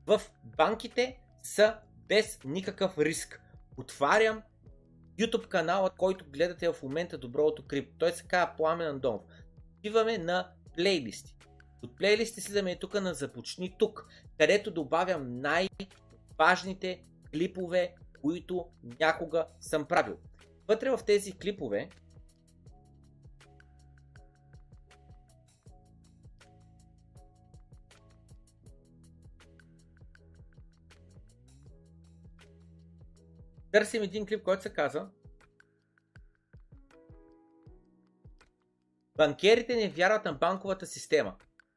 в 0.06 0.20
банките 0.44 1.18
са 1.42 1.76
без 2.08 2.38
никакъв 2.44 2.98
риск. 2.98 3.40
Отварям 3.76 4.42
YouTube 5.18 5.48
канала, 5.48 5.90
който 5.90 6.24
гледате 6.30 6.68
в 6.68 6.82
момента 6.82 7.18
Доброто 7.18 7.66
крипто. 7.66 7.94
Той 7.98 8.12
се 8.12 8.24
казва 8.24 8.54
Пламен 8.56 8.88
Андонов. 8.88 9.22
Отиваме 9.78 10.18
на 10.18 10.50
плейлисти. 10.76 11.36
От 11.82 11.96
плейлисти 11.96 12.40
слизаме 12.40 12.76
тук 12.76 12.94
на 12.94 13.14
Започни 13.14 13.74
тук, 13.78 14.08
където 14.38 14.70
добавям 14.70 15.40
най-важните 15.40 17.04
клипове, 17.32 17.94
които 18.22 18.66
някога 19.00 19.46
съм 19.60 19.84
правил. 19.84 20.16
Вътре 20.68 20.90
в 20.90 21.00
тези 21.06 21.32
клипове 21.32 21.88
търсим 33.76 34.02
един 34.02 34.26
клип, 34.26 34.42
който 34.42 34.62
се 34.62 34.72
казва 34.72 35.08
Банкерите 39.16 39.76
не 39.76 39.88
вярват 39.88 40.24
на 40.24 40.32
банковата 40.32 40.86
система. 40.86 41.36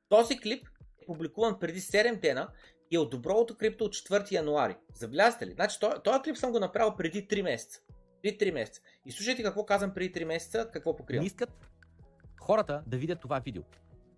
Този 0.09 0.39
клип 0.39 0.67
е 1.01 1.05
публикуван 1.05 1.59
преди 1.59 1.81
7 1.81 2.19
дена 2.19 2.49
и 2.91 2.95
е 2.95 2.99
от 2.99 3.09
доброто 3.09 3.57
крипто 3.57 3.85
от 3.85 3.93
4 3.93 4.31
януари. 4.31 4.75
Забелязате 4.93 5.47
ли? 5.47 5.51
Значи, 5.51 5.79
този, 5.79 6.21
клип 6.23 6.37
съм 6.37 6.51
го 6.51 6.59
направил 6.59 6.95
преди 6.95 7.27
3 7.27 7.41
месеца. 7.41 7.81
Преди 8.21 8.37
3 8.37 8.53
месеца. 8.53 8.81
И 9.05 9.11
слушайте 9.11 9.43
какво 9.43 9.65
казвам 9.65 9.93
преди 9.93 10.13
3 10.13 10.23
месеца, 10.23 10.69
какво 10.73 10.95
покривам. 10.95 11.23
Не 11.23 11.27
искат 11.27 11.49
хората 12.41 12.83
да 12.87 12.97
видят 12.97 13.19
това 13.19 13.39
видео. 13.39 13.63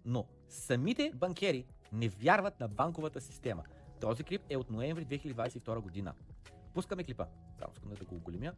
Но 0.06 0.26
самите 0.50 1.12
банкери 1.16 1.66
не 1.94 2.10
вярват 2.10 2.60
на 2.60 2.68
банковата 2.68 3.22
система. 3.22 3.64
Този 4.02 4.24
клип 4.24 4.42
е 4.50 4.58
от 4.58 4.72
ноември 4.72 5.06
2022 5.06 5.80
година. 5.80 6.14
Пускаме 6.74 7.04
клипа. 7.04 7.28
Само 7.60 7.74
искам 7.74 7.94
да 8.00 8.06
го 8.06 8.16
оголемя. 8.16 8.54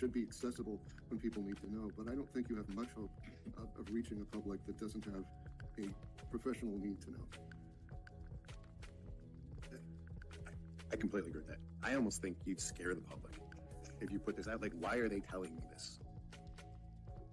should 0.00 0.12
be 0.12 0.22
accessible 0.30 0.76
when 1.08 1.18
people 1.26 1.42
need 1.48 1.58
to 1.64 1.68
know. 1.74 1.86
But 1.98 2.04
I 2.12 2.14
don't 2.18 2.30
think 2.34 2.44
you 2.50 2.56
have 2.62 2.68
much 2.80 2.90
hope 2.98 3.14
of, 3.62 3.68
of 3.80 3.84
reaching 3.96 4.18
a 4.26 4.28
public 4.36 4.60
that 4.66 4.76
doesn't 4.84 5.04
have 5.12 5.24
a 5.84 5.86
professional 6.34 6.74
need 6.86 6.98
to 7.04 7.10
know. 7.14 7.26
I 10.92 10.96
completely 11.04 11.30
agree 11.30 11.42
with 11.42 11.50
that. 11.52 11.62
I 11.88 11.90
almost 11.98 12.16
think 12.22 12.34
you'd 12.46 12.62
scare 12.70 12.94
the 13.00 13.06
public 13.12 13.34
if 14.04 14.08
you 14.12 14.18
put 14.26 14.34
this 14.38 14.48
out. 14.50 14.58
Like, 14.66 14.74
why 14.84 14.94
are 15.02 15.08
they 15.14 15.20
telling 15.32 15.52
me 15.56 15.62
this? 15.72 16.00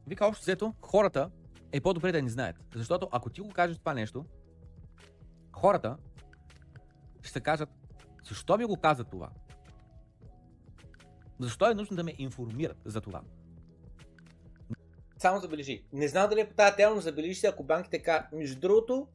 Вика, 0.08 0.26
общо 0.26 0.42
взето, 0.42 0.74
хората 0.82 1.30
е 1.72 1.82
по-добре 1.82 2.12
да 2.12 2.22
не 2.22 2.30
знаят. 2.30 2.56
Защото 2.76 3.10
ако 3.12 3.30
ти 3.30 3.42
го 3.42 3.50
кажеш 3.50 3.78
това 3.78 3.94
нещо, 3.94 4.26
хората 5.56 5.98
ще 7.24 7.40
кажат, 7.40 7.70
защо 8.30 8.58
ми 8.58 8.66
го 8.66 8.78
каза 8.78 9.04
това? 9.04 9.30
Защо 11.40 11.72
е 11.72 11.74
нужно 11.74 11.98
да 11.98 12.04
ме 12.04 12.16
информират 12.18 12.78
за 12.86 13.02
това? 13.02 13.22
Само 15.18 15.40
забележи. 15.40 15.86
Не 15.94 16.08
знам 16.08 16.30
дали 16.30 16.40
е 16.40 16.50
по 16.50 16.56
тази 16.56 16.76
тема, 16.76 16.96
но 16.96 17.02
забележи 17.02 17.36
се, 17.36 17.48
ако 17.48 17.64
банките 17.64 18.04
кажат, 18.04 18.32
между 18.32 18.60
другото, 18.60 19.08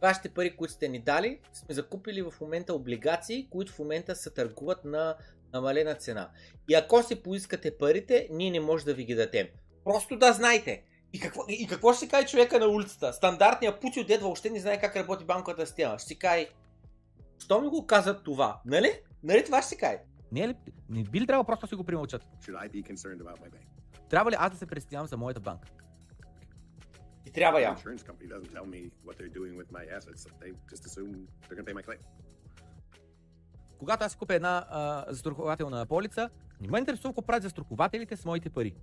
вашите 0.00 0.28
пари, 0.28 0.56
които 0.56 0.74
сте 0.74 0.88
ни 0.88 0.98
дали, 0.98 1.40
сме 1.52 1.74
закупили 1.74 2.22
в 2.22 2.34
момента 2.40 2.74
облигации, 2.74 3.48
които 3.50 3.72
в 3.72 3.78
момента 3.78 4.16
се 4.16 4.30
търгуват 4.30 4.84
на 4.84 5.16
намалена 5.52 5.94
цена. 5.94 6.30
И 6.68 6.74
ако 6.74 7.02
си 7.02 7.22
поискате 7.22 7.78
парите, 7.78 8.28
ние 8.30 8.50
не 8.50 8.60
може 8.60 8.84
да 8.84 8.94
ви 8.94 9.04
ги 9.04 9.14
дадем. 9.14 9.48
Просто 9.84 10.18
да 10.18 10.32
знаете, 10.32 10.82
И 11.12 11.20
какво, 11.20 11.42
и 11.48 11.66
какво 11.66 11.92
ще 11.92 12.00
си 12.00 12.08
каже 12.08 12.26
човека 12.26 12.58
на 12.58 12.66
улицата? 12.66 13.12
Стандартният 13.12 13.80
путил 13.80 14.04
дед 14.04 14.22
въобще 14.22 14.50
не 14.50 14.60
знае 14.60 14.80
как 14.80 14.96
работи 14.96 15.24
банковата 15.24 15.66
система. 15.66 15.98
Ще 15.98 16.08
си 16.08 16.18
каже, 16.18 16.48
що 17.38 17.60
ми 17.60 17.68
го 17.68 17.86
казват 17.86 18.24
това? 18.24 18.60
Нали? 18.64 19.00
Нали 19.22 19.44
това 19.44 19.62
ще 19.62 19.68
си 19.68 19.76
каже? 19.76 19.98
Не, 20.32 20.40
е 20.40 20.48
ли, 20.48 20.56
не 20.88 21.02
би 21.02 21.20
ли 21.20 21.26
трябвало 21.26 21.44
просто 21.44 21.66
да 21.66 21.68
си 21.68 21.74
го 21.74 21.84
примълчат? 21.84 22.22
Трябва 24.08 24.30
ли 24.30 24.36
аз 24.38 24.52
да 24.52 24.58
се 24.58 24.66
притеснявам 24.66 25.06
за 25.06 25.16
моята 25.16 25.40
банка? 25.40 25.68
И 27.26 27.30
трябва 27.30 27.60
я. 27.62 27.76
Когато 33.78 34.04
аз 34.04 34.12
си 34.12 34.18
купя 34.18 34.34
една 34.34 34.66
а, 34.70 35.04
застрахователна 35.08 35.86
полица, 35.86 36.30
не 36.60 36.68
ме 36.68 36.78
интересува 36.78 37.12
какво 37.12 37.22
правят 37.22 37.42
застрахователите 37.42 38.16
с 38.16 38.24
моите 38.24 38.50
пари. 38.50 38.74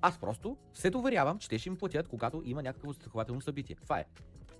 Аз 0.00 0.18
просто 0.18 0.56
се 0.74 0.90
доверявам, 0.90 1.38
че 1.38 1.48
те 1.48 1.58
ще 1.58 1.70
ми 1.70 1.76
платят, 1.76 2.08
когато 2.08 2.42
има 2.44 2.62
някакво 2.62 2.92
застрахователно 2.92 3.40
събитие. 3.40 3.76
Това 3.82 3.98
е. 3.98 4.04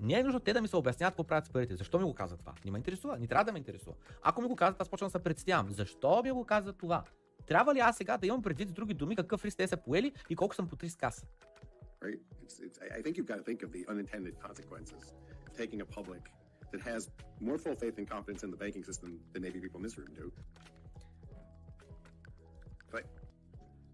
Не 0.00 0.14
е 0.14 0.22
нужно 0.22 0.40
те 0.40 0.52
да 0.52 0.60
ми 0.60 0.68
се 0.68 0.76
обясняват 0.76 1.12
какво 1.12 1.24
правят 1.24 1.46
с 1.46 1.50
парите. 1.50 1.76
Защо 1.76 1.98
ми 1.98 2.04
го 2.04 2.14
казват 2.14 2.40
това? 2.40 2.54
Не 2.64 2.70
ме 2.70 2.78
интересува. 2.78 3.18
Не 3.18 3.26
трябва 3.26 3.44
да 3.44 3.52
ме 3.52 3.58
интересува. 3.58 3.96
Ако 4.22 4.42
ми 4.42 4.48
го 4.48 4.56
казват, 4.56 4.80
аз 4.80 4.88
почвам 4.88 5.06
да 5.06 5.10
се 5.10 5.18
представям. 5.18 5.72
Защо 5.72 6.22
ми 6.22 6.30
го 6.30 6.44
казват 6.44 6.78
това? 6.78 7.04
Трябва 7.46 7.74
ли 7.74 7.78
аз 7.78 7.96
сега 7.96 8.16
да 8.16 8.26
имам 8.26 8.42
предвид 8.42 8.68
с 8.68 8.72
други 8.72 8.94
думи 8.94 9.16
какъв 9.16 9.44
риск 9.44 9.56
те 9.56 9.68
са 9.68 9.76
поели 9.76 10.12
и 10.30 10.36
колко 10.36 10.54
съм 10.54 10.68
под 10.68 10.82
риск 10.82 11.02
аз? 11.02 11.26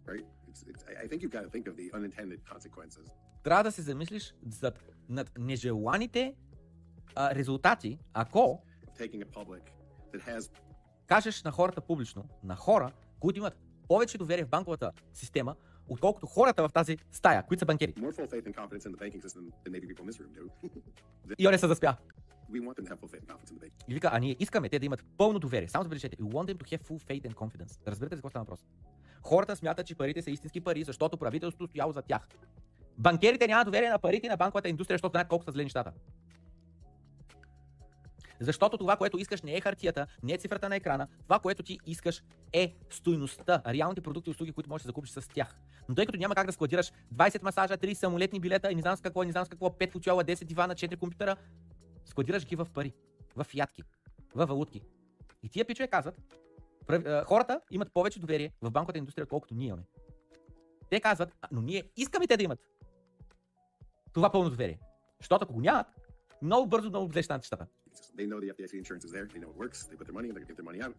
right? 0.07 0.25
Трябва 3.43 3.65
да 3.65 3.73
се 3.73 3.83
замислиш 3.83 4.35
за, 4.47 4.73
над 5.09 5.31
нежеланите 5.39 6.35
а, 7.15 7.35
резултати, 7.35 7.99
ако 8.13 8.63
has 10.15 10.51
кажеш 11.07 11.43
на 11.43 11.51
хората 11.51 11.81
публично, 11.81 12.25
на 12.45 12.57
хора, 12.57 12.93
които 13.21 13.39
имат 13.39 13.59
повече 13.89 14.19
доверие 14.19 14.45
в 14.45 14.49
банковата 14.49 14.93
система, 15.13 15.57
отколкото 15.89 16.27
хората 16.27 16.69
в 16.69 16.73
тази 16.73 16.99
стая, 17.11 17.47
които 17.47 17.59
са 17.59 17.67
банкери. 17.67 17.95
И 21.39 21.49
он 21.49 21.59
се 21.59 21.67
заспя. 21.67 21.97
we 22.51 22.61
want 22.61 22.77
them 22.77 22.85
to 22.85 22.91
have 22.91 23.01
full 23.01 23.09
faith 23.09 23.25
and 23.25 23.29
confidence 23.29 23.51
in 23.51 23.59
the 23.59 23.61
banking. 23.61 23.85
И 23.89 23.95
вика, 23.95 24.11
а 24.13 24.19
ние 24.19 24.37
искаме 24.41 24.69
те 24.69 24.79
да 24.79 24.87
имат 24.87 25.05
пълно 25.19 25.39
доверие. 25.39 25.69
Само 25.69 25.85
забележете, 25.85 26.17
we 26.17 26.33
want 26.33 26.53
them 26.53 26.57
to 26.57 26.65
have 26.65 26.83
full 26.83 26.99
faith 26.99 27.29
and 27.29 27.35
confidence. 27.35 27.81
Разбирате 27.87 28.17
за 28.17 28.19
какво 28.19 28.31
става 28.31 28.45
въпрос? 28.45 28.65
Хората 29.25 29.57
смятат, 29.57 29.87
че 29.87 29.95
парите 29.95 30.23
са 30.23 30.31
истински 30.31 30.61
пари, 30.61 30.85
защото 30.85 31.17
правителството 31.17 31.71
стояло 31.71 31.93
за 31.93 32.03
тях. 32.03 32.29
Банкерите 32.99 33.47
нямат 33.47 33.67
доверие 33.67 33.91
на 33.91 33.99
парите 33.99 34.27
и 34.27 34.31
на 34.31 34.37
банковата 34.37 34.69
индустрия, 34.69 34.95
защото 34.95 35.13
знаят 35.13 35.29
колко 35.29 35.45
са 35.45 35.51
зле 35.51 35.63
нещата. 35.63 35.93
Защото 38.41 38.79
това, 38.79 38.97
което 38.97 39.19
искаш, 39.19 39.43
не 39.43 39.57
е 39.57 39.61
хартията, 39.61 40.07
не 40.23 40.33
е 40.33 40.39
цифрата 40.39 40.69
на 40.69 40.77
екрана. 40.77 41.09
Това, 41.23 41.39
което 41.39 41.63
ти 41.63 41.79
искаш, 41.87 42.23
е 42.53 42.75
стойността, 42.91 43.63
реалните 43.67 44.01
продукти 44.01 44.31
и 44.31 44.33
услуги, 44.33 44.53
които 44.53 44.71
можеш 44.71 44.83
да 44.83 44.89
закупиш 44.89 45.11
с 45.11 45.29
тях. 45.29 45.59
Но 45.89 45.95
тъй 45.95 46.07
като 46.07 46.19
няма 46.19 46.35
как 46.35 46.47
да 46.47 46.53
складираш 46.53 46.93
20 47.15 47.43
масажа, 47.43 47.77
30 47.77 47.95
самолетни 47.95 48.41
билета 48.41 48.73
и 48.73 48.75
не 48.75 48.83
знам 48.83 48.97
с 48.97 49.01
какво, 49.01 49.23
не 49.23 49.33
знам 49.33 49.45
с 49.45 49.49
какво, 49.49 49.69
5 49.69 49.93
футюала, 49.93 50.25
10 50.25 50.45
дивана, 50.45 50.75
4 50.75 50.97
компютъра, 50.97 51.37
складираш 52.05 52.47
ги 52.47 52.57
в 52.57 52.67
пари, 52.75 52.93
в 53.37 53.47
ядки, 53.55 53.83
в 54.35 54.47
валутки. 54.47 54.81
И 55.43 55.49
тия 55.49 55.65
пичове 55.65 55.89
казват, 55.89 56.21
хората 57.27 57.61
имат 57.71 57.93
повече 57.93 58.21
доверие 58.21 58.53
в 58.63 58.71
банковата 58.71 58.99
индустрия, 58.99 59.23
отколкото 59.23 59.55
ние 59.55 59.67
имаме. 59.67 59.83
Те 60.91 61.01
казват, 61.01 61.35
«А, 61.43 61.49
но 61.53 61.61
ние 61.61 61.83
искаме 61.97 62.27
те 62.27 62.37
да 62.37 62.43
имат 62.43 62.61
това 64.13 64.33
пълно 64.33 64.51
доверие. 64.51 64.79
Защото 65.21 65.45
ако 65.45 65.53
го 65.53 65.61
нямат, 65.61 65.87
много 66.43 66.69
бързо, 66.69 66.89
много 66.89 67.13
зле 67.13 67.23
ще 67.23 67.25
станат 67.25 67.43
нещата. 67.43 67.67
They 68.17 68.27
know 68.29 68.41
the 68.41 68.51
FDIC 68.55 68.73
insurance 68.83 69.05
is 69.09 69.13
there. 69.17 69.27
They 69.35 69.41
know 69.43 69.51
it 69.55 69.59
works. 69.65 69.79
They 69.89 69.97
put 70.01 70.07
their 70.09 70.19
money 70.19 70.29
in. 70.29 70.35
To 70.35 70.41
get 70.51 70.57
their 70.61 70.69
money 70.71 70.81
out. 70.87 70.97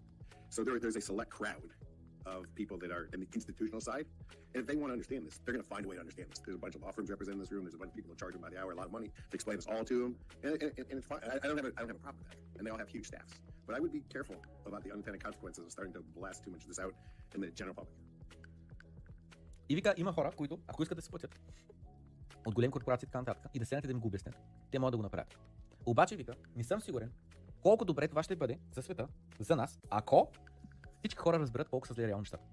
So 0.55 0.59
there, 0.65 0.79
there's 0.83 0.99
a 1.03 1.05
select 1.11 1.31
crowd 1.39 1.69
of 2.33 2.39
people 2.61 2.77
that 2.83 2.91
are 2.97 3.05
in 3.13 3.19
the 3.23 3.29
institutional 3.39 3.81
side. 3.89 4.05
And 4.53 4.57
if 4.61 4.65
they 4.69 4.77
want 4.81 4.89
to 4.91 4.95
understand 4.97 5.21
this, 5.27 5.35
they're 5.43 5.55
going 5.57 5.67
to 5.67 5.71
find 5.75 5.83
a 5.85 5.89
way 5.89 5.95
to 5.99 6.03
understand 6.05 6.27
this. 6.31 6.39
There's 6.45 6.59
a 6.61 6.63
bunch 6.65 6.75
of 6.77 6.81
law 6.85 6.91
firms 6.97 7.09
represented 7.15 7.37
in 7.39 7.43
this 7.45 7.51
room. 7.51 7.63
There's 7.65 7.79
a 7.79 7.81
bunch 7.83 7.91
of 7.93 7.97
people 7.99 8.11
that 8.13 8.19
charge 8.23 8.33
them 8.35 8.43
by 8.45 8.51
the 8.53 8.59
hour 8.61 8.71
a 8.71 8.79
lot 8.81 8.87
of 8.91 8.93
money 8.97 9.09
to 9.31 9.35
explain 9.39 9.55
this 9.59 9.67
all 9.71 9.83
to 9.91 9.95
them. 10.03 10.11
And, 10.43 10.51
and, 10.63 10.71
and 10.77 10.97
it's 10.99 11.07
fine. 11.11 11.19
I, 11.31 11.35
I, 11.43 11.45
don't 11.47 11.57
have 11.61 11.69
a, 11.71 11.73
I 11.77 11.79
don't 11.81 11.91
have 11.93 12.01
a 12.01 12.05
problem 12.05 12.19
with 12.23 12.29
that. 12.31 12.39
And 12.57 12.61
they 12.65 12.71
all 12.71 12.81
have 12.83 12.91
huge 12.97 13.07
staffs. 13.11 13.33
But 13.67 13.73
I 13.77 13.79
would 13.81 13.93
be 13.99 14.03
careful 14.13 14.37
about 14.67 14.81
the 14.85 14.91
unintended 14.93 15.21
consequences 15.25 15.61
of 15.65 15.71
starting 15.75 15.93
to 15.97 16.01
blast 16.17 16.39
too 16.43 16.51
much 16.53 16.63
of 16.65 16.69
this 16.71 16.79
out 16.85 16.93
in 17.35 17.41
the 17.41 17.51
general 17.51 17.75
public. 17.75 17.95
И 19.69 19.75
вика, 19.75 19.93
има 19.97 20.13
хора, 20.13 20.31
които, 20.37 20.59
ако 20.67 20.83
искат 20.83 20.97
да 20.97 21.01
се 21.01 21.09
платят 21.09 21.39
от 22.45 22.55
големи 22.55 22.71
корпорации 22.71 23.05
и 23.05 23.09
така 23.09 23.19
нататък, 23.19 23.51
и 23.53 23.59
да 23.59 23.65
седнете 23.65 23.87
да 23.87 23.91
им 23.91 23.99
го 23.99 24.07
обяснят, 24.07 24.35
те 24.71 24.79
могат 24.79 24.91
да 24.91 24.97
го 24.97 25.03
направят. 25.03 25.39
Обаче, 25.85 26.15
вика, 26.15 26.35
не 26.55 26.63
съм 26.63 26.81
сигурен 26.81 27.11
колко 27.61 27.85
добре 27.85 28.07
това 28.07 28.23
ще 28.23 28.35
бъде 28.35 28.59
за 28.71 28.81
света, 28.81 29.07
за 29.39 29.55
нас, 29.55 29.79
ако 29.89 30.31
всички 30.99 31.17
хора 31.17 31.39
разберат 31.39 31.69
колко 31.69 31.87
са 31.87 31.93
зле 31.93 32.07
реално 32.07 32.21
нещата. 32.21 32.43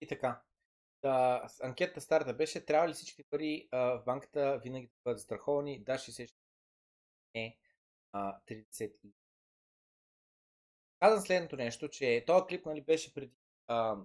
И 0.00 0.06
така. 0.06 0.42
Да, 1.02 1.48
анкетата 1.62 2.00
старта 2.00 2.34
беше, 2.34 2.64
трябва 2.64 2.88
ли 2.88 2.92
всички 2.92 3.22
пари 3.30 3.68
а, 3.70 3.78
в 3.78 4.04
банката 4.04 4.60
винаги 4.64 4.86
да 4.86 4.92
бъдат 5.04 5.18
застраховани? 5.18 5.84
Да, 5.84 5.94
60 5.94 6.28
не, 7.34 7.58
а, 8.12 8.38
30 8.46 8.92
и... 9.04 9.12
Казвам 11.00 11.20
следното 11.20 11.56
нещо, 11.56 11.88
че 11.88 12.24
този 12.26 12.46
клип 12.46 12.66
нали, 12.66 12.80
беше 12.80 13.14
преди, 13.14 13.34
а, 13.66 13.96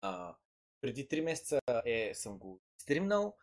а, 0.00 0.36
преди 0.80 1.08
3 1.08 1.20
месеца 1.20 1.60
е, 1.84 2.14
съм 2.14 2.38
го 2.38 2.60
стримнал, 2.78 3.36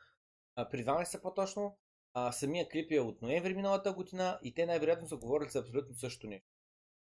а, 0.56 0.70
преди 0.70 0.86
2 0.86 0.98
месеца 1.00 1.22
по-точно. 1.22 1.78
А, 2.14 2.32
самия 2.32 2.70
клип 2.70 2.92
е 2.92 3.00
от 3.00 3.22
ноември 3.22 3.54
миналата 3.54 3.94
година 3.94 4.40
и 4.44 4.54
те 4.54 4.66
най-вероятно 4.66 5.08
са 5.08 5.18
говорили 5.18 5.50
за 5.50 5.60
абсолютно 5.60 5.96
също 5.96 6.28
нещо. 6.28 6.48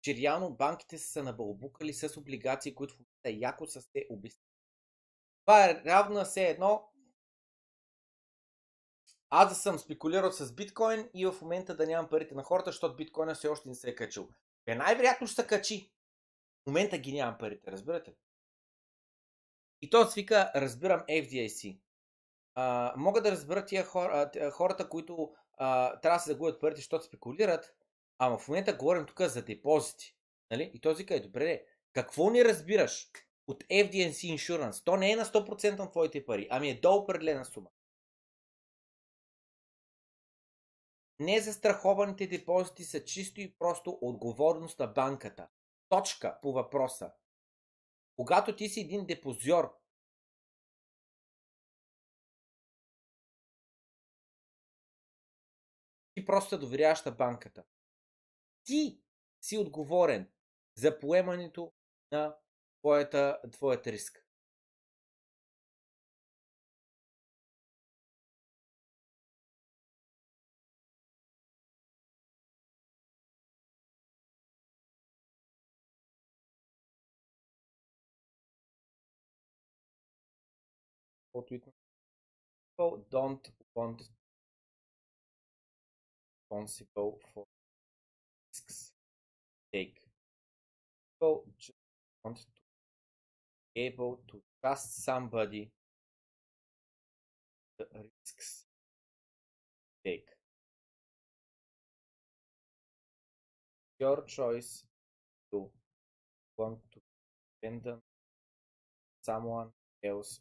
Че 0.03 0.17
реално 0.17 0.55
банките 0.55 0.99
са 0.99 1.09
се 1.09 1.23
набълбукали 1.23 1.93
с 1.93 2.17
облигации, 2.17 2.75
които 2.75 2.95
в 2.95 2.99
момента 2.99 3.41
яко 3.41 3.67
са 3.67 3.83
се 3.83 4.07
обесили. 4.11 4.43
Това 5.45 5.71
е 5.71 5.83
равно 5.85 6.25
все 6.25 6.45
едно. 6.49 6.89
Аз 9.31 9.49
да 9.49 9.55
съм 9.55 9.79
спекулирал 9.79 10.33
с 10.33 10.53
биткоин 10.53 11.09
и 11.15 11.27
в 11.27 11.35
момента 11.43 11.77
да 11.77 11.87
нямам 11.87 12.09
парите 12.09 12.35
на 12.35 12.43
хората, 12.43 12.71
защото 12.71 12.97
биткоина 12.97 13.35
все 13.35 13.49
още 13.49 13.69
не 13.69 13.75
се 13.75 13.91
е 13.91 13.95
качил. 13.95 14.29
Е, 14.67 14.75
най-вероятно 14.75 15.27
ще 15.27 15.43
се 15.43 15.47
качи. 15.47 15.93
В 16.63 16.67
момента 16.67 16.99
ги 16.99 17.13
нямам 17.13 17.39
парите, 17.39 17.73
разбирате? 17.73 18.11
ли? 18.11 18.15
И 19.83 19.91
то 19.91 20.07
свика, 20.07 20.51
разбирам 20.55 21.01
FDIC. 21.01 21.79
А, 22.55 22.95
мога 22.97 23.23
да 23.23 23.33
разбера 23.33 23.65
тия 23.65 23.85
хора, 23.85 24.31
хората, 24.53 24.89
които 24.89 25.35
а, 25.59 26.01
трябва 26.01 26.17
да 26.17 26.23
се 26.23 26.31
загубят 26.31 26.61
парите, 26.61 26.77
защото 26.77 27.05
спекулират, 27.05 27.75
ама 28.19 28.39
в 28.39 28.49
момента 28.49 28.77
говорим 28.77 29.07
тук 29.07 29.23
за 29.23 29.43
депозити. 29.43 30.17
Нали? 30.51 30.71
И 30.75 30.81
този 30.81 31.07
е, 31.11 31.21
добре, 31.21 31.63
какво 31.93 32.31
не 32.31 32.45
разбираш 32.45 33.11
от 33.47 33.65
FDNC 33.65 34.37
Insurance? 34.37 34.85
То 34.85 34.97
не 34.97 35.13
е 35.13 35.17
на 35.17 35.25
100% 35.25 35.79
на 35.79 35.91
твоите 35.91 36.27
пари, 36.27 36.47
ами 36.51 36.71
е 36.71 36.81
до 36.81 36.95
определена 36.95 37.45
сума. 37.45 37.71
Незастрахованите 41.21 42.27
депозити 42.27 42.85
са 42.85 43.05
чисто 43.05 43.41
и 43.41 43.55
просто 43.59 43.99
отговорност 44.01 44.79
на 44.79 44.87
банката. 44.87 45.49
Точка 45.89 46.39
по 46.43 46.53
въпроса. 46.53 47.13
Когато 48.17 48.57
ти 48.57 48.69
си 48.69 48.81
един 48.81 49.07
депозиор, 49.07 49.77
ти 56.15 56.25
просто 56.25 56.49
се 56.49 56.59
доверяваш 56.59 57.05
на 57.05 57.13
банката. 57.13 57.65
Ти 58.65 59.01
си 59.41 59.59
отговорен 59.59 60.33
за 60.75 60.99
поемането 60.99 61.73
на 62.13 62.37
твоята, 62.81 63.41
твоят 63.53 63.87
риск. 63.87 64.26
for 81.37 81.43
treatment. 81.43 81.75
People 82.73 83.05
don't 83.11 83.47
want 83.75 84.03
responsible 86.51 87.19
for 87.35 87.45
risks 88.49 88.93
take. 89.71 89.99
So 91.21 91.45
just 91.59 91.73
want 92.25 92.39
to 92.39 92.45
be 93.75 93.83
able 93.83 94.21
to 94.31 94.41
trust 94.63 95.05
somebody 95.05 95.71
the 97.79 97.87
risks 97.95 98.65
take. 100.05 100.29
Your 103.99 104.25
choice 104.27 104.85
to 105.51 105.69
want 106.57 106.79
to 106.93 107.01
depend 107.61 107.87
on 107.87 108.01
someone 109.23 109.69
else 110.03 110.41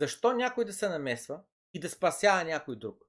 защо 0.00 0.32
някой 0.32 0.64
да 0.64 0.72
се 0.72 0.88
намесва 0.88 1.42
и 1.74 1.80
да 1.80 1.90
спасява 1.90 2.44
някой 2.44 2.76
друг? 2.76 3.04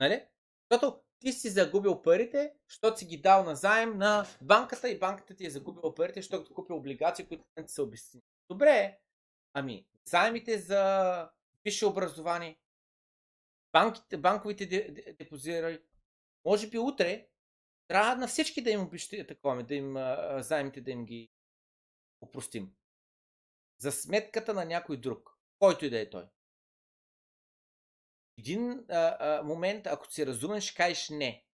Нали? 0.00 0.26
Защото 0.70 1.00
ти 1.18 1.32
си 1.32 1.50
загубил 1.50 2.02
парите, 2.02 2.54
защото 2.68 2.98
си 2.98 3.06
ги 3.06 3.20
дал 3.20 3.44
на 3.44 3.54
заем 3.54 3.98
на 3.98 4.26
банката 4.42 4.88
и 4.88 4.98
банката 4.98 5.34
ти 5.34 5.46
е 5.46 5.50
загубила 5.50 5.94
парите, 5.94 6.22
защото 6.22 6.44
ти 6.44 6.54
купил 6.54 6.76
облигации, 6.76 7.28
които 7.28 7.44
не 7.56 7.68
са 7.68 7.82
обяснени. 7.82 8.24
Добре, 8.48 8.98
ами, 9.54 9.86
заемите 10.04 10.58
за 10.58 11.30
висше 11.64 11.86
образование, 11.86 12.60
банките, 13.72 14.16
банковите 14.16 14.66
депозири, 15.18 15.82
може 16.44 16.70
би 16.70 16.78
утре 16.78 17.28
трябва 17.88 18.16
на 18.16 18.28
всички 18.28 18.62
да 18.62 18.70
им 18.70 18.80
обещи 18.80 19.26
такова, 19.26 19.62
да 19.62 19.74
им 19.74 19.96
заемите 20.38 20.80
да 20.80 20.90
им 20.90 21.04
ги 21.04 21.30
опростим. 22.20 22.74
За 23.78 23.92
сметката 23.92 24.54
на 24.54 24.64
някой 24.64 24.96
друг, 24.96 25.29
който 25.60 25.84
и 25.84 25.90
да 25.90 26.00
е 26.00 26.10
той. 26.10 26.24
Един 28.38 28.84
а, 28.88 29.16
а, 29.20 29.42
момент, 29.42 29.86
ако 29.86 30.12
си 30.12 30.26
разумен, 30.26 30.60
ще 30.60 30.76
кажеш 30.76 31.08
не. 31.08 31.44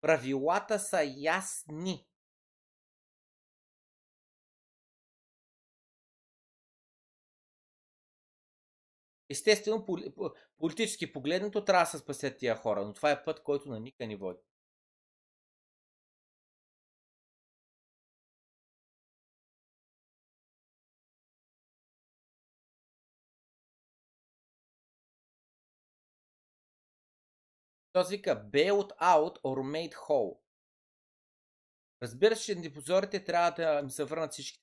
Правилата 0.00 0.78
са 0.78 1.02
ясни. 1.16 2.06
Естествено, 9.30 9.86
политически 10.58 11.12
погледнато 11.12 11.64
трябва 11.64 11.84
да 11.84 11.90
се 11.90 11.98
спасят 11.98 12.38
тия 12.38 12.56
хора, 12.56 12.84
но 12.84 12.94
това 12.94 13.10
е 13.10 13.24
път, 13.24 13.42
който 13.42 13.68
на 13.68 13.80
ника 13.80 14.06
ни 14.06 14.16
води. 14.16 14.40
Този 27.98 28.16
вика 28.16 28.50
bailed 28.52 28.90
out 29.00 29.42
or 29.42 29.62
made 29.62 29.94
whole. 29.94 30.38
Разбира 32.02 32.36
се, 32.36 32.44
че 32.44 32.54
депозорите 32.54 33.24
трябва 33.24 33.50
да 33.50 33.82
ми 33.82 33.90
се 33.90 34.04
върнат 34.04 34.32
всички. 34.32 34.62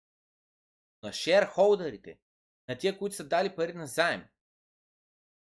На 1.03 1.13
шерхолдерите, 1.13 2.19
на 2.67 2.77
тия, 2.77 2.97
които 2.97 3.15
са 3.15 3.27
дали 3.27 3.55
пари 3.55 3.73
на 3.73 3.87
заем, 3.87 4.27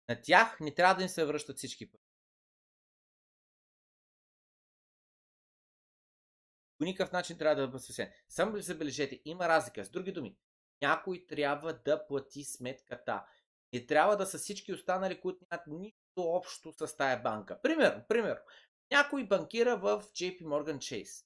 на 0.08 0.20
тях 0.20 0.60
не 0.60 0.74
трябва 0.74 0.94
да 0.94 1.02
им 1.02 1.08
се 1.08 1.24
връщат 1.24 1.56
всички 1.56 1.90
пари. 1.90 2.02
По 6.78 6.84
никакъв 6.84 7.12
начин 7.12 7.38
трябва 7.38 7.62
да 7.62 7.68
бъде 7.68 7.84
спасен. 7.84 8.12
Само 8.28 8.56
ли 8.56 8.62
забележете, 8.62 9.22
има 9.24 9.48
разлика. 9.48 9.84
С 9.84 9.90
други 9.90 10.12
думи, 10.12 10.38
някой 10.82 11.26
трябва 11.28 11.72
да 11.72 12.06
плати 12.06 12.44
сметката. 12.44 13.26
Не 13.72 13.86
трябва 13.86 14.16
да 14.16 14.26
са 14.26 14.38
всички 14.38 14.72
останали, 14.72 15.20
които 15.20 15.46
нямат 15.50 15.66
нищо 15.66 16.07
общо 16.22 16.72
с 16.72 16.96
тая 16.96 17.22
банка. 17.22 17.60
Примерно, 17.62 18.04
примерно, 18.08 18.40
някой 18.90 19.26
банкира 19.26 19.76
в 19.76 20.02
JP 20.02 20.42
Morgan 20.42 20.76
Chase. 20.76 21.24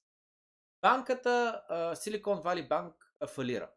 Банката 0.81 1.63
uh, 1.71 1.93
Silicon 1.93 2.43
Valley 2.43 2.69
Bank 2.69 2.93
фалира. 3.27 3.71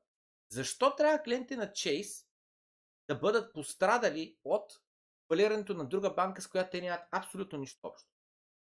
Защо 0.51 0.97
трябва 0.97 1.23
клиентите 1.23 1.57
на 1.57 1.67
Chase 1.67 2.27
да 3.09 3.15
бъдат 3.15 3.55
пострадали 3.55 4.39
от 4.45 4.73
фалирането 5.29 5.75
на 5.75 5.85
друга 5.85 6.11
банка, 6.15 6.43
с 6.43 6.49
която 6.49 6.71
те 6.71 6.81
нямат 6.81 7.01
абсолютно 7.11 7.59
нищо 7.59 7.81
общо? 7.83 8.09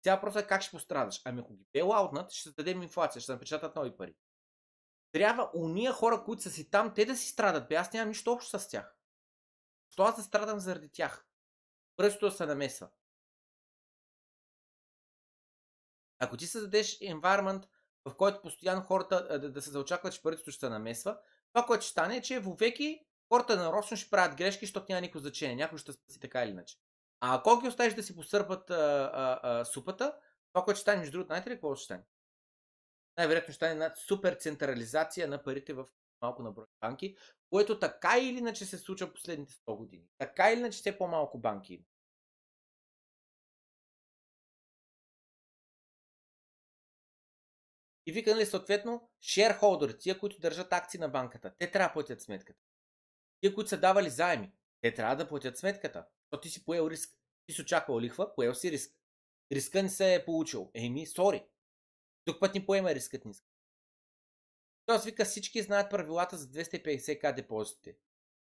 Сега 0.02 0.14
въпросът 0.14 0.44
е 0.44 0.46
как 0.46 0.62
ще 0.62 0.70
пострадаш. 0.70 1.22
Ами 1.24 1.40
ако 1.40 1.54
ги 1.54 1.66
белаутнат, 1.72 2.30
ще 2.32 2.42
създадем 2.42 2.82
инфлация, 2.82 3.22
ще 3.22 3.32
напечатат 3.32 3.76
нови 3.76 3.96
пари. 3.96 4.14
Трябва 5.12 5.50
уния 5.54 5.92
хора, 5.92 6.24
които 6.24 6.42
са 6.42 6.50
си 6.50 6.70
там, 6.70 6.94
те 6.94 7.04
да 7.04 7.16
си 7.16 7.28
страдат. 7.28 7.68
Бе, 7.68 7.74
аз 7.74 7.92
нямам 7.92 8.08
нищо 8.08 8.32
общо 8.32 8.58
с 8.58 8.68
тях. 8.68 8.96
Що 9.90 10.02
аз 10.02 10.16
да 10.16 10.22
страдам 10.22 10.60
заради 10.60 10.88
тях? 10.88 11.27
Пръсто 11.98 12.30
се 12.30 12.46
намесва. 12.46 12.88
Ако 16.18 16.36
ти 16.36 16.46
създадеш 16.46 16.98
environment, 16.98 17.64
в 18.04 18.16
който 18.16 18.42
постоянно 18.42 18.82
хората 18.82 19.38
да, 19.38 19.52
да 19.52 19.62
се 19.62 19.70
заочакват, 19.70 20.14
че 20.14 20.22
правителството 20.22 20.50
ще 20.52 20.66
се 20.66 20.70
намесва, 20.70 21.18
това, 21.52 21.66
което 21.66 21.82
ще 21.82 21.90
стане 21.90 22.16
е, 22.16 22.22
че 22.22 22.40
вовеки 22.40 23.06
хората 23.28 23.56
нарочно 23.56 23.96
ще 23.96 24.10
правят 24.10 24.36
грешки, 24.36 24.66
защото 24.66 24.86
няма 24.88 25.00
никакво 25.00 25.18
значение. 25.18 25.56
Някой 25.56 25.78
ще 25.78 25.92
спаси 25.92 26.20
така 26.20 26.42
или 26.42 26.50
иначе. 26.50 26.76
А 27.20 27.34
ако 27.34 27.60
ги 27.60 27.68
оставиш 27.68 27.94
да 27.94 28.02
си 28.02 28.16
посърпат 28.16 28.70
а, 28.70 29.10
а, 29.14 29.40
а, 29.42 29.64
супата, 29.64 30.16
това, 30.52 30.64
което 30.64 30.78
ще 30.78 30.82
стане, 30.82 30.98
между 30.98 31.12
другото, 31.12 31.26
знаете 31.26 31.50
ли 31.50 31.54
какво 31.54 31.74
ще 31.74 31.84
стане? 31.84 32.04
Най-вероятно 33.18 33.52
ще 33.52 33.56
стане 33.56 33.72
една 33.72 33.94
супер 33.96 34.34
централизация 34.34 35.28
на 35.28 35.42
парите 35.42 35.72
в 35.72 35.86
малко 36.22 36.42
на 36.42 36.52
брой 36.52 36.66
банки, 36.80 37.16
което 37.50 37.78
така 37.78 38.18
или 38.18 38.38
иначе 38.38 38.66
се 38.66 38.78
случва 38.78 39.12
последните 39.12 39.52
100 39.52 39.76
години. 39.76 40.04
Така 40.18 40.52
или 40.52 40.60
иначе 40.60 40.78
все 40.78 40.98
по-малко 40.98 41.38
банки 41.38 41.74
има. 41.74 41.84
И 48.08 48.12
вика, 48.12 48.34
нали, 48.34 48.46
съответно, 48.46 49.10
шерхолдери, 49.20 49.98
тия, 49.98 50.18
които 50.18 50.38
държат 50.38 50.72
акции 50.72 51.00
на 51.00 51.08
банката, 51.08 51.54
те 51.58 51.70
трябва 51.70 51.88
да 51.88 51.92
платят 51.92 52.22
сметката. 52.22 52.60
Тия, 53.40 53.54
които 53.54 53.70
са 53.70 53.80
давали 53.80 54.10
заеми, 54.10 54.52
те 54.80 54.94
трябва 54.94 55.16
да 55.16 55.28
платят 55.28 55.58
сметката. 55.58 56.06
Защото 56.24 56.40
ти 56.40 56.48
си 56.48 56.64
поел 56.64 56.90
риск. 56.90 57.18
Ти 57.46 57.54
си 57.54 57.62
очаквал 57.62 58.00
лихва, 58.00 58.34
поел 58.34 58.54
си 58.54 58.70
риск. 58.70 58.94
Риска 59.52 59.82
не 59.82 59.88
се 59.88 60.14
е 60.14 60.24
получил. 60.24 60.70
Еми, 60.74 61.06
сори. 61.06 61.46
Тук 62.24 62.40
път 62.40 62.54
ни 62.54 62.66
поема 62.66 62.94
рискът 62.94 63.24
ни. 63.24 63.34
Тоест 64.86 65.04
вика 65.04 65.24
всички 65.24 65.62
знаят 65.62 65.90
правилата 65.90 66.36
за 66.36 66.46
250к 66.46 67.34
депозитите. 67.34 67.96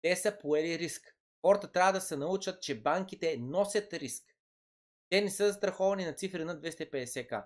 Те 0.02 0.16
са 0.16 0.38
поели 0.42 0.80
риск. 0.80 1.16
Хората 1.42 1.72
трябва 1.72 1.94
да 1.94 2.02
се 2.02 2.18
научат, 2.18 2.62
че 2.62 2.82
банките 2.82 3.38
носят 3.38 3.94
риск. 3.94 4.36
Те 5.10 5.22
не 5.22 5.30
са 5.30 5.48
застраховани 5.48 6.06
на 6.06 6.14
цифри 6.14 6.44
на 6.44 6.62
250к. 6.62 7.46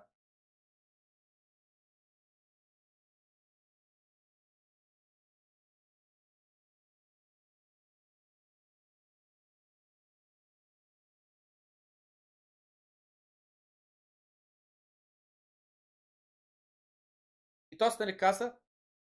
И 17.76 17.78
то 17.78 17.92
нали 18.00 18.18
каза, 18.18 18.56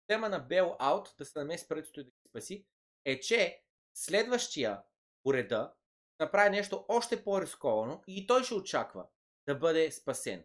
тема 0.06 0.28
на 0.28 0.48
Bell 0.48 0.78
Out, 0.78 1.18
да 1.18 1.24
се 1.24 1.38
намеси 1.38 1.68
правителството 1.68 2.00
и 2.00 2.04
да 2.04 2.10
ги 2.10 2.28
спаси, 2.28 2.66
е, 3.04 3.20
че 3.20 3.62
следващия 3.94 4.82
уреда 5.24 5.74
направи 6.20 6.50
нещо 6.50 6.84
още 6.88 7.24
по-рисковано 7.24 8.02
и 8.06 8.26
той 8.26 8.44
ще 8.44 8.54
очаква 8.54 9.08
да 9.46 9.54
бъде 9.54 9.92
спасен. 9.92 10.44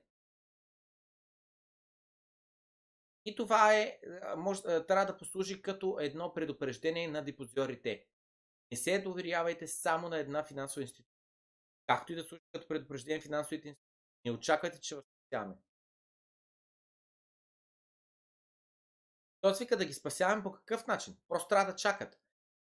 И 3.25 3.35
това 3.35 3.73
е, 3.77 3.99
може, 4.37 4.61
трябва 4.61 5.05
да 5.05 5.17
послужи 5.17 5.61
като 5.61 5.97
едно 5.99 6.33
предупреждение 6.33 7.07
на 7.07 7.21
депозиорите. 7.21 8.07
Не 8.71 8.77
се 8.77 8.99
доверявайте 8.99 9.67
само 9.67 10.09
на 10.09 10.17
една 10.17 10.43
финансова 10.43 10.81
институция. 10.81 11.15
Както 11.87 12.11
и 12.11 12.15
да 12.15 12.23
служи 12.23 12.41
като 12.53 12.67
предупреждение 12.67 13.17
на 13.17 13.23
финансовите 13.23 13.67
институции. 13.67 13.91
Не 14.25 14.31
очаквайте, 14.31 14.79
че 14.79 14.95
възпитяваме. 14.95 15.55
Той 19.41 19.53
вика 19.59 19.77
да 19.77 19.85
ги 19.85 19.93
спасяваме 19.93 20.43
по 20.43 20.51
какъв 20.51 20.87
начин? 20.87 21.17
Просто 21.27 21.47
трябва 21.47 21.71
да 21.71 21.77
чакат. 21.77 22.19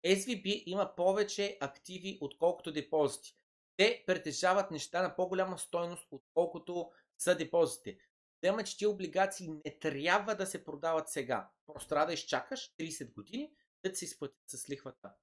SVB 0.05 0.63
има 0.65 0.95
повече 0.95 1.57
активи, 1.61 2.17
отколкото 2.21 2.71
депозити. 2.71 3.37
Те 3.77 4.03
притежават 4.07 4.71
неща 4.71 5.01
на 5.01 5.15
по-голяма 5.15 5.57
стойност, 5.57 6.07
отколкото 6.11 6.91
са 7.17 7.35
депозити. 7.35 7.97
Тема, 8.41 8.63
че 8.63 8.77
ти 8.77 8.85
облигации 8.85 9.49
не 9.65 9.79
трябва 9.79 10.35
да 10.35 10.45
се 10.45 10.63
продават 10.63 11.09
сега. 11.09 11.49
Просто 11.65 11.89
трябва 11.89 12.05
да 12.05 12.13
изчакаш 12.13 12.73
30 12.79 13.13
години 13.13 13.51
да 13.85 13.95
се 13.95 14.05
изплатят 14.05 14.41
с 14.47 14.69
лихвата. 14.69 15.13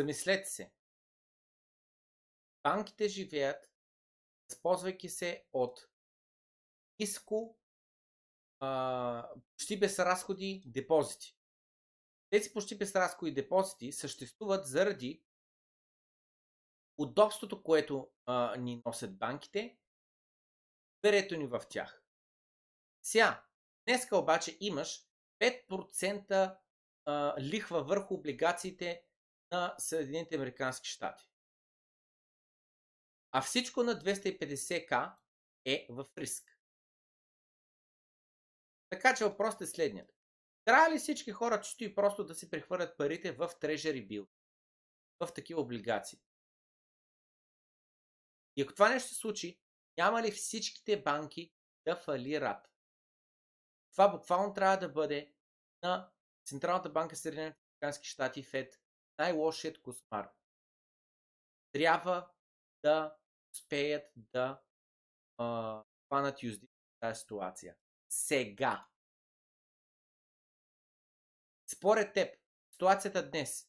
Замислете 0.00 0.50
се. 0.50 0.72
Банките 2.62 3.08
живеят, 3.08 3.70
използвайки 4.50 5.08
се 5.08 5.44
от 5.52 5.88
ниско 7.00 7.58
почти 9.56 9.78
без 9.80 9.98
разходи 9.98 10.62
депозити. 10.66 11.36
Тези 12.30 12.52
почти 12.52 12.78
без 12.78 12.94
разходи 12.94 13.34
депозити 13.34 13.92
съществуват 13.92 14.66
заради 14.66 15.22
удобството, 16.98 17.62
което 17.62 18.10
а, 18.26 18.56
ни 18.56 18.82
носят 18.86 19.18
банките, 19.18 19.78
доверието 21.02 21.36
ни 21.36 21.46
в 21.46 21.62
тях. 21.70 22.02
Сега, 23.02 23.44
днеска 23.86 24.16
обаче 24.16 24.56
имаш 24.60 25.06
5% 25.40 26.58
а, 27.04 27.34
лихва 27.40 27.84
върху 27.84 28.14
облигациите 28.14 29.04
на 29.50 29.74
Съединените 29.78 30.34
Американски 30.34 30.88
щати. 30.88 31.24
А 33.32 33.40
всичко 33.42 33.82
на 33.82 33.92
250к 33.92 35.16
е 35.64 35.86
в 35.90 36.06
риск. 36.18 36.58
Така 38.88 39.14
че 39.14 39.24
въпросът 39.24 39.60
е 39.60 39.66
следният. 39.66 40.14
Трябва 40.64 40.90
ли 40.90 40.98
всички 40.98 41.32
хора 41.32 41.60
чисто 41.60 41.84
и 41.84 41.94
просто 41.94 42.24
да 42.24 42.34
си 42.34 42.50
прехвърлят 42.50 42.96
парите 42.96 43.32
в 43.32 43.48
Treasury 43.48 44.08
Bill? 44.08 44.28
В 45.20 45.34
такива 45.34 45.60
облигации? 45.60 46.20
И 48.56 48.62
ако 48.62 48.74
това 48.74 48.88
нещо 48.88 49.08
се 49.08 49.14
случи, 49.14 49.60
няма 49.98 50.22
ли 50.22 50.30
всичките 50.30 51.02
банки 51.02 51.52
да 51.86 51.96
фалират? 51.96 52.70
Това 53.92 54.08
буквално 54.08 54.54
трябва 54.54 54.76
да 54.76 54.88
бъде 54.88 55.34
на 55.82 56.10
Централната 56.44 56.90
банка 56.90 57.16
Съединените 57.16 57.58
Американски 57.82 58.08
щати 58.08 58.42
ФЕД 58.42 58.79
най-лошият 59.20 59.82
кошмар. 59.82 60.30
Трябва 61.72 62.30
да 62.82 63.16
успеят 63.52 64.12
да 64.16 64.62
хванат 66.06 66.42
юзди 66.42 66.66
в 66.66 67.00
тази 67.00 67.20
ситуация. 67.20 67.76
Сега. 68.08 68.86
Според 71.66 72.14
теб, 72.14 72.34
ситуацията 72.72 73.30
днес 73.30 73.68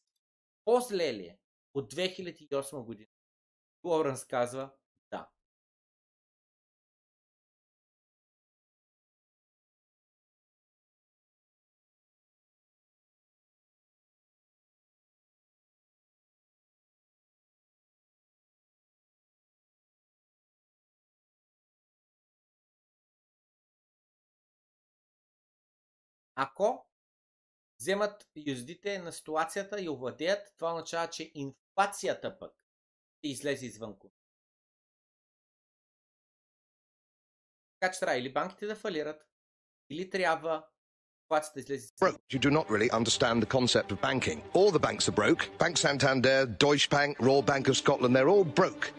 по-зле 0.64 1.14
ли 1.14 1.26
е 1.26 1.38
от 1.74 1.94
2008 1.94 2.84
година? 2.84 3.10
Лоренс 3.84 4.24
казва 4.24 4.70
Ако 26.34 26.86
вземат 27.80 28.28
юздите 28.36 28.98
на 28.98 29.12
ситуацията 29.12 29.80
и 29.80 29.88
овладеят, 29.88 30.54
това 30.58 30.72
означава, 30.72 31.10
че 31.10 31.32
инфлацията 31.34 32.38
пък 32.38 32.52
ще 33.18 33.28
излезе 33.28 33.66
извън 33.66 33.98
контрол. 33.98 34.18
Така 37.80 37.92
че 37.92 38.00
трябва 38.00 38.18
или 38.18 38.32
банките 38.32 38.66
да 38.66 38.76
фалират, 38.76 39.28
или 39.90 40.10
трябва 40.10 40.50
да 40.50 40.68
broke. 42.00 42.18
You 42.30 42.38
do 42.38 42.50
not 42.50 42.66
really 42.68 42.90
understand 42.90 43.40
the 43.40 43.46
concept 43.46 43.90
of 43.92 44.00
banking. 44.00 44.38
All 44.52 44.70
the 44.70 44.84
banks 44.88 45.08
are 45.08 45.16
broke. 45.22 45.42
Bank 45.58 45.76
Santander, 45.78 46.46
Deutsche 46.46 46.90
Bank, 46.90 47.18
Royal 47.18 47.42
Bank 47.42 47.68
of 47.68 47.76
Scotland, 47.76 48.12
they're 48.16 48.32
all 48.36 48.44
broke. 48.44 48.92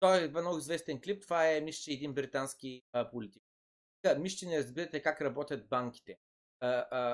Той 0.00 0.24
е 0.24 0.28
много 0.28 0.58
известен 0.58 1.00
клип. 1.00 1.22
Това 1.22 1.48
е, 1.48 1.60
мисля, 1.60 1.92
един 1.92 2.14
британски 2.14 2.82
а, 2.92 3.10
политик. 3.10 3.42
Та, 4.02 4.18
Мисля, 4.18 4.48
не 4.48 4.58
разбирате 4.58 5.02
как 5.02 5.20
работят 5.20 5.68
банките. 5.68 6.18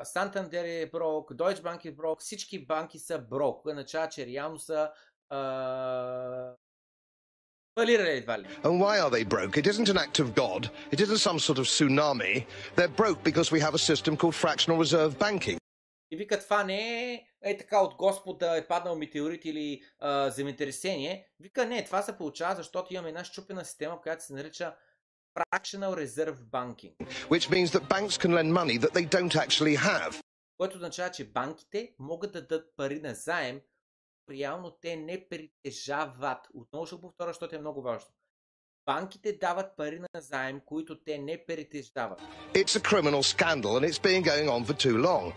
Сантандер 0.05 0.65
е 0.65 0.91
брок, 0.93 1.31
Deutsche 1.31 1.63
Bank 1.63 1.85
е 1.85 1.93
брок, 1.93 2.21
всички 2.21 2.67
банки 2.67 2.99
са 2.99 3.19
брок. 3.19 3.67
Означава, 3.67 4.09
че 4.09 4.27
реално 4.27 4.59
са 4.59 4.91
а... 5.29 6.55
фалирали 7.75 8.11
едва 8.11 8.39
ли. 8.39 8.45
And 8.63 8.79
why 8.85 8.99
are 8.99 9.11
they 9.11 9.25
broke? 9.25 9.57
It 9.57 9.67
isn't 9.67 9.89
an 9.89 9.99
act 10.07 10.19
of 10.25 10.35
God. 10.35 10.71
It 10.93 11.01
isn't 11.01 11.21
some 11.29 11.39
sort 11.39 11.59
of 11.59 11.67
tsunami. 11.67 12.47
They're 12.77 12.97
broke 13.03 13.21
because 13.31 13.49
we 13.55 13.61
have 13.67 13.75
a 13.75 13.83
system 13.91 14.17
called 14.17 14.35
fractional 14.35 14.79
reserve 14.79 15.19
banking. 15.19 15.61
И 16.13 16.17
вика, 16.17 16.41
това 16.41 16.65
не 16.65 17.13
е, 17.13 17.27
е 17.43 17.57
така 17.57 17.81
от 17.81 17.95
Господа 17.95 18.57
е 18.57 18.67
паднал 18.67 18.97
метеорит 18.97 19.45
или 19.45 19.83
а, 19.99 20.31
земетресение. 20.31 21.29
Вика, 21.41 21.67
не, 21.67 21.85
това 21.85 22.03
се 22.03 22.17
получава, 22.17 22.55
защото 22.55 22.95
имаме 22.95 23.09
една 23.09 23.25
щупена 23.25 23.65
система, 23.65 24.01
която 24.01 24.25
се 24.25 24.33
нарича 24.33 24.75
Fractional 25.39 25.95
Reserve 25.97 26.39
Banking. 26.51 26.95
which 27.29 27.51
means 27.51 27.71
that 27.71 27.89
banks 27.89 28.17
can 28.19 28.33
lend 28.39 28.53
money 28.53 28.77
that 28.79 28.93
they 28.93 29.05
don't 29.17 29.37
actually 29.37 29.77
have. 29.77 30.21
Което 30.59 30.77
означава, 30.77 31.11
че 31.11 31.25
банките 31.25 31.95
могат 31.99 32.33
да 32.33 32.41
дадат 32.41 32.77
пари 32.77 33.01
на 33.01 33.15
заем, 33.15 33.61
реално 34.31 34.71
те 34.71 34.97
не 34.97 35.29
притежават. 35.29 36.49
Отново 36.55 36.87
ще 36.87 37.01
повторя, 37.01 37.29
защото 37.29 37.57
е 37.57 37.59
много 37.59 37.83
важно. 37.83 38.11
Банките 38.87 39.33
дават 39.33 39.77
пари 39.77 40.01
на 40.01 40.21
заем, 40.21 40.61
които 40.67 41.01
те 41.01 41.19
не 41.19 41.47
притежават. 41.47 42.21
It's 42.53 42.79
a 42.79 42.83
criminal 42.91 43.23
scandal 43.23 43.73
and 43.79 43.85
it's 43.91 44.03
been 44.03 44.23
going 44.23 44.49
on 44.49 44.65
for 44.65 44.75
too 44.87 44.97
long. 44.97 45.33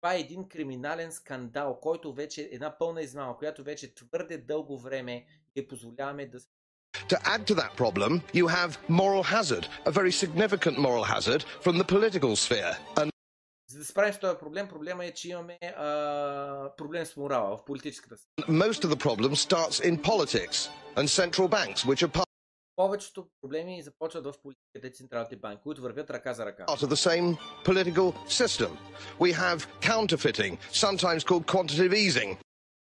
Това 0.00 0.14
е 0.14 0.20
един 0.20 0.48
криминален 0.48 1.12
скандал, 1.12 1.80
който 1.80 2.12
вече 2.12 2.42
е 2.42 2.48
една 2.52 2.78
пълна 2.78 3.02
измама, 3.02 3.38
която 3.38 3.64
вече 3.64 3.94
твърде 3.94 4.38
дълго 4.38 4.78
време 4.78 5.26
е 5.56 5.68
позволяваме 5.68 6.26
да 6.26 6.40
се 6.40 6.48
To 7.09 7.17
add 7.33 7.45
to 7.47 7.55
that 7.55 7.75
problem, 7.75 8.21
you 8.33 8.47
have 8.47 8.71
moral 8.87 9.23
hazard, 9.23 9.67
a 9.85 9.91
very 9.91 10.11
significant 10.11 10.77
moral 10.77 11.03
hazard 11.03 11.41
from 11.61 11.77
the 11.77 11.83
political 11.83 12.35
sphere. 12.35 12.73
And 12.95 13.09
За 13.67 13.79
да 13.79 13.85
се 13.85 13.91
справим 13.91 14.13
с 14.13 14.19
този 14.19 14.37
проблем, 14.37 14.67
проблема 14.67 15.05
е, 15.05 15.11
че 15.13 15.29
имаме 15.29 15.57
а, 15.77 16.75
проблем 16.77 17.05
с 17.05 17.17
морала 17.17 17.57
в 17.57 17.65
политическата 17.65 18.15
сфера. 18.17 18.47
most 18.47 18.83
of 18.85 18.89
the 18.89 18.95
problem 19.07 19.35
starts 19.35 19.79
in 19.89 19.97
politics 19.97 20.69
and 20.95 21.09
central 21.09 21.47
banks, 21.47 21.85
which 21.85 22.03
are 22.03 22.11
part 22.11 22.25
Повечето 22.75 23.27
проблеми 23.41 23.81
започват 23.81 24.25
в 24.25 24.33
политиката 24.43 24.87
и 24.87 24.91
централните 24.93 25.35
банки, 25.35 25.63
които 25.63 25.81
вървят 25.81 26.09
ръка 26.09 26.33
за 26.33 26.45
ръка. 26.45 26.65
of 26.65 26.77
the 26.87 26.95
same 27.09 27.37
political 27.65 28.13
system. 28.27 28.69
We 29.19 29.31
have 29.33 29.67
counterfeiting, 29.81 30.57
sometimes 30.71 31.19
called 31.23 31.45
quantitative 31.45 31.93
easing, 31.93 32.37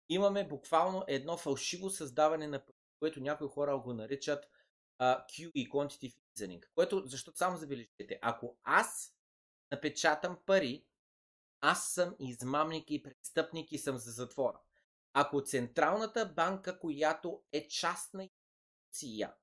Имаме 0.09 0.47
буквално 0.47 1.03
едно 1.07 1.37
фалшиво 1.37 1.89
създаване 1.89 2.47
на 2.47 2.59
пари, 2.59 2.74
което 2.98 3.20
някои 3.20 3.48
хора 3.48 3.78
го 3.78 3.92
наричат 3.92 4.50
а, 4.98 5.26
QE, 5.26 5.68
Quantitative 5.68 6.16
Easing, 6.36 6.62
което, 6.74 7.02
защото 7.06 7.38
само 7.38 7.56
забележете, 7.56 8.18
ако 8.22 8.58
аз 8.62 9.16
напечатам 9.72 10.38
пари, 10.46 10.86
аз 11.60 11.88
съм 11.88 12.16
измамник 12.18 12.90
и 12.90 13.02
престъпник 13.02 13.72
и 13.72 13.78
съм 13.78 13.98
за 13.98 14.10
затвора. 14.10 14.60
Ако 15.12 15.44
Централната 15.44 16.26
банка, 16.26 16.78
която 16.78 17.42
е 17.52 17.68
частна 17.68 18.22
институция, 18.22 19.34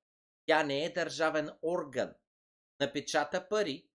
тя 0.46 0.64
не 0.64 0.86
е 0.86 0.94
държавен 0.94 1.52
орган, 1.62 2.14
напечата 2.80 3.50
пари, 3.50 3.90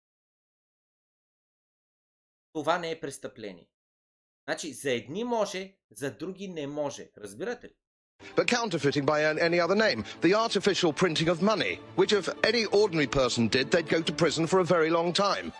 това 2.53 2.79
не 2.79 2.91
е 2.91 3.01
престъпление. 3.01 3.71
Значи, 4.45 4.73
за 4.73 4.91
едни 4.91 5.25
може, 5.25 5.77
за 5.91 6.17
други 6.17 6.49
не 6.49 6.67
може. 6.67 7.11
Разбирате 7.17 7.69
ли? 7.69 7.77
but 8.36 8.48
counterfeiting 8.48 9.06
by 9.06 9.20
an- 9.30 9.40
any 9.50 9.60
other 9.66 9.76
name. 9.76 10.00
The 10.22 10.34
artificial 10.46 10.92
printing 11.02 11.30
of 11.34 11.38
money, 11.42 11.74
which 12.00 12.12
if 12.20 12.26
any 12.52 12.64
ordinary 12.82 13.08
person 13.20 13.42
did, 13.56 13.66
they'd 13.72 13.90
go 13.96 14.02
to 14.10 14.14
prison 14.24 14.48
for 14.48 14.60
a 14.60 14.68
very 14.76 14.90
long 14.90 15.14
time. 15.14 15.52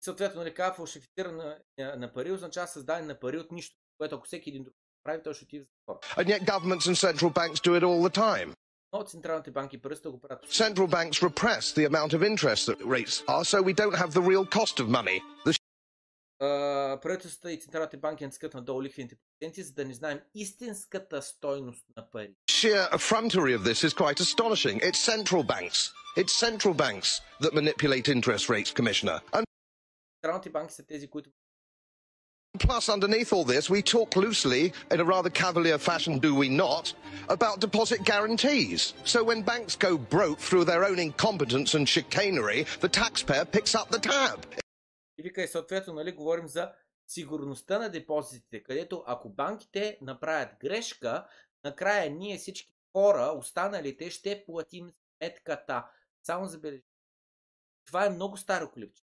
Съответно, 0.00 0.40
нали, 0.40 0.54
казва, 0.54 0.74
фалшифициране 0.74 1.44
на, 1.78 1.96
на 1.96 2.12
пари 2.12 2.32
означава 2.32 2.66
създаване 2.66 3.06
на 3.06 3.20
пари 3.20 3.38
от 3.38 3.52
нищо, 3.52 3.76
което 3.98 4.14
ако 4.16 4.26
всеки 4.26 4.50
един 4.50 4.64
друг 4.64 4.74
прави, 5.04 5.22
той 5.24 5.34
ще 5.34 5.44
отиде 5.44 5.64
в 5.64 5.66
затвора. 5.78 5.98
And 6.16 6.26
yet 6.28 6.44
governments 6.44 6.86
and 6.86 6.96
central 6.96 7.30
banks 7.30 7.60
do 7.60 7.80
it 7.80 7.82
all 7.82 8.08
the 8.08 8.14
time. 8.16 8.54
Но 8.92 9.02
централните 9.04 9.50
банки 9.50 9.82
пръста 9.82 10.10
го 10.10 10.20
правят. 10.20 10.46
Central 10.46 10.86
banks 10.86 11.28
repress 11.28 11.60
the 11.60 11.88
amount 11.90 12.12
of 12.12 12.22
interest 12.22 12.66
that 12.68 12.78
rates 12.84 13.22
are, 13.26 13.44
so 13.44 13.62
we 13.62 13.74
don't 13.74 13.94
have 13.96 14.12
the 14.12 14.22
real 14.22 14.46
cost 14.46 14.80
of 14.80 14.88
money. 14.88 15.20
The 15.46 15.52
А, 15.52 15.61
правителствата 17.02 17.52
и 17.52 17.60
централните 17.60 17.96
банки 17.96 18.24
натискат 18.24 18.54
надолу 18.54 18.82
лихвените 18.82 19.16
проценти, 19.16 19.62
за 19.62 19.72
да 19.72 19.84
не 19.84 19.94
знаем 19.94 20.20
истинската 20.34 21.22
стойност 21.22 21.84
на 21.96 22.10
пари. 22.10 22.34
sheer 22.50 22.90
effrontery 22.90 23.54
of 23.58 23.62
this 23.64 23.84
is 23.84 23.92
quite 23.94 24.20
astonishing. 24.20 24.76
It's 24.88 25.00
central 25.14 25.42
banks. 25.54 25.78
It's 26.16 26.34
central 26.46 26.74
banks 26.74 27.08
that 27.42 27.52
manipulate 27.54 28.06
interest 28.16 28.44
rates, 28.48 28.70
Commissioner. 28.78 29.20
And 29.32 29.44
Централните 30.22 30.50
банки 30.50 30.74
са 30.74 30.86
тези, 30.86 31.10
които 31.10 31.30
plus, 32.58 32.88
underneath 32.88 33.32
all 33.32 33.44
this, 33.44 33.70
we 33.70 33.82
talk 33.82 34.16
loosely, 34.16 34.72
in 34.90 35.00
a 35.00 35.04
rather 35.04 35.30
cavalier 35.30 35.78
fashion, 35.78 36.18
do 36.18 36.34
we 36.34 36.48
not, 36.48 36.92
about 37.28 37.60
deposit 37.60 38.02
guarantees. 38.04 38.94
So 39.04 39.22
when 39.22 39.42
banks 39.42 39.76
go 39.76 39.96
broke 39.96 40.40
through 40.40 40.64
their 40.64 40.84
own 40.84 40.98
incompetence 40.98 41.74
and 41.74 41.88
chicanery, 41.88 42.66
the 42.80 42.88
taxpayer 42.88 43.44
picks 43.44 43.74
up 43.74 43.90
the 43.90 44.00
tab. 44.00 44.44
И 45.17 45.23
вика 45.23 45.43
и 45.43 45.47
съответно, 45.47 45.93
нали, 45.93 46.11
говорим 46.11 46.47
за 46.47 46.71
сигурността 47.07 47.79
на 47.79 47.89
депозитите, 47.89 48.63
където 48.63 49.03
ако 49.07 49.29
банките 49.29 49.97
направят 50.01 50.49
грешка, 50.59 51.27
накрая 51.63 52.11
ние 52.11 52.37
всички 52.37 52.73
хора, 52.95 53.33
останалите, 53.37 54.09
ще 54.09 54.43
платим 54.45 54.91
сметката. 54.91 55.85
Само 56.23 56.45
забележи. 56.45 56.83
Това 57.85 58.05
е 58.05 58.09
много 58.09 58.37
старо 58.37 58.71
клипче. 58.71 59.03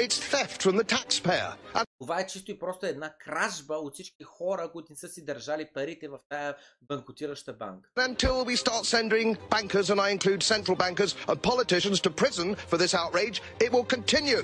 It's 0.00 0.18
theft 0.32 0.62
from 0.62 0.76
the 0.80 0.84
taxpayer. 0.84 1.56
And 1.74 1.84
Това 1.98 2.20
е 2.20 2.26
чисто 2.26 2.50
и 2.50 2.58
просто 2.58 2.86
една 2.86 3.14
кражба 3.18 3.74
от 3.74 3.94
всички 3.94 4.24
хора, 4.24 4.72
които 4.72 4.92
не 4.92 4.96
са 4.96 5.08
си 5.08 5.24
държали 5.24 5.70
парите 5.74 6.08
в 6.08 6.18
тая 6.28 6.56
банкотираща 6.82 7.52
банка. 7.52 7.90
until 7.96 8.44
we 8.44 8.56
start 8.56 8.84
sending 8.84 9.36
bankers, 9.50 9.90
and 9.90 10.00
I 10.00 10.08
include 10.16 10.42
central 10.42 10.76
bankers 10.76 11.12
and 11.28 11.38
politicians, 11.42 12.00
to 12.00 12.10
prison 12.22 12.48
for 12.70 12.76
this 12.76 12.94
outrage, 13.02 13.36
it 13.64 13.70
will 13.72 13.86
continue. 13.96 14.42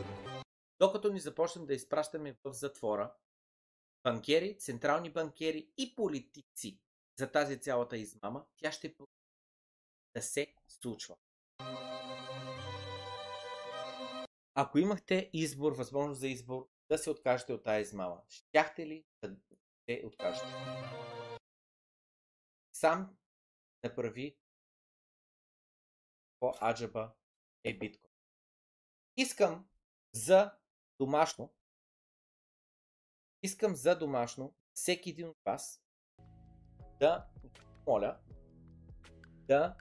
Докато 0.81 1.12
ни 1.12 1.20
започнем 1.20 1.66
да 1.66 1.74
изпращаме 1.74 2.36
в 2.44 2.52
затвора 2.52 3.15
банкери, 4.05 4.59
централни 4.59 5.12
банкери 5.12 5.73
и 5.78 5.94
политици 5.94 6.81
за 7.19 7.32
тази 7.32 7.61
цялата 7.61 7.97
измама, 7.97 8.47
тя 8.57 8.73
ще 8.73 8.97
да 10.15 10.23
се 10.23 10.55
случва. 10.69 11.16
Ако 14.55 14.78
имахте 14.78 15.31
избор, 15.32 15.73
възможност 15.73 16.20
за 16.20 16.28
избор 16.28 16.69
да 16.89 16.98
се 16.98 17.11
откажете 17.11 17.52
от 17.52 17.65
тази 17.65 17.82
измама, 17.82 18.23
щяхте 18.28 18.86
ли 18.86 19.05
да 19.23 19.36
се 19.89 20.02
откажете? 20.07 20.47
Сам 22.73 23.16
направи 23.85 24.36
по 26.40 26.55
аджаба 26.62 27.15
е 27.65 27.78
биткоин. 27.78 28.12
Искам 29.16 29.69
за 30.12 30.59
домашно, 31.01 31.52
искам 33.43 33.77
за 33.77 33.98
домашно 33.98 34.55
всеки 34.74 35.10
един 35.10 35.28
от 35.28 35.36
вас 35.47 35.82
да 37.01 37.27
моля 37.86 38.18
да 39.47 39.77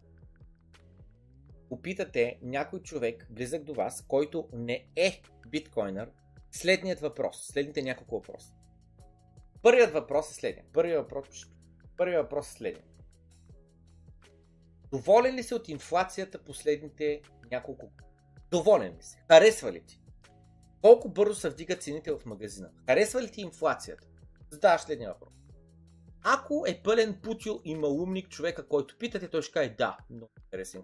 попитате 1.70 2.40
някой 2.41 2.82
човек 2.82 3.28
близък 3.30 3.64
до 3.64 3.74
вас, 3.74 4.06
който 4.08 4.50
не 4.54 4.88
е 4.96 5.22
биткоинър, 5.48 6.12
следният 6.52 7.00
въпрос, 7.00 7.48
следните 7.48 7.82
няколко 7.82 8.16
въпроса. 8.16 8.54
Първият 9.62 9.94
въпрос 9.94 10.32
е 10.32 10.34
следния. 10.34 10.66
Първият 10.74 11.04
въпрос, 11.04 11.46
първият 11.98 12.24
въпрос 12.24 12.50
е 12.50 12.54
следния. 12.54 12.86
Доволен 14.91 15.36
ли 15.36 15.44
си 15.44 15.54
от 15.54 15.70
инфлацията 15.70 16.44
последните 16.44 17.22
няколко 17.52 17.86
години? 17.86 18.10
Доволен 18.52 18.98
ли 18.98 19.04
си? 19.04 19.24
Харесва 19.28 19.72
ли 19.72 19.86
ти? 19.86 19.99
Колко 20.81 21.10
бързо 21.10 21.35
се 21.35 21.49
вдигат 21.49 21.84
цените 21.84 22.11
в 22.11 22.26
магазина? 22.26 22.69
Харесва 22.89 23.22
ли 23.22 23.31
ти 23.31 23.41
инфлацията? 23.41 24.07
Задаваш 24.51 24.81
следния 24.81 25.10
въпрос. 25.10 25.34
Ако 26.23 26.64
е 26.68 26.81
пълен 26.84 27.19
путил 27.23 27.61
и 27.65 27.76
малумник 27.76 28.30
човека, 28.30 28.68
който 28.68 28.97
питате, 28.97 29.27
той 29.27 29.41
ще 29.41 29.51
каже 29.51 29.69
да, 29.69 29.97
много 30.10 30.31
интересен. 30.43 30.84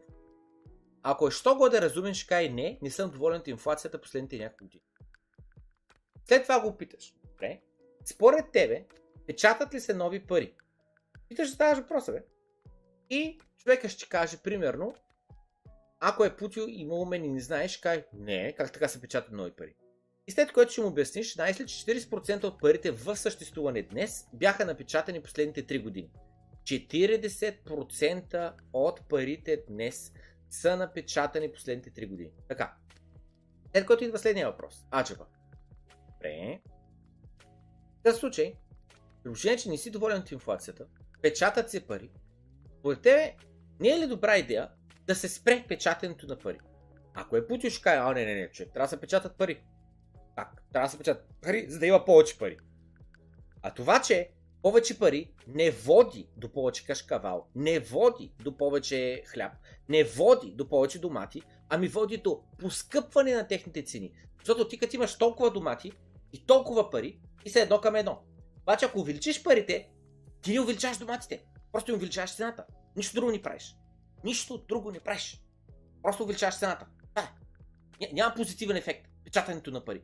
Ако 1.03 1.27
е 1.27 1.31
що 1.31 1.55
го 1.55 1.69
да 1.69 1.81
разумен, 1.81 2.13
ще 2.13 2.27
каже 2.27 2.49
не, 2.49 2.79
не 2.81 2.89
съм 2.89 3.11
доволен 3.11 3.39
от 3.39 3.47
инфлацията 3.47 4.01
последните 4.01 4.37
няколко 4.37 4.63
години. 4.63 4.83
След 6.25 6.43
това 6.43 6.61
го 6.61 6.77
питаш. 6.77 7.15
Добре. 7.25 7.61
Според 8.05 8.51
тебе, 8.51 8.85
печатат 9.27 9.73
ли 9.73 9.79
се 9.79 9.93
нови 9.93 10.27
пари? 10.27 10.55
Питаш, 11.29 11.51
задаваш 11.51 11.77
въпроса, 11.77 12.11
бе. 12.11 12.23
И 13.09 13.39
човека 13.57 13.89
ще 13.89 14.09
каже, 14.09 14.37
примерно, 14.43 14.95
ако 15.99 16.25
е 16.25 16.35
путил 16.35 16.65
и 16.69 16.87
умен 16.91 17.25
и 17.25 17.29
не 17.29 17.39
знаеш, 17.39 17.71
ще 17.71 17.81
каже, 17.81 18.05
не, 18.13 18.53
как 18.53 18.71
така 18.71 18.87
се 18.87 19.01
печатат 19.01 19.31
нови 19.31 19.51
пари. 19.51 19.75
И 20.27 20.31
след 20.31 20.51
което 20.51 20.71
ще 20.71 20.81
му 20.81 20.87
обясниш, 20.87 21.31
че 21.31 21.37
40% 21.37 22.43
от 22.43 22.61
парите 22.61 22.91
в 22.91 23.15
съществуване 23.15 23.81
днес 23.81 24.27
бяха 24.33 24.65
напечатани 24.65 25.21
последните 25.21 25.65
3 25.67 25.83
години. 25.83 26.09
40% 26.63 28.53
от 28.73 29.09
парите 29.09 29.63
днес 29.67 30.13
са 30.49 30.77
напечатани 30.77 31.51
последните 31.51 31.91
3 31.91 32.09
години. 32.09 32.31
Така. 32.47 32.73
След 33.71 33.85
което 33.85 34.03
идва 34.03 34.19
следния 34.19 34.47
въпрос. 34.51 34.85
Аджаба. 34.95 35.25
Добре. 36.13 36.61
В 37.99 38.03
този 38.03 38.19
случай, 38.19 38.53
при 39.23 39.29
положение, 39.29 39.57
че 39.57 39.69
не 39.69 39.77
си 39.77 39.91
доволен 39.91 40.17
от 40.21 40.31
инфлацията, 40.31 40.85
печатат 41.21 41.69
се 41.69 41.87
пари, 41.87 42.11
според 42.79 43.01
тебе 43.01 43.35
не 43.79 43.89
е 43.89 43.99
ли 43.99 44.07
добра 44.07 44.37
идея 44.37 44.69
да 45.07 45.15
се 45.15 45.29
спре 45.29 45.65
печатането 45.67 46.27
на 46.27 46.39
пари? 46.39 46.59
Ако 47.13 47.37
е 47.37 47.47
Путин, 47.47 47.69
ще 47.69 47.81
каже, 47.81 47.97
а 47.97 48.13
не, 48.13 48.25
не, 48.25 48.35
не, 48.35 48.49
човек, 48.49 48.73
трябва 48.73 48.85
да 48.85 48.89
се 48.89 49.01
печатат 49.01 49.37
пари. 49.37 49.63
Так, 50.35 50.63
трябва 50.73 50.87
да 50.87 50.91
се 50.91 50.97
печатат 50.97 51.25
пари, 51.41 51.65
за 51.69 51.79
да 51.79 51.85
има 51.85 52.05
повече 52.05 52.37
пари. 52.37 52.57
А 53.61 53.73
това, 53.73 54.01
че 54.01 54.29
повече 54.61 54.99
пари 54.99 55.33
не 55.47 55.71
води 55.71 56.29
до 56.37 56.53
повече 56.53 56.85
кашкавал, 56.85 57.47
не 57.55 57.79
води 57.79 58.33
до 58.43 58.57
повече 58.57 59.23
хляб, 59.27 59.51
не 59.89 60.03
води 60.03 60.51
до 60.51 60.69
повече 60.69 60.99
домати, 60.99 61.41
ами 61.69 61.87
води 61.87 62.17
до 62.17 62.41
поскъпване 62.57 63.33
на 63.35 63.47
техните 63.47 63.83
цени. 63.83 64.11
Защото 64.39 64.67
ти 64.67 64.77
като 64.77 64.95
имаш 64.95 65.17
толкова 65.17 65.51
домати 65.51 65.91
и 66.33 66.45
толкова 66.45 66.89
пари, 66.89 67.19
и 67.45 67.49
са 67.49 67.59
едно 67.59 67.81
към 67.81 67.95
едно. 67.95 68.21
Обаче 68.61 68.85
ако 68.85 68.99
увеличиш 68.99 69.43
парите, 69.43 69.89
ти 70.41 70.53
не 70.53 70.59
увеличаваш 70.59 70.97
доматите. 70.97 71.43
Просто 71.71 71.91
им 71.91 71.97
увеличаваш 71.97 72.35
цената. 72.35 72.65
Нищо 72.95 73.15
друго 73.15 73.31
не 73.31 73.41
правиш. 73.41 73.75
Нищо 74.23 74.57
друго 74.57 74.91
не 74.91 74.99
правиш. 74.99 75.41
Просто 76.03 76.23
увеличаваш 76.23 76.59
цената. 76.59 76.85
Това 77.15 77.27
е. 77.27 77.31
Ня- 78.05 78.13
Няма 78.13 78.35
позитивен 78.35 78.77
ефект. 78.77 79.07
Печатането 79.23 79.71
на 79.71 79.85
пари. 79.85 80.01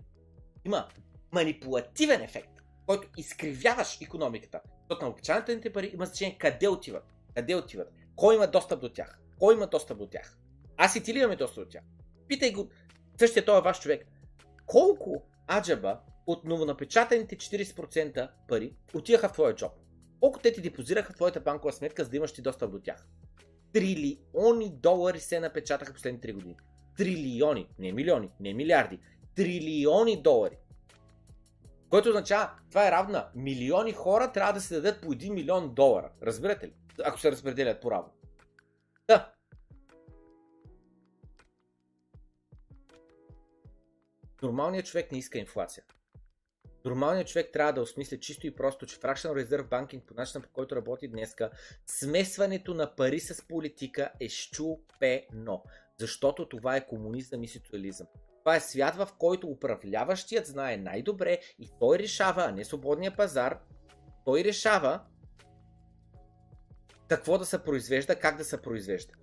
Има 0.65 0.87
манипулативен 1.31 2.21
ефект, 2.21 2.61
който 2.85 3.07
изкривяваш 3.17 4.01
економиката. 4.01 4.61
Защото 4.89 5.05
на 5.05 5.15
печатаните 5.15 5.73
пари 5.73 5.91
има 5.93 6.05
значение 6.05 6.37
къде 6.37 6.67
отиват. 6.67 7.03
Къде 7.35 7.55
отиват. 7.55 7.93
Кой 8.15 8.35
има 8.35 8.47
достъп 8.47 8.81
до 8.81 8.89
тях. 8.89 9.19
Кой 9.39 9.55
има 9.55 9.67
достъп 9.67 9.97
до 9.97 10.07
тях. 10.07 10.37
Аз 10.77 10.95
и 10.95 11.03
ти 11.03 11.13
ли 11.13 11.19
имаме 11.19 11.35
достъп 11.35 11.63
до 11.63 11.69
тях. 11.69 11.83
Питай 12.27 12.51
го, 12.51 12.69
същия 13.19 13.45
той 13.45 13.57
е 13.57 13.61
ваш 13.61 13.81
човек. 13.81 14.07
Колко 14.65 15.23
аджаба 15.51 15.99
от 16.27 16.45
новонапечатаните 16.45 17.37
40% 17.37 18.29
пари 18.47 18.75
отиваха 18.93 19.29
в 19.29 19.33
твоя 19.33 19.55
джоб? 19.55 19.71
Колко 20.19 20.39
те 20.39 20.53
ти 20.53 20.61
депозираха 20.61 21.13
в 21.13 21.15
твоята 21.15 21.39
банкова 21.39 21.73
сметка, 21.73 22.03
за 22.03 22.09
да 22.09 22.17
имаш 22.17 22.33
ти 22.33 22.41
достъп 22.41 22.71
до 22.71 22.79
тях? 22.79 23.07
Трилиони 23.73 24.69
долари 24.69 25.19
се 25.19 25.39
напечатаха 25.39 25.93
последните 25.93 26.27
3 26.27 26.33
години. 26.33 26.55
Трилиони, 26.97 27.67
не 27.79 27.91
милиони, 27.91 28.29
не 28.39 28.53
милиарди. 28.53 28.99
Трилиони 29.35 30.21
долари. 30.21 30.57
Което 31.89 32.09
означава, 32.09 32.51
това 32.69 32.87
е 32.87 32.91
равна. 32.91 33.29
Милиони 33.35 33.93
хора 33.93 34.31
трябва 34.31 34.53
да 34.53 34.61
се 34.61 34.75
дадат 34.75 35.01
по 35.01 35.07
1 35.07 35.29
милион 35.29 35.73
долара. 35.73 36.11
Разбирате 36.23 36.67
ли? 36.67 36.73
Ако 37.03 37.19
се 37.19 37.31
разпределят 37.31 37.81
по 37.81 37.91
равно. 37.91 38.11
Да. 39.07 39.33
Нормалният 44.41 44.85
човек 44.85 45.11
не 45.11 45.17
иска 45.17 45.39
инфлация. 45.39 45.83
Нормалният 46.85 47.27
човек 47.27 47.49
трябва 47.53 47.73
да 47.73 47.81
осмисли 47.81 48.19
чисто 48.19 48.47
и 48.47 48.55
просто, 48.55 48.85
че 48.85 48.99
Fractional 48.99 49.45
Reserve 49.45 49.69
Banking 49.69 50.05
по 50.05 50.13
начина 50.13 50.43
по 50.43 50.49
който 50.49 50.75
работи 50.75 51.07
днеска, 51.07 51.51
смесването 51.87 52.73
на 52.73 52.95
пари 52.95 53.19
с 53.19 53.47
политика 53.47 54.11
е 54.19 54.29
щупено. 54.29 55.63
Защото 55.99 56.49
това 56.49 56.75
е 56.75 56.87
комунизъм 56.87 57.43
и 57.43 57.47
социализъм. 57.47 58.07
Това 58.41 58.55
е 58.55 58.59
свят, 58.59 58.95
в 58.95 59.09
който 59.17 59.47
управляващият 59.47 60.47
знае 60.47 60.77
най-добре 60.77 61.39
и 61.59 61.69
той 61.79 61.99
решава, 61.99 62.43
а 62.43 62.51
не 62.51 62.65
свободния 62.65 63.15
пазар, 63.15 63.59
той 64.25 64.43
решава 64.43 64.99
какво 67.07 67.37
да 67.37 67.45
се 67.45 67.63
произвежда, 67.63 68.15
как 68.15 68.37
да 68.37 68.43
се 68.43 68.61
произвежда. 68.61 69.13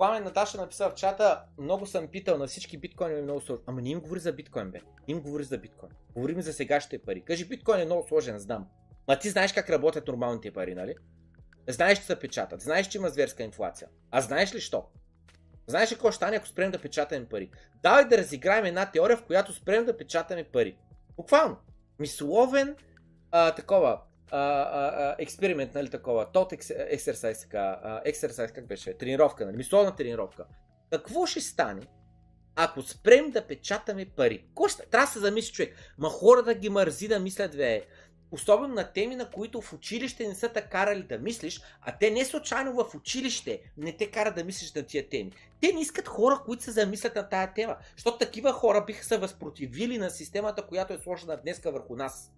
Пламен 0.00 0.24
Наташа 0.24 0.58
написа 0.58 0.90
в 0.90 0.94
чата, 0.94 1.42
много 1.58 1.86
съм 1.86 2.08
питал 2.08 2.38
на 2.38 2.46
всички 2.46 2.78
биткоини 2.78 3.18
е 3.18 3.22
много 3.22 3.40
сложно. 3.40 3.64
Ама 3.66 3.82
не 3.82 3.90
им 3.90 4.00
говори 4.00 4.20
за 4.20 4.32
биткоин, 4.32 4.70
бе. 4.70 4.80
Им 5.08 5.20
говори 5.20 5.44
за 5.44 5.58
биткоин. 5.58 5.92
Говорим 6.14 6.42
за 6.42 6.52
сегашните 6.52 7.04
пари. 7.04 7.24
Кажи, 7.24 7.48
биткоин 7.48 7.80
е 7.80 7.84
много 7.84 8.08
сложен, 8.08 8.38
знам. 8.38 8.66
Ма 9.08 9.18
ти 9.18 9.30
знаеш 9.30 9.52
как 9.52 9.70
работят 9.70 10.06
нормалните 10.08 10.50
пари, 10.50 10.74
нали? 10.74 10.94
Знаеш, 11.68 11.98
че 11.98 12.04
се 12.04 12.18
печатат. 12.18 12.60
Знаеш, 12.60 12.88
че 12.88 12.98
има 12.98 13.08
зверска 13.08 13.42
инфлация. 13.42 13.88
А 14.10 14.20
знаеш 14.20 14.54
ли 14.54 14.60
що? 14.60 14.84
Знаеш 15.66 15.92
ли 15.92 15.94
какво 15.94 16.10
ще 16.10 16.16
стане, 16.16 16.36
ако 16.36 16.46
спрем 16.46 16.70
да 16.70 16.78
печатаме 16.78 17.26
пари? 17.26 17.50
Давай 17.82 18.04
да 18.04 18.18
разиграем 18.18 18.64
една 18.64 18.90
теория, 18.90 19.16
в 19.16 19.24
която 19.24 19.52
спрем 19.52 19.84
да 19.84 19.96
печатаме 19.96 20.44
пари. 20.44 20.76
Буквално. 21.16 21.56
Мисловен 21.98 22.76
а, 23.30 23.54
такова 23.54 24.00
експеримент, 25.18 25.74
нали 25.74 25.90
такова, 25.90 26.32
тот 26.32 26.52
ексерсайз, 26.52 27.46
ексерсайз, 28.04 28.52
как 28.52 28.66
беше, 28.66 28.98
тренировка, 28.98 29.46
нали, 29.46 29.56
мисловна 29.56 29.96
тренировка. 29.96 30.44
Какво 30.90 31.26
ще 31.26 31.40
стане, 31.40 31.82
ако 32.56 32.82
спрем 32.82 33.30
да 33.30 33.46
печатаме 33.46 34.06
пари? 34.16 34.44
Ще... 34.68 34.86
Трябва 34.86 35.06
да 35.06 35.12
се 35.12 35.18
замисли 35.18 35.52
човек. 35.52 35.76
Ма 35.98 36.08
хората 36.08 36.54
ги 36.54 36.68
мързи 36.68 37.08
да 37.08 37.20
мислят, 37.20 37.56
бе. 37.56 37.82
Особено 38.32 38.74
на 38.74 38.92
теми, 38.92 39.16
на 39.16 39.30
които 39.30 39.60
в 39.60 39.72
училище 39.72 40.28
не 40.28 40.34
са 40.34 40.48
те 40.48 40.62
карали 40.62 41.02
да 41.02 41.18
мислиш, 41.18 41.60
а 41.80 41.98
те 41.98 42.10
не 42.10 42.24
случайно 42.24 42.72
в 42.72 42.94
училище 42.94 43.62
не 43.76 43.96
те 43.96 44.10
карат 44.10 44.34
да 44.34 44.44
мислиш 44.44 44.72
на 44.74 44.82
тия 44.82 45.08
теми. 45.08 45.32
Те 45.60 45.72
не 45.72 45.80
искат 45.80 46.08
хора, 46.08 46.42
които 46.44 46.62
се 46.62 46.70
замислят 46.70 47.14
на 47.14 47.28
тая 47.28 47.54
тема, 47.54 47.76
защото 47.96 48.18
такива 48.18 48.52
хора 48.52 48.84
биха 48.86 49.04
се 49.04 49.18
възпротивили 49.18 49.98
на 49.98 50.10
системата, 50.10 50.66
която 50.66 50.92
е 50.92 50.98
сложена 50.98 51.36
днеска 51.36 51.72
върху 51.72 51.96
нас. 51.96 52.32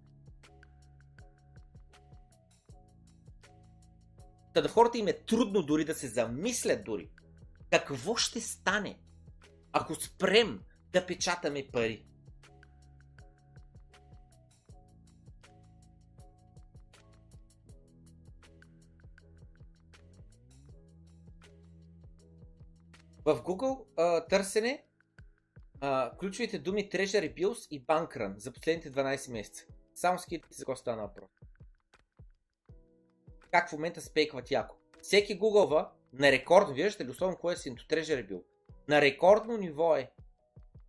Та 4.54 4.62
на 4.62 4.68
хората 4.68 4.98
им 4.98 5.08
е 5.08 5.12
трудно 5.12 5.62
дори 5.62 5.84
да 5.84 5.94
се 5.94 6.08
замислят 6.08 6.84
дори. 6.84 7.10
Какво 7.70 8.16
ще 8.16 8.40
стане, 8.40 8.98
ако 9.72 9.94
спрем 9.94 10.60
да 10.92 11.06
печатаме 11.06 11.66
пари? 11.72 12.06
В 23.24 23.42
Google 23.42 23.84
а, 23.96 24.26
търсене 24.26 24.84
а, 25.80 26.16
ключовите 26.18 26.58
думи 26.58 26.90
Treasury 26.90 27.34
Bills 27.34 27.68
и 27.70 27.86
Bankrun 27.86 28.36
за 28.36 28.52
последните 28.52 28.92
12 28.92 29.32
месеца. 29.32 29.64
Само 29.94 30.18
скидите 30.18 30.48
за 30.50 30.64
какво 30.64 30.76
стана 30.76 31.02
въпрос. 31.02 31.30
Как 33.52 33.68
в 33.68 33.72
момента 33.72 34.00
спейкват 34.00 34.50
яко. 34.50 34.76
Всеки 35.02 35.38
гугълва 35.38 35.90
на 36.12 36.32
рекордно, 36.32 36.74
виждате 36.74 37.04
ли 37.04 37.10
условно 37.10 37.36
кое 37.36 37.52
е 37.52 37.56
синто 37.56 37.84
Treasury 37.84 38.30
Bill. 38.30 38.42
На 38.88 39.00
рекордно 39.00 39.56
ниво 39.56 39.96
е. 39.96 40.10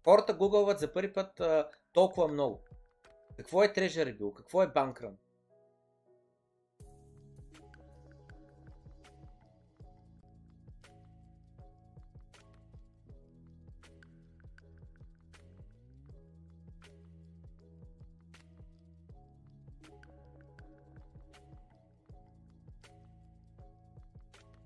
Хората 0.04 0.34
гугълват 0.34 0.80
за 0.80 0.94
първи 0.94 1.14
път 1.14 1.40
а, 1.40 1.70
толкова 1.94 2.28
много. 2.28 2.62
Какво 3.38 3.64
е 3.64 3.68
Treasury 3.68 4.20
Bill? 4.20 4.34
Какво 4.34 4.64
е 4.64 4.68
Bankrun? 4.68 5.14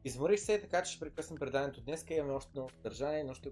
Изморих 0.07 0.39
се, 0.39 0.61
така 0.61 0.83
че 0.83 0.91
ще 0.91 0.99
прекъснем 0.99 1.39
преданието 1.39 1.81
днес. 1.81 2.05
Имаме 2.09 2.33
още 2.33 2.51
много 2.55 2.69
съдържание, 2.69 3.23
но 3.23 3.33
ще... 3.33 3.51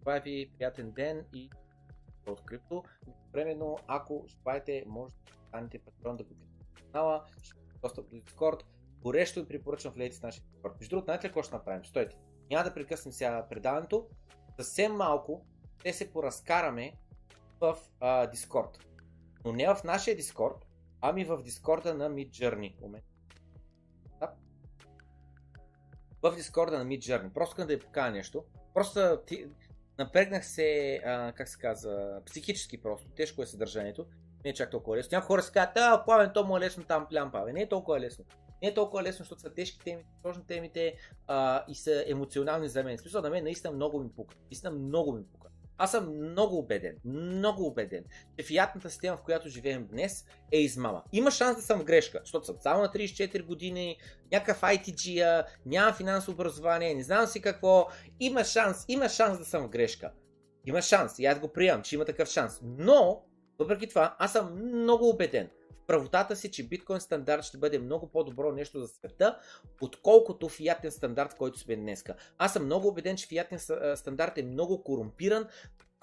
Това 0.00 0.18
ви 0.18 0.50
приятен 0.58 0.90
ден 0.90 1.26
и 1.34 1.50
от 2.26 2.44
крипто. 2.44 2.84
Временно, 3.32 3.78
ако 3.86 4.26
желаете, 4.28 4.84
може 4.86 5.14
да 5.14 5.32
станете 5.48 5.78
патрон 5.78 6.16
да 6.16 6.24
подкрепите 6.24 6.82
канала, 6.92 7.24
ще 7.42 7.54
достъп 7.82 8.10
до 8.10 8.16
Discord. 8.16 8.62
Горещо 9.00 9.40
ви 9.40 9.48
препоръчвам 9.48 9.94
влезете 9.94 10.20
в 10.20 10.22
нашия 10.22 10.44
Discord. 10.44 10.78
Между 10.80 10.90
другото, 10.90 11.04
знаете 11.04 11.26
ли 11.26 11.28
какво 11.28 11.42
ще 11.42 11.54
направим? 11.54 11.84
Стойте. 11.84 12.16
Няма 12.50 12.64
да 12.64 12.74
прекъснем 12.74 13.12
сега 13.12 13.46
предаването. 13.48 14.08
Съвсем 14.56 14.92
малко 14.92 15.46
ще 15.78 15.92
се 15.92 16.12
поразкараме 16.12 16.92
в 17.60 17.78
а, 18.00 18.30
Discord. 18.30 18.78
Но 19.44 19.52
не 19.52 19.74
в 19.74 19.84
нашия 19.84 20.16
Discord, 20.16 20.62
ами 21.00 21.24
в 21.24 21.38
Discord 21.38 21.92
на 21.92 22.10
Midjourney. 22.10 22.80
Момент. 22.80 23.04
В 26.30 26.36
Дискорда 26.36 26.78
на 26.78 26.84
Midjourney. 26.84 27.32
Просто 27.32 27.52
искам 27.52 27.66
да 27.66 27.74
ви 27.74 27.80
покажа 27.80 28.10
нещо. 28.10 28.44
Просто 28.74 29.18
ти, 29.26 29.46
напрегнах 29.98 30.46
се, 30.46 31.00
а, 31.06 31.32
как 31.32 31.48
се 31.48 31.58
казва, 31.58 32.20
психически 32.26 32.82
просто. 32.82 33.08
Тежко 33.08 33.42
е 33.42 33.46
съдържанието. 33.46 34.06
Не 34.44 34.50
е 34.50 34.54
чак 34.54 34.70
толкова 34.70 34.96
лесно. 34.96 35.16
Някои 35.16 35.26
хора 35.26 35.42
си 35.42 35.52
казват, 35.52 35.76
а, 35.76 36.04
пламен, 36.04 36.30
то 36.34 36.44
му 36.44 36.56
е 36.56 36.60
лесно 36.60 36.84
там 36.84 37.06
плямпа. 37.10 37.52
Не 37.52 37.62
е 37.62 37.68
толкова 37.68 38.00
лесно. 38.00 38.24
Не 38.62 38.68
е 38.68 38.74
толкова 38.74 39.02
лесно, 39.02 39.18
защото 39.18 39.40
са 39.40 39.54
тежки 39.54 39.78
теми, 39.84 40.04
сложни 40.22 40.46
темите 40.46 40.94
а, 41.26 41.64
и 41.68 41.74
са 41.74 42.04
емоционални 42.06 42.68
за 42.68 42.84
мен. 42.84 42.98
Смисъл 42.98 43.22
на 43.22 43.30
мен 43.30 43.44
наистина 43.44 43.72
много 43.72 44.00
ми 44.00 44.10
пука. 44.10 44.34
Наистина 44.50 44.70
много 44.70 45.12
ми 45.12 45.24
пука. 45.24 45.45
Аз 45.78 45.90
съм 45.90 46.30
много 46.30 46.58
убеден, 46.58 46.96
много 47.04 47.66
убеден, 47.66 48.04
че 48.38 48.46
фиатната 48.46 48.90
система, 48.90 49.16
в 49.16 49.22
която 49.22 49.48
живеем 49.48 49.86
днес, 49.86 50.24
е 50.52 50.58
измама. 50.58 51.02
Има 51.12 51.30
шанс 51.30 51.56
да 51.56 51.62
съм 51.62 51.80
в 51.80 51.84
грешка, 51.84 52.20
защото 52.22 52.46
съм 52.46 52.56
само 52.60 52.82
на 52.82 52.88
34 52.88 53.46
години, 53.46 53.96
някакъв 54.32 54.60
ITG, 54.60 55.44
нямам 55.66 55.94
финансово 55.94 56.32
образование, 56.32 56.94
не 56.94 57.02
знам 57.02 57.26
си 57.26 57.40
какво. 57.40 57.88
Има 58.20 58.44
шанс, 58.44 58.84
има 58.88 59.08
шанс 59.08 59.38
да 59.38 59.44
съм 59.44 59.66
в 59.66 59.68
грешка. 59.68 60.12
Има 60.66 60.82
шанс 60.82 61.18
и 61.18 61.26
аз 61.26 61.40
го 61.40 61.52
приемам, 61.52 61.82
че 61.82 61.94
има 61.94 62.04
такъв 62.04 62.28
шанс. 62.28 62.60
Но, 62.62 63.22
въпреки 63.58 63.88
това, 63.88 64.16
аз 64.18 64.32
съм 64.32 64.70
много 64.72 65.08
убеден, 65.08 65.50
правотата 65.86 66.36
си, 66.36 66.50
че 66.50 66.68
биткоин 66.68 67.00
стандарт 67.00 67.44
ще 67.44 67.58
бъде 67.58 67.78
много 67.78 68.06
по-добро 68.06 68.52
нещо 68.52 68.80
за 68.80 68.88
света, 68.88 69.38
отколкото 69.80 70.48
фиатен 70.48 70.90
стандарт, 70.90 71.34
който 71.34 71.58
сме 71.58 71.76
днеска. 71.76 72.14
Аз 72.38 72.52
съм 72.52 72.64
много 72.64 72.88
убеден, 72.88 73.16
че 73.16 73.26
фиатен 73.26 73.58
стандарт 73.96 74.38
е 74.38 74.42
много 74.42 74.82
корумпиран. 74.82 75.46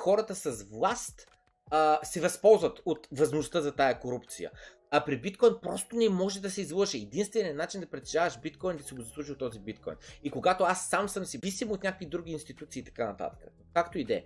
Хората 0.02 0.36
с 0.36 0.64
власт 0.64 1.28
а, 1.72 2.00
се 2.04 2.22
възползват 2.22 2.82
от 2.86 3.08
възможността 3.12 3.62
за 3.62 3.76
тая 3.76 4.00
корупция. 4.00 4.52
А 4.92 5.06
при 5.06 5.22
биткоин 5.22 5.54
просто 5.62 5.96
не 5.96 6.10
може 6.10 6.42
да 6.42 6.52
се 6.52 6.62
излъже. 6.62 6.98
Единственият 6.98 7.58
начин 7.58 7.82
да 7.82 7.90
притежаваш 7.90 8.40
биткоин 8.40 8.76
е 8.76 8.78
да 8.78 8.84
си 8.84 8.94
го 8.94 9.02
заслужи 9.02 9.38
този 9.38 9.60
биткоин. 9.60 9.96
И 10.24 10.32
когато 10.32 10.64
аз 10.64 10.90
сам 10.90 11.10
съм 11.10 11.26
си 11.26 11.40
бисим 11.40 11.72
от 11.72 11.84
някакви 11.84 12.06
други 12.06 12.32
институции 12.32 12.80
и 12.80 12.84
така 12.84 13.06
нататък. 13.06 13.50
Както 13.74 14.00
и 14.00 14.04
да 14.04 14.14
е. 14.14 14.24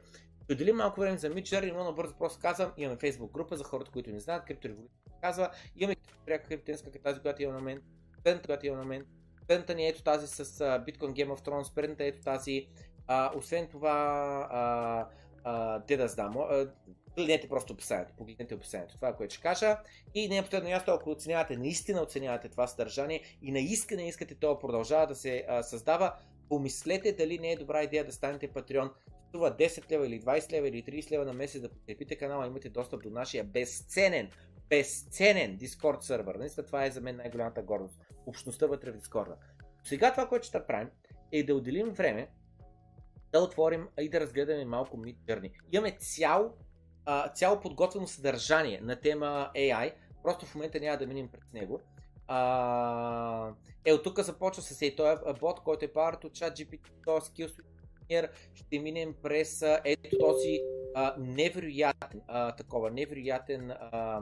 Отделим 0.52 0.76
малко 0.76 1.00
време 1.00 1.18
за 1.18 1.30
Midjourney, 1.30 1.74
но 1.74 1.84
набързо 1.84 2.14
просто 2.18 2.40
казвам, 2.42 2.72
имаме 2.78 2.98
Facebook 2.98 3.32
група 3.32 3.58
за 3.58 3.64
хората, 3.64 3.92
които 3.92 4.10
не 4.10 4.20
знаят, 4.20 4.46
криптореволюция 4.46 5.07
казва, 5.22 5.52
имаме 5.76 5.95
пряка 6.26 6.48
криптенска, 6.48 6.91
тази, 6.91 7.19
която 7.19 7.44
има 7.44 7.53
на 7.53 7.61
мен, 7.61 7.81
предната, 8.23 8.45
която 8.45 8.65
има 8.65 8.77
на 8.77 8.85
мен, 8.85 9.06
предната 9.48 9.76
ни 9.76 9.85
е 9.85 9.88
ето 9.88 10.03
тази 10.03 10.27
с 10.27 10.45
uh, 10.45 10.85
Bitcoin 10.85 11.14
Game 11.14 11.35
of 11.35 11.45
Thrones, 11.45 11.76
предната 11.76 12.03
е 12.03 12.07
ето 12.07 12.22
тази, 12.22 12.68
uh, 13.10 13.38
освен 13.38 13.68
това, 13.68 15.10
uh, 15.44 15.45
uh, 15.45 15.88
те 15.88 15.98
да 15.98 16.07
знам, 16.07 16.34
uh, 16.34 16.72
Погледнете 17.18 17.49
просто 17.49 17.73
описанието, 17.73 18.14
погледнете 18.18 18.56
описанието, 18.56 18.95
това 18.95 19.10
е 19.10 19.15
което 19.15 19.34
ще 19.34 19.44
кажа. 19.44 19.77
И 20.14 20.30
не 20.30 20.38
е 20.38 20.41
последно 20.41 20.69
място, 20.69 20.91
ако 20.91 21.11
оценявате, 21.11 21.57
наистина 21.57 22.02
оценявате 22.02 22.49
това 22.49 22.68
съдържание 22.68 23.22
и 23.41 23.52
наистина 23.52 24.03
искате 24.03 24.35
това 24.35 24.60
продължава 24.60 25.07
да 25.07 25.15
се 25.15 25.45
а, 25.48 25.64
създава, 25.64 26.14
помислете 26.49 27.11
дали 27.11 27.39
не 27.39 27.52
е 27.52 27.56
добра 27.56 27.84
идея 27.84 28.06
да 28.06 28.11
станете 28.11 28.48
патреон 28.48 28.91
струва 29.30 29.57
10 29.57 29.91
лева 29.91 30.07
или 30.07 30.22
20 30.22 30.52
лева 30.52 30.68
или 30.68 30.84
30 30.84 31.11
лева 31.11 31.26
на 31.26 31.34
месец 31.34 31.61
да 31.61 31.69
подкрепите 31.69 32.15
канала, 32.15 32.48
имате 32.48 32.69
достъп 32.69 33.03
до 33.03 33.10
нашия 33.10 33.44
безценен, 33.44 34.30
безценен 34.69 35.57
Discord 35.57 35.99
сервер. 35.99 36.35
Наистина 36.35 36.65
това 36.65 36.85
е 36.85 36.91
за 36.91 37.02
мен 37.02 37.15
най-голямата 37.15 37.61
гордост. 37.61 38.02
Общността 38.26 38.65
вътре 38.65 38.91
в 38.91 38.98
Discord. 38.98 39.35
Сега 39.84 40.11
това, 40.11 40.27
което 40.27 40.48
ще 40.48 40.65
правим, 40.65 40.89
е 41.31 41.44
да 41.44 41.56
отделим 41.56 41.89
време 41.89 42.30
да 43.31 43.39
отворим 43.39 43.88
и 43.99 44.10
да 44.10 44.19
разгледаме 44.19 44.65
малко 44.65 44.98
Mid 44.98 45.15
Journey. 45.27 45.52
Имаме 45.72 45.98
цял, 45.99 46.56
а, 47.06 47.30
цяло 47.30 47.60
подготвено 47.60 48.07
съдържание 48.07 48.80
на 48.81 48.95
тема 48.95 49.52
AI, 49.56 49.94
просто 50.23 50.45
в 50.45 50.56
момента 50.56 50.80
няма 50.80 50.98
да 50.98 51.07
минем 51.07 51.27
пред 51.27 51.53
него. 51.53 51.81
А, 52.27 53.52
е, 53.85 53.94
от 53.94 54.03
тук 54.03 54.19
започва 54.19 54.61
с 54.64 54.81
ей, 54.81 54.95
този 54.95 55.22
бот, 55.39 55.60
който 55.60 55.85
е 55.85 55.88
powered 55.88 56.26
от 56.26 56.38
ChatGPT, 56.38 56.89
този 57.06 57.31
Skills 57.31 57.61
ще 58.53 58.80
минем 58.80 59.15
през 59.23 59.61
ето 59.84 60.18
този 60.19 60.60
а, 60.95 61.15
невероятен, 61.19 62.22
а, 62.27 62.56
такова, 62.56 62.91
невероятен 62.91 63.72
а, 63.72 64.22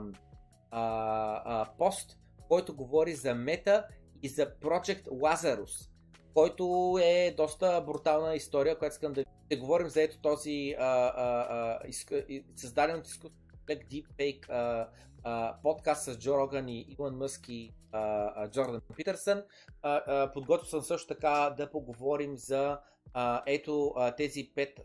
а, 0.70 1.42
а, 1.44 1.70
пост, 1.78 2.18
който 2.48 2.76
говори 2.76 3.14
за 3.14 3.34
Мета 3.34 3.86
и 4.22 4.28
за 4.28 4.54
Project 4.60 5.04
Lazarus, 5.04 5.90
който 6.34 6.98
е 7.02 7.34
доста 7.36 7.80
брутална 7.86 8.34
история, 8.34 8.78
която 8.78 8.92
искам 8.92 9.12
да 9.12 9.24
ще 9.46 9.56
говорим 9.56 9.88
за 9.88 10.02
ето 10.02 10.18
този 10.18 10.74
а, 10.78 10.84
а, 10.84 11.46
а, 11.50 11.88
изк... 11.88 12.12
създаден 12.56 12.98
от 12.98 13.06
изкуство 13.06 13.40
Deepfake 13.68 14.50
а, 14.50 14.88
а, 15.22 15.56
подкаст 15.62 16.04
с 16.04 16.18
Джо 16.18 16.38
Роган 16.38 16.68
и 16.68 16.86
Илон 16.88 17.16
Мъск 17.16 17.48
и 17.48 17.74
а, 17.92 18.32
а, 18.36 18.50
Джордан 18.50 18.80
Питърсън. 18.96 19.42
А, 19.82 20.02
а, 20.06 20.32
подготвил 20.32 20.70
съм 20.70 20.82
също 20.82 21.14
така 21.14 21.54
да 21.56 21.70
поговорим 21.70 22.36
за 22.36 22.78
а, 23.14 23.42
ето 23.46 23.92
а, 23.96 24.14
тези 24.14 24.52
пет 24.54 24.80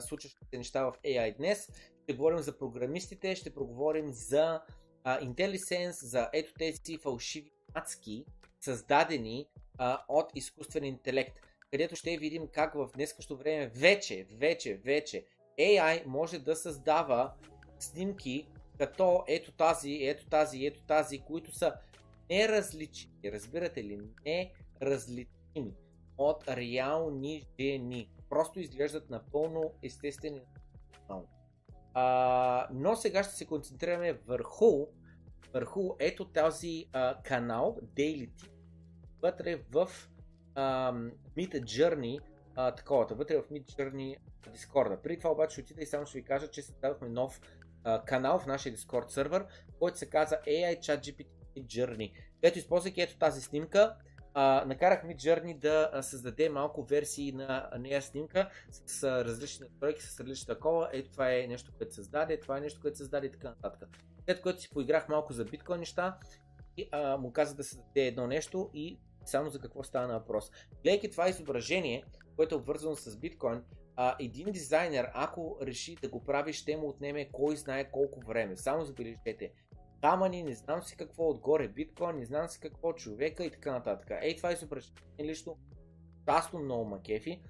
случващи 0.00 0.38
се 0.50 0.58
неща 0.58 0.84
в 0.84 0.92
AI 1.04 1.36
днес. 1.36 1.70
Ще 2.02 2.14
говорим 2.14 2.38
за 2.38 2.58
програмистите, 2.58 3.36
ще 3.36 3.54
проговорим 3.54 4.12
за 4.12 4.60
а, 5.06 5.20
IntelliSense, 5.20 6.04
за 6.04 6.30
ето 6.32 6.54
тези 6.58 6.98
фалшиви 6.98 7.50
адски, 7.74 8.24
създадени 8.60 9.46
а, 9.78 10.04
от 10.08 10.30
изкуствен 10.34 10.84
интелект, 10.84 11.40
където 11.70 11.96
ще 11.96 12.16
видим 12.16 12.48
как 12.52 12.74
в 12.74 12.90
днескащо 12.94 13.36
време 13.36 13.66
вече, 13.66 14.26
вече, 14.30 14.74
вече 14.74 15.24
AI 15.60 16.06
може 16.06 16.38
да 16.38 16.56
създава 16.56 17.32
снимки 17.78 18.48
като 18.78 19.24
ето 19.28 19.52
тази, 19.52 19.98
ето 20.02 20.26
тази, 20.26 20.66
ето 20.66 20.82
тази, 20.82 21.18
които 21.18 21.52
са 21.52 21.74
неразличими, 22.30 23.32
разбирате 23.32 23.84
ли, 23.84 24.00
неразличими 24.26 25.74
от 26.18 26.48
реални 26.48 27.46
жени. 27.60 28.10
Просто 28.30 28.60
изглеждат 28.60 29.10
напълно 29.10 29.72
естествени. 29.82 30.40
А, 31.98 32.68
но 32.72 32.96
сега 32.96 33.22
ще 33.22 33.34
се 33.34 33.46
концентрираме 33.46 34.12
върху, 34.12 34.86
върху 35.56 35.96
ето 35.98 36.24
този 36.24 36.86
а, 36.92 37.22
канал 37.22 37.78
Daily 37.96 38.30
Tip, 38.30 38.50
вътре 39.22 39.62
в 39.70 39.88
а, 40.54 40.92
Meet 41.36 41.62
Journey, 41.62 42.20
а, 42.54 42.74
таковата, 42.74 43.14
вътре 43.14 43.36
в 43.36 43.48
Meet 43.52 43.64
Journey 43.64 44.16
Discord. 44.48 45.00
Преди 45.02 45.18
това 45.18 45.30
обаче 45.30 45.60
отида 45.60 45.82
и 45.82 45.86
само 45.86 46.06
ще 46.06 46.18
ви 46.18 46.24
кажа, 46.24 46.48
че 46.48 46.62
създадохме 46.62 47.08
нов 47.08 47.40
а, 47.84 48.04
канал 48.04 48.38
в 48.38 48.46
нашия 48.46 48.76
Discord 48.76 49.08
сервер, 49.08 49.46
който 49.78 49.98
се 49.98 50.10
казва 50.10 50.38
AI 50.46 50.78
Chat 50.78 51.00
GPT 51.00 51.26
Midjourney, 51.56 52.12
където 52.40 52.58
използвайки 52.58 53.00
ето 53.00 53.18
тази 53.18 53.40
снимка, 53.40 53.96
а, 54.34 54.64
накарах 54.66 55.04
Midjourney 55.04 55.58
да 55.58 55.90
а, 55.92 56.02
създаде 56.02 56.48
малко 56.48 56.84
версии 56.84 57.32
на 57.32 57.70
нея 57.78 58.02
снимка 58.02 58.50
с, 58.70 58.98
с 58.98 59.24
различни 59.24 59.66
настройки, 59.66 60.02
с 60.02 60.20
различни 60.20 60.46
такова. 60.46 60.90
Ето 60.92 61.10
това 61.10 61.32
е 61.32 61.46
нещо, 61.46 61.72
което 61.78 61.94
създаде, 61.94 62.40
това 62.40 62.58
е 62.58 62.60
нещо, 62.60 62.80
което 62.80 62.98
създаде 62.98 63.26
и 63.26 63.30
така 63.30 63.48
нататък. 63.48 63.88
След 64.26 64.40
което 64.40 64.60
си 64.60 64.70
поиграх 64.70 65.08
малко 65.08 65.32
за 65.32 65.44
биткоин 65.44 65.78
неща 65.78 66.18
и 66.76 66.88
а, 66.92 67.16
му 67.16 67.32
каза 67.32 67.54
да 67.54 67.64
създаде 67.64 68.06
едно 68.06 68.26
нещо 68.26 68.70
и 68.74 68.98
само 69.24 69.50
за 69.50 69.60
какво 69.60 69.84
става 69.84 70.06
на 70.06 70.18
въпрос. 70.18 70.50
Гледайки 70.82 71.10
това 71.10 71.28
изображение, 71.28 72.04
което 72.36 72.54
е 72.54 72.58
обвързано 72.58 72.96
с 72.96 73.16
биткоин, 73.16 73.62
а, 73.96 74.16
един 74.20 74.52
дизайнер, 74.52 75.10
ако 75.14 75.58
реши 75.62 75.96
да 75.96 76.08
го 76.08 76.24
прави, 76.24 76.52
ще 76.52 76.76
му 76.76 76.88
отнеме 76.88 77.28
кой 77.28 77.56
знае 77.56 77.90
колко 77.90 78.20
време. 78.20 78.56
Само 78.56 78.84
забележете. 78.84 79.52
Камъни, 80.00 80.42
не 80.42 80.54
знам 80.54 80.82
си 80.82 80.96
какво 80.96 81.28
отгоре, 81.28 81.68
биткоин, 81.68 82.16
не 82.16 82.24
знам 82.24 82.48
си 82.48 82.60
какво, 82.60 82.92
човека 82.92 83.44
и 83.44 83.50
така 83.50 83.72
нататък. 83.72 84.10
Ей, 84.22 84.36
това 84.36 84.52
изображение 84.52 84.94
лично 85.20 85.58
частно 86.28 86.58
много 86.58 86.84
макефи. 86.84 87.42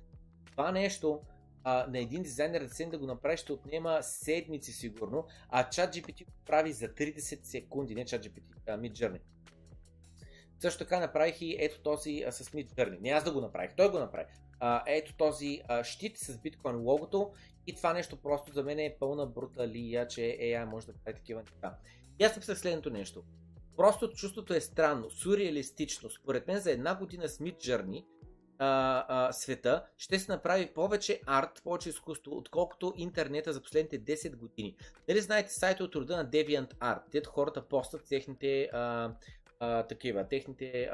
Това 0.50 0.72
нещо 0.72 1.20
а, 1.68 1.86
на 1.88 1.98
един 1.98 2.22
дизайнер 2.22 2.68
се 2.68 2.86
да 2.86 2.98
го 2.98 3.06
направи 3.06 3.36
ще 3.36 3.52
отнема 3.52 3.98
седмици 4.02 4.72
сигурно, 4.72 5.26
а 5.48 5.64
ChatGPT 5.64 6.24
го 6.24 6.32
прави 6.46 6.72
за 6.72 6.88
30 6.88 7.44
секунди, 7.44 7.94
не 7.94 8.04
ChatGPT, 8.04 8.42
а 8.68 8.78
Midjourney. 8.78 9.20
Също 10.60 10.78
така 10.78 11.00
направих 11.00 11.40
и 11.40 11.56
ето 11.58 11.80
този 11.80 12.24
а, 12.26 12.32
с 12.32 12.50
Midjourney. 12.50 13.00
Не 13.00 13.08
аз 13.08 13.24
да 13.24 13.32
го 13.32 13.40
направих, 13.40 13.76
той 13.76 13.90
го 13.90 13.98
направи. 13.98 14.26
А, 14.60 14.82
ето 14.86 15.14
този 15.16 15.62
а, 15.68 15.84
щит 15.84 16.18
с 16.18 16.38
биткоин 16.38 16.76
логото 16.76 17.32
и 17.66 17.74
това 17.74 17.92
нещо 17.92 18.16
просто 18.16 18.52
за 18.52 18.62
мен 18.62 18.78
е 18.78 18.96
пълна 19.00 19.26
бруталия, 19.26 20.08
че 20.08 20.20
AI 20.20 20.64
може 20.64 20.86
да 20.86 20.92
прави 20.92 21.16
такива 21.16 21.40
неща. 21.40 21.76
И 22.18 22.24
аз 22.24 22.36
написах 22.36 22.58
следното 22.58 22.90
нещо. 22.90 23.24
Просто 23.76 24.08
чувството 24.08 24.54
е 24.54 24.60
странно, 24.60 25.10
сюрреалистично. 25.10 26.10
Според 26.10 26.46
мен 26.46 26.60
за 26.60 26.70
една 26.70 26.94
година 26.94 27.28
с 27.28 27.38
Midjourney 27.38 28.04
а, 28.58 29.04
а, 29.08 29.32
света 29.32 29.84
ще 29.98 30.18
се 30.18 30.32
направи 30.32 30.74
повече 30.74 31.20
арт, 31.26 31.60
повече 31.64 31.88
изкуство, 31.88 32.36
отколкото 32.36 32.92
интернета 32.96 33.52
за 33.52 33.62
последните 33.62 34.00
10 34.00 34.36
години. 34.36 34.76
Дали 35.08 35.20
знаете 35.20 35.52
сайта 35.52 35.84
от 35.84 35.96
рода 35.96 36.16
на 36.16 36.30
DeviantArt, 36.30 37.02
дето 37.12 37.30
хората 37.30 37.68
постат 37.68 38.08
техните 38.08 38.68
а, 38.72 39.12
а, 39.60 39.82
такива, 39.82 40.28
техните 40.28 40.90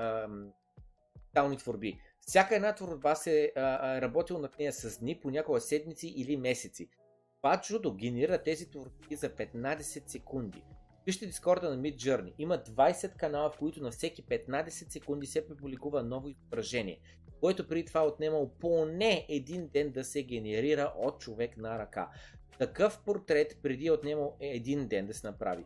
тални 1.34 1.56
творби. 1.56 1.98
Всяка 2.20 2.56
една 2.56 2.74
творба 2.74 3.14
се 3.14 3.52
а, 3.56 3.97
е 3.97 4.01
работил 4.01 4.39
над 4.39 4.59
нея 4.59 4.72
с 4.72 4.98
дни, 4.98 5.20
понякога 5.20 5.60
седмици 5.60 6.06
или 6.16 6.36
месеци. 6.36 6.89
Това 7.36 7.60
чудо 7.60 7.94
генерира 7.94 8.43
тези 8.43 8.70
творби 8.70 9.16
за 9.16 9.30
15 9.30 10.09
секунди. 10.09 10.62
Вижте 11.06 11.26
Дискорда 11.26 11.70
на 11.70 11.82
Mid 11.82 11.97
Journey. 11.97 12.34
Има 12.39 12.59
20 12.59 13.16
канала, 13.16 13.51
в 13.51 13.59
които 13.59 13.82
на 13.82 13.90
всеки 13.90 14.24
15 14.24 14.68
секунди 14.68 15.26
се 15.26 15.48
публикува 15.48 16.02
ново 16.02 16.28
изображение, 16.28 17.01
което 17.43 17.69
преди 17.69 17.85
това 17.85 18.06
отнемал 18.06 18.51
поне 18.60 19.27
един 19.28 19.69
ден 19.69 19.90
да 19.90 20.05
се 20.05 20.23
генерира 20.23 20.93
от 20.97 21.20
човек 21.20 21.56
на 21.56 21.78
ръка. 21.78 22.10
Такъв 22.59 23.01
портрет 23.05 23.59
преди 23.62 23.86
е 23.86 23.93
отнемал 23.93 24.36
един 24.40 24.89
ден 24.89 25.06
да 25.06 25.14
се 25.14 25.27
направи. 25.27 25.64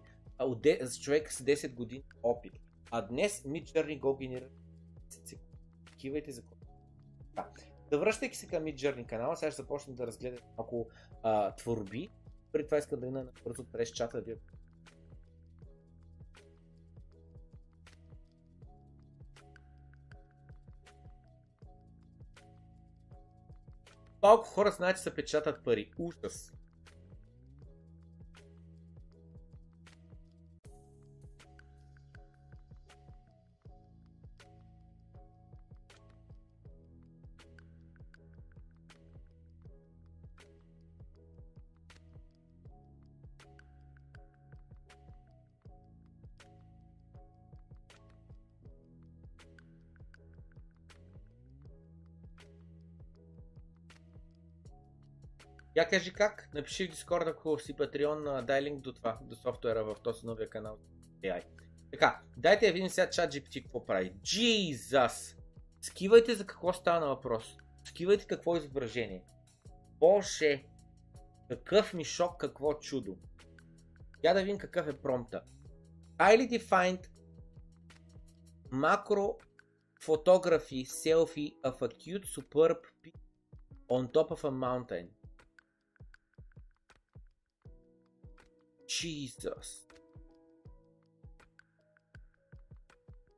С 0.82 1.00
човек 1.00 1.32
с 1.32 1.44
10 1.44 1.74
години 1.74 2.02
опит. 2.22 2.52
А 2.90 3.02
днес 3.02 3.42
Mid 3.42 3.64
Journey 3.64 4.00
го 4.00 4.16
генерира 4.16 4.48
10 5.10 5.24
секунди. 5.24 5.58
Кивайте 5.98 6.32
за 6.32 6.42
да. 6.42 7.46
да 7.90 7.98
връщайки 7.98 8.36
се 8.36 8.46
към 8.46 8.64
Mid 8.64 8.74
Journey 8.74 9.06
канала, 9.06 9.36
сега 9.36 9.50
ще 9.50 9.62
започнем 9.62 9.96
да 9.96 10.06
разгледам 10.06 10.40
малко 10.58 10.88
а, 11.22 11.54
творби. 11.54 12.08
Преди 12.52 12.64
това 12.64 12.78
искам 12.78 13.00
да 13.00 13.06
мина 13.06 13.26
бързо 13.44 13.64
през 13.64 13.90
чата 13.90 14.22
да 14.22 14.34
ви 14.34 14.40
Малко 24.22 24.44
хора 24.44 24.70
знаят, 24.70 24.96
че 24.96 25.02
се 25.02 25.14
печатат 25.14 25.64
пари. 25.64 25.90
Ужас. 25.98 26.52
Я 55.76 55.88
кажи 55.88 56.12
как, 56.12 56.48
напиши 56.54 56.88
в 56.88 56.94
Discord, 56.94 57.30
ако 57.30 57.58
си 57.58 57.74
Patreon, 57.74 58.42
дай 58.42 58.62
линк 58.62 58.80
до 58.80 58.92
това, 58.92 59.18
до 59.22 59.36
софтуера 59.36 59.84
в 59.84 59.96
този 60.02 60.26
новия 60.26 60.50
канал 60.50 60.78
AI. 61.24 61.44
Така, 61.92 62.20
дайте 62.36 62.66
да 62.66 62.72
видим 62.72 62.88
сега 62.88 63.10
чат 63.10 63.32
GPT 63.32 63.62
какво 63.62 63.86
прави. 63.86 64.14
Jesus! 64.14 65.36
Скивайте 65.80 66.34
за 66.34 66.46
какво 66.46 66.72
стана 66.72 67.06
въпрос. 67.06 67.56
Скивайте 67.84 68.26
какво 68.26 68.56
изображение. 68.56 69.24
Боже! 69.98 70.64
Какъв 71.48 71.94
ми 71.94 72.04
шок, 72.04 72.40
какво 72.40 72.74
чудо. 72.74 73.16
Я 74.24 74.34
да 74.34 74.40
видим 74.40 74.58
какъв 74.58 74.88
е 74.88 74.92
промпта. 74.92 75.42
Highly 76.18 76.60
defined 76.60 77.06
macro 78.72 79.36
photography 80.00 80.84
selfie 80.84 81.54
of 81.64 81.82
a 81.82 81.88
cute 81.88 82.26
superb 82.36 82.80
on 83.88 84.02
top 84.08 84.28
of 84.30 84.44
a 84.44 84.50
mountain. 84.50 85.08
Jesus. 89.00 89.86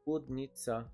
Budnica. 0.06 0.90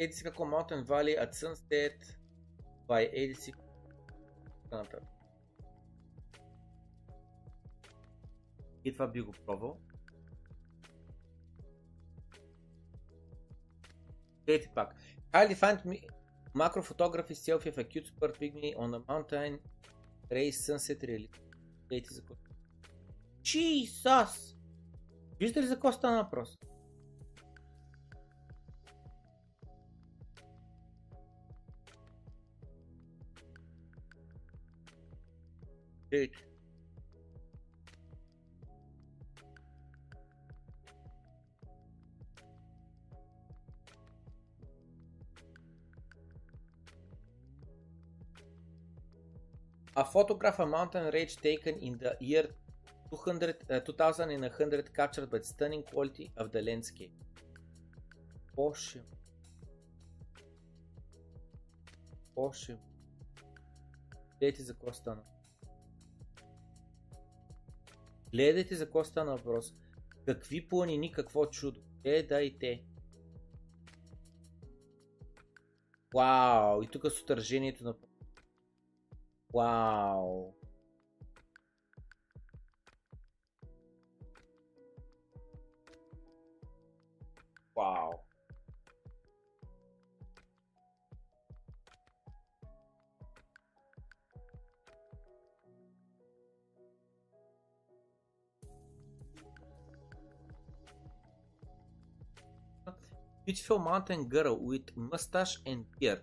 Еди 0.00 0.12
си 0.12 0.24
какво 0.24 0.44
Mountain 0.44 0.84
Valley 0.84 1.24
at 1.24 1.34
Sunset 1.34 2.16
by 2.88 3.10
еди 3.12 3.34
си. 3.34 3.52
И 8.84 8.92
това 8.92 9.08
би 9.08 9.20
го 9.20 9.32
пробвал. 9.46 9.80
Ейте 14.46 14.70
пак. 14.74 14.94
Highly 15.32 15.54
find 15.54 15.84
me 15.84 16.08
macro 16.54 16.82
photography 16.82 17.34
selfie 17.34 17.70
of 17.72 17.78
a 17.78 17.84
cute 17.84 18.06
super 18.10 18.30
pygmy 18.40 18.70
on 18.76 18.94
a 18.94 19.00
mountain 19.10 19.58
race 20.30 20.58
sunset 20.66 21.02
really. 21.02 21.30
Ейте 21.90 22.14
за 22.14 22.20
какво. 22.20 22.34
Jesus! 23.42 24.56
Виждате 25.40 25.62
ли 25.62 25.66
за 25.66 25.74
какво 25.74 25.92
стана 25.92 26.22
въпрос? 26.22 26.58
Dude. 36.10 36.30
A 49.96 50.04
photograph 50.04 50.58
of 50.58 50.68
mountain 50.68 51.10
range 51.12 51.36
taken 51.36 51.78
in 51.78 51.98
the 51.98 52.16
year 52.20 52.48
200, 53.10 53.56
uh, 53.70 53.80
2100 53.80 54.94
captured 54.94 55.30
by 55.30 55.38
stunning 55.40 55.82
quality 55.82 56.32
of 56.36 56.50
the 56.50 56.62
landscape. 56.62 57.12
Боже. 58.56 59.02
Боже. 62.34 62.78
Гледайте 64.38 64.62
за 64.62 64.72
какво 64.72 64.92
стана. 64.92 65.22
Гледайте 68.32 68.74
за 68.74 68.84
какво 68.84 69.04
стана 69.04 69.36
въпрос. 69.36 69.74
Какви 70.26 70.68
планини, 70.68 71.12
какво 71.12 71.46
чудо. 71.46 71.80
Е, 72.04 72.22
дайте. 72.22 72.84
Вау! 76.14 76.82
И 76.82 76.86
тук 76.86 77.04
е 77.04 77.10
с 77.10 77.22
отражението 77.22 77.84
на... 77.84 77.94
Вау! 79.54 80.59
Beautiful 103.46 103.78
mountain 103.78 104.28
girl 104.28 104.58
with 104.58 104.94
mustache 104.96 105.56
and 105.64 105.86
beard, 105.98 106.20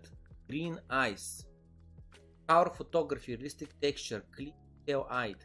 green 0.48 0.80
eyes, 0.90 1.46
power 2.48 2.70
photography, 2.70 3.36
realistic 3.36 3.70
texture, 3.82 4.24
clean 4.32 4.54
detail 4.86 5.08
eyed, 5.10 5.44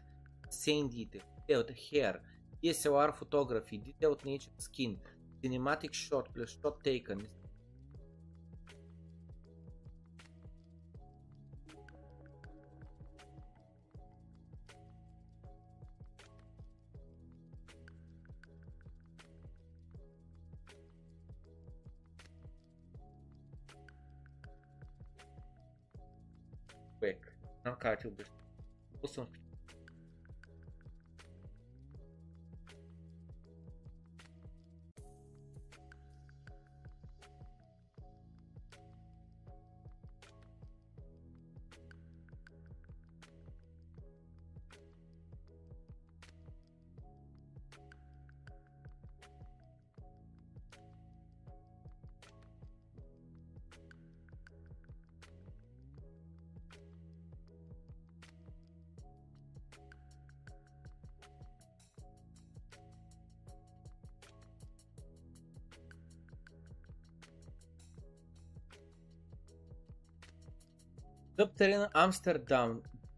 detail, 0.50 1.22
detailed 1.48 1.70
hair, 1.90 2.20
DSLR 2.62 3.14
photography, 3.14 3.78
detailed 3.78 4.22
nature 4.24 4.50
skin, 4.58 4.98
cinematic 5.42 5.94
shot 5.94 6.28
plus 6.34 6.56
shot 6.62 6.84
taken. 6.84 7.26
Човек, 27.62 28.28
знам 29.12 29.26
как 29.26 29.32
ти 29.32 29.41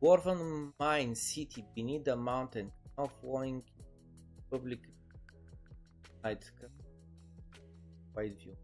Dwarven 0.01 0.73
Mine 0.79 1.15
City 1.15 1.65
beneath 1.75 2.05
the 2.05 2.15
mountain, 2.15 2.71
now 2.99 3.07
flowing 3.21 3.63
public 4.51 4.81
night. 6.23 6.51
Wide 8.15 8.37
view. 8.39 8.57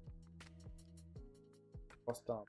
Остава. 2.06 2.44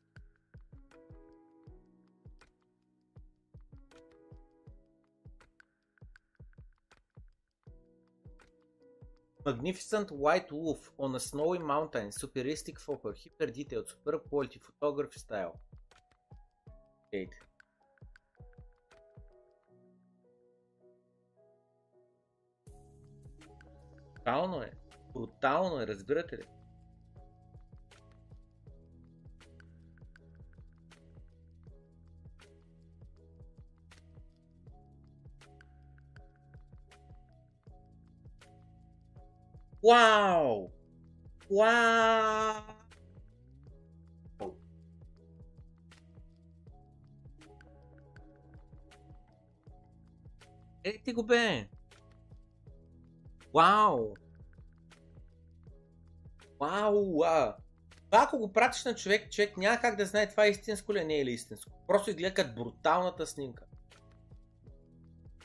Magnificent 9.45 10.11
white 10.11 10.51
wolf 10.51 10.91
on 10.99 11.15
a 11.15 11.19
snowy 11.19 11.57
mountain, 11.57 12.09
superistic 12.09 12.77
photo, 12.77 13.11
hyper 13.11 13.51
detailed, 13.51 13.87
super 13.89 14.19
quality 14.19 14.59
photography 14.59 15.19
style. 15.19 15.59
Eight. 17.13 17.29
Брутално 24.15 24.61
е. 24.61 24.71
Брутално 25.13 25.81
е, 25.81 25.87
разбирате 25.87 26.37
ли? 26.37 26.43
Вау! 39.83 40.69
Вау! 41.49 42.80
Е, 50.83 50.97
ти 50.97 51.13
го 51.13 51.23
бе! 51.23 51.67
Вау! 53.53 54.13
Вау! 56.59 57.21
Това 58.11 58.23
ако 58.23 58.37
го 58.37 58.53
пратиш 58.53 58.83
на 58.83 58.95
човек, 58.95 59.31
човек 59.31 59.57
няма 59.57 59.77
как 59.81 59.95
да 59.95 60.05
знае 60.05 60.29
това 60.29 60.45
е 60.45 60.49
истинско 60.49 60.93
ли 60.93 60.99
е, 60.99 61.03
не 61.03 61.19
е 61.19 61.25
ли 61.25 61.31
истинско. 61.31 61.71
Просто 61.87 62.15
гледа 62.15 62.33
като 62.33 62.53
бруталната 62.55 63.27
снимка. 63.27 63.63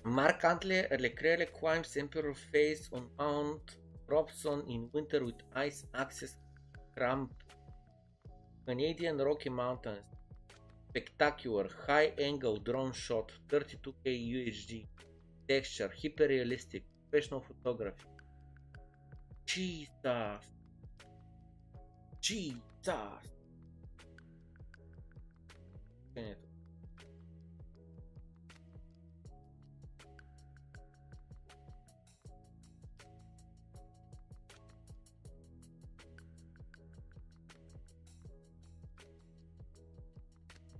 Mark 0.04 0.44
Antley 0.44 0.88
Leclerc 1.04 1.50
climbs 1.60 1.96
Emperor 1.96 2.34
face 2.52 2.84
on 2.96 3.04
Mount 3.18 3.66
Robson 4.08 4.58
in 4.74 4.80
winter 4.94 5.20
with 5.24 5.40
ice 5.66 5.84
access 6.02 6.32
cramp. 6.94 7.30
Canadian 8.66 9.16
Rocky 9.18 9.50
Mountains. 9.50 10.06
Spectacular 10.90 11.66
high 11.88 12.12
angle 12.28 12.58
drone 12.68 12.92
shot 12.92 13.32
32k 13.48 14.06
UHD. 14.36 14.86
Texture, 15.48 15.90
hyperrealistic, 16.02 16.82
professional 17.08 17.40
photography. 17.40 18.06
Jesus. 19.46 20.40
Jesus. 22.20 23.36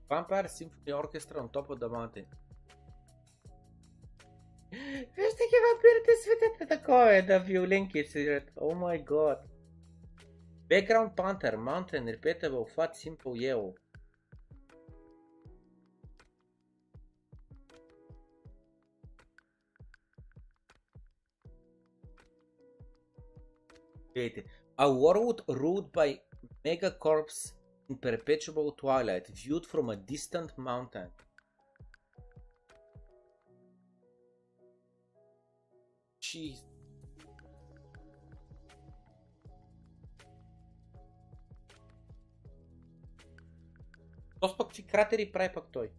Vampire 0.09 0.49
Symphony 0.49 0.93
Orchestra 0.93 1.41
on 1.41 1.49
top 1.51 1.71
of 1.71 1.81
the 1.81 1.89
mountain. 1.89 2.25
Вижте 5.18 5.44
ги 5.52 5.58
вампирите 5.66 6.12
светят 6.24 6.70
такова 6.70 7.16
е, 7.16 7.22
да 7.22 7.40
виолинки 7.40 8.04
свирят. 8.04 8.52
О 8.56 8.76
май 8.76 9.04
год. 9.04 9.38
Background 10.72 11.16
Panther, 11.16 11.58
Mountain, 11.58 12.06
Repeatable, 12.16 12.66
Fat, 12.76 12.96
Simple, 12.96 13.36
Yellow. 13.36 13.74
Гледайте. 24.14 24.44
A 24.78 24.90
world 24.90 25.42
ruled 25.48 25.92
by 25.92 26.20
megacorps 26.66 27.54
in 27.90 27.98
perpetual 27.98 28.72
twilight, 28.82 29.28
viewed 29.28 29.66
from 29.66 29.90
a 29.90 29.98
distant 29.98 30.58
mountain. 30.58 31.10
Jeez. 36.27 36.59
То 44.41 44.57
пък 44.57 44.69
какви 44.69 44.83
кратери 44.83 45.33
прави 45.33 45.55
пък 45.55 45.65
той. 45.73 45.91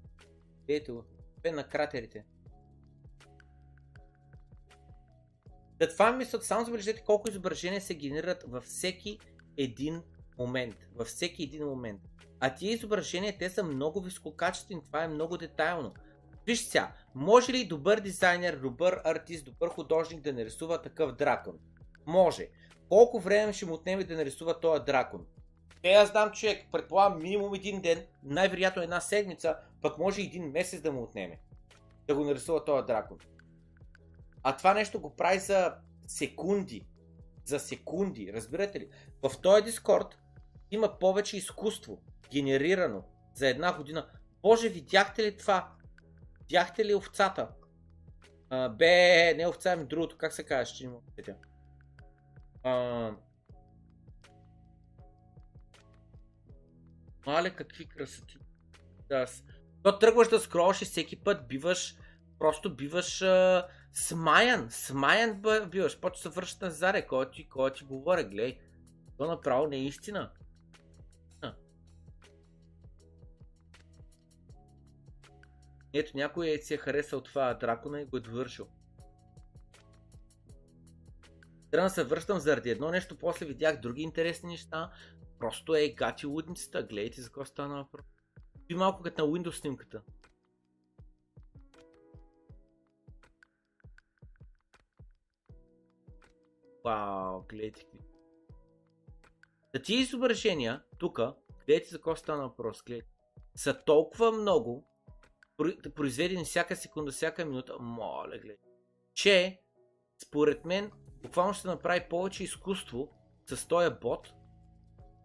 Ето 0.68 0.96
го. 0.96 1.04
Бе 1.42 1.52
на 1.52 1.68
кратерите. 1.68 2.26
Да 5.80 5.90
това 5.90 6.12
мислят, 6.12 6.44
само 6.44 6.66
забележете 6.66 7.04
колко 7.04 7.30
изображения 7.30 7.82
се 7.82 7.96
генерират 7.96 8.44
във 8.48 8.64
всеки 8.64 9.20
един 9.58 10.04
момент. 10.38 10.88
Във 10.96 11.08
всеки 11.08 11.44
един 11.44 11.66
момент. 11.66 12.02
А 12.40 12.56
тия 12.56 12.74
изображения, 12.74 13.38
те 13.38 13.50
са 13.50 13.64
много 13.64 14.02
висококачествени, 14.02 14.86
това 14.86 15.04
е 15.04 15.08
много 15.08 15.38
детайлно. 15.38 15.94
Виж 16.48 16.60
сега, 16.60 16.92
може 17.16 17.54
ли 17.54 17.68
добър 17.68 18.00
дизайнер, 18.00 18.56
добър 18.56 19.02
артист, 19.04 19.46
добър 19.46 19.70
художник 19.70 20.22
да 20.22 20.34
нарисува 20.34 20.82
такъв 20.82 21.12
дракон? 21.12 21.60
Може. 22.06 22.48
Колко 22.90 23.20
време 23.20 23.54
ще 23.54 23.66
му 23.66 23.74
отнеме 23.74 24.04
да 24.04 24.16
нарисува 24.16 24.60
този 24.60 24.84
дракон? 24.84 25.26
Е, 25.84 25.94
аз 25.94 26.10
знам 26.10 26.32
човек, 26.32 26.66
предполагам 26.72 27.22
минимум 27.22 27.54
един 27.54 27.82
ден, 27.82 28.06
най-вероятно 28.24 28.82
една 28.82 29.00
седмица, 29.00 29.58
пък 29.82 29.98
може 29.98 30.22
един 30.22 30.52
месец 30.52 30.82
да 30.82 30.92
му 30.92 31.04
отнеме. 31.04 31.40
Да 32.08 32.16
го 32.16 32.24
нарисува 32.24 32.66
този 32.66 32.86
дракон. 32.86 33.18
А 34.44 34.58
това 34.58 34.74
нещо 34.74 35.02
го 35.02 35.16
прави 35.16 35.40
за 35.40 35.74
секунди. 36.08 36.88
За 37.46 37.60
секунди, 37.60 38.34
разбирате 38.34 38.80
ли? 38.80 38.90
В 39.24 39.42
този 39.42 39.64
Дискорд 39.64 40.20
има 40.72 41.00
повече 41.00 41.38
изкуство, 41.38 42.02
генерирано 42.32 43.04
за 43.36 43.48
една 43.48 43.78
година. 43.78 44.08
Боже, 44.42 44.70
видяхте 44.70 45.24
ли 45.24 45.38
това? 45.38 45.72
Видяхте 46.50 46.86
ли 46.86 46.96
овцата? 46.96 47.50
А, 48.50 48.70
бе, 48.70 49.34
не 49.34 49.48
овца, 49.48 49.74
ами 49.74 49.86
другото, 49.86 50.18
как 50.18 50.34
се 50.34 50.44
казва, 50.44 50.66
ще 50.66 50.84
има 50.84 50.98
а, 52.64 53.12
Мале, 57.26 57.50
какви 57.50 57.86
красоти. 57.86 58.38
Да. 59.10 59.26
То 59.84 60.00
тръгваш 60.00 60.30
да 60.30 60.40
скролваш 60.40 60.82
и 60.82 60.86
всеки 60.86 61.24
път 61.24 61.48
биваш, 61.48 61.96
просто 62.40 62.76
биваш 62.76 63.22
а, 63.22 63.68
смаян. 63.94 64.68
Смаян 64.72 65.42
биваш. 65.70 66.00
Почва 66.00 66.22
се 66.22 66.30
връща 66.30 66.66
на 66.66 66.72
заре, 66.72 67.08
кой 67.08 67.32
ти, 67.32 67.50
кой 67.50 67.74
ти 67.74 67.84
говоря, 67.84 68.24
гледай. 68.24 68.60
То 69.18 69.28
направо 69.28 69.68
не 69.68 69.76
е 69.76 69.84
истина. 69.84 70.32
Ето 75.94 76.18
някой 76.18 76.50
е 76.50 76.58
си 76.58 76.74
е 76.74 76.78
харесал 76.78 77.22
това 77.22 77.54
дракона 77.54 78.02
и 78.02 78.06
го 78.06 78.18
е 78.18 78.20
довършил. 78.20 78.68
Трябва 81.72 81.90
да 81.90 81.94
се 81.94 82.04
връщам 82.04 82.40
заради 82.40 82.70
едно 82.70 82.92
нещо, 82.92 83.18
после 83.18 83.46
видях 83.46 83.82
други 83.82 84.02
интересни 84.02 84.50
неща. 84.50 84.92
Просто 85.40 85.76
е 85.76 85.90
гати 85.90 86.26
лудницата, 86.26 86.84
гледайте 86.84 87.22
за 87.22 87.28
какво 87.28 87.46
стана 87.46 87.76
въпрос. 87.76 88.06
И 88.70 88.76
малко 88.76 89.04
като 89.04 89.28
на 89.28 89.32
Windows 89.32 89.52
снимката. 89.52 90.02
Вау, 96.86 97.42
гледайте 97.42 97.82
какви. 97.82 98.00
Да 99.74 99.82
тия 99.82 100.00
изображения, 100.00 100.84
тук, 100.98 101.20
гледайте 101.66 101.90
за 101.90 101.98
какво 101.98 102.16
стана 102.16 102.44
въпрос, 102.44 102.84
гледайте, 102.84 103.10
са 103.56 103.84
толкова 103.86 104.32
много, 104.32 104.88
произведени 105.96 106.44
всяка 106.44 106.76
секунда, 106.76 107.12
всяка 107.12 107.46
минута, 107.46 107.78
моля, 107.80 108.38
гледай, 108.38 108.58
че 109.14 109.62
според 110.24 110.66
мен 110.66 110.92
буквално 111.22 111.54
ще 111.54 111.68
направи 111.68 112.10
повече 112.10 112.44
изкуство 112.44 113.10
с 113.50 113.68
този 113.68 113.96
бот 114.02 114.34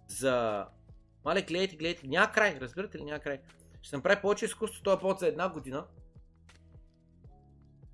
за... 0.09 0.67
Мале, 1.25 1.43
гледайте, 1.43 1.77
гледайте, 1.77 2.07
няма 2.07 2.33
край, 2.33 2.59
разбирате 2.61 2.99
ли, 2.99 3.05
няма 3.05 3.21
край. 3.21 3.41
Ще 3.83 3.97
направи 3.97 4.23
повече 4.23 4.45
изкуство 4.45 4.83
този 4.83 5.01
бот 5.01 5.19
за 5.19 5.27
една 5.27 5.49
година. 5.49 5.87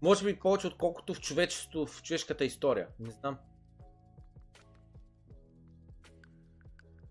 Може 0.03 0.25
би 0.25 0.39
повече 0.39 0.67
отколкото 0.67 1.15
в 1.15 1.21
човечеството, 1.21 1.87
в 1.87 2.03
човешката 2.03 2.45
история. 2.45 2.89
Не 2.99 3.11
знам. 3.11 3.39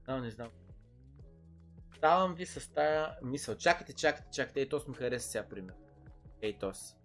А, 0.07 0.21
не 0.21 0.31
знам. 0.31 0.49
Давам 2.01 2.35
ви 2.35 2.45
с 2.45 2.73
тая 2.73 3.17
мисъл. 3.23 3.55
Чакайте, 3.55 3.93
чакайте, 3.93 4.31
чакайте. 4.31 4.59
Ей, 4.59 4.69
тос 4.69 4.87
ми 4.87 4.93
хареса 4.93 5.29
сега, 5.29 5.47
пример. 5.47 5.75
Ей. 6.41 6.57
Тос. 6.57 6.95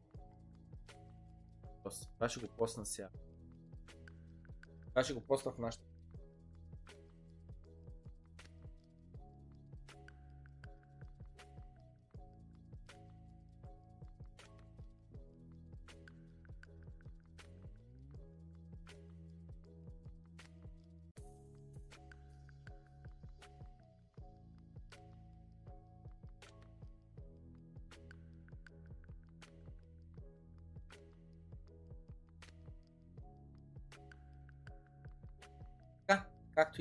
Това 2.14 2.28
ще 2.28 2.40
го 2.40 2.48
посна 2.48 2.86
сега. 2.86 3.08
Това 4.88 5.04
ще 5.04 5.14
го 5.14 5.20
посна 5.20 5.52
в 5.52 5.58
нашата 5.58 5.84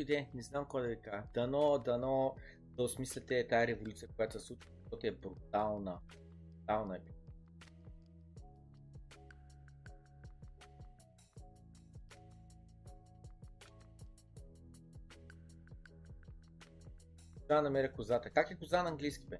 и 0.01 0.05
да 0.05 0.17
е, 0.17 0.27
не 0.33 0.41
знам 0.41 0.63
какво 0.63 0.79
да 0.79 0.87
ви 0.87 1.01
кажа. 1.01 1.23
Дано, 1.33 1.77
дано 1.77 2.35
да 2.75 2.83
осмисляте 2.83 3.47
тази 3.47 3.67
революция, 3.67 4.09
която 4.15 4.39
се 4.39 4.45
случва, 4.45 4.71
защото 4.83 5.07
е 5.07 5.11
брутална. 5.11 5.99
Брутална 6.57 6.95
е. 6.95 6.99
Да 17.47 17.61
намеря 17.61 17.91
козата. 17.91 18.29
Как 18.29 18.51
е 18.51 18.55
коза 18.55 18.83
на 18.83 18.89
английски 18.89 19.25
бе? 19.25 19.39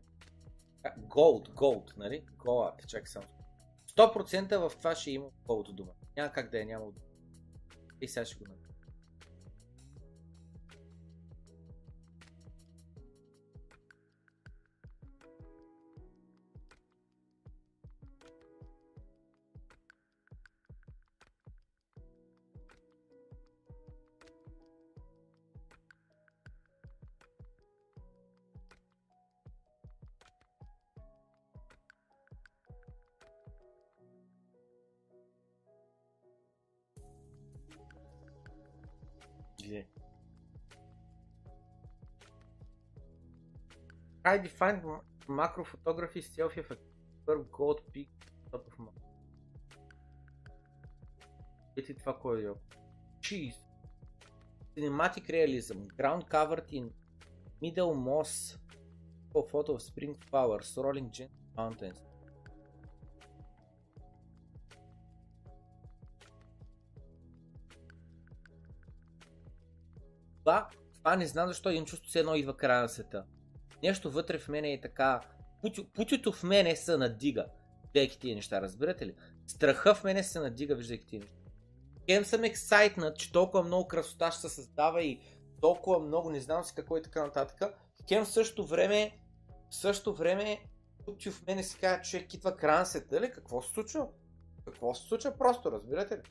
Gold, 0.97 1.53
gold, 1.53 1.97
нали? 1.97 2.25
Gold, 2.38 2.85
чакай 2.85 3.07
само. 3.07 3.27
100% 3.97 4.69
в 4.69 4.77
това 4.77 4.95
ще 4.95 5.11
има 5.11 5.25
gold 5.47 5.73
дума. 5.73 5.91
Няма 6.17 6.31
как 6.31 6.51
да 6.51 6.61
е, 6.61 6.65
няма. 6.65 6.85
И 8.01 8.07
сега 8.07 8.25
ще 8.25 8.35
го 8.35 8.43
намеря. 8.43 8.60
I 44.33 44.37
defined 44.37 44.81
macro 45.27 45.63
photography 45.65 46.21
selfie 46.21 46.63
per 47.25 47.37
gold 47.57 47.81
peak 47.93 48.09
top 48.51 48.65
of 48.67 48.79
my. 48.79 48.91
Ето 51.77 51.93
това 51.93 52.19
кой 52.19 52.45
е 52.45 52.53
Cheese. 53.19 53.61
Cinematic 54.77 55.29
realism. 55.29 55.77
Ground 55.99 56.23
covered 56.29 56.71
in 56.71 56.91
middle 57.61 57.93
moss. 58.07 58.57
A 59.35 59.41
photo 59.51 59.69
of 59.75 59.81
spring 59.81 60.13
flowers 60.29 60.77
rolling 60.77 61.09
gentle 61.17 61.41
mountains. 61.57 62.01
Това, 70.39 70.69
това 70.97 71.15
не 71.15 71.27
знам 71.27 71.47
защо 71.47 71.69
имам 71.69 71.85
чувство, 71.85 72.09
че 72.09 72.19
едно 72.19 72.35
идва 72.35 72.57
края 72.57 72.81
на 72.81 72.89
света 72.89 73.25
нещо 73.83 74.11
вътре 74.11 74.37
в 74.37 74.47
мене 74.47 74.73
е 74.73 74.81
така, 74.81 75.21
путито 75.93 76.31
в 76.31 76.43
мене 76.43 76.75
се 76.75 76.97
надига, 76.97 77.45
виждайки 77.83 78.19
тия 78.19 78.35
неща, 78.35 78.61
разбирате 78.61 79.05
ли? 79.05 79.15
Страха 79.47 79.95
в 79.95 80.03
мене 80.03 80.23
се 80.23 80.39
надига, 80.39 80.75
виждайки 80.75 81.05
тия 81.05 81.19
неща. 81.19 81.35
Хем 82.09 82.25
съм 82.25 82.43
ексайтнат, 82.43 83.17
че 83.17 83.31
толкова 83.31 83.63
много 83.63 83.87
красота 83.87 84.31
ще 84.31 84.41
се 84.41 84.49
създава 84.49 85.03
и 85.03 85.21
толкова 85.61 85.99
много, 85.99 86.29
не 86.29 86.41
знам 86.41 86.63
си 86.63 86.73
какво 86.75 86.97
и 86.97 87.01
така 87.01 87.23
нататък. 87.23 87.73
Хем 88.07 88.25
в 88.25 88.31
същото 88.31 88.65
време, 88.65 89.11
в 89.69 89.75
същото 89.75 90.15
време, 90.15 90.59
тук 91.05 91.21
в 91.31 91.47
мене 91.47 91.63
си 91.63 91.77
казва, 91.79 92.01
че 92.01 92.27
китва 92.27 92.57
кран 92.57 92.85
се 92.85 93.05
ли? 93.11 93.31
Какво 93.31 93.61
се 93.61 93.73
случва? 93.73 94.07
Какво 94.65 94.93
се 94.93 95.07
случва 95.07 95.37
просто, 95.37 95.71
разбирате 95.71 96.17
ли? 96.17 96.21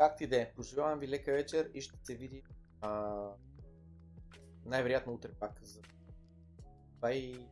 Както 0.00 0.24
и 0.24 0.26
да 0.26 0.36
е, 0.36 0.52
пожелавам 0.52 0.98
ви 0.98 1.08
лека 1.08 1.32
вечер 1.32 1.70
и 1.74 1.80
ще 1.80 1.98
се 2.04 2.14
види 2.14 2.42
а, 2.80 3.20
най-вероятно 4.64 5.12
утре 5.12 5.32
пак. 5.40 5.60
Бай! 7.00 7.48